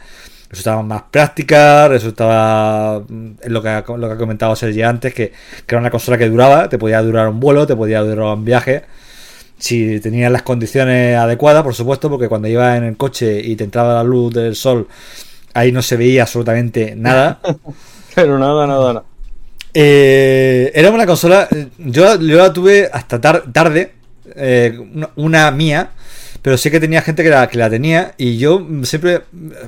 resultaban 0.51 0.87
más 0.89 1.03
prácticas, 1.11 1.89
resultaba 1.89 3.01
mm, 3.09 3.31
lo 3.47 3.63
que, 3.63 3.69
ha- 3.69 3.85
lo 3.97 4.09
que 4.09 4.15
ha 4.15 4.19
comentado 4.19 4.55
Sergi 4.57 4.83
antes, 4.83 5.15
que, 5.15 5.29
que 5.67 5.75
era 5.75 5.79
una 5.81 5.91
consola 5.91 6.19
que 6.19 6.29
duraba, 6.29 6.69
te 6.69 6.79
podía 6.79 7.01
durar 7.03 7.29
un 7.29 7.41
vuelo, 7.41 7.67
te 7.67 7.77
podía 7.77 8.01
durar 8.01 8.35
un 8.37 8.45
viaje. 8.45 8.85
Si 9.59 10.01
tenías 10.01 10.33
las 10.33 10.43
condiciones 10.43 11.17
adecuadas, 11.17 11.63
por 11.63 11.75
supuesto, 11.75 12.09
porque 12.11 12.29
cuando 12.29 12.49
ibas 12.49 12.79
en 12.79 12.85
el 12.85 12.97
coche 12.97 13.41
y 13.45 13.57
te 13.57 13.65
entraba 13.65 13.95
la 13.95 14.05
luz 14.05 14.33
del 14.35 14.57
sol 14.57 14.89
ahí 15.53 15.73
no 15.73 15.83
se 15.83 15.97
veía 15.97 16.23
absolutamente 16.23 16.95
nada. 16.97 17.41
Pero 18.15 18.39
nada, 18.39 18.67
nada, 18.67 18.93
nada. 18.95 19.05
Eh, 19.73 20.73
era 20.75 20.91
una 20.91 21.07
consola, 21.07 21.49
yo, 21.79 22.19
yo 22.21 22.39
la 22.39 22.53
tuve 22.53 22.89
hasta 22.93 23.21
tarde, 23.21 23.93
eh, 24.35 24.77
una, 24.95 25.11
una 25.17 25.51
mía, 25.53 25.91
pero 26.43 26.57
sí 26.57 26.71
que 26.71 26.81
tenía 26.81 27.03
gente 27.03 27.23
que 27.23 27.29
la, 27.29 27.49
que 27.49 27.59
la 27.59 27.69
tenía 27.69 28.15
y 28.17 28.39
yo 28.39 28.67
siempre 28.83 29.23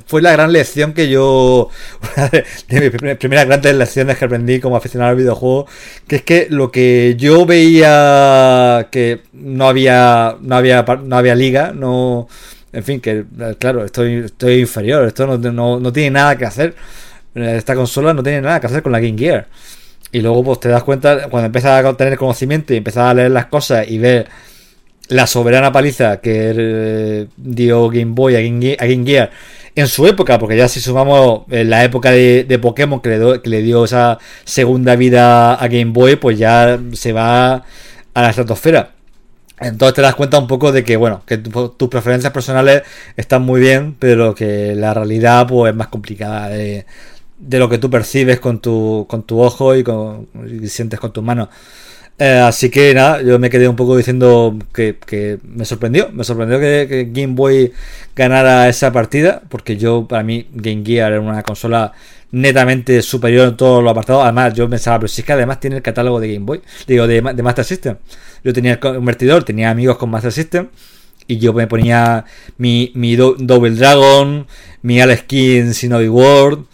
fue 0.07 0.21
la 0.21 0.31
gran 0.31 0.51
lección 0.51 0.93
que 0.93 1.07
yo, 1.09 1.69
una 2.15 2.29
de, 2.69 2.91
mis 2.91 3.17
primeras 3.17 3.45
grandes 3.45 3.75
lecciones 3.75 4.17
que 4.17 4.25
aprendí 4.25 4.59
como 4.59 4.75
aficionado 4.75 5.11
al 5.11 5.17
videojuego, 5.17 5.67
que 6.07 6.17
es 6.17 6.23
que 6.23 6.47
lo 6.49 6.71
que 6.71 7.15
yo 7.17 7.45
veía 7.45 8.87
que 8.91 9.21
no 9.33 9.67
había, 9.67 10.37
no 10.41 10.55
había, 10.55 10.83
no 11.03 11.15
había 11.15 11.35
liga, 11.35 11.73
no, 11.73 12.27
en 12.71 12.83
fin, 12.83 12.99
que 12.99 13.25
claro, 13.59 13.85
estoy, 13.85 14.15
estoy 14.25 14.61
inferior, 14.61 15.05
esto 15.05 15.27
no, 15.27 15.37
no, 15.37 15.79
no 15.79 15.93
tiene 15.93 16.11
nada 16.11 16.37
que 16.37 16.45
hacer, 16.45 16.75
esta 17.35 17.75
consola 17.75 18.13
no 18.13 18.23
tiene 18.23 18.41
nada 18.41 18.59
que 18.59 18.67
hacer 18.67 18.81
con 18.81 18.91
la 18.91 18.99
Game 18.99 19.17
Gear. 19.17 19.47
Y 20.11 20.21
luego 20.21 20.43
pues 20.43 20.59
te 20.59 20.69
das 20.69 20.83
cuenta, 20.83 21.27
cuando 21.29 21.47
empiezas 21.47 21.83
a 21.83 21.93
tener 21.95 22.17
conocimiento 22.19 22.73
y 22.73 22.77
empiezas 22.77 23.05
a 23.05 23.13
leer 23.15 23.31
las 23.31 23.47
cosas 23.47 23.87
y 23.87 23.97
ver 23.97 24.27
la 25.09 25.27
soberana 25.27 25.71
paliza 25.71 26.21
que 26.21 26.53
eh, 26.55 27.27
dio 27.37 27.89
Game 27.89 28.13
Boy 28.13 28.35
a 28.35 28.41
Game, 28.41 29.05
Gear 29.05 29.31
en 29.75 29.87
su 29.87 30.05
época, 30.07 30.37
porque 30.37 30.55
ya 30.55 30.67
si 30.67 30.79
sumamos 30.79 31.43
en 31.49 31.69
la 31.69 31.83
época 31.83 32.11
de, 32.11 32.59
Pokémon 32.61 33.01
que 33.01 33.09
le, 33.09 33.41
que 33.41 33.49
le, 33.49 33.61
dio 33.61 33.85
esa 33.85 34.19
segunda 34.45 34.95
vida 34.95 35.55
a 35.55 35.67
Game 35.67 35.91
Boy, 35.91 36.15
pues 36.15 36.37
ya 36.37 36.79
se 36.93 37.11
va 37.11 37.55
a 38.13 38.21
la 38.21 38.29
estratosfera. 38.29 38.91
Entonces 39.59 39.95
te 39.95 40.01
das 40.01 40.15
cuenta 40.15 40.37
un 40.39 40.47
poco 40.47 40.71
de 40.71 40.83
que, 40.83 40.97
bueno, 40.97 41.23
que 41.25 41.37
tus 41.37 41.89
preferencias 41.89 42.33
personales 42.33 42.83
están 43.15 43.43
muy 43.43 43.61
bien, 43.61 43.95
pero 43.97 44.35
que 44.35 44.75
la 44.75 44.93
realidad 44.93 45.47
pues 45.47 45.71
es 45.71 45.75
más 45.75 45.87
complicada 45.87 46.49
de, 46.49 46.85
lo 47.49 47.69
que 47.69 47.77
tú 47.77 47.89
percibes 47.89 48.39
con 48.39 48.59
tu, 48.59 49.05
con 49.09 49.23
tu 49.23 49.39
ojo 49.41 49.75
y, 49.75 49.83
con, 49.83 50.27
y 50.61 50.67
sientes 50.67 50.99
con 50.99 51.13
tus 51.13 51.23
manos. 51.23 51.49
Eh, 52.19 52.39
así 52.45 52.69
que 52.69 52.93
nada, 52.93 53.21
yo 53.21 53.39
me 53.39 53.49
quedé 53.49 53.67
un 53.67 53.75
poco 53.75 53.97
diciendo 53.97 54.57
que, 54.73 55.39
me 55.43 55.65
sorprendió, 55.65 56.09
me 56.11 56.23
sorprendió 56.23 56.59
que, 56.59 57.09
Game 57.11 57.33
Boy 57.33 57.73
ganara 58.15 58.69
esa 58.69 58.91
partida, 58.91 59.41
porque 59.49 59.77
yo, 59.77 60.07
para 60.07 60.23
mí, 60.23 60.47
Game 60.53 60.83
Gear 60.85 61.13
era 61.13 61.21
una 61.21 61.41
consola 61.43 61.91
netamente 62.31 63.01
superior 63.01 63.49
en 63.49 63.57
todos 63.57 63.83
los 63.83 63.91
apartados. 63.91 64.23
Además, 64.23 64.53
yo 64.53 64.69
pensaba, 64.69 64.99
pero 64.99 65.07
si 65.07 65.21
es 65.21 65.25
que 65.25 65.33
además 65.33 65.59
tiene 65.59 65.77
el 65.77 65.81
catálogo 65.81 66.19
de 66.19 66.33
Game 66.33 66.45
Boy, 66.45 66.61
digo, 66.87 67.07
de, 67.07 67.21
Master 67.21 67.65
System. 67.65 67.97
Yo 68.43 68.53
tenía 68.53 68.73
el 68.73 68.79
convertidor, 68.79 69.43
tenía 69.43 69.69
amigos 69.71 69.97
con 69.97 70.09
Master 70.09 70.31
System. 70.31 70.67
Y 71.25 71.37
yo 71.37 71.53
me 71.53 71.67
ponía 71.67 72.25
mi, 72.57 72.91
Double 73.15 73.71
Dragon, 73.71 74.45
mi 74.81 74.99
Alex 74.99 75.23
King 75.23 75.71
Shinobi 75.71 76.09
World, 76.09 76.65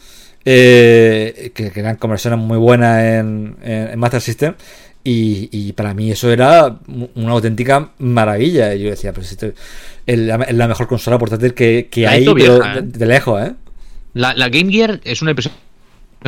eh, 0.44 1.52
que, 1.54 1.72
eran 1.76 1.98
conversiones 1.98 2.40
muy 2.40 2.58
buenas 2.58 3.04
en, 3.04 3.58
en 3.62 4.00
Master 4.00 4.22
System. 4.22 4.56
Y, 5.04 5.74
para 5.74 5.94
mí 5.94 6.12
eso 6.12 6.32
era 6.32 6.80
una 7.16 7.32
auténtica 7.32 7.92
maravilla. 8.00 8.76
Y 8.76 8.84
yo 8.84 8.90
decía, 8.90 9.14
pues 9.14 9.32
esto 9.32 9.52
es 10.06 10.20
la, 10.20 10.68
mejor 10.68 10.88
consola 10.88 11.18
portátil 11.18 11.54
que, 11.54 11.88
que 11.90 12.08
hay, 12.08 12.26
pero 12.26 12.64
¿eh? 12.64 12.82
de, 12.84 13.06
lejos, 13.06 13.42
¿eh? 13.42 13.54
La, 14.14 14.34
Game 14.50 14.72
Gear 14.72 15.00
es 15.04 15.22
una 15.22 15.32
impresión 15.32 15.54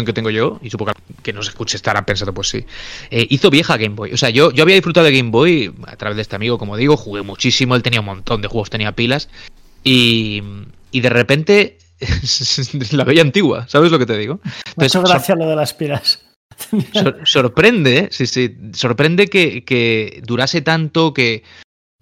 que 0.05 0.13
tengo 0.13 0.29
yo, 0.29 0.57
y 0.63 0.69
supongo 0.69 0.93
que 1.21 1.33
no 1.33 1.43
se 1.43 1.49
escuche 1.49 1.75
estará 1.75 2.05
pensando, 2.05 2.33
pues 2.33 2.47
sí. 2.47 2.65
Eh, 3.09 3.27
hizo 3.29 3.49
vieja 3.49 3.75
Game 3.77 3.95
Boy. 3.95 4.13
O 4.13 4.17
sea, 4.17 4.29
yo, 4.29 4.51
yo 4.51 4.63
había 4.63 4.75
disfrutado 4.75 5.05
de 5.05 5.11
Game 5.11 5.31
Boy 5.31 5.73
a 5.85 5.97
través 5.97 6.15
de 6.15 6.21
este 6.21 6.35
amigo, 6.37 6.57
como 6.57 6.77
digo, 6.77 6.95
jugué 6.95 7.21
muchísimo, 7.23 7.75
él 7.75 7.83
tenía 7.83 7.99
un 7.99 8.05
montón 8.05 8.41
de 8.41 8.47
juegos, 8.47 8.69
tenía 8.69 8.93
pilas. 8.93 9.27
Y, 9.83 10.41
y 10.91 11.01
de 11.01 11.09
repente 11.09 11.77
la 12.91 13.03
veía 13.03 13.21
antigua, 13.21 13.67
¿sabes 13.67 13.91
lo 13.91 13.99
que 13.99 14.05
te 14.05 14.17
digo? 14.17 14.39
Muchas 14.77 15.03
gracias 15.03 15.37
lo 15.37 15.49
de 15.49 15.55
las 15.55 15.73
pilas 15.73 16.30
sorprende, 17.25 18.09
sí, 18.11 18.27
sí, 18.27 18.57
sorprende 18.73 19.27
que, 19.27 20.21
durase 20.25 20.61
tanto 20.61 21.13
que, 21.13 21.43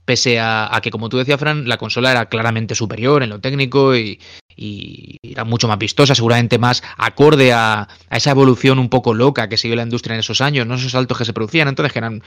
pese 0.05 0.39
a, 0.39 0.79
que, 0.81 0.91
como 0.91 1.09
tú 1.09 1.17
decías, 1.17 1.39
Fran, 1.39 1.67
la 1.67 1.77
consola 1.77 2.11
era 2.11 2.27
claramente 2.27 2.75
superior 2.75 3.23
en 3.23 3.29
lo 3.29 3.39
técnico 3.39 3.95
y, 3.95 4.19
era 5.23 5.45
mucho 5.45 5.69
más 5.69 5.79
vistosa, 5.79 6.15
seguramente 6.15 6.57
más 6.57 6.83
acorde 6.97 7.53
a, 7.53 7.87
esa 8.11 8.31
evolución 8.31 8.77
un 8.77 8.89
poco 8.89 9.13
loca 9.13 9.47
que 9.47 9.57
siguió 9.57 9.77
la 9.77 9.83
industria 9.83 10.15
en 10.15 10.19
esos 10.19 10.41
años, 10.41 10.67
no 10.67 10.75
esos 10.75 10.91
saltos 10.91 11.17
que 11.17 11.25
se 11.25 11.33
producían 11.33 11.69
entonces, 11.69 11.93
que 11.93 11.99
eran 11.99 12.21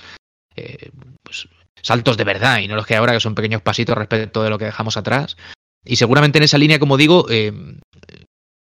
eh, 0.57 0.91
pues, 1.23 1.49
saltos 1.83 2.17
de 2.17 2.25
verdad 2.25 2.61
y 2.61 2.69
no 2.69 2.77
los 2.77 2.87
que 2.87 2.97
ahora, 2.97 3.13
que 3.13 3.21
son 3.21 3.35
pequeños 3.35 3.61
pasitos 3.61 3.99
respecto 3.99 4.43
de 4.43 4.49
lo 4.49 4.59
que 4.59 4.65
dejamos 4.65 4.97
atrás. 4.97 5.37
Y 5.85 5.97
seguramente 5.97 6.39
en 6.39 6.45
esa 6.45 6.59
línea, 6.59 6.79
como 6.79 6.97
digo, 6.97 7.27
eh, 7.29 7.53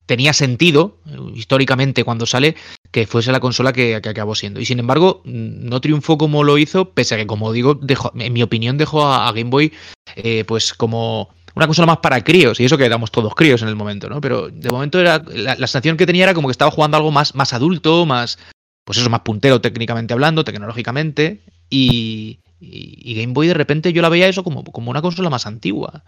tenía 0.06 0.32
sentido, 0.32 0.98
históricamente, 1.34 2.04
cuando 2.04 2.26
sale, 2.26 2.56
que 2.90 3.06
fuese 3.06 3.32
la 3.32 3.40
consola 3.40 3.72
que, 3.72 3.96
acabó 3.96 4.34
siendo. 4.34 4.60
Y 4.60 4.64
sin 4.64 4.78
embargo, 4.78 5.22
no 5.24 5.80
triunfó 5.80 6.18
como 6.18 6.44
lo 6.44 6.58
hizo, 6.58 6.90
pese 6.90 7.14
a 7.14 7.18
que, 7.18 7.26
como 7.26 7.52
digo, 7.52 7.74
dejó, 7.74 8.12
en 8.16 8.32
mi 8.32 8.42
opinión, 8.42 8.78
dejó 8.78 9.06
a, 9.06 9.32
Game 9.32 9.50
Boy 9.50 9.72
eh, 10.16 10.44
pues 10.46 10.74
como 10.74 11.30
una 11.54 11.66
consola 11.66 11.86
más 11.86 11.98
para 11.98 12.22
críos, 12.22 12.58
y 12.60 12.64
eso 12.64 12.76
que 12.76 12.84
éramos 12.84 13.12
todos 13.12 13.34
críos 13.34 13.62
en 13.62 13.68
el 13.68 13.76
momento, 13.76 14.08
¿no? 14.08 14.20
Pero 14.20 14.48
de 14.48 14.70
momento 14.70 15.00
era 15.00 15.22
la, 15.32 15.54
sensación 15.56 15.96
que 15.96 16.06
tenía 16.06 16.24
era 16.24 16.34
como 16.34 16.48
que 16.48 16.52
estaba 16.52 16.70
jugando 16.70 16.96
algo 16.96 17.12
más, 17.12 17.34
más 17.34 17.52
adulto, 17.52 18.06
más, 18.06 18.38
pues 18.84 18.98
eso, 18.98 19.08
más 19.08 19.20
puntero 19.20 19.60
técnicamente 19.60 20.12
hablando, 20.12 20.44
tecnológicamente, 20.44 21.44
y, 21.70 22.40
y, 22.60 23.14
Game 23.14 23.32
Boy 23.34 23.46
de 23.46 23.54
repente 23.54 23.92
yo 23.92 24.02
la 24.02 24.08
veía 24.08 24.28
eso 24.28 24.42
como, 24.42 24.64
como 24.64 24.90
una 24.90 25.00
consola 25.00 25.30
más 25.30 25.46
antigua 25.46 26.02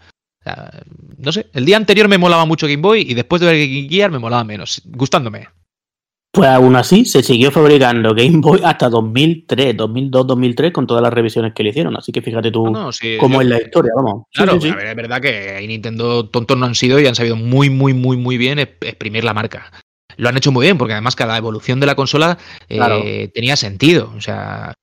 no 1.17 1.31
sé, 1.31 1.47
el 1.53 1.65
día 1.65 1.77
anterior 1.77 2.07
me 2.07 2.17
molaba 2.17 2.45
mucho 2.45 2.67
Game 2.67 2.81
Boy 2.81 3.01
y 3.01 3.13
después 3.13 3.41
de 3.41 3.47
ver 3.47 3.67
Game 3.67 3.89
Gear 3.89 4.11
me 4.11 4.19
molaba 4.19 4.43
menos, 4.43 4.81
gustándome. 4.85 5.47
Pues 6.31 6.49
aún 6.49 6.75
así 6.75 7.03
se 7.05 7.23
siguió 7.23 7.49
fabricando 7.51 8.13
Game 8.13 8.37
Boy 8.37 8.61
hasta 8.63 8.89
2003, 8.89 9.75
2002, 9.75 10.27
2003 10.27 10.71
con 10.71 10.85
todas 10.85 11.01
las 11.01 11.11
revisiones 11.11 11.53
que 11.53 11.63
le 11.63 11.69
hicieron. 11.69 11.97
Así 11.97 12.11
que 12.11 12.21
fíjate 12.21 12.51
tú 12.51 12.71
cómo 13.19 13.41
es 13.41 13.47
la 13.47 13.61
historia, 13.61 13.91
vamos. 13.95 14.25
Claro, 14.33 14.53
es 14.55 14.95
verdad 14.95 15.19
que 15.19 15.65
Nintendo 15.67 16.29
tontos 16.29 16.57
no 16.57 16.67
han 16.67 16.75
sido 16.75 16.99
y 16.99 17.07
han 17.07 17.15
sabido 17.15 17.35
muy, 17.35 17.69
muy, 17.69 17.93
muy, 17.93 18.17
muy 18.17 18.37
bien 18.37 18.59
exprimir 18.59 19.23
la 19.23 19.33
marca. 19.33 19.71
Lo 20.17 20.29
han 20.29 20.37
hecho 20.37 20.51
muy 20.51 20.65
bien 20.65 20.77
porque 20.77 20.93
además 20.93 21.15
cada 21.15 21.37
evolución 21.37 21.79
de 21.79 21.87
la 21.87 21.95
consola 21.95 22.37
eh, 22.69 23.31
tenía 23.33 23.55
sentido. 23.55 24.13
O 24.15 24.21
sea, 24.21 24.73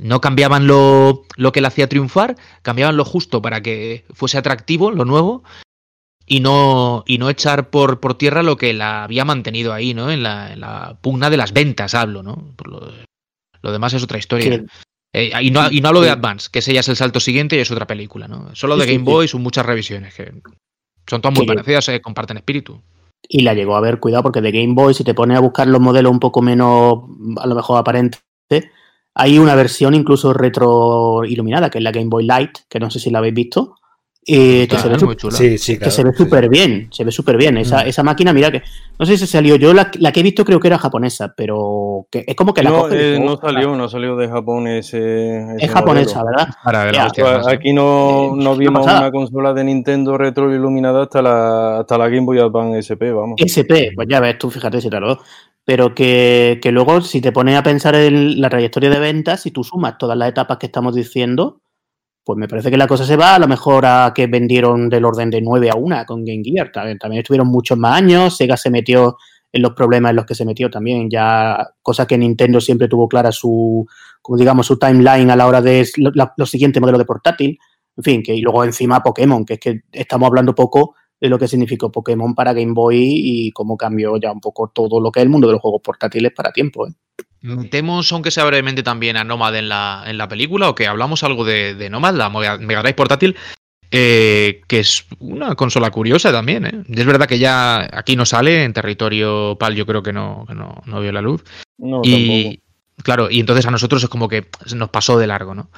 no 0.00 0.20
cambiaban 0.20 0.66
lo, 0.66 1.24
lo 1.36 1.52
que 1.52 1.60
le 1.60 1.66
hacía 1.66 1.88
triunfar, 1.88 2.36
cambiaban 2.62 2.96
lo 2.96 3.04
justo 3.04 3.42
para 3.42 3.62
que 3.62 4.04
fuese 4.12 4.38
atractivo, 4.38 4.90
lo 4.90 5.04
nuevo, 5.04 5.42
y 6.26 6.40
no, 6.40 7.04
y 7.06 7.18
no 7.18 7.28
echar 7.28 7.70
por, 7.70 8.00
por 8.00 8.16
tierra 8.16 8.42
lo 8.42 8.56
que 8.56 8.72
la 8.72 9.04
había 9.04 9.24
mantenido 9.24 9.72
ahí, 9.72 9.92
¿no? 9.94 10.10
En 10.10 10.22
la, 10.22 10.52
en 10.52 10.60
la 10.60 10.96
pugna 11.00 11.30
de 11.30 11.36
las 11.36 11.52
ventas, 11.52 11.94
hablo, 11.94 12.22
¿no? 12.22 12.52
Por 12.56 12.68
lo, 12.68 13.72
demás 13.72 13.92
es 13.94 14.02
otra 14.02 14.18
historia. 14.18 14.64
Eh, 15.14 15.30
y, 15.42 15.50
no, 15.50 15.70
y 15.70 15.80
no 15.80 15.88
hablo 15.88 16.00
de 16.00 16.10
Advance, 16.10 16.48
que 16.50 16.60
ese 16.60 16.72
ya 16.72 16.80
es 16.80 16.88
el 16.88 16.96
salto 16.96 17.20
siguiente 17.20 17.56
y 17.56 17.60
es 17.60 17.70
otra 17.70 17.86
película, 17.86 18.28
¿no? 18.28 18.54
Solo 18.54 18.76
de 18.76 18.86
Game 18.86 19.04
Boy 19.04 19.28
son 19.28 19.42
muchas 19.42 19.66
revisiones, 19.66 20.14
que 20.14 20.32
son 21.06 21.20
todas 21.20 21.36
muy 21.36 21.46
parecidas, 21.46 21.84
se 21.84 22.00
comparten 22.00 22.38
espíritu. 22.38 22.80
Y 23.28 23.42
la 23.42 23.54
llegó 23.54 23.76
a 23.76 23.80
ver, 23.80 24.00
cuidado, 24.00 24.22
porque 24.22 24.40
de 24.40 24.52
Game 24.52 24.74
Boy, 24.74 24.94
si 24.94 25.04
te 25.04 25.14
pones 25.14 25.36
a 25.36 25.40
buscar 25.40 25.66
los 25.66 25.80
modelos 25.80 26.10
un 26.10 26.20
poco 26.20 26.40
menos, 26.40 27.00
a 27.36 27.46
lo 27.46 27.54
mejor 27.54 27.78
aparentes, 27.78 28.22
hay 29.14 29.38
una 29.38 29.54
versión 29.54 29.94
incluso 29.94 30.32
retro 30.32 31.24
iluminada, 31.24 31.70
que 31.70 31.78
es 31.78 31.84
la 31.84 31.92
Game 31.92 32.08
Boy 32.08 32.24
Light, 32.24 32.58
que 32.68 32.80
no 32.80 32.90
sé 32.90 32.98
si 32.98 33.10
la 33.10 33.18
habéis 33.18 33.34
visto. 33.34 33.76
Que, 34.24 34.68
se 34.70 34.88
ve 34.88 35.78
que 35.78 35.90
se 35.90 36.04
ve 36.04 36.12
súper 36.12 36.48
bien, 36.48 36.88
se 36.92 37.04
ve 37.04 37.10
súper 37.10 37.36
bien. 37.36 37.56
Esa, 37.56 37.84
mm. 37.84 37.88
esa, 37.88 38.02
máquina, 38.02 38.32
mira 38.32 38.50
que. 38.52 38.62
No 38.98 39.04
sé 39.04 39.16
si 39.16 39.26
salió. 39.26 39.56
Yo 39.56 39.74
la, 39.74 39.90
que 39.90 40.20
he 40.20 40.22
visto 40.22 40.44
creo 40.44 40.60
que 40.60 40.68
era 40.68 40.78
japonesa, 40.78 41.34
pero 41.36 42.06
que 42.10 42.24
es 42.26 42.36
como 42.36 42.54
que 42.54 42.62
la 42.62 42.70
no, 42.70 42.88
eh, 42.90 43.18
no 43.18 43.36
salió, 43.36 43.76
no 43.76 43.88
salió 43.88 44.16
de 44.16 44.28
Japón 44.28 44.68
ese. 44.68 45.56
es 45.58 45.70
japonesa, 45.70 46.22
¿verdad? 46.24 46.48
Pues 47.16 47.46
aquí 47.46 47.72
no, 47.72 48.34
no 48.36 48.56
vimos 48.56 48.84
una 48.84 49.10
consola 49.10 49.52
de 49.52 49.64
Nintendo 49.64 50.16
retro 50.16 50.54
iluminada 50.54 51.02
hasta 51.02 51.20
la, 51.20 51.80
hasta 51.80 51.98
la 51.98 52.08
Game 52.08 52.26
Boy 52.26 52.38
Advance 52.38 52.78
SP, 52.94 53.12
vamos. 53.12 53.40
SP, 53.42 53.90
pues 53.94 54.06
ya 54.08 54.20
ves 54.20 54.38
tú, 54.38 54.50
fíjate 54.50 54.80
si 54.80 54.88
tardó 54.88 55.18
pero 55.64 55.94
que, 55.94 56.60
luego 56.64 57.00
si 57.02 57.20
te 57.20 57.32
pones 57.32 57.56
a 57.56 57.62
pensar 57.62 57.94
en 57.94 58.40
la 58.40 58.50
trayectoria 58.50 58.90
de 58.90 58.98
ventas, 58.98 59.42
si 59.42 59.50
tú 59.50 59.62
sumas 59.62 59.96
todas 59.98 60.16
las 60.16 60.28
etapas 60.28 60.58
que 60.58 60.66
estamos 60.66 60.94
diciendo, 60.94 61.60
pues 62.24 62.38
me 62.38 62.46
parece 62.46 62.70
que 62.70 62.76
la 62.76 62.86
cosa 62.86 63.04
se 63.04 63.16
va 63.16 63.34
a 63.34 63.38
lo 63.38 63.48
mejor 63.48 63.84
a 63.84 64.12
que 64.14 64.26
vendieron 64.26 64.88
del 64.88 65.04
orden 65.04 65.30
de 65.30 65.40
9 65.40 65.70
a 65.70 65.74
1 65.74 66.04
con 66.06 66.24
Game 66.24 66.42
Gear. 66.44 66.70
También, 66.70 66.98
estuvieron 67.20 67.48
muchos 67.48 67.76
más 67.76 67.96
años, 67.96 68.36
Sega 68.36 68.56
se 68.56 68.70
metió 68.70 69.16
en 69.52 69.62
los 69.62 69.72
problemas 69.72 70.10
en 70.10 70.16
los 70.16 70.24
que 70.24 70.34
se 70.34 70.44
metió 70.44 70.70
también, 70.70 71.10
ya 71.10 71.74
cosa 71.82 72.06
que 72.06 72.16
Nintendo 72.16 72.60
siempre 72.60 72.88
tuvo 72.88 73.08
clara 73.08 73.32
su, 73.32 73.86
como 74.22 74.38
digamos, 74.38 74.66
su 74.66 74.78
timeline 74.78 75.30
a 75.30 75.36
la 75.36 75.46
hora 75.46 75.60
de 75.60 75.86
los 76.36 76.50
siguientes 76.50 76.80
modelos 76.80 77.00
de 77.00 77.04
portátil. 77.04 77.58
En 77.94 78.02
fin, 78.02 78.22
que 78.22 78.34
y 78.34 78.40
luego 78.40 78.64
encima 78.64 79.02
Pokémon, 79.02 79.44
que 79.44 79.54
es 79.54 79.60
que 79.60 79.80
estamos 79.92 80.28
hablando 80.28 80.54
poco 80.54 80.94
de 81.20 81.28
lo 81.28 81.38
que 81.38 81.46
significó 81.48 81.92
Pokémon 81.92 82.34
para 82.34 82.52
Game 82.54 82.72
Boy 82.72 82.96
y 82.98 83.52
cómo 83.52 83.76
cambió 83.76 84.16
ya 84.16 84.32
un 84.32 84.40
poco 84.40 84.68
todo 84.68 85.00
lo 85.00 85.12
que 85.12 85.20
es 85.20 85.24
el 85.24 85.28
mundo 85.28 85.48
de 85.48 85.52
los 85.52 85.62
juegos 85.62 85.82
portátiles 85.82 86.32
para 86.34 86.50
tiempo. 86.50 86.86
¿eh? 86.86 86.92
Metemos, 87.42 88.10
aunque 88.12 88.30
sea 88.30 88.44
brevemente, 88.44 88.84
también 88.84 89.16
a 89.16 89.24
Nomad 89.24 89.56
en 89.56 89.68
la, 89.68 90.04
en 90.06 90.16
la 90.16 90.28
película, 90.28 90.68
o 90.68 90.74
que 90.76 90.86
hablamos 90.86 91.24
algo 91.24 91.44
de, 91.44 91.88
Nomad, 91.90 92.14
la 92.14 92.30
Mega 92.30 92.82
Drive 92.82 92.94
portátil, 92.94 93.36
eh, 93.90 94.62
que 94.68 94.78
es 94.78 95.04
una 95.18 95.54
consola 95.56 95.90
curiosa 95.90 96.30
también. 96.30 96.64
¿eh? 96.66 96.84
Es 96.88 97.04
verdad 97.04 97.26
que 97.26 97.40
ya 97.40 97.88
aquí 97.92 98.14
no 98.14 98.24
sale, 98.24 98.62
en 98.62 98.72
territorio 98.72 99.56
PAL 99.58 99.74
yo 99.74 99.84
creo 99.86 100.02
que 100.02 100.12
no, 100.12 100.44
que 100.46 100.54
no, 100.54 100.82
no 100.86 101.00
vio 101.00 101.10
la 101.10 101.20
luz. 101.20 101.44
No, 101.78 102.00
y 102.04 102.44
tampoco. 102.44 103.02
claro, 103.02 103.30
y 103.30 103.40
entonces 103.40 103.66
a 103.66 103.72
nosotros 103.72 104.02
es 104.04 104.08
como 104.08 104.28
que 104.28 104.46
nos 104.74 104.90
pasó 104.90 105.18
de 105.18 105.26
largo, 105.26 105.54
¿no? 105.54 105.68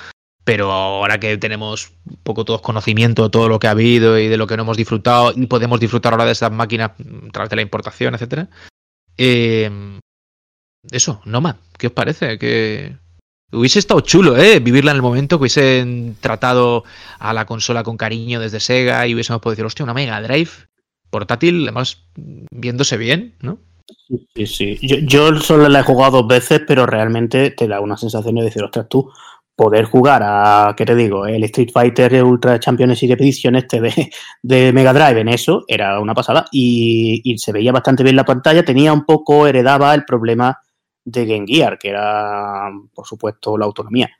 Pero 0.45 0.71
ahora 0.71 1.19
que 1.19 1.39
tenemos 1.39 1.93
un 2.05 2.19
poco 2.23 2.45
todos 2.45 2.61
conocimiento 2.61 3.25
de 3.25 3.31
todo 3.31 3.49
lo 3.49 3.59
que 3.59 3.69
ha 3.69 3.71
habido 3.71 4.19
y 4.19 4.29
de 4.29 4.37
lo 4.37 4.47
que 4.47 4.59
no 4.59 4.65
hemos 4.65 4.77
disfrutado 4.77 5.33
y 5.35 5.47
podemos 5.47 5.81
disfrutar 5.81 6.13
ahora 6.13 6.27
de 6.27 6.33
estas 6.33 6.53
máquinas 6.53 6.91
a 6.91 7.33
través 7.33 7.49
de 7.49 7.57
la 7.57 7.63
importación, 7.63 8.15
etcétera. 8.15 8.49
eh, 9.17 9.99
eso, 10.91 11.21
Nomad, 11.25 11.57
¿qué 11.79 11.89
os 11.89 11.93
parece? 11.93 12.39
Que 12.39 12.97
hubiese 13.53 13.79
estado 13.79 14.01
chulo, 14.01 14.37
¿eh? 14.37 14.61
Vivirla 14.61 14.91
en 14.91 14.97
el 14.97 15.03
momento, 15.03 15.39
que 15.39 15.43
hubiesen 15.43 16.17
tratado 16.21 16.85
a 17.19 17.33
la 17.33 17.47
consola 17.47 17.83
con 17.83 17.97
cariño 17.97 18.41
desde 18.41 18.61
Sega 18.61 19.07
y 19.07 19.15
hubiésemos 19.15 19.41
podido 19.41 19.57
decir, 19.57 19.67
hostia, 19.67 19.85
una 19.85 19.95
Mega 19.95 20.21
Drive 20.21 20.51
portátil, 21.11 21.63
además 21.63 22.05
viéndose 22.51 22.97
bien, 22.97 23.35
¿no? 23.41 23.59
Sí, 24.35 24.47
sí. 24.47 24.79
Yo, 24.83 24.97
yo 24.99 25.37
solo 25.37 25.69
la 25.69 25.81
he 25.81 25.85
jugado 25.85 26.19
dos 26.19 26.29
veces, 26.29 26.63
pero 26.67 26.87
realmente 26.87 27.51
te 27.51 27.69
da 27.69 27.81
una 27.81 27.97
sensación 27.97 28.35
de 28.35 28.45
decir, 28.45 28.63
ostras, 28.63 28.89
tú, 28.89 29.11
poder 29.57 29.85
jugar 29.85 30.23
a, 30.25 30.75
¿qué 30.77 30.85
te 30.85 30.97
digo? 30.97 31.27
El 31.27 31.45
Street 31.45 31.71
Fighter 31.73 32.25
Ultra 32.25 32.59
Championship 32.59 33.13
Edition 33.13 33.55
este 33.57 33.81
de, 34.43 34.73
Mega 34.73 34.93
Drive 34.93 35.21
en 35.21 35.29
eso, 35.29 35.65
era 35.69 36.01
una 36.01 36.15
pasada. 36.15 36.47
Y, 36.51 37.21
y 37.25 37.39
se 37.39 37.53
veía 37.53 37.73
bastante 37.73 38.03
bien 38.03 38.17
la 38.17 38.25
pantalla, 38.25 38.65
tenía 38.65 38.93
un 38.93 39.05
poco, 39.05 39.47
heredaba 39.47 39.95
el 39.95 40.05
problema 40.05 40.59
de 41.05 41.27
Game 41.27 41.47
Gear, 41.47 41.79
que 41.79 41.91
era, 41.91 42.71
por 42.95 43.07
supuesto, 43.07 43.57
la 43.59 43.67
autonomía. 43.67 44.11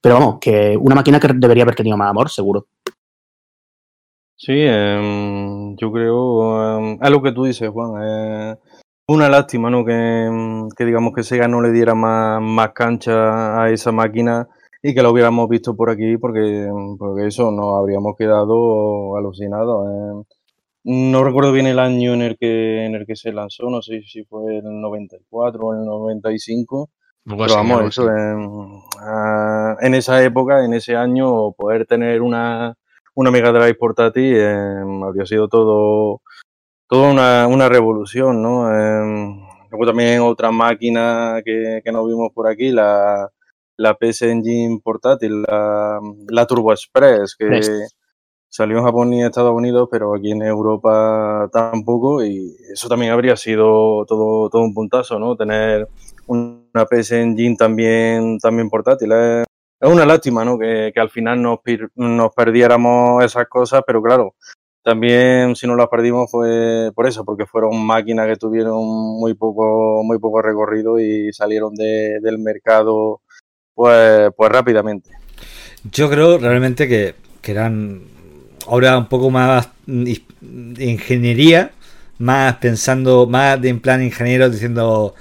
Pero 0.00 0.16
vamos, 0.16 0.38
que 0.40 0.76
una 0.76 0.94
máquina 0.96 1.20
que 1.20 1.28
debería 1.34 1.62
haber 1.62 1.76
tenido 1.76 1.96
más 1.96 2.10
amor, 2.10 2.28
seguro. 2.28 2.66
Sí, 4.36 4.52
em, 4.56 5.76
yo 5.76 5.92
creo, 5.92 6.78
em, 6.78 6.98
es 7.00 7.10
lo 7.10 7.22
que 7.22 7.32
tú 7.32 7.44
dices, 7.44 7.70
Juan. 7.70 7.92
eh, 8.02 8.56
una 9.06 9.28
lástima, 9.28 9.70
¿no? 9.70 9.84
Que, 9.84 9.92
em, 9.92 10.68
que 10.70 10.84
digamos 10.84 11.12
que 11.14 11.22
Sega 11.22 11.46
no 11.48 11.60
le 11.60 11.70
diera 11.70 11.94
más, 11.94 12.40
más 12.42 12.70
cancha 12.72 13.62
a 13.62 13.70
esa 13.70 13.92
máquina 13.92 14.48
y 14.82 14.94
que 14.94 15.02
la 15.02 15.10
hubiéramos 15.10 15.48
visto 15.48 15.76
por 15.76 15.90
aquí, 15.90 16.16
porque, 16.16 16.68
porque 16.98 17.26
eso 17.28 17.50
nos 17.52 17.78
habríamos 17.78 18.16
quedado 18.16 19.16
alucinados. 19.16 20.26
No 20.84 21.22
recuerdo 21.22 21.52
bien 21.52 21.66
el 21.66 21.78
año 21.78 22.12
en 22.14 22.22
el 22.22 22.36
que 22.36 22.84
en 22.84 22.94
el 22.96 23.06
que 23.06 23.14
se 23.14 23.32
lanzó, 23.32 23.70
no 23.70 23.82
sé 23.82 24.02
si 24.02 24.24
fue 24.24 24.58
el 24.58 24.64
94 24.64 25.64
o 25.64 25.74
el 25.74 25.84
95. 25.84 26.90
Algo 27.24 27.44
Pero 27.44 27.54
vamos, 27.54 27.82
eso, 27.84 28.08
en, 28.08 28.80
ah, 29.00 29.76
en 29.80 29.94
esa 29.94 30.22
época, 30.24 30.64
en 30.64 30.74
ese 30.74 30.96
año, 30.96 31.52
poder 31.52 31.86
tener 31.86 32.20
una, 32.20 32.74
una 33.14 33.30
Mega 33.30 33.52
Drive 33.52 33.74
portátil 33.74 34.36
em, 34.36 35.04
habría 35.04 35.24
sido 35.24 35.46
todo, 35.46 36.20
toda 36.88 37.12
una, 37.12 37.46
una 37.46 37.68
revolución, 37.68 38.42
¿no? 38.42 38.68
Em, 38.74 39.40
luego 39.70 39.86
también 39.86 40.20
otra 40.20 40.50
máquina 40.50 41.40
que, 41.44 41.80
que 41.84 41.92
nos 41.92 42.08
vimos 42.08 42.32
por 42.34 42.48
aquí, 42.48 42.70
la, 42.72 43.30
la 43.76 43.94
PS 43.94 44.22
Engine 44.22 44.80
portátil, 44.82 45.42
la, 45.42 46.00
la 46.28 46.46
Turbo 46.46 46.72
Express, 46.72 47.36
que 47.36 47.46
Express. 47.46 47.94
Salió 48.52 48.76
en 48.78 48.84
Japón 48.84 49.14
y 49.14 49.20
en 49.20 49.26
Estados 49.26 49.54
Unidos, 49.54 49.88
pero 49.90 50.14
aquí 50.14 50.30
en 50.30 50.42
Europa 50.42 51.48
tampoco, 51.50 52.22
y 52.22 52.54
eso 52.70 52.86
también 52.86 53.10
habría 53.12 53.34
sido 53.34 54.04
todo, 54.04 54.50
todo 54.50 54.60
un 54.62 54.74
puntazo, 54.74 55.18
¿no? 55.18 55.34
Tener 55.36 55.88
una 56.26 56.84
PS 56.84 57.12
Engine 57.12 57.56
también, 57.56 58.38
también 58.38 58.68
portátil. 58.68 59.10
Es, 59.12 59.46
una 59.80 60.04
lástima, 60.04 60.44
¿no? 60.44 60.58
Que, 60.58 60.92
que 60.94 61.00
al 61.00 61.08
final 61.08 61.40
nos, 61.40 61.60
nos 61.94 62.34
perdiéramos 62.34 63.24
esas 63.24 63.48
cosas, 63.48 63.82
pero 63.86 64.02
claro, 64.02 64.34
también 64.84 65.56
si 65.56 65.66
no 65.66 65.74
las 65.74 65.88
perdimos 65.88 66.30
fue 66.30 66.90
por 66.94 67.06
eso, 67.06 67.24
porque 67.24 67.46
fueron 67.46 67.82
máquinas 67.84 68.26
que 68.26 68.36
tuvieron 68.36 68.84
muy 69.18 69.32
poco, 69.32 70.02
muy 70.04 70.18
poco 70.18 70.42
recorrido 70.42 71.00
y 71.00 71.32
salieron 71.32 71.74
de- 71.74 72.20
del 72.20 72.38
mercado 72.38 73.22
pues, 73.74 74.30
pues 74.36 74.52
rápidamente. 74.52 75.10
Yo 75.90 76.10
creo 76.10 76.36
realmente 76.36 76.86
que, 76.86 77.14
que 77.40 77.52
eran 77.52 78.02
ahora 78.68 78.98
un 78.98 79.06
poco 79.08 79.30
más 79.30 79.68
de 79.86 80.20
ingeniería, 80.84 81.70
más 82.18 82.56
pensando, 82.56 83.26
más 83.26 83.60
de 83.60 83.68
en 83.68 83.80
plan 83.80 84.02
ingeniero 84.02 84.48
diciendo 84.50 85.14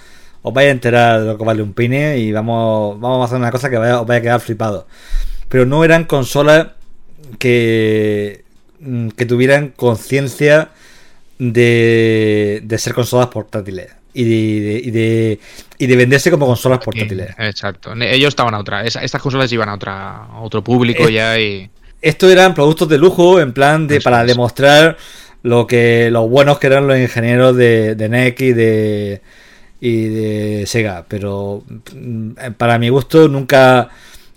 os 0.43 0.53
vais 0.53 0.67
a 0.69 0.71
enterar 0.71 1.19
de 1.21 1.25
lo 1.27 1.37
que 1.37 1.43
vale 1.45 1.61
un 1.61 1.73
pine 1.73 2.17
y 2.17 2.31
vamos, 2.31 2.99
vamos 2.99 3.21
a 3.21 3.25
hacer 3.25 3.37
una 3.37 3.51
cosa 3.51 3.69
que 3.69 3.77
vaya- 3.77 4.01
os 4.01 4.07
vaya 4.07 4.19
a 4.19 4.21
quedar 4.21 4.39
flipado. 4.41 4.87
Pero 5.49 5.65
no 5.65 5.83
eran 5.83 6.05
consolas 6.05 6.67
que, 7.37 8.43
mm, 8.79 9.09
que 9.09 9.25
tuvieran 9.25 9.69
conciencia 9.69 10.69
de, 11.39 12.61
de 12.63 12.77
ser 12.77 12.93
consolas 12.93 13.27
portátiles 13.27 13.87
y 14.13 14.23
de, 14.23 14.81
y 14.83 14.91
de, 14.91 15.39
y 15.77 15.87
de 15.87 15.95
venderse 15.95 16.29
como 16.31 16.45
consolas 16.45 16.79
portátiles. 16.79 17.29
Exacto. 17.37 17.93
Ellos 17.99 18.29
estaban 18.29 18.53
a 18.53 18.59
otra. 18.59 18.83
Estas 18.83 19.21
consolas 19.21 19.51
iban 19.51 19.69
a 19.69 19.75
otra 19.75 20.25
a 20.25 20.41
otro 20.41 20.63
público 20.63 21.07
Eh, 21.07 21.13
ya 21.13 21.39
y. 21.39 21.69
Esto 22.01 22.29
eran 22.29 22.53
productos 22.53 22.89
de 22.89 22.97
lujo 22.97 23.39
en 23.39 23.53
plan 23.53 23.87
de 23.87 24.01
para 24.01 24.25
demostrar 24.25 24.97
lo 25.43 25.67
que 25.67 26.09
los 26.11 26.29
buenos 26.29 26.59
que 26.59 26.67
eran 26.67 26.87
los 26.87 26.97
ingenieros 26.97 27.55
de, 27.55 27.95
de 27.95 28.05
NEC 28.09 28.41
y 28.41 28.53
de 28.53 29.21
y 29.81 30.03
de 30.09 30.65
Sega, 30.67 31.05
pero 31.07 31.63
mm, 31.95 32.31
para 32.57 32.79
mi 32.79 32.89
gusto 32.89 33.27
nunca 33.27 33.89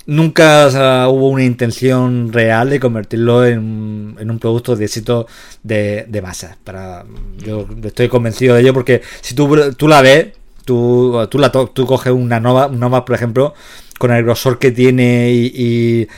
nunca 0.06 0.66
o 0.66 0.70
sea, 0.70 1.08
hubo 1.08 1.28
una 1.28 1.44
intención 1.44 2.32
real 2.32 2.70
de 2.70 2.80
convertirlo 2.80 3.44
en, 3.46 3.58
un- 3.58 4.16
en 4.20 4.30
un 4.30 4.38
producto 4.38 4.76
de 4.76 4.84
éxito 4.86 5.26
de, 5.62 6.04
de 6.08 6.22
masas. 6.22 6.56
Para, 6.64 7.04
yo 7.38 7.66
estoy 7.84 8.08
convencido 8.08 8.54
de 8.54 8.62
ello 8.62 8.74
porque 8.74 9.02
si 9.20 9.34
tú, 9.34 9.72
tú 9.76 9.88
la 9.88 10.02
ves, 10.02 10.28
tú, 10.64 11.26
tú, 11.30 11.38
la 11.38 11.50
to- 11.52 11.68
tú 11.68 11.86
coges 11.86 12.12
una 12.12 12.40
Nova, 12.40 12.66
un 12.68 12.80
Nova, 12.80 13.04
por 13.04 13.14
ejemplo, 13.16 13.54
con 13.98 14.12
el 14.12 14.24
grosor 14.24 14.58
que 14.58 14.70
tiene 14.72 15.30
y, 15.32 15.52
y 15.54 16.08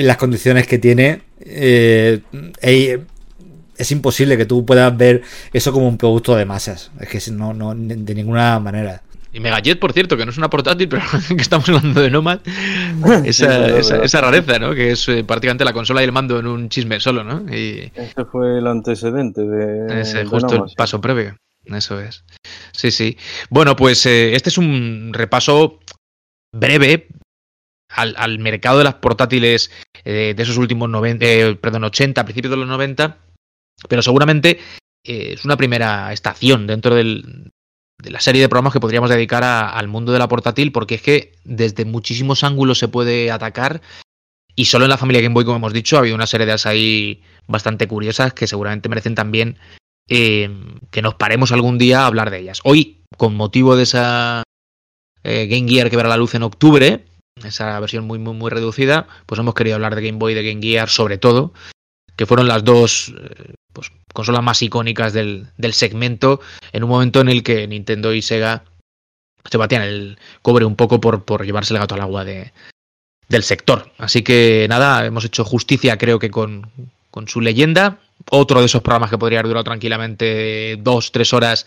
en 0.00 0.06
las 0.06 0.16
condiciones 0.16 0.66
que 0.66 0.78
tiene, 0.78 1.20
eh, 1.40 2.20
eh, 2.62 3.04
es 3.76 3.92
imposible 3.92 4.38
que 4.38 4.46
tú 4.46 4.64
puedas 4.64 4.96
ver 4.96 5.22
eso 5.52 5.72
como 5.72 5.88
un 5.88 5.98
producto 5.98 6.34
de 6.36 6.46
masas. 6.46 6.90
Es 6.98 7.08
que 7.08 7.30
no, 7.32 7.52
no, 7.52 7.74
de 7.74 8.14
ninguna 8.14 8.58
manera. 8.60 9.02
Y 9.32 9.40
Megajet, 9.40 9.78
por 9.78 9.92
cierto, 9.92 10.16
que 10.16 10.24
no 10.24 10.30
es 10.30 10.38
una 10.38 10.48
portátil, 10.48 10.88
pero 10.90 11.02
que 11.28 11.42
estamos 11.42 11.68
hablando 11.68 12.00
de 12.00 12.10
Nomad. 12.10 12.40
Esa, 13.26 13.78
esa, 13.78 14.20
rareza, 14.22 14.58
¿no? 14.58 14.74
Que 14.74 14.92
es 14.92 15.06
eh, 15.10 15.22
prácticamente 15.22 15.66
la 15.66 15.74
consola 15.74 16.00
y 16.00 16.04
el 16.04 16.12
mando 16.12 16.38
en 16.38 16.46
un 16.46 16.70
chisme 16.70 16.98
solo, 16.98 17.22
¿no? 17.22 17.44
Y 17.54 17.92
Ese 17.94 18.24
fue 18.24 18.58
el 18.58 18.66
antecedente 18.66 19.42
de, 19.42 20.00
ese 20.00 20.18
de 20.18 20.24
justo 20.24 20.48
Nomad, 20.48 20.64
el 20.64 20.70
sí. 20.70 20.76
paso 20.76 21.00
previo. 21.02 21.36
Eso 21.66 22.00
es. 22.00 22.24
Sí, 22.72 22.90
sí. 22.90 23.18
Bueno, 23.50 23.76
pues 23.76 24.06
eh, 24.06 24.34
este 24.34 24.48
es 24.48 24.56
un 24.56 25.10
repaso 25.12 25.78
breve 26.52 27.08
al, 28.00 28.14
al 28.16 28.38
mercado 28.38 28.78
de 28.78 28.84
las 28.84 28.94
portátiles 28.94 29.70
eh, 30.04 30.34
de 30.36 30.42
esos 30.42 30.56
últimos 30.56 30.88
90, 30.88 31.26
eh, 31.26 31.54
perdón, 31.56 31.84
80, 31.84 32.20
a 32.20 32.24
principios 32.24 32.50
de 32.50 32.56
los 32.56 32.68
90, 32.68 33.18
pero 33.88 34.02
seguramente 34.02 34.58
eh, 35.04 35.34
es 35.34 35.44
una 35.44 35.56
primera 35.56 36.12
estación 36.12 36.66
dentro 36.66 36.94
del, 36.94 37.52
de 37.98 38.10
la 38.10 38.20
serie 38.20 38.40
de 38.40 38.48
programas 38.48 38.72
que 38.72 38.80
podríamos 38.80 39.10
dedicar 39.10 39.44
al 39.44 39.88
mundo 39.88 40.12
de 40.12 40.18
la 40.18 40.28
portátil, 40.28 40.72
porque 40.72 40.96
es 40.96 41.02
que 41.02 41.32
desde 41.44 41.84
muchísimos 41.84 42.44
ángulos 42.44 42.78
se 42.78 42.88
puede 42.88 43.30
atacar 43.30 43.82
y 44.56 44.64
solo 44.66 44.84
en 44.84 44.90
la 44.90 44.98
familia 44.98 45.22
Game 45.22 45.34
Boy, 45.34 45.44
como 45.44 45.56
hemos 45.56 45.72
dicho, 45.72 45.96
ha 45.96 46.00
habido 46.00 46.16
una 46.16 46.26
serie 46.26 46.46
de 46.46 46.56
ahí 46.64 47.22
bastante 47.46 47.86
curiosas 47.86 48.34
que 48.34 48.46
seguramente 48.46 48.88
merecen 48.88 49.14
también 49.14 49.58
eh, 50.08 50.50
que 50.90 51.02
nos 51.02 51.14
paremos 51.14 51.52
algún 51.52 51.78
día 51.78 52.02
a 52.02 52.06
hablar 52.06 52.30
de 52.30 52.40
ellas. 52.40 52.60
Hoy, 52.64 53.02
con 53.16 53.34
motivo 53.34 53.76
de 53.76 53.84
esa 53.84 54.42
Game 55.22 55.68
Gear 55.68 55.90
que 55.90 55.96
verá 55.96 56.08
la 56.08 56.16
luz 56.16 56.34
en 56.34 56.42
octubre, 56.42 57.04
esa 57.44 57.78
versión 57.80 58.06
muy, 58.06 58.18
muy, 58.18 58.34
muy 58.34 58.50
reducida, 58.50 59.06
pues 59.26 59.38
hemos 59.38 59.54
querido 59.54 59.76
hablar 59.76 59.94
de 59.94 60.02
Game 60.02 60.18
Boy 60.18 60.32
y 60.32 60.34
de 60.36 60.42
Game 60.42 60.62
Gear 60.62 60.88
sobre 60.88 61.18
todo, 61.18 61.52
que 62.16 62.26
fueron 62.26 62.48
las 62.48 62.64
dos 62.64 63.14
eh, 63.18 63.54
pues, 63.72 63.92
consolas 64.12 64.42
más 64.42 64.62
icónicas 64.62 65.12
del, 65.12 65.48
del 65.56 65.72
segmento, 65.72 66.40
en 66.72 66.84
un 66.84 66.90
momento 66.90 67.20
en 67.20 67.28
el 67.28 67.42
que 67.42 67.66
Nintendo 67.66 68.12
y 68.12 68.22
Sega 68.22 68.64
se 69.50 69.56
batían 69.56 69.82
el 69.82 70.18
cobre 70.42 70.64
un 70.64 70.76
poco 70.76 71.00
por, 71.00 71.24
por 71.24 71.44
llevarse 71.44 71.72
el 71.74 71.80
gato 71.80 71.94
al 71.94 72.02
agua 72.02 72.24
de, 72.24 72.52
del 73.28 73.42
sector. 73.42 73.90
Así 73.96 74.22
que 74.22 74.66
nada, 74.68 75.06
hemos 75.06 75.24
hecho 75.24 75.44
justicia 75.44 75.96
creo 75.96 76.18
que 76.18 76.30
con, 76.30 76.70
con 77.10 77.28
su 77.28 77.40
leyenda. 77.40 77.98
Otro 78.30 78.60
de 78.60 78.66
esos 78.66 78.82
programas 78.82 79.08
que 79.08 79.16
podría 79.16 79.38
haber 79.38 79.48
durado 79.48 79.64
tranquilamente 79.64 80.76
dos, 80.80 81.10
tres 81.10 81.32
horas 81.32 81.66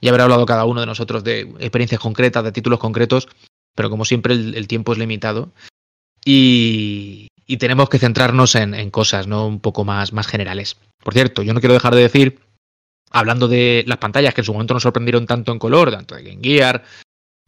y 0.00 0.08
haber 0.08 0.22
hablado 0.22 0.44
cada 0.44 0.64
uno 0.64 0.80
de 0.80 0.86
nosotros 0.86 1.22
de 1.22 1.42
experiencias 1.60 2.00
concretas, 2.00 2.42
de 2.42 2.52
títulos 2.52 2.80
concretos, 2.80 3.28
pero 3.76 3.88
como 3.88 4.04
siempre 4.04 4.34
el, 4.34 4.66
tiempo 4.66 4.92
es 4.92 4.98
limitado 4.98 5.52
y, 6.24 7.28
y 7.46 7.58
tenemos 7.58 7.88
que 7.88 8.00
centrarnos 8.00 8.56
en, 8.56 8.90
cosas 8.90 9.28
no 9.28 9.46
un 9.46 9.60
poco 9.60 9.84
más, 9.84 10.12
más 10.12 10.26
generales. 10.26 10.76
Por 11.04 11.14
cierto, 11.14 11.42
yo 11.42 11.54
no 11.54 11.60
quiero 11.60 11.74
dejar 11.74 11.94
de 11.94 12.02
decir, 12.02 12.40
hablando 13.10 13.46
de 13.46 13.84
las 13.86 13.98
pantallas 13.98 14.34
que 14.34 14.40
en 14.40 14.46
su 14.46 14.52
momento 14.52 14.74
nos 14.74 14.82
sorprendieron 14.82 15.26
tanto 15.26 15.52
en 15.52 15.60
color, 15.60 15.92
tanto 15.92 16.16
de 16.16 16.24
Game 16.24 16.42
Gear 16.42 16.82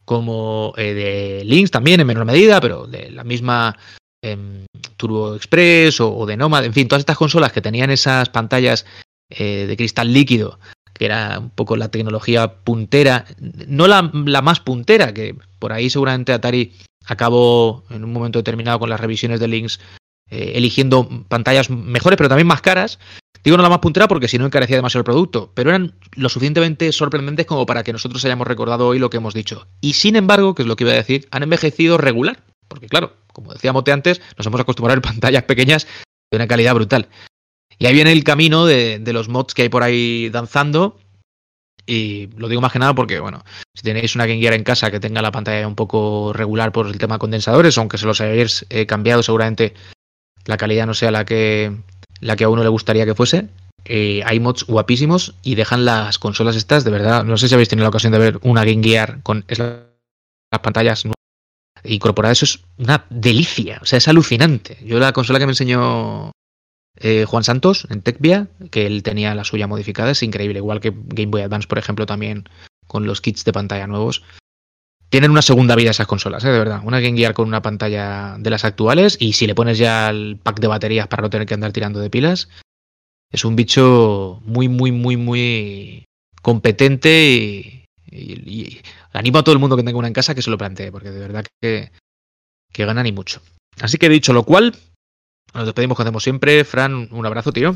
como 0.05 0.73
eh, 0.77 0.93
de 0.93 1.43
Links 1.45 1.71
también 1.71 1.99
en 1.99 2.07
menor 2.07 2.25
medida, 2.25 2.61
pero 2.61 2.87
de 2.87 3.11
la 3.11 3.23
misma 3.23 3.77
em, 4.23 4.65
Turbo 4.97 5.35
Express 5.35 5.99
o, 5.99 6.25
de 6.25 6.37
Nomad, 6.37 6.65
en 6.65 6.73
fin, 6.73 6.87
todas 6.87 7.01
estas 7.01 7.17
consolas 7.17 7.51
que 7.51 7.61
tenían 7.61 7.91
esas 7.91 8.29
pantallas 8.29 8.85
eh, 9.29 9.65
de 9.67 9.77
cristal 9.77 10.11
líquido, 10.11 10.59
que 10.93 11.05
era 11.05 11.39
un 11.39 11.49
poco 11.49 11.77
la 11.77 11.89
tecnología 11.89 12.55
puntera, 12.63 13.25
no 13.67 13.87
la, 13.87 14.01
más 14.01 14.59
puntera, 14.59 15.13
que 15.13 15.35
por 15.59 15.73
ahí 15.73 15.89
seguramente 15.89 16.33
Atari 16.33 16.73
acabó 17.05 17.83
en 17.89 18.03
un 18.03 18.13
momento 18.13 18.39
determinado 18.39 18.79
con 18.79 18.89
las 18.89 18.99
revisiones 18.99 19.39
de 19.39 19.47
Lynx 19.47 19.79
eh, 20.31 20.53
eligiendo 20.55 21.25
pantallas 21.27 21.69
mejores, 21.69 22.17
pero 22.17 22.29
también 22.29 22.47
más 22.47 22.61
caras. 22.61 22.99
Digo 23.43 23.57
no 23.57 23.63
la 23.63 23.69
más 23.69 23.79
puntera 23.79 24.07
porque 24.07 24.27
si 24.27 24.37
no 24.37 24.45
encarecía 24.45 24.75
demasiado 24.75 24.99
el 24.99 25.05
producto, 25.05 25.51
pero 25.53 25.69
eran 25.69 25.95
lo 26.15 26.29
suficientemente 26.29 26.91
sorprendentes 26.91 27.45
como 27.45 27.65
para 27.65 27.83
que 27.83 27.93
nosotros 27.93 28.23
hayamos 28.25 28.47
recordado 28.47 28.87
hoy 28.87 28.99
lo 28.99 29.09
que 29.09 29.17
hemos 29.17 29.33
dicho. 29.33 29.67
Y 29.81 29.93
sin 29.93 30.15
embargo, 30.15 30.55
que 30.55 30.63
es 30.63 30.67
lo 30.67 30.75
que 30.75 30.83
iba 30.83 30.93
a 30.93 30.97
decir, 30.97 31.27
han 31.31 31.43
envejecido 31.43 31.97
regular. 31.97 32.43
Porque 32.67 32.87
claro, 32.87 33.13
como 33.33 33.53
decía 33.53 33.73
Mote 33.73 33.91
antes, 33.91 34.21
nos 34.37 34.45
hemos 34.45 34.59
acostumbrado 34.59 34.99
a 34.99 35.01
pantallas 35.01 35.43
pequeñas 35.43 35.87
de 36.29 36.35
una 36.35 36.47
calidad 36.47 36.75
brutal. 36.75 37.07
Y 37.79 37.85
ahí 37.85 37.93
viene 37.93 38.11
el 38.11 38.23
camino 38.23 38.65
de, 38.65 38.99
de 38.99 39.13
los 39.13 39.29
mods 39.29 39.53
que 39.53 39.63
hay 39.63 39.69
por 39.69 39.83
ahí 39.83 40.29
danzando 40.29 40.99
y 41.85 42.27
lo 42.37 42.47
digo 42.47 42.61
más 42.61 42.71
que 42.71 42.79
nada 42.79 42.93
porque, 42.93 43.19
bueno, 43.19 43.43
si 43.73 43.83
tenéis 43.83 44.15
una 44.15 44.25
Game 44.25 44.39
Gear 44.39 44.53
en 44.53 44.63
casa 44.63 44.91
que 44.91 44.99
tenga 44.99 45.21
la 45.21 45.31
pantalla 45.31 45.67
un 45.67 45.75
poco 45.75 46.33
regular 46.33 46.71
por 46.71 46.87
el 46.87 46.97
tema 46.97 47.19
condensadores, 47.19 47.77
aunque 47.77 47.97
se 47.97 48.05
los 48.05 48.21
hayáis 48.21 48.65
eh, 48.69 48.85
cambiado, 48.85 49.23
seguramente 49.23 49.73
la 50.45 50.57
calidad 50.57 50.85
no 50.85 50.93
sea 50.93 51.11
la 51.11 51.25
que, 51.25 51.75
la 52.21 52.35
que 52.35 52.43
a 52.43 52.49
uno 52.49 52.63
le 52.63 52.69
gustaría 52.69 53.05
que 53.05 53.15
fuese. 53.15 53.47
Eh, 53.85 54.21
hay 54.25 54.39
mods 54.39 54.65
guapísimos 54.65 55.35
y 55.41 55.55
dejan 55.55 55.85
las 55.85 56.19
consolas 56.19 56.55
estas, 56.55 56.83
de 56.83 56.91
verdad. 56.91 57.23
No 57.23 57.37
sé 57.37 57.47
si 57.47 57.53
habéis 57.53 57.69
tenido 57.69 57.83
la 57.83 57.89
ocasión 57.89 58.11
de 58.11 58.19
ver 58.19 58.39
una 58.43 58.65
Game 58.65 58.83
Gear 58.83 59.21
con 59.23 59.45
las 59.47 60.61
pantallas 60.61 61.05
incorporadas. 61.83 62.43
Eso 62.43 62.45
es 62.45 62.63
una 62.77 63.05
delicia, 63.09 63.79
o 63.81 63.85
sea, 63.85 63.97
es 63.97 64.07
alucinante. 64.07 64.77
Yo 64.83 64.99
la 64.99 65.13
consola 65.13 65.39
que 65.39 65.45
me 65.45 65.53
enseñó 65.53 66.31
eh, 66.99 67.25
Juan 67.25 67.43
Santos 67.43 67.87
en 67.89 68.01
TechVia, 68.01 68.47
que 68.71 68.85
él 68.85 69.03
tenía 69.03 69.33
la 69.35 69.43
suya 69.43 69.67
modificada, 69.67 70.11
es 70.11 70.23
increíble, 70.23 70.59
igual 70.59 70.81
que 70.81 70.93
Game 70.93 71.31
Boy 71.31 71.41
Advance, 71.41 71.67
por 71.67 71.77
ejemplo, 71.77 72.05
también 72.05 72.49
con 72.87 73.05
los 73.05 73.21
kits 73.21 73.45
de 73.45 73.53
pantalla 73.53 73.87
nuevos. 73.87 74.23
Tienen 75.09 75.31
una 75.31 75.41
segunda 75.41 75.75
vida 75.75 75.91
esas 75.91 76.07
consolas, 76.07 76.43
¿eh? 76.43 76.49
de 76.49 76.59
verdad. 76.59 76.81
Una 76.83 76.99
Game 76.99 77.17
Gear 77.17 77.33
con 77.33 77.47
una 77.47 77.61
pantalla 77.61 78.35
de 78.37 78.49
las 78.49 78.65
actuales 78.65 79.17
y 79.19 79.33
si 79.33 79.47
le 79.47 79.55
pones 79.55 79.77
ya 79.77 80.09
el 80.09 80.37
pack 80.37 80.59
de 80.59 80.67
baterías 80.67 81.07
para 81.07 81.23
no 81.23 81.29
tener 81.29 81.47
que 81.47 81.55
andar 81.55 81.71
tirando 81.71 81.99
de 81.99 82.09
pilas, 82.09 82.49
es 83.31 83.45
un 83.45 83.55
bicho 83.55 84.41
muy, 84.45 84.67
muy, 84.69 84.91
muy, 84.91 85.17
muy 85.17 86.05
competente 86.41 87.27
y, 87.27 87.85
y, 88.11 88.81
animo 89.13 89.39
a 89.39 89.43
todo 89.43 89.53
el 89.53 89.59
mundo 89.59 89.77
que 89.77 89.83
tenga 89.83 89.97
una 89.97 90.07
en 90.07 90.13
casa 90.13 90.35
que 90.35 90.41
se 90.41 90.51
lo 90.51 90.57
plantee, 90.57 90.91
porque 90.91 91.11
de 91.11 91.19
verdad 91.19 91.45
que, 91.61 91.91
que 92.71 92.85
ganan 92.85 93.07
y 93.07 93.11
mucho. 93.11 93.41
Así 93.81 93.97
que 93.97 94.09
dicho 94.09 94.33
lo 94.33 94.43
cual, 94.43 94.75
nos 95.53 95.65
despedimos 95.65 95.95
como 95.95 96.03
hacemos 96.03 96.23
siempre. 96.23 96.63
Fran, 96.63 97.07
un 97.11 97.25
abrazo, 97.25 97.51
tío. 97.51 97.75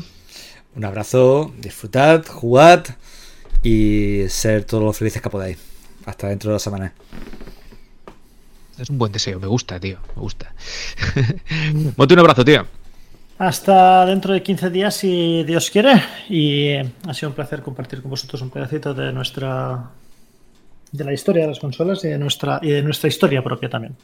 Un 0.76 0.84
abrazo, 0.84 1.52
disfrutad, 1.58 2.24
jugad 2.26 2.84
y 3.62 4.24
ser 4.28 4.64
todos 4.64 4.82
los 4.82 4.96
felices 4.96 5.22
que 5.22 5.30
podáis. 5.30 5.58
Hasta 6.04 6.28
dentro 6.28 6.50
de 6.50 6.54
la 6.54 6.58
semana. 6.58 6.92
Es 8.78 8.90
un 8.90 8.98
buen 8.98 9.12
deseo, 9.12 9.38
me 9.38 9.46
gusta, 9.46 9.78
tío, 9.78 9.98
me 10.16 10.22
gusta. 10.22 10.52
Monte 11.96 12.14
un 12.14 12.20
abrazo, 12.20 12.44
tío. 12.44 12.66
Hasta 13.38 14.06
dentro 14.06 14.32
de 14.32 14.42
15 14.42 14.70
días, 14.70 14.94
si 14.94 15.44
Dios 15.44 15.70
quiere. 15.70 16.02
Y 16.28 16.74
ha 16.76 17.14
sido 17.14 17.28
un 17.28 17.34
placer 17.34 17.62
compartir 17.62 18.02
con 18.02 18.10
vosotros 18.10 18.42
un 18.42 18.50
pedacito 18.50 18.94
de 18.94 19.12
nuestra. 19.12 19.90
de 20.92 21.04
la 21.04 21.12
historia 21.12 21.42
de 21.42 21.48
las 21.48 21.60
consolas 21.60 22.04
y 22.04 22.08
de 22.08 22.18
nuestra, 22.18 22.58
y 22.62 22.70
de 22.70 22.82
nuestra 22.82 23.08
historia 23.08 23.42
propia 23.42 23.68
también. 23.68 23.96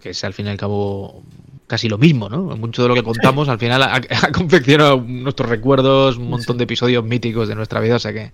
Que 0.00 0.10
es 0.10 0.24
al 0.24 0.32
fin 0.32 0.46
y 0.46 0.50
al 0.50 0.56
cabo 0.56 1.22
casi 1.66 1.88
lo 1.88 1.98
mismo, 1.98 2.28
¿no? 2.28 2.56
Mucho 2.56 2.82
de 2.82 2.88
lo 2.88 2.94
que 2.94 3.02
contamos 3.02 3.48
al 3.48 3.58
final 3.58 3.82
ha, 3.82 4.00
confeccionado 4.32 5.00
nuestros 5.06 5.48
recuerdos, 5.48 6.16
un 6.16 6.28
montón 6.28 6.58
de 6.58 6.64
episodios 6.64 7.04
míticos 7.04 7.46
de 7.48 7.54
nuestra 7.54 7.78
vida, 7.78 7.96
o 7.96 7.98
sea 8.00 8.12
que, 8.12 8.32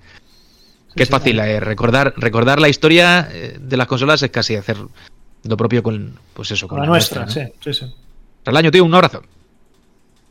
que 0.94 1.02
es 1.02 1.10
fácil 1.10 1.38
eh, 1.38 1.60
recordar 1.60 2.14
recordar 2.16 2.60
la 2.60 2.70
historia 2.70 3.28
eh, 3.30 3.58
de 3.60 3.76
las 3.76 3.86
consolas 3.86 4.22
es 4.22 4.30
casi 4.30 4.56
hacer 4.56 4.78
lo 5.44 5.56
propio 5.58 5.82
con 5.82 6.14
pues 6.32 6.50
eso 6.50 6.66
con, 6.66 6.80
la, 6.80 6.86
nuestra, 6.86 7.28
sí, 7.28 7.42
sí, 7.60 7.74
sí. 7.74 7.94
Al 8.46 8.56
año, 8.56 8.70
tío, 8.70 8.84
un 8.84 8.94
abrazo. 8.94 9.22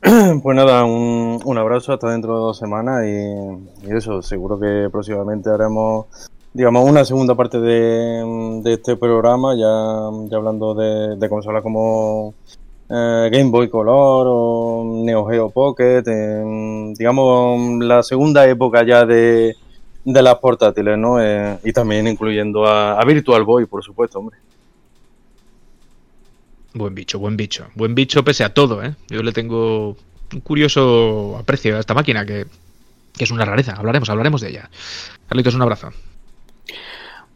Pues 0.41 0.55
nada, 0.55 0.83
un, 0.85 1.39
un, 1.43 1.57
abrazo 1.57 1.93
hasta 1.93 2.11
dentro 2.11 2.33
de 2.33 2.39
dos 2.39 2.57
semanas 2.57 3.03
y, 3.05 3.87
y, 3.87 3.95
eso, 3.95 4.21
seguro 4.21 4.59
que 4.59 4.87
próximamente 4.91 5.49
haremos, 5.49 6.05
digamos, 6.55 6.89
una 6.89 7.03
segunda 7.03 7.35
parte 7.35 7.59
de, 7.59 8.61
de 8.63 8.73
este 8.73 8.95
programa, 8.95 9.53
ya, 9.55 10.09
ya 10.29 10.37
hablando 10.37 10.73
de, 10.73 11.17
de 11.17 11.29
consolas 11.29 11.61
como 11.61 12.33
eh, 12.89 13.29
Game 13.29 13.49
Boy 13.51 13.69
Color 13.69 14.25
o 14.29 15.01
Neo 15.03 15.25
Geo 15.25 15.49
Pocket, 15.49 16.03
digamos 16.97 17.83
la 17.83 18.01
segunda 18.03 18.47
época 18.47 18.85
ya 18.85 19.05
de, 19.05 19.53
de 20.05 20.21
las 20.21 20.35
portátiles, 20.35 20.97
¿no? 20.97 21.21
Eh, 21.21 21.59
y 21.65 21.73
también 21.73 22.07
incluyendo 22.07 22.65
a, 22.65 23.01
a, 23.01 23.03
Virtual 23.03 23.43
Boy, 23.43 23.65
por 23.65 23.83
supuesto, 23.83 24.19
hombre. 24.19 24.37
Buen 26.73 26.95
bicho, 26.95 27.19
buen 27.19 27.35
bicho. 27.35 27.67
Buen 27.75 27.95
bicho 27.95 28.23
pese 28.23 28.45
a 28.45 28.53
todo, 28.53 28.81
¿eh? 28.81 28.95
Yo 29.09 29.23
le 29.23 29.33
tengo 29.33 29.97
un 30.31 30.39
curioso 30.39 31.35
aprecio 31.37 31.75
a 31.75 31.81
esta 31.81 31.93
máquina 31.93 32.25
que, 32.25 32.45
que 33.17 33.25
es 33.25 33.31
una 33.31 33.43
rareza. 33.43 33.73
Hablaremos, 33.73 34.09
hablaremos 34.09 34.39
de 34.39 34.51
ella. 34.51 34.69
Carlitos, 35.27 35.53
un 35.53 35.61
abrazo. 35.61 35.91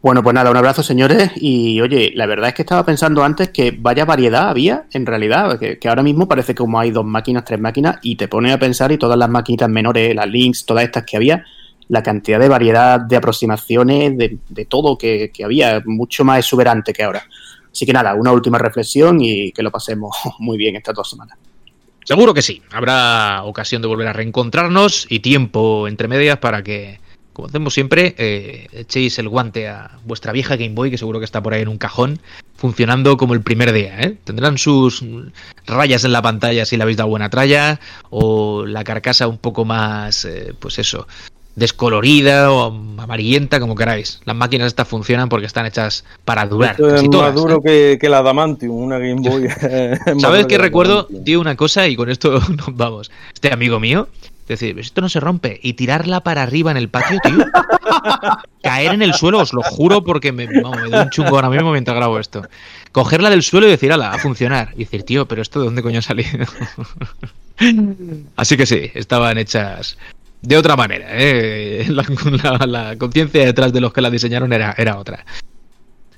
Bueno, 0.02 0.22
pues 0.22 0.32
nada, 0.32 0.50
un 0.50 0.56
abrazo 0.56 0.82
señores 0.82 1.30
y 1.36 1.78
oye, 1.82 2.12
la 2.14 2.24
verdad 2.24 2.48
es 2.48 2.54
que 2.54 2.62
estaba 2.62 2.86
pensando 2.86 3.22
antes 3.22 3.50
que 3.50 3.70
vaya 3.70 4.06
variedad 4.06 4.48
había 4.48 4.86
en 4.92 5.04
realidad, 5.04 5.58
que, 5.58 5.78
ahora 5.86 6.02
mismo 6.02 6.26
parece 6.26 6.54
que 6.54 6.58
como 6.58 6.80
hay 6.80 6.90
dos 6.90 7.04
máquinas, 7.04 7.44
tres 7.44 7.60
máquinas 7.60 7.98
y 8.00 8.16
te 8.16 8.26
pones 8.26 8.54
a 8.54 8.58
pensar 8.58 8.92
y 8.92 8.96
todas 8.96 9.18
las 9.18 9.28
maquinitas 9.28 9.68
menores, 9.68 10.14
las 10.14 10.26
links, 10.26 10.64
todas 10.64 10.84
estas 10.84 11.04
que 11.04 11.18
había, 11.18 11.44
la 11.88 12.02
cantidad 12.02 12.40
de 12.40 12.48
variedad 12.48 12.98
de 12.98 13.16
aproximaciones, 13.16 14.16
de, 14.16 14.38
de 14.48 14.64
todo 14.64 14.96
que, 14.96 15.30
que, 15.34 15.44
había, 15.44 15.82
mucho 15.84 16.24
más 16.24 16.38
exuberante 16.38 16.94
que 16.94 17.02
ahora. 17.02 17.22
Así 17.70 17.84
que 17.84 17.92
nada, 17.92 18.14
una 18.14 18.32
última 18.32 18.56
reflexión 18.56 19.20
y 19.20 19.52
que 19.52 19.62
lo 19.62 19.70
pasemos 19.70 20.16
muy 20.38 20.56
bien 20.56 20.76
estas 20.76 20.94
dos 20.94 21.10
semanas. 21.10 21.36
Seguro 22.04 22.32
que 22.32 22.40
sí, 22.40 22.62
habrá 22.72 23.42
ocasión 23.44 23.82
de 23.82 23.88
volver 23.88 24.08
a 24.08 24.14
reencontrarnos 24.14 25.06
y 25.10 25.20
tiempo 25.20 25.86
entre 25.88 26.08
medias 26.08 26.38
para 26.38 26.62
que 26.62 27.00
como 27.32 27.48
hacemos 27.48 27.74
siempre, 27.74 28.14
eh, 28.18 28.66
echéis 28.72 29.18
el 29.18 29.28
guante 29.28 29.68
a 29.68 29.98
vuestra 30.04 30.32
vieja 30.32 30.56
Game 30.56 30.74
Boy, 30.74 30.90
que 30.90 30.98
seguro 30.98 31.18
que 31.18 31.24
está 31.24 31.42
por 31.42 31.54
ahí 31.54 31.62
en 31.62 31.68
un 31.68 31.78
cajón, 31.78 32.20
funcionando 32.56 33.16
como 33.16 33.34
el 33.34 33.42
primer 33.42 33.72
día. 33.72 34.00
¿eh? 34.00 34.16
Tendrán 34.24 34.58
sus 34.58 35.04
rayas 35.66 36.04
en 36.04 36.12
la 36.12 36.22
pantalla 36.22 36.64
si 36.66 36.76
le 36.76 36.82
habéis 36.82 36.98
dado 36.98 37.10
buena 37.10 37.30
tralla, 37.30 37.80
o 38.10 38.66
la 38.66 38.84
carcasa 38.84 39.28
un 39.28 39.38
poco 39.38 39.64
más, 39.64 40.24
eh, 40.24 40.54
pues 40.58 40.78
eso, 40.78 41.06
descolorida 41.56 42.50
o 42.52 42.72
amarillenta, 42.98 43.60
como 43.60 43.74
queráis. 43.74 44.20
Las 44.24 44.36
máquinas 44.36 44.68
estas 44.68 44.88
funcionan 44.88 45.28
porque 45.28 45.46
están 45.46 45.66
hechas 45.66 46.04
para 46.24 46.46
durar. 46.46 46.72
Esto 46.72 46.94
es 46.94 47.10
todas, 47.10 47.32
más 47.32 47.34
duro 47.34 47.56
¿eh? 47.58 47.60
que, 47.64 47.98
que, 48.00 48.08
la 48.08 48.18
Adamantium, 48.18 48.74
una 48.74 48.98
Game 48.98 49.20
Boy. 49.20 49.48
¿Sabes 50.20 50.46
qué 50.46 50.58
recuerdo? 50.58 51.06
Tío, 51.24 51.40
una 51.40 51.56
cosa 51.56 51.86
y 51.86 51.96
con 51.96 52.10
esto 52.10 52.40
nos 52.56 52.76
vamos. 52.76 53.10
Este 53.32 53.52
amigo 53.52 53.78
mío 53.78 54.08
decir, 54.48 54.78
esto 54.78 55.00
no 55.00 55.08
se 55.08 55.20
rompe. 55.20 55.60
Y 55.62 55.74
tirarla 55.74 56.22
para 56.22 56.42
arriba 56.42 56.70
en 56.70 56.76
el 56.76 56.88
patio, 56.88 57.18
tío. 57.22 57.44
Caer 58.62 58.94
en 58.94 59.02
el 59.02 59.14
suelo, 59.14 59.38
os 59.38 59.52
lo 59.52 59.62
juro, 59.62 60.02
porque 60.02 60.32
me, 60.32 60.46
me 60.46 60.60
doy 60.62 60.92
un 60.92 61.10
chungo 61.10 61.36
ahora 61.36 61.50
mismo 61.50 61.72
mientras 61.72 61.96
grabo 61.96 62.18
esto. 62.18 62.42
Cogerla 62.92 63.30
del 63.30 63.42
suelo 63.42 63.66
y 63.66 63.70
decir, 63.70 63.92
ala, 63.92 64.12
a 64.12 64.18
funcionar. 64.18 64.72
Y 64.74 64.80
decir, 64.80 65.02
tío, 65.04 65.26
pero 65.26 65.42
esto 65.42 65.60
de 65.60 65.66
dónde 65.66 65.82
coño 65.82 66.00
ha 66.00 66.02
salido. 66.02 66.46
Así 68.36 68.56
que 68.56 68.66
sí, 68.66 68.90
estaban 68.94 69.38
hechas 69.38 69.98
de 70.42 70.56
otra 70.56 70.76
manera. 70.76 71.06
¿eh? 71.10 71.86
La, 71.88 72.04
la, 72.42 72.66
la 72.66 72.96
conciencia 72.96 73.44
detrás 73.44 73.72
de 73.72 73.80
los 73.80 73.92
que 73.92 74.00
la 74.00 74.10
diseñaron 74.10 74.52
era, 74.52 74.74
era 74.76 74.98
otra. 74.98 75.24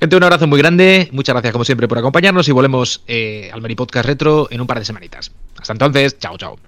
Gente, 0.03 0.17
un 0.17 0.25
abrazo 0.25 0.49
muy 0.49 0.59
grande. 0.59 1.09
Muchas 1.13 1.33
gracias, 1.33 1.53
como 1.53 1.65
siempre, 1.65 1.87
por 1.87 1.97
acompañarnos 1.97 2.49
y 2.49 2.53
volvemos 2.53 3.05
eh, 3.07 3.51
al 3.53 3.63
Meri 3.63 3.77
Podcast 3.77 4.05
Retro 4.05 4.49
en 4.51 4.61
un 4.61 4.67
par 4.67 4.81
de 4.81 4.85
semanitas. 4.85 5.31
Hasta 5.61 5.75
entonces, 5.75 6.19
chao, 6.19 6.37
chao. 6.37 6.59